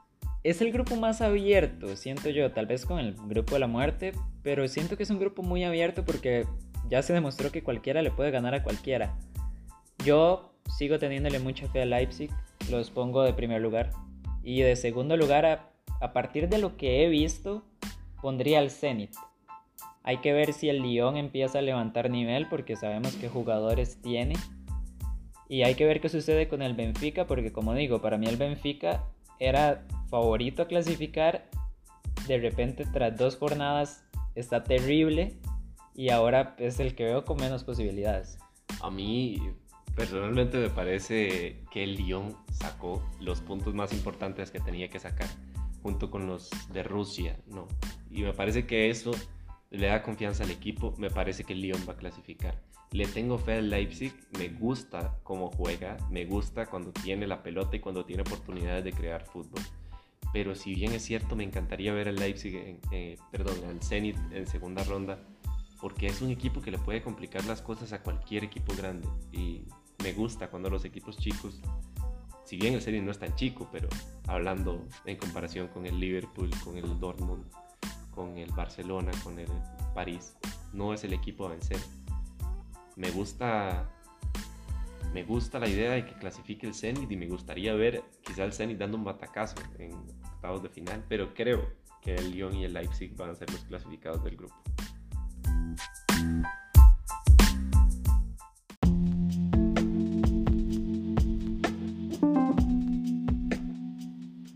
Es 0.45 0.61
el 0.61 0.71
grupo 0.71 0.95
más 0.95 1.23
abierto, 1.23 1.95
siento 1.95 2.29
yo, 2.29 2.51
tal 2.51 2.67
vez 2.67 2.85
con 2.85 2.99
el 2.99 3.15
grupo 3.15 3.55
de 3.55 3.59
la 3.61 3.65
muerte, 3.65 4.11
pero 4.43 4.67
siento 4.67 4.95
que 4.95 5.01
es 5.01 5.09
un 5.09 5.17
grupo 5.17 5.41
muy 5.41 5.63
abierto 5.63 6.05
porque 6.05 6.45
ya 6.87 7.01
se 7.01 7.13
demostró 7.13 7.51
que 7.51 7.63
cualquiera 7.63 8.03
le 8.03 8.11
puede 8.11 8.29
ganar 8.29 8.53
a 8.53 8.61
cualquiera. 8.61 9.17
Yo 10.05 10.53
sigo 10.77 10.99
teniéndole 10.99 11.39
mucha 11.39 11.67
fe 11.69 11.81
a 11.81 11.85
Leipzig, 11.87 12.29
los 12.69 12.91
pongo 12.91 13.23
de 13.23 13.33
primer 13.33 13.59
lugar. 13.59 13.89
Y 14.43 14.61
de 14.61 14.75
segundo 14.75 15.17
lugar, 15.17 15.71
a, 15.99 16.13
partir 16.13 16.47
de 16.47 16.59
lo 16.59 16.77
que 16.77 17.03
he 17.03 17.09
visto, 17.09 17.63
pondría 18.21 18.59
al 18.59 18.69
Zenit. 18.69 19.15
Hay 20.03 20.17
que 20.17 20.31
ver 20.31 20.53
si 20.53 20.69
el 20.69 20.83
Lyon 20.83 21.17
empieza 21.17 21.57
a 21.57 21.63
levantar 21.63 22.11
nivel 22.11 22.47
porque 22.49 22.75
sabemos 22.75 23.15
qué 23.15 23.29
jugadores 23.29 23.99
tiene. 23.99 24.35
Y 25.49 25.63
hay 25.63 25.73
que 25.73 25.87
ver 25.87 26.01
qué 26.01 26.09
sucede 26.09 26.47
con 26.47 26.61
el 26.61 26.75
Benfica 26.75 27.25
porque 27.25 27.51
como 27.51 27.73
digo, 27.73 27.99
para 27.99 28.19
mí 28.19 28.27
el 28.27 28.37
Benfica 28.37 29.05
era 29.39 29.85
favorito 30.09 30.63
a 30.63 30.67
clasificar. 30.67 31.49
De 32.27 32.37
repente 32.37 32.85
tras 32.85 33.17
dos 33.17 33.37
jornadas 33.37 34.03
está 34.35 34.63
terrible 34.63 35.37
y 35.93 36.09
ahora 36.09 36.55
es 36.59 36.79
el 36.79 36.95
que 36.95 37.05
veo 37.05 37.25
con 37.25 37.37
menos 37.37 37.63
posibilidades. 37.63 38.37
A 38.81 38.89
mí 38.89 39.41
personalmente 39.95 40.57
me 40.57 40.69
parece 40.69 41.63
que 41.71 41.83
el 41.83 41.95
Lyon 41.95 42.35
sacó 42.51 43.01
los 43.19 43.41
puntos 43.41 43.73
más 43.73 43.93
importantes 43.93 44.51
que 44.51 44.59
tenía 44.59 44.89
que 44.89 44.99
sacar 44.99 45.27
junto 45.81 46.09
con 46.09 46.27
los 46.27 46.49
de 46.73 46.83
Rusia, 46.83 47.37
¿no? 47.47 47.67
Y 48.09 48.23
me 48.23 48.33
parece 48.33 48.65
que 48.65 48.89
eso 48.89 49.11
le 49.69 49.87
da 49.87 50.01
confianza 50.01 50.43
al 50.43 50.51
equipo, 50.51 50.93
me 50.97 51.09
parece 51.09 51.43
que 51.43 51.53
el 51.53 51.61
Lyon 51.61 51.85
va 51.87 51.93
a 51.93 51.97
clasificar. 51.97 52.61
Le 52.91 53.07
tengo 53.07 53.37
fe 53.37 53.53
al 53.55 53.69
Leipzig, 53.69 54.13
me 54.37 54.49
gusta 54.49 55.19
cómo 55.23 55.51
juega, 55.51 55.97
me 56.09 56.25
gusta 56.25 56.65
cuando 56.65 56.91
tiene 56.91 57.27
la 57.27 57.43
pelota 57.43 57.75
y 57.75 57.79
cuando 57.79 58.05
tiene 58.05 58.21
oportunidades 58.21 58.83
de 58.83 58.93
crear 58.93 59.25
fútbol. 59.25 59.61
Pero 60.31 60.55
si 60.55 60.75
bien 60.75 60.93
es 60.93 61.03
cierto, 61.03 61.35
me 61.35 61.43
encantaría 61.43 61.93
ver 61.93 62.09
al 62.09 62.15
Leipzig, 62.15 62.79
en, 62.91 63.17
perdón, 63.31 63.55
al 63.67 63.81
Zenit 63.81 64.17
en 64.31 64.47
segunda 64.47 64.83
ronda, 64.83 65.19
porque 65.81 66.07
es 66.07 66.21
un 66.21 66.29
equipo 66.29 66.61
que 66.61 66.71
le 66.71 66.77
puede 66.77 67.01
complicar 67.01 67.45
las 67.45 67.61
cosas 67.61 67.93
a 67.93 68.01
cualquier 68.01 68.43
equipo 68.43 68.73
grande. 68.75 69.07
Y 69.31 69.65
me 70.03 70.13
gusta 70.13 70.49
cuando 70.49 70.69
los 70.69 70.85
equipos 70.85 71.17
chicos, 71.17 71.61
si 72.43 72.57
bien 72.57 72.73
el 72.73 72.81
Zenit 72.81 73.03
no 73.03 73.11
es 73.11 73.19
tan 73.19 73.35
chico, 73.35 73.69
pero 73.71 73.87
hablando 74.27 74.85
en 75.05 75.17
comparación 75.17 75.67
con 75.67 75.85
el 75.85 75.99
Liverpool, 75.99 76.49
con 76.63 76.77
el 76.77 76.99
Dortmund, 76.99 77.45
con 78.11 78.37
el 78.37 78.51
Barcelona, 78.51 79.11
con 79.23 79.37
el 79.39 79.49
París. 79.93 80.35
No 80.73 80.93
es 80.93 81.03
el 81.03 81.13
equipo 81.13 81.45
a 81.45 81.49
vencer. 81.49 81.79
Me 82.95 83.11
gusta 83.11 83.89
me 85.13 85.23
gusta 85.23 85.59
la 85.59 85.69
idea 85.69 85.91
de 85.91 86.05
que 86.05 86.13
clasifique 86.13 86.67
el 86.67 86.73
Zenit 86.73 87.09
y 87.09 87.15
me 87.15 87.27
gustaría 87.27 87.73
ver 87.73 88.03
quizá 88.21 88.43
el 88.43 88.51
Zenit 88.51 88.77
dando 88.77 88.97
un 88.97 89.05
batacazo 89.05 89.55
en 89.79 89.93
octavos 90.33 90.61
de 90.61 90.69
final, 90.69 91.03
pero 91.07 91.33
creo 91.33 91.71
que 92.01 92.15
el 92.15 92.31
Lyon 92.31 92.53
y 92.55 92.65
el 92.65 92.73
Leipzig 92.73 93.15
van 93.15 93.29
a 93.29 93.35
ser 93.35 93.49
los 93.51 93.61
clasificados 93.63 94.23
del 94.23 94.35
grupo. 94.35 94.55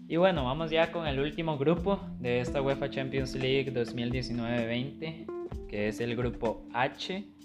Y 0.10 0.18
bueno, 0.18 0.44
vamos 0.44 0.72
ya 0.72 0.92
con 0.92 1.08
el 1.08 1.20
último 1.20 1.58
grupo 1.58 2.02
de 2.20 2.42
esta 2.42 2.62
UEFA 2.62 2.90
Champions 2.90 3.36
League 3.36 3.72
2019-20, 3.74 5.68
que 5.70 5.88
es 5.88 6.02
el 6.02 6.16
grupo 6.16 6.68
H. 6.74 7.39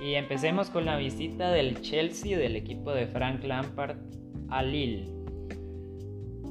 Y 0.00 0.14
empecemos 0.14 0.70
con 0.70 0.84
la 0.84 0.96
visita 0.96 1.50
del 1.50 1.80
Chelsea, 1.80 2.36
del 2.36 2.56
equipo 2.56 2.92
de 2.92 3.06
Frank 3.06 3.44
Lampard, 3.44 3.96
a 4.48 4.62
Lille. 4.62 5.08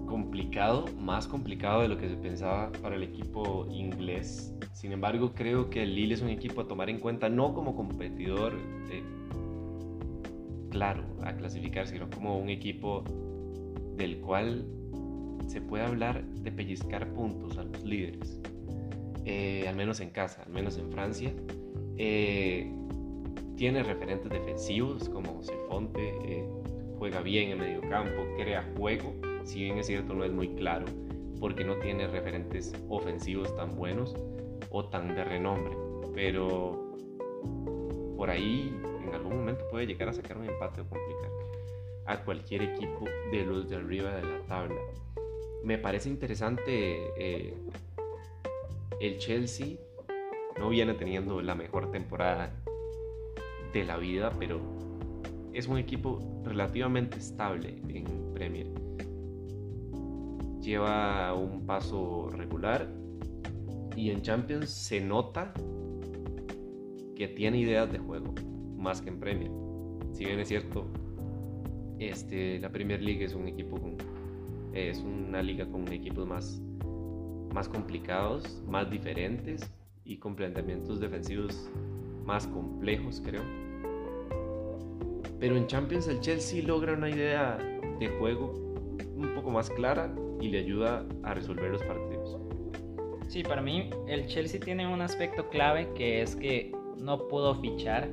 Complicado, 0.08 0.86
más 1.00 1.28
complicado 1.28 1.82
de 1.82 1.88
lo 1.88 1.98
que 1.98 2.08
se 2.08 2.16
pensaba 2.16 2.72
para 2.82 2.96
el 2.96 3.04
equipo 3.04 3.68
inglés. 3.70 4.54
Sin 4.74 4.92
embargo, 4.92 5.34
creo 5.34 5.70
que 5.70 5.84
el 5.84 5.96
Lille 5.96 6.14
es 6.14 6.22
un 6.22 6.30
equipo 6.30 6.62
a 6.62 6.68
tomar 6.68 6.90
en 6.90 7.00
cuenta 7.00 7.30
no 7.30 7.54
como 7.54 7.76
competidor 7.76 8.54
eh, 8.90 9.04
claro 10.70 11.04
a 11.24 11.34
clasificar, 11.34 11.88
sino 11.88 12.10
como 12.10 12.38
un 12.38 12.50
equipo 12.50 13.04
del 13.96 14.20
cual 14.20 14.66
se 15.48 15.62
puede 15.62 15.84
hablar 15.84 16.26
de 16.26 16.52
pellizcar 16.52 17.14
puntos 17.14 17.58
a 17.58 17.64
los 17.64 17.84
líderes, 17.84 18.40
eh, 19.26 19.66
al 19.68 19.76
menos 19.76 20.00
en 20.00 20.10
casa, 20.10 20.44
al 20.44 20.52
menos 20.52 20.78
en 20.78 20.92
Francia. 20.92 21.34
Eh, 21.98 22.72
tiene 23.64 23.82
referentes 23.82 24.30
defensivos 24.30 25.08
como 25.08 25.42
Cefonte, 25.42 26.10
eh, 26.26 26.46
juega 26.98 27.22
bien 27.22 27.52
en 27.52 27.60
medio 27.60 27.80
campo, 27.90 28.22
crea 28.36 28.70
juego, 28.76 29.16
si 29.46 29.64
bien 29.64 29.78
es 29.78 29.88
cierto 29.88 30.14
no 30.14 30.26
es 30.26 30.34
muy 30.34 30.50
claro, 30.50 30.86
porque 31.40 31.64
no 31.64 31.78
tiene 31.78 32.06
referentes 32.08 32.74
ofensivos 32.90 33.56
tan 33.56 33.74
buenos 33.78 34.18
o 34.70 34.84
tan 34.90 35.16
de 35.16 35.24
renombre, 35.24 35.78
pero 36.14 36.94
por 38.18 38.30
ahí 38.30 38.78
en 39.02 39.14
algún 39.14 39.38
momento 39.38 39.64
puede 39.72 39.88
llegar 39.88 40.10
a 40.10 40.14
sacar 40.14 40.40
un 40.40 40.50
empate 40.50 40.82
o 40.82 40.90
complicar 40.90 41.30
a 42.06 42.22
cualquier 42.26 42.64
equipo 42.64 43.06
de 43.32 43.46
los 43.46 43.70
de 43.70 43.78
arriba 43.78 44.14
de 44.14 44.24
la 44.24 44.40
tabla 44.42 44.82
me 45.64 45.78
parece 45.78 46.10
interesante 46.10 47.14
eh, 47.16 47.54
el 49.00 49.18
Chelsea. 49.20 49.78
No 50.60 50.68
viene 50.68 50.96
teniendo 50.96 51.42
la 51.42 51.56
mejor 51.56 51.92
temporada 51.92 52.54
de 53.74 53.84
la 53.84 53.98
vida, 53.98 54.32
pero 54.40 54.62
es 55.54 55.68
un 55.68 55.78
equipo 55.78 56.20
relativamente 56.46 57.18
estable 57.18 57.82
en 57.88 58.06
Premier. 58.34 58.68
Lleva 60.62 61.34
un 61.34 61.66
paso 61.66 62.30
regular 62.32 62.90
y 63.96 64.10
en 64.12 64.22
Champions 64.22 64.70
se 64.70 65.02
nota 65.02 65.54
que 67.16 67.28
tiene 67.28 67.60
ideas 67.60 67.92
de 67.92 68.00
juego 68.00 68.34
más 68.78 69.02
que 69.02 69.10
en 69.10 69.20
Premier. 69.20 69.52
Si 70.14 70.26
bien 70.26 70.40
es 70.40 70.48
cierto, 70.48 70.86
este, 72.00 72.60
la 72.60 72.70
Premier 72.72 73.02
League 73.02 73.24
es 73.24 73.34
un 73.34 73.48
equipo 73.48 73.78
con 73.78 73.98
es 74.74 75.00
una 75.00 75.44
liga 75.44 75.68
con 75.68 75.88
equipos 75.90 76.28
más, 76.28 76.60
más 77.54 77.70
complicados, 77.70 78.64
más 78.68 78.90
diferentes 78.90 79.70
y 80.04 80.18
con 80.18 80.36
planteamientos 80.36 81.00
defensivos 81.00 81.70
más 82.26 82.48
complejos, 82.48 83.22
creo. 83.24 83.44
Pero 85.40 85.58
en 85.58 85.68
Champions 85.68 86.08
el 86.08 86.20
Chelsea 86.22 86.64
logra 86.64 86.94
una 86.94 87.10
idea 87.10 87.58
de 88.00 88.08
juego 88.20 88.54
un 89.16 89.34
poco 89.36 89.52
más 89.52 89.70
clara 89.70 90.14
y 90.40 90.50
le 90.50 90.60
ayuda 90.60 91.06
a 91.24 91.34
resolver 91.34 91.72
los 91.72 91.84
partidos. 91.84 92.38
Sí, 93.28 93.44
para 93.44 93.62
mí 93.62 93.90
el 94.08 94.28
Chelsea 94.28 94.60
tiene 94.60 94.88
un 94.88 95.02
aspecto 95.02 95.50
clave 95.50 95.90
que 95.96 96.22
es 96.22 96.36
que 96.36 96.72
no 96.98 97.28
pudo 97.28 97.56
fichar 97.56 98.10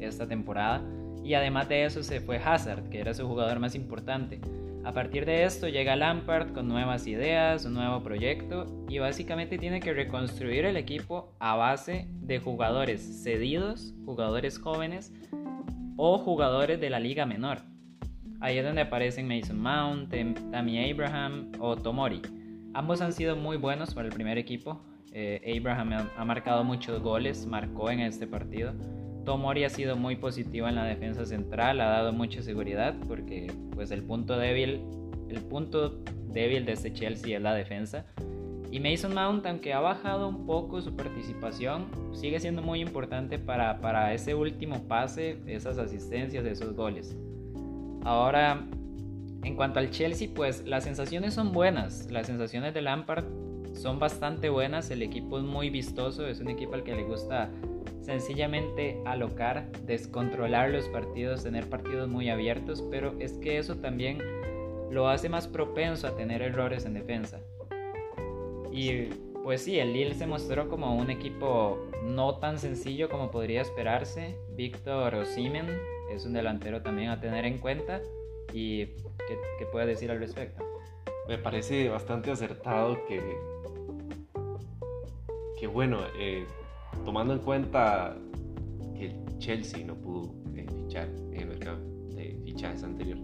esta 0.00 0.26
temporada 0.26 0.82
y 1.24 1.34
además 1.34 1.68
de 1.68 1.84
eso 1.84 2.02
se 2.02 2.20
fue 2.20 2.38
Hazard, 2.38 2.88
que 2.88 3.00
era 3.00 3.12
su 3.14 3.26
jugador 3.26 3.58
más 3.58 3.74
importante. 3.74 4.40
A 4.82 4.92
partir 4.92 5.26
de 5.26 5.44
esto 5.44 5.68
llega 5.68 5.94
Lampard 5.94 6.52
con 6.52 6.66
nuevas 6.66 7.06
ideas, 7.06 7.66
un 7.66 7.74
nuevo 7.74 8.02
proyecto 8.02 8.66
y 8.88 8.98
básicamente 8.98 9.58
tiene 9.58 9.78
que 9.78 9.92
reconstruir 9.92 10.64
el 10.64 10.78
equipo 10.78 11.34
a 11.38 11.54
base 11.54 12.08
de 12.22 12.38
jugadores 12.38 13.22
cedidos, 13.22 13.92
jugadores 14.06 14.58
jóvenes 14.58 15.12
o 15.96 16.16
jugadores 16.18 16.80
de 16.80 16.88
la 16.88 16.98
liga 16.98 17.26
menor. 17.26 17.58
Ahí 18.40 18.56
es 18.56 18.64
donde 18.64 18.80
aparecen 18.80 19.28
Mason 19.28 19.60
Mount, 19.60 20.14
Tammy 20.50 20.90
Abraham 20.90 21.52
o 21.60 21.76
Tomori. 21.76 22.22
Ambos 22.72 23.02
han 23.02 23.12
sido 23.12 23.36
muy 23.36 23.58
buenos 23.58 23.92
para 23.92 24.08
el 24.08 24.14
primer 24.14 24.38
equipo. 24.38 24.80
Eh, 25.12 25.58
Abraham 25.58 26.08
ha 26.16 26.24
marcado 26.24 26.64
muchos 26.64 27.02
goles, 27.02 27.44
marcó 27.44 27.90
en 27.90 28.00
este 28.00 28.26
partido. 28.26 28.72
Tomori 29.24 29.64
ha 29.64 29.70
sido 29.70 29.96
muy 29.96 30.16
positivo 30.16 30.68
en 30.68 30.74
la 30.74 30.84
defensa 30.84 31.26
central, 31.26 31.80
ha 31.80 31.88
dado 31.88 32.12
mucha 32.12 32.42
seguridad 32.42 32.94
porque 33.06 33.52
pues 33.74 33.90
el 33.90 34.02
punto 34.02 34.36
débil, 34.38 34.80
el 35.28 35.40
punto 35.42 35.98
débil 36.32 36.64
de 36.64 36.72
este 36.72 36.92
Chelsea 36.92 37.36
es 37.36 37.42
la 37.42 37.54
defensa. 37.54 38.06
Y 38.72 38.78
Mason 38.78 39.14
Mount, 39.14 39.44
aunque 39.46 39.72
ha 39.72 39.80
bajado 39.80 40.28
un 40.28 40.46
poco 40.46 40.80
su 40.80 40.94
participación, 40.94 41.86
sigue 42.12 42.38
siendo 42.38 42.62
muy 42.62 42.80
importante 42.80 43.38
para, 43.38 43.80
para 43.80 44.14
ese 44.14 44.34
último 44.34 44.84
pase, 44.84 45.38
esas 45.46 45.76
asistencias, 45.78 46.44
esos 46.44 46.76
goles. 46.76 47.16
Ahora, 48.04 48.64
en 49.42 49.56
cuanto 49.56 49.80
al 49.80 49.90
Chelsea, 49.90 50.28
pues 50.32 50.64
las 50.66 50.84
sensaciones 50.84 51.34
son 51.34 51.50
buenas. 51.52 52.08
Las 52.12 52.28
sensaciones 52.28 52.72
de 52.72 52.82
Lampard 52.82 53.24
son 53.74 53.98
bastante 53.98 54.48
buenas. 54.50 54.90
El 54.90 55.02
equipo 55.02 55.38
es 55.38 55.44
muy 55.44 55.68
vistoso, 55.68 56.26
es 56.26 56.40
un 56.40 56.48
equipo 56.48 56.74
al 56.74 56.84
que 56.84 56.94
le 56.94 57.02
gusta 57.02 57.50
sencillamente 58.02 59.00
alocar, 59.04 59.70
descontrolar 59.86 60.70
los 60.70 60.88
partidos, 60.88 61.42
tener 61.42 61.68
partidos 61.68 62.08
muy 62.08 62.30
abiertos, 62.30 62.82
pero 62.90 63.14
es 63.18 63.34
que 63.34 63.58
eso 63.58 63.76
también 63.76 64.18
lo 64.90 65.08
hace 65.08 65.28
más 65.28 65.46
propenso 65.46 66.06
a 66.06 66.16
tener 66.16 66.42
errores 66.42 66.84
en 66.84 66.94
defensa. 66.94 67.40
Y 68.72 69.06
pues 69.42 69.62
sí, 69.62 69.78
el 69.78 69.92
Lille 69.92 70.14
se 70.14 70.26
mostró 70.26 70.68
como 70.68 70.96
un 70.96 71.10
equipo 71.10 71.78
no 72.04 72.36
tan 72.36 72.58
sencillo 72.58 73.08
como 73.08 73.30
podría 73.30 73.62
esperarse. 73.62 74.36
Víctor 74.56 75.14
Osimen 75.14 75.66
es 76.10 76.24
un 76.24 76.32
delantero 76.32 76.82
también 76.82 77.10
a 77.10 77.20
tener 77.20 77.44
en 77.44 77.58
cuenta. 77.58 78.00
¿Y 78.52 78.86
qué, 78.86 79.38
qué 79.58 79.66
puede 79.66 79.86
decir 79.86 80.10
al 80.10 80.18
respecto? 80.18 80.64
Me 81.28 81.38
parece 81.38 81.88
bastante 81.88 82.30
acertado 82.30 83.04
que, 83.06 83.20
que 85.58 85.66
bueno, 85.66 86.00
eh, 86.18 86.44
tomando 87.04 87.34
en 87.34 87.40
cuenta 87.40 88.16
que 88.94 89.06
el 89.06 89.38
Chelsea 89.38 89.84
no 89.84 89.94
pudo 89.94 90.34
eh, 90.54 90.66
fichar 90.76 91.08
en 91.32 91.40
el 91.40 91.46
mercado 91.48 91.78
de 92.14 92.40
fichajes 92.44 92.82
anterior, 92.82 93.18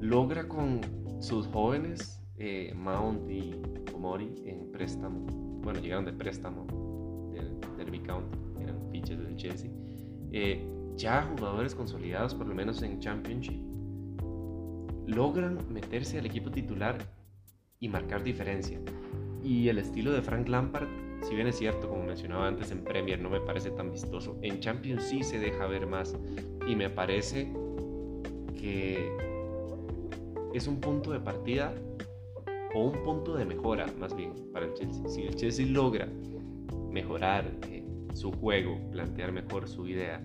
logra 0.00 0.46
con 0.48 0.80
sus 1.20 1.46
jóvenes, 1.48 2.22
eh, 2.38 2.72
Mount 2.76 3.30
y 3.30 3.54
Omori, 3.94 4.42
en 4.44 4.70
préstamo, 4.72 5.26
bueno, 5.62 5.80
llegaron 5.80 6.04
de 6.04 6.12
préstamo 6.12 6.66
del 7.32 7.58
Derby 7.76 8.00
County, 8.00 8.38
eran 8.60 8.78
fichas 8.90 9.18
del 9.18 9.36
Chelsea, 9.36 9.70
ya 10.96 11.22
jugadores 11.22 11.74
consolidados 11.74 12.34
por 12.34 12.46
lo 12.46 12.54
menos 12.54 12.82
en 12.82 13.00
Championship, 13.00 13.60
logran 15.06 15.58
meterse 15.72 16.18
al 16.18 16.26
equipo 16.26 16.50
titular 16.50 16.98
y 17.80 17.88
marcar 17.88 18.22
diferencia. 18.22 18.80
Y 19.42 19.68
el 19.68 19.78
estilo 19.78 20.12
de 20.12 20.22
Frank 20.22 20.48
Lampard, 20.48 20.88
si 21.22 21.34
bien 21.34 21.46
es 21.46 21.56
cierto, 21.56 21.88
como 21.88 22.04
mencionaba 22.04 22.46
antes, 22.46 22.70
en 22.70 22.84
Premier 22.84 23.20
no 23.20 23.30
me 23.30 23.40
parece 23.40 23.70
tan 23.70 23.90
vistoso, 23.90 24.38
en 24.42 24.60
Champions 24.60 25.04
sí 25.04 25.22
se 25.22 25.38
deja 25.38 25.66
ver 25.66 25.86
más. 25.86 26.16
Y 26.66 26.76
me 26.76 26.90
parece 26.90 27.52
que 28.58 29.10
es 30.54 30.66
un 30.66 30.80
punto 30.80 31.12
de 31.12 31.20
partida 31.20 31.74
o 32.74 32.84
un 32.84 33.02
punto 33.02 33.36
de 33.36 33.44
mejora 33.44 33.86
más 33.98 34.14
bien 34.14 34.32
para 34.52 34.66
el 34.66 34.74
Chelsea. 34.74 35.08
Si 35.08 35.22
el 35.22 35.34
Chelsea 35.36 35.66
logra 35.66 36.08
mejorar 36.90 37.50
eh, 37.68 37.84
su 38.14 38.32
juego, 38.32 38.78
plantear 38.90 39.32
mejor 39.32 39.68
su 39.68 39.86
idea 39.86 40.22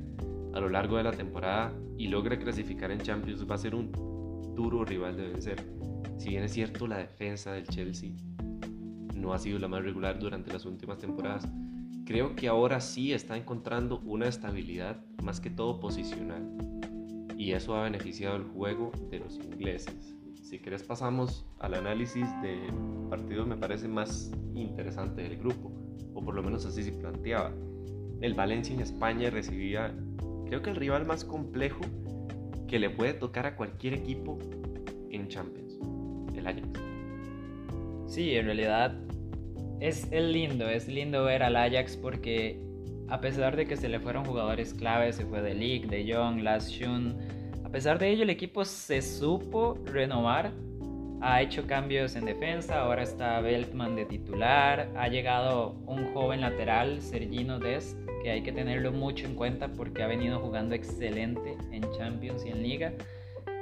a 0.53 0.59
lo 0.59 0.69
largo 0.69 0.97
de 0.97 1.03
la 1.03 1.11
temporada 1.11 1.73
y 1.97 2.07
logra 2.07 2.37
clasificar 2.37 2.91
en 2.91 2.99
Champions, 2.99 3.49
va 3.49 3.55
a 3.55 3.57
ser 3.57 3.75
un 3.75 3.91
duro 4.55 4.83
rival 4.85 5.17
de 5.17 5.27
vencer. 5.27 5.63
Si 6.17 6.29
bien 6.29 6.43
es 6.43 6.51
cierto, 6.51 6.87
la 6.87 6.97
defensa 6.97 7.53
del 7.53 7.67
Chelsea 7.67 8.11
no 9.21 9.33
ha 9.33 9.39
sido 9.39 9.59
la 9.59 9.67
más 9.67 9.83
regular 9.83 10.19
durante 10.19 10.51
las 10.51 10.65
últimas 10.65 10.97
temporadas, 10.97 11.47
creo 12.05 12.35
que 12.35 12.47
ahora 12.47 12.81
sí 12.81 13.13
está 13.13 13.37
encontrando 13.37 13.99
una 13.99 14.27
estabilidad 14.27 14.97
más 15.23 15.39
que 15.39 15.49
todo 15.49 15.79
posicional. 15.79 16.45
Y 17.37 17.53
eso 17.53 17.75
ha 17.75 17.83
beneficiado 17.83 18.35
el 18.35 18.43
juego 18.43 18.91
de 19.09 19.19
los 19.19 19.37
ingleses. 19.37 20.15
Si 20.41 20.59
querés 20.59 20.83
pasamos 20.83 21.45
al 21.59 21.75
análisis 21.75 22.27
de 22.41 22.59
partidos 23.09 23.47
me 23.47 23.55
parece 23.55 23.87
más 23.87 24.31
interesante 24.53 25.21
del 25.21 25.37
grupo, 25.37 25.71
o 26.13 26.23
por 26.23 26.35
lo 26.35 26.43
menos 26.43 26.65
así 26.65 26.83
se 26.83 26.91
planteaba. 26.91 27.53
El 28.19 28.33
Valencia 28.33 28.75
en 28.75 28.81
España 28.81 29.29
recibía, 29.29 29.95
creo 30.45 30.61
que 30.61 30.71
el 30.71 30.75
rival 30.75 31.05
más 31.05 31.23
complejo 31.23 31.81
que 32.67 32.79
le 32.79 32.89
puede 32.89 33.13
tocar 33.13 33.45
a 33.45 33.55
cualquier 33.55 33.93
equipo 33.93 34.37
en 35.09 35.27
Champions, 35.27 35.79
el 36.35 36.47
Ajax. 36.47 36.79
Sí, 38.07 38.35
en 38.35 38.45
realidad 38.45 38.93
es, 39.81 40.09
lindo, 40.11 40.69
es 40.69 40.87
lindo 40.87 41.23
ver 41.23 41.41
al 41.41 41.55
Ajax 41.55 41.97
porque 41.97 42.61
a 43.09 43.19
pesar 43.19 43.55
de 43.55 43.65
que 43.65 43.75
se 43.75 43.89
le 43.89 43.99
fueron 43.99 44.23
jugadores 44.23 44.73
claves, 44.75 45.15
se 45.15 45.25
fue 45.25 45.41
de 45.41 45.55
Ligt, 45.55 45.89
de 45.89 46.13
Jong, 46.13 46.41
Last 46.43 46.69
Shun, 46.69 47.17
a 47.65 47.69
pesar 47.69 47.97
de 47.97 48.09
ello 48.09 48.23
el 48.23 48.29
equipo 48.29 48.63
se 48.63 49.01
supo 49.01 49.77
renovar, 49.85 50.51
ha 51.19 51.41
hecho 51.41 51.65
cambios 51.65 52.15
en 52.15 52.25
defensa, 52.25 52.81
ahora 52.81 53.01
está 53.01 53.41
Beltman 53.41 53.95
de 53.95 54.05
titular, 54.05 54.87
ha 54.95 55.07
llegado 55.07 55.75
un 55.87 56.13
joven 56.13 56.41
lateral, 56.41 57.01
Sergino 57.01 57.59
Dest, 57.59 57.97
que 58.23 58.29
hay 58.29 58.43
que 58.43 58.51
tenerlo 58.51 58.91
mucho 58.91 59.25
en 59.25 59.35
cuenta 59.35 59.67
porque 59.69 60.03
ha 60.03 60.07
venido 60.07 60.39
jugando 60.39 60.75
excelente 60.75 61.57
en 61.71 61.81
Champions 61.97 62.45
y 62.45 62.49
en 62.49 62.61
Liga. 62.61 62.93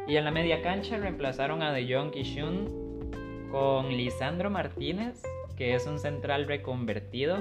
Y 0.06 0.18
en 0.18 0.26
la 0.26 0.32
media 0.32 0.62
cancha 0.62 0.98
reemplazaron 0.98 1.62
a 1.62 1.72
De 1.72 1.94
Jong 1.94 2.12
y 2.16 2.24
Shun 2.24 3.10
con 3.52 3.90
Lisandro 3.90 4.50
Martínez, 4.50 5.24
que 5.60 5.76
es 5.76 5.86
un 5.86 6.00
central 6.00 6.48
reconvertido, 6.48 7.38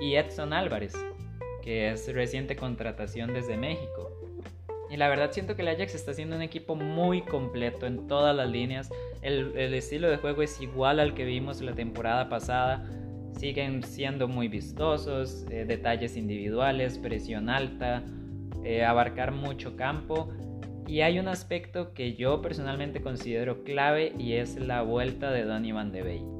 y 0.00 0.16
Edson 0.16 0.52
Álvarez, 0.52 0.92
que 1.62 1.92
es 1.92 2.12
reciente 2.12 2.56
contratación 2.56 3.32
desde 3.32 3.56
México. 3.56 4.10
Y 4.90 4.96
la 4.96 5.08
verdad 5.08 5.30
siento 5.30 5.54
que 5.54 5.62
el 5.62 5.68
Ajax 5.68 5.94
está 5.94 6.12
siendo 6.14 6.34
un 6.34 6.42
equipo 6.42 6.74
muy 6.74 7.22
completo 7.22 7.86
en 7.86 8.08
todas 8.08 8.34
las 8.34 8.50
líneas. 8.50 8.90
El, 9.22 9.56
estilo 9.72 10.10
de 10.10 10.16
juego 10.16 10.42
es 10.42 10.60
igual 10.60 10.98
al 10.98 11.14
que 11.14 11.24
vimos 11.24 11.60
la 11.62 11.74
temporada 11.74 12.28
pasada 12.28 12.84
siguen 13.38 13.84
siendo 13.84 14.26
muy 14.26 14.48
vistosos, 14.48 15.46
eh, 15.50 15.64
detalles 15.64 16.16
individuales, 16.16 16.98
presión 16.98 17.48
alta, 17.48 18.02
eh, 18.64 18.84
abarcar 18.84 19.30
mucho 19.30 19.76
campo. 19.76 20.28
Y 20.88 21.02
hay 21.02 21.20
un 21.20 21.28
aspecto 21.28 21.94
que 21.94 22.14
yo 22.14 22.42
personalmente 22.42 23.00
considero 23.00 23.62
clave 23.62 24.12
y 24.18 24.34
es 24.34 24.56
la 24.56 24.82
vuelta 24.82 25.30
de 25.30 25.44
Donny 25.44 25.70
Van 25.70 25.92
de 25.92 26.02
Beek. 26.02 26.33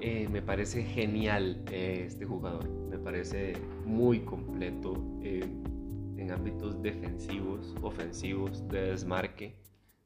Eh, 0.00 0.28
me 0.30 0.42
parece 0.42 0.84
genial 0.84 1.62
este 1.72 2.24
jugador, 2.24 2.68
me 2.68 2.98
parece 2.98 3.54
muy 3.84 4.20
completo 4.20 4.94
en 5.22 6.30
ámbitos 6.30 6.80
defensivos, 6.82 7.74
ofensivos, 7.82 8.66
de 8.68 8.90
desmarque, 8.90 9.56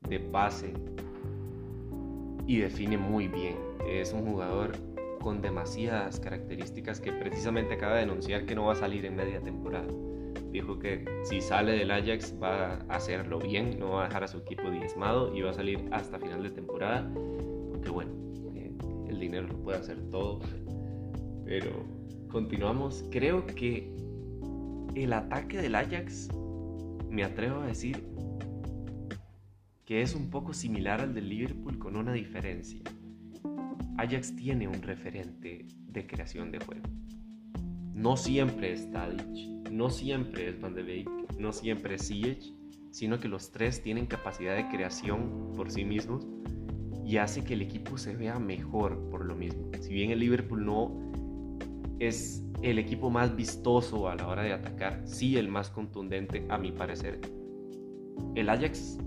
de 0.09 0.19
pase 0.21 0.73
y 2.47 2.59
define 2.59 2.97
muy 2.97 3.29
bien. 3.29 3.57
Es 3.87 4.13
un 4.13 4.25
jugador 4.25 4.73
con 5.21 5.41
demasiadas 5.41 6.21
características 6.21 7.01
que 7.01 7.13
precisamente 7.13 7.75
acaba 7.75 7.97
de 7.97 8.03
anunciar 8.03 8.45
que 8.45 8.55
no 8.55 8.65
va 8.65 8.73
a 8.73 8.77
salir 8.77 9.05
en 9.07 9.17
media 9.17 9.41
temporada. 9.41 9.89
Dijo 10.51 10.79
que 10.79 11.05
si 11.25 11.41
sale 11.41 11.73
del 11.73 11.91
Ajax 11.91 12.35
va 12.43 12.75
a 12.75 12.97
hacerlo 12.97 13.39
bien, 13.39 13.79
no 13.79 13.93
va 13.93 14.05
a 14.05 14.09
dejar 14.09 14.25
a 14.25 14.29
su 14.29 14.39
equipo 14.39 14.71
diezmado 14.71 15.35
y 15.35 15.43
va 15.43 15.51
a 15.51 15.55
salir 15.55 15.89
hasta 15.93 16.19
final 16.19 16.43
de 16.43 16.51
temporada. 16.51 17.11
Porque 17.71 17.89
bueno, 17.89 18.11
eh, 18.13 18.32
el 19.13 19.21
dinero 19.21 19.47
lo 19.49 19.63
puede 19.63 19.79
hacer 19.79 20.03
todo. 20.11 20.41
Pero 21.45 21.85
continuamos. 22.29 23.05
Creo 23.11 23.47
que 23.47 23.95
el 24.95 25.13
ataque 25.13 25.59
del 25.59 25.75
Ajax, 25.75 26.29
me 27.09 27.25
atrevo 27.25 27.61
a 27.61 27.67
decir, 27.67 28.05
que 29.85 30.03
es 30.03 30.15
un 30.15 30.31
poco 30.31 30.53
similar 30.53 31.01
al 31.01 31.15
del 31.15 31.29
Liverpool 31.29 31.79
con 31.79 31.97
una 31.97 32.13
diferencia 32.13 32.81
Ajax 33.99 34.35
tiene 34.35 34.67
un 34.67 34.83
referente 34.83 35.67
de 35.87 36.07
creación 36.07 36.51
de 36.51 36.59
juego. 36.59 36.83
No 37.95 38.17
siempre 38.17 38.73
es 38.73 38.91
Tadic, 38.91 39.71
no 39.71 39.91
siempre 39.91 40.49
es 40.49 40.61
Van 40.61 40.75
de 40.75 40.83
Beek, 40.83 41.09
no 41.39 41.53
siempre 41.53 41.97
es 41.97 42.09
Ziyech, 42.09 42.43
sino 42.91 43.21
que 43.21 43.29
los 43.29 43.53
tres 43.53 43.83
tienen 43.83 44.07
capacidad 44.07 44.57
de 44.57 44.69
creación 44.69 45.53
por 45.55 45.71
sí 45.71 45.85
mismos 45.85 46.27
y 47.13 47.19
hace 47.19 47.45
que 47.45 47.53
el 47.53 47.61
equipo 47.61 47.99
se 47.99 48.17
vea 48.17 48.39
mejor 48.39 48.99
por 49.11 49.27
lo 49.27 49.35
mismo. 49.35 49.71
Si 49.79 49.93
bien 49.93 50.13
el 50.13 50.21
Liverpool 50.21 50.65
no 50.65 51.13
es 51.99 52.43
el 52.63 52.79
equipo 52.79 53.11
más 53.11 53.37
vistoso 53.37 54.09
a 54.09 54.15
la 54.15 54.27
hora 54.29 54.43
de 54.43 54.55
atacar, 54.55 55.03
sí 55.05 55.37
el 55.37 55.47
más 55.49 55.69
contundente 55.69 56.47
a 56.49 56.57
mi 56.57 56.73
parecer. 56.73 57.21
El 58.35 58.49
Ajax 58.49 58.99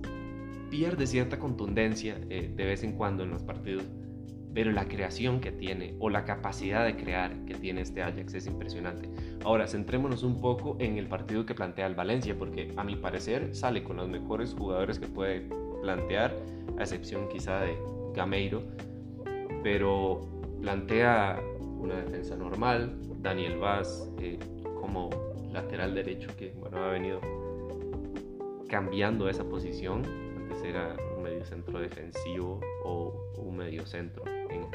pierde 0.69 1.07
cierta 1.07 1.39
contundencia 1.39 2.21
eh, 2.29 2.53
de 2.55 2.65
vez 2.65 2.83
en 2.83 2.91
cuando 2.91 3.23
en 3.23 3.31
los 3.31 3.41
partidos, 3.41 3.85
pero 4.53 4.71
la 4.71 4.87
creación 4.87 5.39
que 5.39 5.51
tiene 5.51 5.95
o 5.97 6.11
la 6.11 6.25
capacidad 6.25 6.85
de 6.85 6.97
crear 6.97 7.43
que 7.45 7.55
tiene 7.55 7.81
este 7.81 8.03
Ajax 8.03 8.35
es 8.35 8.45
impresionante. 8.45 9.09
Ahora, 9.43 9.67
centrémonos 9.67 10.21
un 10.21 10.41
poco 10.41 10.77
en 10.79 10.99
el 10.99 11.07
partido 11.07 11.43
que 11.47 11.55
plantea 11.55 11.87
el 11.87 11.95
Valencia, 11.95 12.37
porque 12.37 12.71
a 12.77 12.83
mi 12.83 12.97
parecer 12.97 13.55
sale 13.55 13.83
con 13.83 13.97
los 13.97 14.07
mejores 14.07 14.53
jugadores 14.53 14.99
que 14.99 15.07
puede 15.07 15.49
plantear, 15.85 16.35
a 16.79 16.81
excepción 16.81 17.29
quizá 17.29 17.61
de 17.61 17.77
Gameiro, 18.15 18.63
pero 19.61 20.21
plantea 20.61 21.39
una 21.79 21.97
defensa 21.97 22.35
normal, 22.35 22.97
Daniel 23.21 23.59
Vaz 23.59 24.09
eh, 24.19 24.39
como 24.81 25.11
lateral 25.53 25.93
derecho 25.93 26.27
que 26.37 26.53
bueno, 26.59 26.83
ha 26.83 26.89
venido 26.89 27.21
cambiando 28.67 29.29
esa 29.29 29.43
posición, 29.43 30.03
antes 30.37 30.63
era 30.63 30.95
un 31.15 31.23
medio 31.23 31.45
centro 31.45 31.79
defensivo 31.79 32.59
o 32.83 33.13
un 33.37 33.55
medio 33.55 33.85
centro 33.85 34.23
en, 34.25 34.65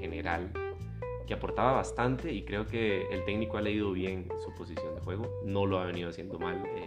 general, 0.00 0.52
que 1.26 1.34
aportaba 1.34 1.72
bastante 1.72 2.32
y 2.32 2.44
creo 2.44 2.66
que 2.66 3.06
el 3.10 3.24
técnico 3.24 3.56
ha 3.56 3.62
leído 3.62 3.92
bien 3.92 4.28
su 4.42 4.52
posición 4.54 4.94
de 4.94 5.00
juego, 5.00 5.26
no 5.44 5.64
lo 5.64 5.78
ha 5.78 5.86
venido 5.86 6.10
haciendo 6.10 6.38
mal 6.38 6.62
eh, 6.66 6.86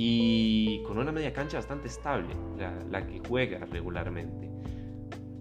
y 0.00 0.80
con 0.84 0.96
una 0.96 1.10
media 1.10 1.32
cancha 1.32 1.56
bastante 1.56 1.88
estable, 1.88 2.28
la, 2.88 3.04
que 3.04 3.20
juega 3.26 3.58
regularmente. 3.66 4.48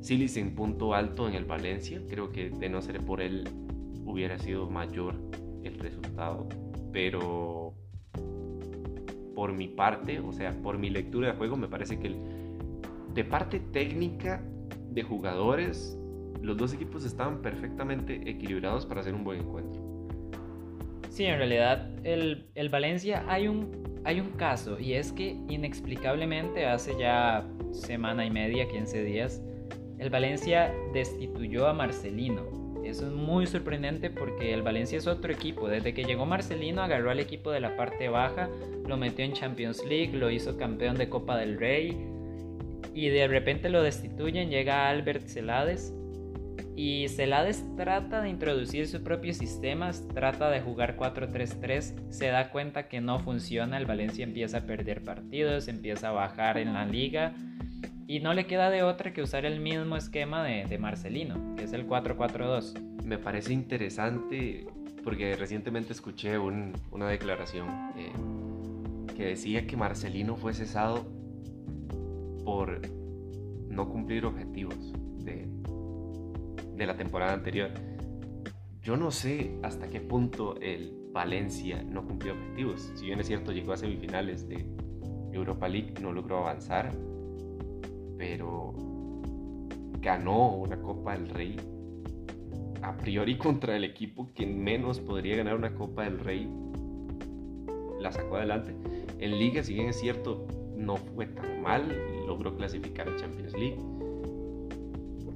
Silis 0.02 0.36
en 0.36 0.56
punto 0.56 0.96
alto 0.96 1.28
en 1.28 1.36
el 1.36 1.46
Valencia, 1.46 2.02
creo 2.10 2.32
que 2.32 2.50
de 2.50 2.68
no 2.68 2.82
ser 2.82 3.06
por 3.06 3.22
él 3.22 3.48
hubiera 4.04 4.40
sido 4.40 4.68
mayor 4.68 5.14
el 5.64 5.78
resultado, 5.78 6.50
pero 6.92 7.76
por 9.36 9.54
mi 9.54 9.68
parte, 9.68 10.20
o 10.22 10.32
sea, 10.32 10.60
por 10.64 10.80
mi 10.80 10.90
lectura 10.90 11.28
de 11.28 11.38
juego, 11.38 11.56
me 11.56 11.68
parece 11.68 12.00
que 12.00 12.16
de 13.14 13.24
parte 13.24 13.60
técnica 13.60 14.42
de 14.90 15.04
jugadores, 15.04 16.00
los 16.42 16.58
dos 16.58 16.74
equipos 16.74 17.06
estaban 17.06 17.44
perfectamente 17.44 18.28
equilibrados 18.28 18.88
para 18.88 19.02
hacer 19.02 19.14
un 19.14 19.24
buen 19.24 19.42
encuentro. 19.42 19.87
Sí, 21.18 21.26
en 21.26 21.40
realidad 21.40 21.90
el, 22.04 22.46
el 22.54 22.70
Valencia 22.70 23.26
hay 23.28 23.48
un, 23.48 24.02
hay 24.06 24.20
un 24.20 24.30
caso 24.34 24.80
y 24.80 24.94
es 24.94 25.12
que 25.12 25.36
inexplicablemente 25.50 26.68
hace 26.68 26.96
ya 27.00 27.44
semana 27.72 28.24
y 28.24 28.30
media, 28.30 28.68
15 28.68 29.04
días, 29.04 29.42
el 29.98 30.12
Valencia 30.12 30.72
destituyó 30.94 31.68
a 31.68 31.74
Marcelino 31.74 32.68
eso 32.88 33.06
es 33.06 33.12
muy 33.12 33.46
sorprendente 33.48 34.10
porque 34.10 34.54
el 34.54 34.62
Valencia 34.62 34.98
es 34.98 35.08
otro 35.08 35.34
equipo. 35.34 35.68
Desde 35.68 35.94
que 35.94 36.06
llegó 36.06 36.26
Marcelino 36.26 36.82
agarró 36.82 37.12
al 37.12 37.20
equipo 37.20 37.52
de 37.52 37.60
la 37.60 37.76
parte 37.76 38.08
baja, 38.08 38.50
lo 38.88 38.96
metió 38.96 39.26
en 39.26 39.34
Champions 39.34 39.84
League, 39.86 40.14
lo 40.14 40.32
hizo 40.32 40.58
campeón 40.58 40.96
de 40.96 41.10
Copa 41.10 41.36
del 41.38 41.60
Rey 41.60 41.98
y 42.94 43.10
de 43.10 43.28
repente 43.28 43.70
lo 43.70 43.84
destituyen, 43.84 44.50
llega 44.50 44.88
Albert 44.88 45.28
Celades 45.28 45.94
y 46.78 47.08
Celades 47.08 47.66
trata 47.76 48.22
de 48.22 48.30
introducir 48.30 48.88
su 48.88 49.02
propio 49.02 49.34
sistema, 49.34 49.90
trata 50.14 50.52
de 50.52 50.62
jugar 50.62 50.96
4-3-3, 50.96 52.12
se 52.12 52.28
da 52.28 52.52
cuenta 52.52 52.88
que 52.88 53.02
no 53.02 53.18
funciona, 53.18 53.80
el 53.80 53.88
Valencia 53.88 54.24
empieza 54.24 54.60
a 54.60 54.62
perder 54.62 55.04
partidos, 55.04 55.68
empieza 55.70 56.10
a 56.10 56.12
bajar 56.12 56.60
en 56.60 56.74
la 56.74 56.86
liga 56.86 57.34
y 58.06 58.20
no 58.20 58.36
le 58.36 58.46
queda 58.46 58.70
de 58.70 58.84
otra 58.84 59.12
que 59.12 59.24
usar 59.24 59.44
el 59.44 59.60
mismo 59.60 59.98
esquema 59.98 60.44
de, 60.44 60.78
Marcelino, 60.78 61.56
que 61.56 61.64
es 61.64 61.74
el 61.74 61.88
4-4-2. 61.88 62.80
Me 63.04 63.18
parece 63.18 63.54
interesante 63.54 64.68
porque 65.04 65.36
recientemente 65.36 65.94
escuché 65.94 66.38
una 66.38 67.08
declaración 67.08 67.70
eh, 67.98 68.12
que 69.16 69.26
decía 69.26 69.66
que 69.66 69.76
Marcelino 69.76 70.36
fue 70.36 70.54
cesado 70.54 71.08
por 72.46 72.82
no 73.68 73.90
cumplir 73.90 74.28
objetivos 74.28 74.94
de, 75.26 75.48
de 76.78 76.86
la 76.86 76.96
temporada 76.96 77.34
anterior. 77.34 77.72
Yo 78.82 78.96
no 78.96 79.12
sé 79.12 79.58
hasta 79.64 79.90
qué 79.90 80.00
punto 80.00 80.56
el 80.62 80.94
Valencia 81.12 81.84
no 81.84 82.06
cumplió 82.06 82.34
objetivos. 82.34 82.92
Si 82.96 83.06
bien 83.06 83.20
es 83.20 83.28
cierto, 83.28 83.52
llegó 83.52 83.74
a 83.74 83.78
semifinales 83.78 84.48
de 84.48 84.66
Europa 85.34 85.68
League, 85.68 85.94
no 86.02 86.14
logró 86.14 86.38
avanzar 86.38 86.92
pero 88.18 88.74
ganó 90.02 90.56
una 90.56 90.82
Copa 90.82 91.14
del 91.14 91.30
Rey 91.30 91.56
a 92.82 92.98
priori 92.98 93.38
contra 93.38 93.76
el 93.76 93.84
equipo 93.84 94.32
que 94.34 94.46
menos 94.46 95.00
podría 95.00 95.38
ganar 95.38 95.56
una 95.56 95.74
Copa 95.74 96.04
del 96.04 96.20
Rey. 96.20 96.50
La 98.00 98.12
sacó 98.12 98.38
adelante. 98.38 98.76
En 99.20 99.40
Liga, 99.40 99.64
si 99.64 99.74
bien 99.74 99.90
es 99.90 100.00
cierto, 100.00 100.48
no 100.76 100.98
fue 100.98 101.26
tan 101.26 101.62
mal, 101.62 101.84
logró 102.26 102.56
clasificar 102.56 103.10
a 103.10 103.16
Champions 103.16 103.54
League. 103.54 103.78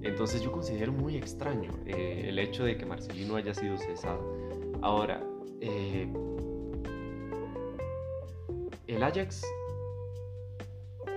Entonces 0.04 0.42
yo 0.42 0.52
considero 0.52 0.92
muy 0.92 1.16
extraño 1.16 1.72
eh, 1.86 2.26
el 2.28 2.40
hecho 2.40 2.64
de 2.64 2.78
que 2.78 2.86
Marcelino 2.86 3.36
haya 3.36 3.54
sido 3.54 3.78
cesado. 3.78 4.22
Ahora, 4.82 5.24
eh, 5.60 6.12
el 8.88 9.04
Ajax 9.04 9.44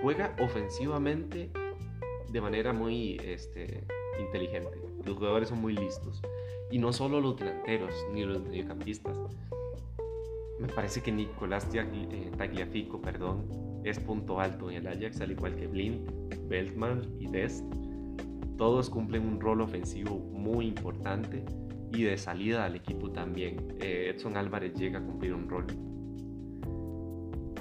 juega 0.01 0.35
ofensivamente 0.39 1.49
de 2.29 2.41
manera 2.41 2.73
muy 2.73 3.19
este, 3.23 3.83
inteligente. 4.19 4.77
Los 5.03 5.17
jugadores 5.17 5.49
son 5.49 5.61
muy 5.61 5.73
listos. 5.73 6.21
Y 6.69 6.77
no 6.77 6.93
solo 6.93 7.21
los 7.21 7.37
delanteros 7.37 7.93
ni 8.11 8.23
los 8.23 8.41
mediocampistas. 8.41 9.17
Me 10.59 10.67
parece 10.67 11.01
que 11.01 11.11
Nicolás 11.11 11.67
eh, 11.73 12.31
Tagliafico 12.37 13.01
perdón, 13.01 13.81
es 13.83 13.99
punto 13.99 14.39
alto 14.39 14.69
en 14.69 14.77
el 14.77 14.87
Ajax, 14.87 15.21
al 15.21 15.31
igual 15.31 15.55
que 15.55 15.67
Blind, 15.67 16.07
Beltman 16.47 17.15
y 17.19 17.27
Dest. 17.27 17.63
Todos 18.57 18.89
cumplen 18.89 19.27
un 19.27 19.39
rol 19.39 19.61
ofensivo 19.61 20.17
muy 20.17 20.67
importante 20.67 21.43
y 21.91 22.03
de 22.03 22.17
salida 22.17 22.65
al 22.65 22.75
equipo 22.75 23.11
también. 23.11 23.75
Eh, 23.79 24.11
Edson 24.13 24.37
Álvarez 24.37 24.73
llega 24.75 24.99
a 24.99 25.03
cumplir 25.03 25.33
un 25.33 25.49
rol 25.49 25.65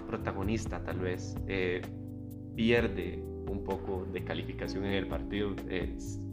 protagonista 0.07 0.83
tal 0.85 1.01
vez. 1.01 1.35
Eh, 1.49 1.83
pierde 2.55 3.23
un 3.49 3.65
poco 3.65 4.07
de 4.13 4.25
calificación 4.25 4.85
en 4.85 4.93
el 4.93 5.07
partido, 5.07 5.55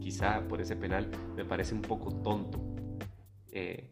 quizá 0.00 0.46
por 0.48 0.60
ese 0.60 0.76
penal, 0.76 1.10
me 1.36 1.44
parece 1.44 1.74
un 1.74 1.82
poco 1.82 2.12
tonto 2.22 2.60
eh, 3.50 3.90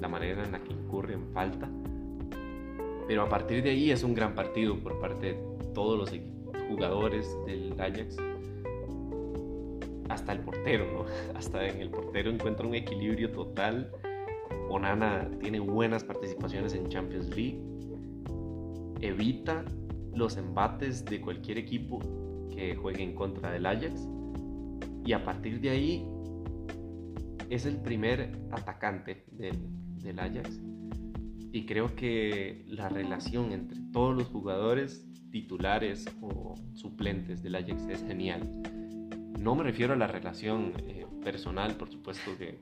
la 0.00 0.08
manera 0.08 0.44
en 0.44 0.52
la 0.52 0.62
que 0.62 0.72
incurre 0.72 1.14
en 1.14 1.32
falta. 1.32 1.68
Pero 3.06 3.22
a 3.22 3.28
partir 3.28 3.62
de 3.62 3.70
ahí 3.70 3.90
es 3.90 4.02
un 4.02 4.14
gran 4.14 4.34
partido 4.34 4.78
por 4.78 5.00
parte 5.00 5.32
de 5.32 5.38
todos 5.72 5.98
los 5.98 6.12
jugadores 6.68 7.34
del 7.46 7.72
Ajax. 7.80 8.16
Hasta 10.08 10.32
el 10.32 10.40
portero, 10.40 10.86
¿no? 10.92 11.04
Hasta 11.38 11.66
en 11.66 11.80
el 11.80 11.90
portero 11.90 12.30
encuentra 12.30 12.66
un 12.66 12.74
equilibrio 12.74 13.30
total. 13.30 13.90
Onana 14.70 15.30
tiene 15.40 15.60
buenas 15.60 16.04
participaciones 16.04 16.74
en 16.74 16.88
Champions 16.88 17.34
League. 17.34 17.60
Evita 19.00 19.64
los 20.14 20.36
embates 20.36 21.04
de 21.04 21.20
cualquier 21.20 21.58
equipo 21.58 22.00
que 22.50 22.74
juegue 22.74 23.02
en 23.02 23.14
contra 23.14 23.50
del 23.52 23.66
Ajax. 23.66 24.08
Y 25.04 25.12
a 25.12 25.24
partir 25.24 25.60
de 25.60 25.70
ahí 25.70 26.06
es 27.48 27.64
el 27.64 27.76
primer 27.76 28.32
atacante 28.50 29.24
del, 29.32 29.56
del 30.02 30.18
Ajax. 30.18 30.60
Y 31.52 31.64
creo 31.64 31.94
que 31.94 32.64
la 32.68 32.88
relación 32.88 33.52
entre 33.52 33.78
todos 33.92 34.14
los 34.14 34.28
jugadores 34.28 35.06
titulares 35.30 36.06
o 36.20 36.54
suplentes 36.74 37.42
del 37.42 37.54
Ajax 37.54 37.86
es 37.88 38.04
genial. 38.04 38.42
No 39.38 39.54
me 39.54 39.62
refiero 39.62 39.94
a 39.94 39.96
la 39.96 40.06
relación 40.06 40.72
eh, 40.86 41.06
personal, 41.22 41.76
por 41.76 41.90
supuesto 41.90 42.36
que 42.36 42.58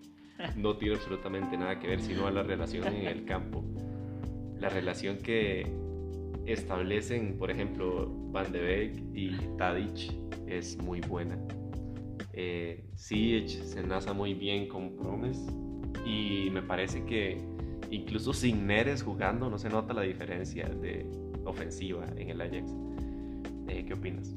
no 0.56 0.76
tiene 0.76 0.96
absolutamente 0.96 1.56
nada 1.56 1.78
que 1.78 1.88
ver, 1.88 2.00
sino 2.00 2.26
a 2.26 2.30
la 2.30 2.42
relación 2.42 2.86
en 2.88 3.06
el 3.06 3.24
campo. 3.24 3.64
La 4.58 4.68
relación 4.68 5.18
que 5.18 5.66
establecen, 6.46 7.38
por 7.38 7.50
ejemplo, 7.50 8.08
Van 8.30 8.52
de 8.52 8.60
Beek 8.60 9.02
y 9.14 9.30
Tadic 9.56 10.12
es 10.46 10.76
muy 10.78 11.00
buena. 11.00 11.38
Eh, 12.32 12.84
se 12.94 13.46
enlaza 13.78 14.12
muy 14.12 14.34
bien 14.34 14.68
con 14.68 14.94
Promes 14.96 15.46
y 16.04 16.50
me 16.50 16.62
parece 16.62 17.04
que 17.04 17.38
incluso 17.90 18.32
sin 18.32 18.66
Neres 18.66 19.02
jugando 19.02 19.48
no 19.48 19.58
se 19.58 19.70
nota 19.70 19.94
la 19.94 20.02
diferencia 20.02 20.68
de 20.68 21.06
ofensiva 21.44 22.04
en 22.16 22.30
el 22.30 22.40
Ajax. 22.40 22.70
Eh, 23.68 23.84
¿Qué 23.86 23.94
opinas? 23.94 24.34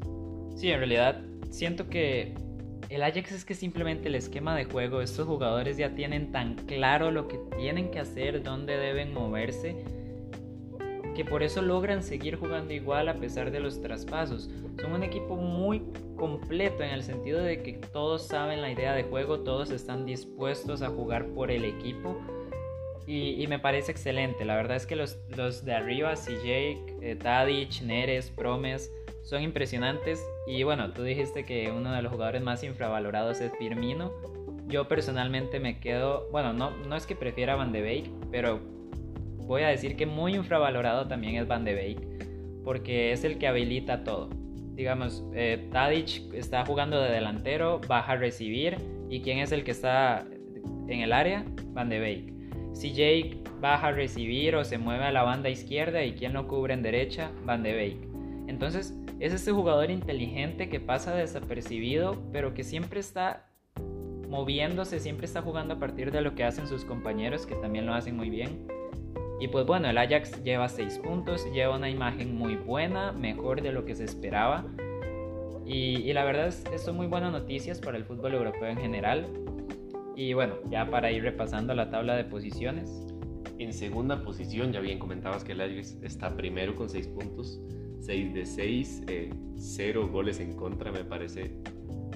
Sí, 0.55 0.71
en 0.71 0.79
realidad 0.79 1.21
siento 1.49 1.89
que 1.89 2.33
el 2.89 3.03
Ajax 3.03 3.31
es 3.31 3.45
que 3.45 3.53
simplemente 3.53 4.07
el 4.07 4.15
esquema 4.15 4.55
de 4.55 4.65
juego, 4.65 5.01
estos 5.01 5.27
jugadores 5.27 5.77
ya 5.77 5.93
tienen 5.95 6.31
tan 6.31 6.55
claro 6.55 7.11
lo 7.11 7.27
que 7.27 7.39
tienen 7.57 7.91
que 7.91 7.99
hacer, 7.99 8.41
dónde 8.43 8.77
deben 8.77 9.13
moverse 9.13 9.75
que 11.19 11.25
por 11.25 11.43
eso 11.43 11.61
logran 11.61 12.01
seguir 12.01 12.37
jugando 12.37 12.73
igual 12.73 13.09
a 13.09 13.15
pesar 13.15 13.51
de 13.51 13.59
los 13.59 13.81
traspasos. 13.81 14.49
Son 14.79 14.93
un 14.93 15.03
equipo 15.03 15.35
muy 15.35 15.83
completo 16.15 16.81
en 16.81 16.91
el 16.91 17.03
sentido 17.03 17.41
de 17.41 17.61
que 17.61 17.73
todos 17.73 18.25
saben 18.25 18.61
la 18.61 18.71
idea 18.71 18.93
de 18.93 19.03
juego, 19.03 19.41
todos 19.41 19.69
están 19.71 20.05
dispuestos 20.05 20.81
a 20.81 20.87
jugar 20.87 21.25
por 21.27 21.51
el 21.51 21.65
equipo 21.65 22.17
y, 23.05 23.45
me 23.47 23.59
parece 23.59 23.91
excelente. 23.91 24.45
La 24.45 24.55
verdad 24.55 24.77
es 24.77 24.85
que 24.85 24.95
los, 24.95 25.17
los 25.35 25.65
de 25.65 25.73
arriba, 25.73 26.13
CJ, 26.13 26.45
eh, 27.01 27.17
Tadic, 27.21 27.81
Neres, 27.81 28.29
Promes, 28.29 28.89
son 29.23 29.41
impresionantes 29.41 30.23
y 30.49 30.63
bueno, 30.63 30.93
tú 30.93 31.03
dijiste 31.03 31.45
que 31.45 31.71
uno 31.71 31.91
de 31.93 32.01
los 32.01 32.11
jugadores 32.11 32.41
más 32.41 32.63
infravalorados 32.63 33.39
es 33.39 33.55
Firmino. 33.59 34.11
Yo 34.67 34.87
personalmente 34.87 35.59
me 35.59 35.79
quedo, 35.79 36.27
bueno, 36.31 36.53
no, 36.53 36.71
no 36.87 36.95
es 36.95 37.05
que 37.05 37.15
prefiera 37.15 37.55
Van 37.55 37.71
de 37.71 37.81
Beek, 37.81 38.09
pero 38.31 38.59
voy 39.45 39.61
a 39.61 39.67
decir 39.67 39.95
que 39.95 40.07
muy 40.07 40.33
infravalorado 40.33 41.07
también 41.07 41.35
es 41.35 41.47
Van 41.47 41.65
de 41.65 41.75
Beek, 41.75 42.63
porque 42.63 43.11
es 43.11 43.23
el 43.23 43.37
que 43.37 43.47
habilita 43.47 44.03
todo. 44.03 44.31
Digamos, 44.73 45.23
eh, 45.35 45.69
Tadic 45.71 46.33
está 46.33 46.65
jugando 46.65 46.99
de 46.99 47.11
delantero, 47.11 47.79
baja 47.87 48.13
a 48.13 48.17
recibir, 48.17 48.75
y 49.07 49.21
quién 49.21 49.37
es 49.37 49.51
el 49.51 49.63
que 49.63 49.71
está 49.71 50.25
en 50.87 51.01
el 51.01 51.13
área? 51.13 51.45
Van 51.73 51.89
de 51.89 51.99
Beek. 51.99 52.33
Si 52.73 52.91
Jake 52.91 53.37
baja 53.61 53.89
a 53.89 53.91
recibir 53.91 54.55
o 54.55 54.65
se 54.65 54.79
mueve 54.79 55.03
a 55.03 55.11
la 55.11 55.21
banda 55.21 55.49
izquierda 55.49 56.03
y 56.03 56.13
quién 56.13 56.33
lo 56.33 56.47
cubre 56.47 56.73
en 56.73 56.81
derecha, 56.81 57.29
Van 57.45 57.61
de 57.61 57.73
Beek. 57.73 58.09
Entonces, 58.47 58.98
es 59.19 59.33
este 59.33 59.51
jugador 59.51 59.91
inteligente 59.91 60.69
que 60.69 60.79
pasa 60.79 61.13
desapercibido, 61.13 62.17
pero 62.31 62.53
que 62.53 62.63
siempre 62.63 62.99
está 62.99 63.45
moviéndose, 64.29 64.99
siempre 64.99 65.25
está 65.25 65.41
jugando 65.41 65.73
a 65.73 65.79
partir 65.79 66.11
de 66.11 66.21
lo 66.21 66.35
que 66.35 66.43
hacen 66.43 66.67
sus 66.67 66.85
compañeros, 66.85 67.45
que 67.45 67.55
también 67.55 67.85
lo 67.85 67.93
hacen 67.93 68.15
muy 68.15 68.29
bien. 68.29 68.67
Y 69.39 69.47
pues 69.47 69.65
bueno, 69.65 69.89
el 69.89 69.97
Ajax 69.97 70.43
lleva 70.43 70.69
6 70.69 70.99
puntos, 70.99 71.51
lleva 71.51 71.77
una 71.77 71.89
imagen 71.89 72.35
muy 72.35 72.55
buena, 72.55 73.11
mejor 73.11 73.61
de 73.61 73.71
lo 73.71 73.85
que 73.85 73.95
se 73.95 74.03
esperaba. 74.03 74.65
Y, 75.65 76.11
la 76.13 76.23
verdad 76.23 76.47
es, 76.47 76.63
son 76.81 76.97
muy 76.97 77.07
buenas 77.07 77.31
noticias 77.31 77.79
para 77.79 77.97
el 77.97 78.03
fútbol 78.03 78.33
europeo 78.33 78.67
en 78.67 78.77
general. 78.77 79.27
Y 80.15 80.33
bueno, 80.33 80.55
ya 80.69 80.89
para 80.89 81.11
ir 81.11 81.23
repasando 81.23 81.73
la 81.73 81.89
tabla 81.89 82.15
de 82.15 82.25
posiciones. 82.25 83.05
En 83.59 83.71
segunda 83.73 84.23
posición, 84.23 84.73
ya 84.73 84.79
bien 84.79 84.99
comentabas 84.99 85.43
que 85.43 85.53
el 85.53 85.61
Ajax 85.61 85.97
está 86.01 86.35
primero 86.35 86.75
con 86.75 86.89
6 86.89 87.07
puntos, 87.09 87.61
6 88.01 88.33
de 88.33 88.45
6, 88.45 89.03
0 89.55 90.01
eh, 90.03 90.09
goles 90.11 90.39
en 90.39 90.53
contra, 90.53 90.91
me 90.91 91.03
parece 91.03 91.55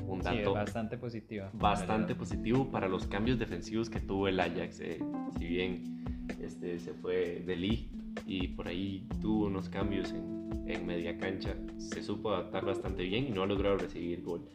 un 0.08 0.20
dato 0.20 0.54
bastante 0.54 0.98
positivo. 0.98 1.46
Bastante 1.54 2.16
positivo 2.16 2.70
para 2.70 2.88
los 2.88 3.08
cambios 3.08 3.40
defensivos 3.40 3.90
que 3.90 4.00
tuvo 4.00 4.28
el 4.28 4.40
Ajax. 4.40 4.80
Eh, 4.80 5.00
si 5.38 5.46
bien 5.46 6.04
este, 6.40 6.80
se 6.80 6.94
fue 6.94 7.44
de 7.46 7.56
Lee 7.56 7.90
y 8.26 8.50
por 8.50 8.68
ahí 8.68 9.08
tuvo 9.22 9.48
unos 9.48 9.70
cambios 9.70 10.12
en, 10.12 10.64
en 10.68 10.86
media 10.86 11.18
cancha, 11.18 11.56
se 11.78 12.04
supo 12.04 12.32
adaptar 12.32 12.66
bastante 12.66 13.04
bien 13.04 13.28
y 13.28 13.32
no 13.32 13.44
ha 13.44 13.46
logrado 13.46 13.78
recibir 13.78 14.24
gol. 14.24 14.48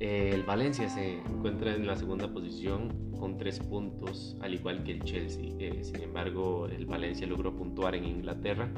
Eh, 0.00 0.30
el 0.32 0.44
Valencia 0.44 0.88
se 0.88 1.18
encuentra 1.18 1.74
en 1.74 1.86
la 1.86 1.96
segunda 1.96 2.32
posición 2.32 3.10
con 3.18 3.36
tres 3.36 3.58
puntos, 3.58 4.36
al 4.40 4.54
igual 4.54 4.84
que 4.84 4.92
el 4.92 5.02
Chelsea. 5.02 5.54
Eh, 5.58 5.80
sin 5.82 6.02
embargo, 6.02 6.66
el 6.66 6.86
Valencia 6.86 7.26
logró 7.26 7.54
puntuar 7.56 7.96
en 7.96 8.04
Inglaterra, 8.04 8.70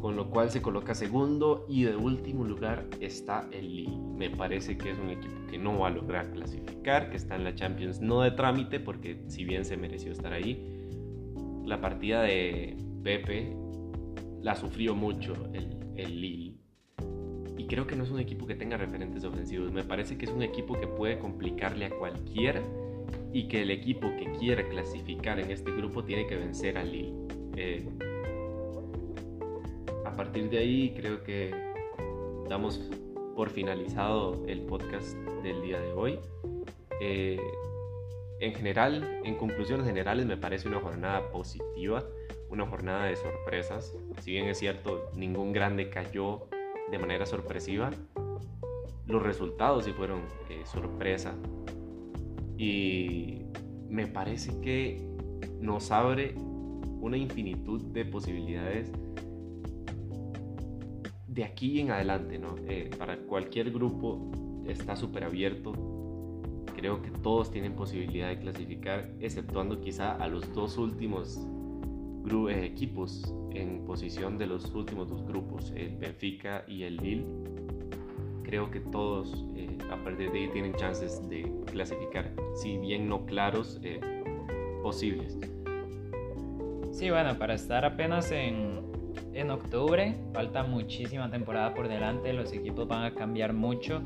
con 0.00 0.16
lo 0.16 0.30
cual 0.30 0.50
se 0.50 0.62
coloca 0.62 0.94
segundo 0.94 1.66
y 1.68 1.84
de 1.84 1.96
último 1.96 2.44
lugar 2.44 2.86
está 3.00 3.48
el 3.52 3.76
Lille. 3.76 3.98
Me 4.16 4.30
parece 4.30 4.76
que 4.76 4.90
es 4.90 4.98
un 4.98 5.10
equipo 5.10 5.34
que 5.50 5.58
no 5.58 5.78
va 5.78 5.88
a 5.88 5.90
lograr 5.90 6.30
clasificar, 6.30 7.10
que 7.10 7.16
está 7.16 7.36
en 7.36 7.44
la 7.44 7.54
Champions 7.54 8.00
no 8.00 8.20
de 8.20 8.30
trámite, 8.30 8.80
porque 8.80 9.22
si 9.28 9.44
bien 9.44 9.64
se 9.64 9.76
mereció 9.76 10.12
estar 10.12 10.32
ahí, 10.32 10.66
la 11.64 11.80
partida 11.80 12.22
de 12.22 12.76
Pepe 13.02 13.56
la 14.42 14.54
sufrió 14.54 14.94
mucho 14.94 15.34
el, 15.52 15.76
el 15.96 16.20
Lille 16.20 16.56
creo 17.66 17.86
que 17.86 17.96
no 17.96 18.04
es 18.04 18.10
un 18.10 18.20
equipo 18.20 18.46
que 18.46 18.54
tenga 18.54 18.76
referentes 18.76 19.24
ofensivos. 19.24 19.72
Me 19.72 19.84
parece 19.84 20.16
que 20.16 20.26
es 20.26 20.30
un 20.30 20.42
equipo 20.42 20.78
que 20.78 20.86
puede 20.86 21.18
complicarle 21.18 21.86
a 21.86 21.90
cualquiera 21.90 22.62
y 23.32 23.48
que 23.48 23.62
el 23.62 23.70
equipo 23.70 24.08
que 24.16 24.32
quiera 24.38 24.66
clasificar 24.68 25.38
en 25.40 25.50
este 25.50 25.72
grupo 25.72 26.04
tiene 26.04 26.26
que 26.26 26.36
vencer 26.36 26.78
al 26.78 26.92
Lille. 26.92 27.14
Eh, 27.56 27.88
a 30.16 30.24
partir 30.24 30.48
de 30.48 30.56
ahí 30.56 30.94
creo 30.96 31.22
que 31.22 31.54
damos 32.48 32.80
por 33.34 33.50
finalizado 33.50 34.46
el 34.46 34.62
podcast 34.62 35.14
del 35.42 35.60
día 35.60 35.78
de 35.78 35.92
hoy. 35.92 36.18
Eh, 37.02 37.38
en 38.40 38.54
general, 38.54 39.20
en 39.24 39.34
conclusiones 39.34 39.84
generales, 39.84 40.24
me 40.24 40.38
parece 40.38 40.68
una 40.68 40.80
jornada 40.80 41.30
positiva, 41.30 42.02
una 42.48 42.64
jornada 42.64 43.04
de 43.04 43.16
sorpresas. 43.16 43.94
Si 44.22 44.30
bien 44.30 44.46
es 44.46 44.56
cierto, 44.56 45.10
ningún 45.14 45.52
grande 45.52 45.90
cayó 45.90 46.48
de 46.90 46.98
manera 46.98 47.26
sorpresiva. 47.26 47.90
Los 49.04 49.22
resultados 49.22 49.84
sí 49.84 49.92
fueron 49.92 50.22
eh, 50.48 50.62
sorpresa. 50.64 51.34
Y 52.56 53.42
me 53.86 54.06
parece 54.06 54.62
que 54.62 55.06
nos 55.60 55.90
abre 55.90 56.34
una 57.02 57.18
infinitud 57.18 57.82
de 57.92 58.06
posibilidades 58.06 58.90
de 61.36 61.44
aquí 61.44 61.80
en 61.80 61.90
adelante, 61.90 62.38
¿no? 62.38 62.56
Eh, 62.66 62.90
para 62.98 63.18
cualquier 63.18 63.70
grupo 63.70 64.32
está 64.66 64.96
súper 64.96 65.22
abierto. 65.22 65.72
Creo 66.74 67.02
que 67.02 67.10
todos 67.10 67.50
tienen 67.50 67.74
posibilidad 67.74 68.28
de 68.28 68.38
clasificar, 68.38 69.12
exceptuando 69.20 69.80
quizá 69.80 70.16
a 70.16 70.26
los 70.28 70.52
dos 70.54 70.78
últimos 70.78 71.38
eh, 72.48 72.64
equipos 72.64 73.32
en 73.52 73.84
posición 73.84 74.38
de 74.38 74.46
los 74.46 74.74
últimos 74.74 75.08
dos 75.08 75.24
grupos, 75.26 75.72
el 75.76 75.96
Benfica 75.96 76.64
y 76.66 76.82
el 76.82 76.96
Lille. 76.96 77.26
Creo 78.42 78.70
que 78.70 78.80
todos 78.80 79.44
eh, 79.54 79.76
a 79.90 80.02
partir 80.02 80.32
de 80.32 80.38
ahí 80.40 80.48
tienen 80.48 80.74
chances 80.74 81.28
de 81.28 81.52
clasificar, 81.66 82.32
si 82.54 82.78
bien 82.78 83.08
no 83.08 83.26
claros, 83.26 83.78
eh, 83.82 84.00
posibles. 84.82 85.38
Sí, 86.92 87.10
bueno, 87.10 87.38
para 87.38 87.54
estar 87.54 87.84
apenas 87.84 88.32
en, 88.32 88.85
en 89.40 89.50
octubre, 89.50 90.14
falta 90.32 90.62
muchísima 90.62 91.30
temporada 91.30 91.74
por 91.74 91.88
delante, 91.88 92.32
los 92.32 92.52
equipos 92.52 92.88
van 92.88 93.04
a 93.04 93.14
cambiar 93.14 93.52
mucho 93.52 94.02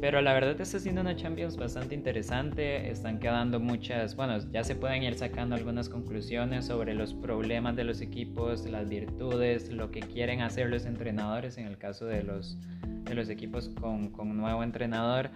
pero 0.00 0.22
la 0.22 0.32
verdad 0.32 0.58
está 0.58 0.78
siendo 0.78 1.02
una 1.02 1.14
Champions 1.14 1.58
bastante 1.58 1.94
interesante. 1.94 2.90
Están 2.90 3.18
quedando 3.18 3.60
muchas, 3.60 4.16
bueno, 4.16 4.38
ya 4.50 4.64
se 4.64 4.74
pueden 4.74 5.02
ir 5.02 5.14
sacando 5.14 5.54
algunas 5.54 5.90
conclusiones 5.90 6.66
sobre 6.66 6.94
los 6.94 7.12
problemas 7.12 7.76
de 7.76 7.84
los 7.84 8.00
equipos, 8.00 8.64
las 8.66 8.88
virtudes, 8.88 9.70
lo 9.70 9.90
que 9.90 10.00
quieren 10.00 10.40
hacer 10.40 10.70
los 10.70 10.86
entrenadores 10.86 11.58
en 11.58 11.66
el 11.66 11.76
caso 11.76 12.06
de 12.06 12.22
los, 12.22 12.56
de 13.04 13.14
los 13.14 13.28
equipos 13.28 13.68
con, 13.68 14.10
con 14.10 14.34
nuevo 14.34 14.62
entrenador. 14.62 15.30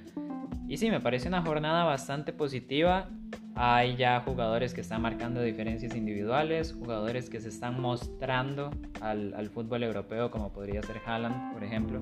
Y 0.67 0.79
sí, 0.79 0.91
me 0.91 1.01
parece 1.01 1.29
una 1.29 1.43
jornada 1.43 1.85
bastante 1.85 2.33
positiva. 2.33 3.11
Hay 3.57 3.97
ya 3.97 4.21
jugadores 4.21 4.75
que 4.75 4.81
están 4.81 5.03
marcando 5.03 5.41
diferencias 5.41 5.95
individuales, 5.95 6.75
jugadores 6.79 7.31
que 7.31 7.41
se 7.41 7.51
están 7.51 7.81
mostrando 7.81 8.71
al, 9.01 9.33
al 9.35 9.49
fútbol 9.49 9.85
europeo, 9.85 10.31
como 10.31 10.53
podría 10.53 10.83
ser 10.83 11.01
Haaland, 11.07 11.53
por 11.53 11.63
ejemplo. 11.63 12.01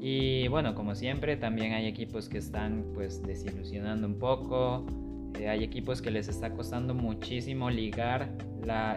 Y 0.00 0.48
bueno, 0.48 0.74
como 0.74 0.94
siempre, 0.94 1.36
también 1.36 1.72
hay 1.72 1.86
equipos 1.86 2.28
que 2.28 2.38
están 2.38 2.84
pues 2.94 3.22
desilusionando 3.22 4.06
un 4.06 4.18
poco. 4.18 4.86
Eh, 5.38 5.48
hay 5.48 5.64
equipos 5.64 6.00
que 6.00 6.10
les 6.10 6.28
está 6.28 6.50
costando 6.52 6.94
muchísimo 6.94 7.70
ligar 7.70 8.30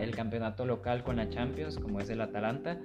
el 0.02 0.16
campeonato 0.16 0.66
local 0.66 1.04
con 1.04 1.18
la 1.18 1.30
Champions, 1.30 1.78
como 1.78 2.00
es 2.00 2.10
el 2.10 2.22
Atalanta. 2.22 2.78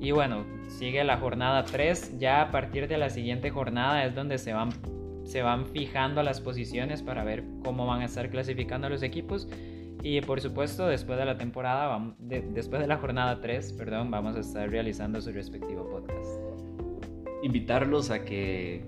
Y 0.00 0.10
bueno, 0.10 0.44
sigue 0.68 1.02
la 1.04 1.16
jornada 1.16 1.64
3. 1.64 2.18
Ya 2.18 2.42
a 2.42 2.50
partir 2.50 2.86
de 2.86 2.98
la 2.98 3.10
siguiente 3.10 3.50
jornada 3.50 4.04
es 4.04 4.14
donde 4.14 4.38
se 4.38 4.52
van, 4.52 4.70
se 5.26 5.42
van 5.42 5.66
fijando 5.66 6.22
las 6.22 6.40
posiciones 6.40 7.02
para 7.02 7.24
ver 7.24 7.44
cómo 7.62 7.86
van 7.86 8.00
a 8.00 8.06
estar 8.06 8.30
clasificando 8.30 8.88
los 8.88 9.02
equipos. 9.02 9.48
Y 10.02 10.20
por 10.20 10.40
supuesto, 10.40 10.86
después 10.86 11.18
de 11.18 11.24
la 11.24 11.36
temporada, 11.36 12.14
después 12.18 12.80
de 12.80 12.86
la 12.86 12.96
jornada 12.96 13.40
3, 13.40 13.72
perdón, 13.74 14.10
vamos 14.10 14.36
a 14.36 14.40
estar 14.40 14.70
realizando 14.70 15.20
su 15.20 15.32
respectivo 15.32 15.88
podcast 15.88 16.56
invitarlos 17.46 18.10
a 18.10 18.24
que 18.24 18.82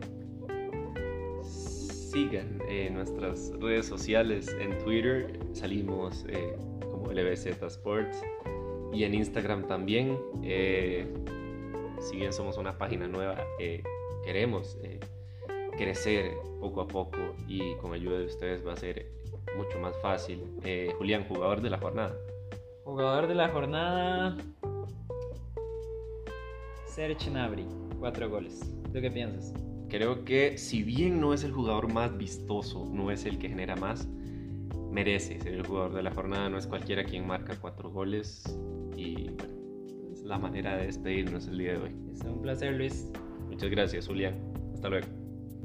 sigan 1.42 2.60
eh, 2.68 2.90
nuestras 2.90 3.52
redes 3.60 3.86
sociales. 3.86 4.54
En 4.60 4.76
Twitter 4.78 5.38
salimos 5.52 6.24
eh, 6.28 6.56
como 6.80 7.12
LBZ 7.12 7.62
Sports 7.62 8.20
y 8.92 9.04
en 9.04 9.14
Instagram 9.14 9.66
también. 9.66 10.18
Eh, 10.42 11.06
si 12.00 12.16
bien 12.16 12.32
somos 12.32 12.58
una 12.58 12.78
página 12.78 13.06
nueva, 13.06 13.36
queremos 14.24 14.78
crecer 15.78 16.32
poco 16.60 16.82
a 16.82 16.88
poco 16.88 17.18
y 17.46 17.74
con 17.76 17.94
ayuda 17.94 18.18
de 18.18 18.26
ustedes 18.26 18.66
va 18.66 18.72
a 18.72 18.76
ser 18.76 19.06
mucho 19.56 19.78
más 19.78 19.96
fácil. 20.02 20.42
Julián, 20.98 21.24
jugador 21.28 21.62
de 21.62 21.70
la 21.70 21.78
jornada. 21.78 22.14
Jugador 22.84 23.28
de 23.28 23.34
la 23.34 23.48
jornada. 23.48 24.36
Serge 26.86 27.30
Nabri 27.30 27.64
cuatro 27.98 28.28
goles. 28.28 28.60
¿Tú 28.92 29.00
qué 29.00 29.10
piensas? 29.10 29.54
Creo 29.88 30.24
que 30.24 30.58
si 30.58 30.82
bien 30.82 31.20
no 31.20 31.32
es 31.32 31.44
el 31.44 31.52
jugador 31.52 31.92
más 31.92 32.16
vistoso, 32.16 32.84
no 32.92 33.10
es 33.10 33.24
el 33.24 33.38
que 33.38 33.48
genera 33.48 33.76
más, 33.76 34.06
merece 34.90 35.40
ser 35.40 35.54
el 35.54 35.66
jugador 35.66 35.94
de 35.94 36.02
la 36.02 36.10
jornada. 36.10 36.48
No 36.48 36.58
es 36.58 36.66
cualquiera 36.66 37.04
quien 37.04 37.26
marca 37.26 37.56
cuatro 37.60 37.90
goles. 37.90 38.44
Y 38.96 39.30
bueno, 39.30 39.54
es 40.12 40.22
la 40.22 40.38
manera 40.38 40.76
de 40.76 40.86
despedirnos 40.86 41.46
el 41.46 41.58
día 41.58 41.72
de 41.72 41.78
hoy. 41.78 41.96
Es 42.12 42.20
un 42.22 42.42
placer, 42.42 42.74
Luis. 42.74 43.10
Muchas 43.48 43.70
gracias, 43.70 44.06
Julián. 44.06 44.34
Hasta 44.74 44.88
luego. 44.88 45.17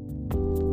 you 0.04 0.73